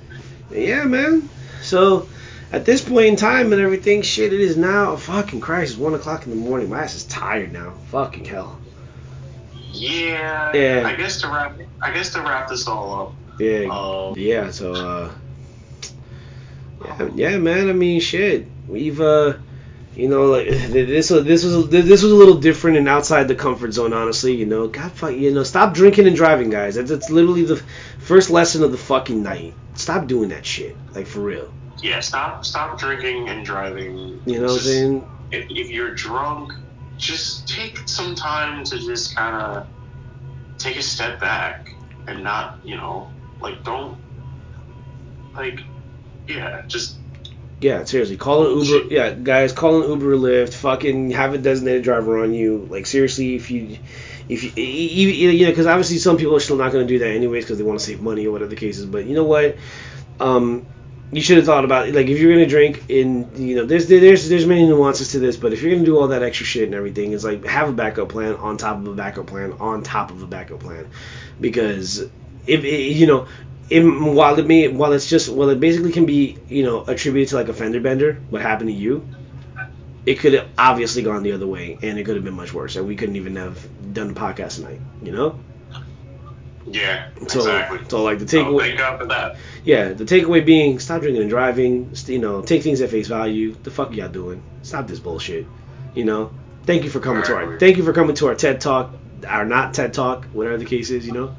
Yeah, 0.49 0.86
man. 0.86 1.30
So, 1.61 2.07
at 2.52 2.65
this 2.65 2.82
point 2.82 3.07
in 3.07 3.15
time 3.15 3.52
and 3.52 3.61
everything, 3.61 4.02
shit, 4.02 4.32
it 4.32 4.40
is 4.40 4.56
now 4.57 4.95
fucking 4.95 5.41
Christ. 5.41 5.73
It's 5.73 5.80
one 5.80 5.94
o'clock 5.94 6.26
in 6.26 6.30
the 6.30 6.38
morning. 6.38 6.69
My 6.69 6.84
ass 6.84 6.95
is 6.95 7.03
tired 7.06 7.52
now. 7.52 7.73
Fucking 7.90 8.26
hell. 8.26 8.60
Yeah. 9.72 10.53
Yeah. 10.53 10.84
I 10.86 10.95
guess 10.95 11.22
to 11.22 11.28
wrap. 11.28 11.57
I 11.82 11.91
guess 11.91 12.14
to 12.14 12.22
wrap 12.22 12.49
this 12.49 12.68
all 12.68 13.02
up. 13.02 13.14
Yeah. 13.41 13.68
Um, 13.69 14.13
Yeah. 14.18 14.51
So, 14.51 14.73
uh, 14.73 15.11
yeah, 16.85 17.09
yeah, 17.15 17.38
man. 17.38 17.69
I 17.69 17.73
mean, 17.73 17.99
shit. 17.99 18.47
We've, 18.68 19.01
uh, 19.01 19.34
you 19.95 20.07
know, 20.07 20.26
like 20.26 20.47
this 20.72 21.09
was 21.09 21.26
this 21.26 21.43
was 21.43 21.69
this 21.69 22.03
was 22.03 22.11
a 22.11 22.15
little 22.15 22.38
different 22.38 22.77
and 22.77 22.88
outside 22.88 23.27
the 23.27 23.35
comfort 23.35 23.72
zone. 23.72 23.93
Honestly, 23.93 24.35
you 24.35 24.45
know, 24.45 24.68
God, 24.68 24.91
fuck, 24.91 25.13
you 25.13 25.31
know, 25.31 25.43
stop 25.43 25.73
drinking 25.73 26.07
and 26.07 26.15
driving, 26.15 26.49
guys. 26.49 26.76
That's, 26.76 26.89
that's 26.89 27.09
literally 27.09 27.43
the 27.43 27.61
first 27.99 28.30
lesson 28.30 28.63
of 28.63 28.72
the 28.72 28.77
fucking 28.77 29.23
night. 29.23 29.53
Stop 29.76 30.07
doing 30.07 30.30
that 30.30 30.45
shit, 30.45 30.76
like 30.93 31.07
for 31.07 31.22
real. 31.22 31.51
Yeah. 31.81 31.99
Stop. 31.99 32.45
Stop 32.45 32.80
drinking 32.80 33.30
and 33.30 33.45
driving. 33.45 34.22
You 34.26 34.39
know 34.39 34.47
what 34.47 34.51
I'm 34.53 34.59
saying? 34.59 35.11
If, 35.31 35.47
if 35.49 35.69
you're 35.69 35.95
drunk, 35.95 36.53
just 36.97 37.47
take 37.47 37.80
some 37.88 38.13
time 38.15 38.63
to 38.65 38.77
just 38.77 39.15
kind 39.15 39.35
of 39.35 39.68
take 40.57 40.77
a 40.77 40.81
step 40.84 41.19
back 41.19 41.73
and 42.07 42.23
not, 42.23 42.59
you 42.63 42.76
know, 42.76 43.09
like 43.41 43.63
don't, 43.63 43.97
like, 45.34 45.61
yeah, 46.27 46.63
just 46.68 46.97
Yeah, 47.61 47.84
seriously, 47.84 48.18
call 48.18 48.47
an 48.47 48.65
Uber. 48.65 48.93
Yeah, 48.93 49.13
guys, 49.13 49.53
call 49.53 49.84
an 49.84 49.89
Uber 49.89 50.13
or 50.13 50.18
Lyft. 50.18 50.53
Fucking 50.55 51.11
have 51.11 51.34
a 51.34 51.38
designated 51.38 51.84
driver 51.84 52.23
on 52.23 52.34
you. 52.34 52.68
Like 52.69 52.88
seriously, 52.88 53.35
if 53.35 53.51
you, 53.51 53.77
if 54.27 54.43
you, 54.43 54.63
you, 54.63 55.09
you 55.09 55.45
know, 55.45 55.51
because 55.51 55.68
obviously 55.68 55.97
some 55.97 56.18
people 56.18 56.35
are 56.35 56.39
still 56.39 56.57
not 56.57 56.72
going 56.72 56.88
to 56.88 56.91
do 56.91 56.99
that 56.99 57.09
anyways 57.09 57.43
because 57.43 57.59
they 57.59 57.63
want 57.63 57.80
to 57.80 57.85
save 57.85 58.01
money 58.01 58.26
or 58.26 58.31
whatever 58.31 58.49
the 58.49 58.55
case 58.55 58.77
is. 58.80 58.85
But 58.85 59.05
you 59.05 59.13
know 59.13 59.26
what? 59.26 59.57
Um, 60.19 60.65
you 61.11 61.22
should 61.22 61.38
have 61.38 61.45
thought 61.45 61.65
about 61.65 61.89
it. 61.89 61.95
Like 61.95 62.07
if 62.07 62.19
you're 62.19 62.31
gonna 62.31 62.47
drink, 62.47 62.85
in 62.88 63.30
you 63.35 63.57
know, 63.57 63.65
there's 63.65 63.88
there's 63.88 64.30
there's 64.30 64.45
many 64.45 64.65
nuances 64.65 65.11
to 65.11 65.19
this, 65.19 65.35
but 65.35 65.51
if 65.51 65.61
you're 65.61 65.73
gonna 65.73 65.85
do 65.85 65.99
all 65.99 66.07
that 66.07 66.23
extra 66.23 66.45
shit 66.45 66.63
and 66.63 66.73
everything, 66.73 67.11
it's 67.11 67.23
like 67.23 67.45
have 67.45 67.69
a 67.69 67.73
backup 67.73 68.09
plan 68.09 68.35
on 68.35 68.57
top 68.57 68.77
of 68.77 68.88
a 68.88 68.93
backup 68.93 69.27
plan 69.27 69.53
on 69.59 69.84
top 69.84 70.11
of 70.11 70.23
a 70.23 70.27
backup 70.27 70.61
plan, 70.61 70.89
because 71.39 72.09
if 72.47 72.63
it, 72.63 72.93
you 72.95 73.07
know. 73.07 73.27
It, 73.69 73.80
while 73.84 74.38
it 74.38 74.45
may, 74.45 74.68
while 74.68 74.91
it's 74.91 75.09
just, 75.09 75.30
well, 75.30 75.47
it 75.49 75.61
basically 75.61 75.93
can 75.93 76.05
be, 76.05 76.38
you 76.49 76.63
know, 76.63 76.84
attributed 76.84 77.30
to 77.30 77.35
like 77.38 77.47
a 77.47 77.53
fender 77.53 77.80
bender, 77.80 78.19
what 78.30 78.41
happened 78.41 78.69
to 78.69 78.76
you. 78.76 79.07
It 80.05 80.15
could 80.19 80.34
have 80.34 80.49
obviously 80.57 81.03
gone 81.03 81.23
the 81.23 81.31
other 81.31 81.47
way, 81.47 81.77
and 81.81 81.97
it 81.97 82.03
could 82.03 82.15
have 82.15 82.26
been 82.26 82.34
much 82.34 82.53
worse, 82.53 82.76
and 82.76 82.85
we 82.85 82.97
couldn't 82.97 83.15
even 83.15 83.38
have 83.38 83.57
done 83.93 84.09
the 84.09 84.19
podcast 84.19 84.55
tonight, 84.55 84.81
you 85.01 85.13
know. 85.13 85.39
yeah, 86.68 87.09
So, 87.27 87.39
exactly. 87.39 87.80
so 87.88 88.03
like 88.03 88.19
the 88.19 88.26
Oh, 88.39 88.43
takeaway, 88.43 88.59
thank 88.59 88.77
God 88.80 88.99
for 88.99 89.05
that. 89.05 89.38
yeah, 89.63 89.93
the 89.93 90.03
takeaway 90.05 90.45
being 90.45 90.80
stop 90.80 91.01
drinking 91.01 91.22
and 91.22 91.30
driving. 91.30 91.91
You 92.07 92.19
know, 92.19 92.41
take 92.41 92.63
things 92.63 92.81
at 92.81 92.89
face 92.89 93.07
value. 93.07 93.55
The 93.63 93.72
fuck 93.72 93.95
y'all 93.95 94.09
doing? 94.09 94.43
Stop 94.63 94.88
this 94.88 94.99
bullshit. 94.99 95.45
You 95.95 96.03
know. 96.05 96.31
Thank 96.65 96.84
you 96.84 96.89
for 96.89 96.99
coming 96.99 97.23
to 97.23 97.35
our. 97.35 97.45
Right. 97.51 97.59
Thank 97.59 97.77
you 97.77 97.84
for 97.84 97.93
coming 97.93 98.15
to 98.15 98.27
our 98.27 98.35
TED 98.35 98.61
Talk, 98.61 98.91
our 99.27 99.45
not 99.45 99.73
TED 99.73 99.93
Talk, 99.93 100.26
whatever 100.34 100.57
the 100.57 100.65
case 100.65 100.89
is. 100.89 101.05
You 101.07 101.13
know. 101.13 101.35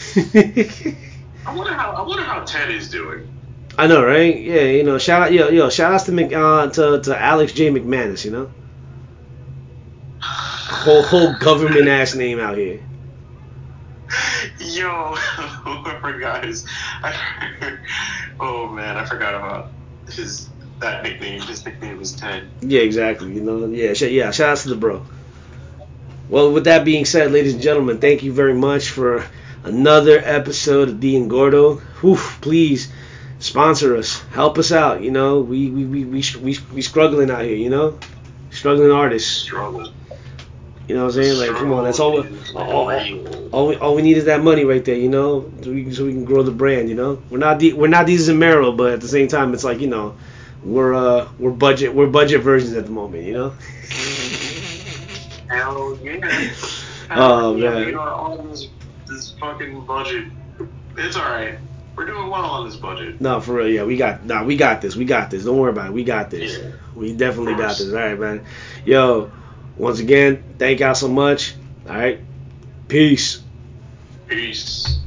I 0.16 1.54
wonder 1.54 1.74
how 1.74 1.92
I 1.92 2.02
wonder 2.02 2.24
how 2.24 2.44
Ted 2.44 2.70
is 2.70 2.90
doing. 2.90 3.28
I 3.76 3.86
know, 3.86 4.04
right? 4.04 4.36
Yeah, 4.38 4.62
you 4.62 4.82
know. 4.82 4.98
Shout 4.98 5.22
out, 5.22 5.32
yo, 5.32 5.48
yo. 5.48 5.70
Shout 5.70 5.92
outs 5.92 6.04
to 6.04 6.12
Mc, 6.12 6.32
uh, 6.32 6.68
to 6.70 7.00
to 7.02 7.18
Alex 7.20 7.52
J 7.52 7.70
McManus. 7.70 8.24
You 8.24 8.30
know. 8.30 8.50
Whole 10.22 11.02
whole 11.02 11.34
government 11.40 11.88
ass 11.88 12.14
name 12.14 12.40
out 12.40 12.56
here. 12.56 12.80
Yo, 14.58 14.88
I 15.16 15.98
forgot 16.00 16.44
his. 16.44 16.66
I, 17.02 17.78
oh 18.40 18.68
man, 18.68 18.96
I 18.96 19.04
forgot 19.04 19.34
about 19.34 19.70
his 20.08 20.48
that 20.80 21.02
nickname. 21.02 21.40
His 21.42 21.64
nickname 21.64 21.98
was 21.98 22.12
Ted. 22.12 22.48
Yeah, 22.60 22.80
exactly. 22.80 23.34
You 23.34 23.42
know, 23.42 23.66
yeah, 23.66 23.92
sh- 23.92 24.02
yeah. 24.02 24.30
Shout 24.30 24.50
out 24.50 24.58
to 24.58 24.70
the 24.70 24.76
bro. 24.76 25.06
Well, 26.28 26.52
with 26.52 26.64
that 26.64 26.84
being 26.84 27.04
said, 27.04 27.32
ladies 27.32 27.54
and 27.54 27.62
gentlemen, 27.62 27.98
thank 27.98 28.22
you 28.22 28.32
very 28.32 28.54
much 28.54 28.90
for 28.90 29.24
another 29.64 30.20
episode 30.24 30.88
of 30.88 31.00
Dee 31.00 31.16
and 31.16 31.28
Gordo. 31.28 31.76
Whew, 32.00 32.16
please 32.16 32.92
sponsor 33.38 33.96
us, 33.96 34.20
help 34.32 34.58
us 34.58 34.72
out. 34.72 35.02
You 35.02 35.10
know, 35.10 35.40
we 35.40 35.70
we 35.70 35.84
we 35.84 36.04
we 36.04 36.24
we, 36.42 36.58
we 36.72 36.82
struggling 36.82 37.30
out 37.30 37.44
here. 37.44 37.56
You 37.56 37.70
know, 37.70 37.98
struggling 38.50 38.90
artists. 38.90 39.30
Struggle. 39.30 39.92
You 40.88 40.96
know 40.96 41.06
what 41.06 41.16
I'm 41.16 41.22
saying? 41.22 41.38
Like, 41.38 41.56
come 41.56 41.72
on, 41.72 41.84
that's 41.84 42.00
all. 42.00 42.26
All, 42.56 42.90
all, 43.52 43.68
we, 43.68 43.76
all 43.76 43.94
we 43.94 44.02
need 44.02 44.16
is 44.16 44.24
that 44.24 44.42
money 44.42 44.64
right 44.64 44.84
there. 44.84 44.96
You 44.96 45.08
know, 45.08 45.50
so 45.62 45.70
we, 45.70 45.92
so 45.92 46.04
we 46.04 46.12
can 46.12 46.24
grow 46.24 46.42
the 46.42 46.50
brand. 46.50 46.88
You 46.88 46.96
know, 46.96 47.22
we're 47.30 47.38
not 47.38 47.60
the, 47.60 47.74
we're 47.74 47.86
not 47.86 48.06
these 48.06 48.28
Zamero, 48.28 48.76
but 48.76 48.94
at 48.94 49.00
the 49.00 49.08
same 49.08 49.28
time, 49.28 49.54
it's 49.54 49.62
like 49.62 49.80
you 49.80 49.86
know, 49.86 50.16
we're 50.64 50.94
uh 50.94 51.28
we're 51.38 51.52
budget 51.52 51.94
we're 51.94 52.08
budget 52.08 52.42
versions 52.42 52.74
at 52.74 52.86
the 52.86 52.90
moment. 52.90 53.24
You 53.24 53.34
know. 53.34 53.54
Hell 55.48 55.98
yeah. 56.02 56.50
Oh, 57.12 57.56
yeah, 57.56 57.70
man. 57.70 57.86
We 57.86 57.94
are 57.94 58.08
on 58.08 58.48
this 58.50 58.68
this 59.10 59.32
fucking 59.32 59.84
budget. 59.84 60.24
It's 60.96 61.16
all 61.16 61.24
right. 61.24 61.58
We're 61.96 62.06
doing 62.06 62.30
well 62.30 62.44
on 62.44 62.66
this 62.66 62.76
budget. 62.76 63.20
No, 63.20 63.40
for 63.40 63.54
real, 63.54 63.68
yeah, 63.68 63.84
we 63.84 63.96
got, 63.96 64.24
nah, 64.24 64.44
we 64.44 64.56
got 64.56 64.80
this, 64.80 64.96
we 64.96 65.04
got 65.04 65.30
this. 65.30 65.44
Don't 65.44 65.58
worry 65.58 65.70
about 65.70 65.88
it, 65.88 65.92
we 65.92 66.04
got 66.04 66.30
this. 66.30 66.58
Yeah. 66.58 66.70
We 66.94 67.12
definitely 67.12 67.54
got 67.54 67.76
this. 67.76 67.92
All 67.92 67.98
right, 67.98 68.18
man. 68.18 68.46
Yo, 68.86 69.30
once 69.76 69.98
again, 69.98 70.42
thank 70.58 70.80
y'all 70.80 70.94
so 70.94 71.08
much. 71.08 71.54
All 71.86 71.94
right, 71.94 72.20
peace. 72.88 73.42
Peace. 74.28 75.00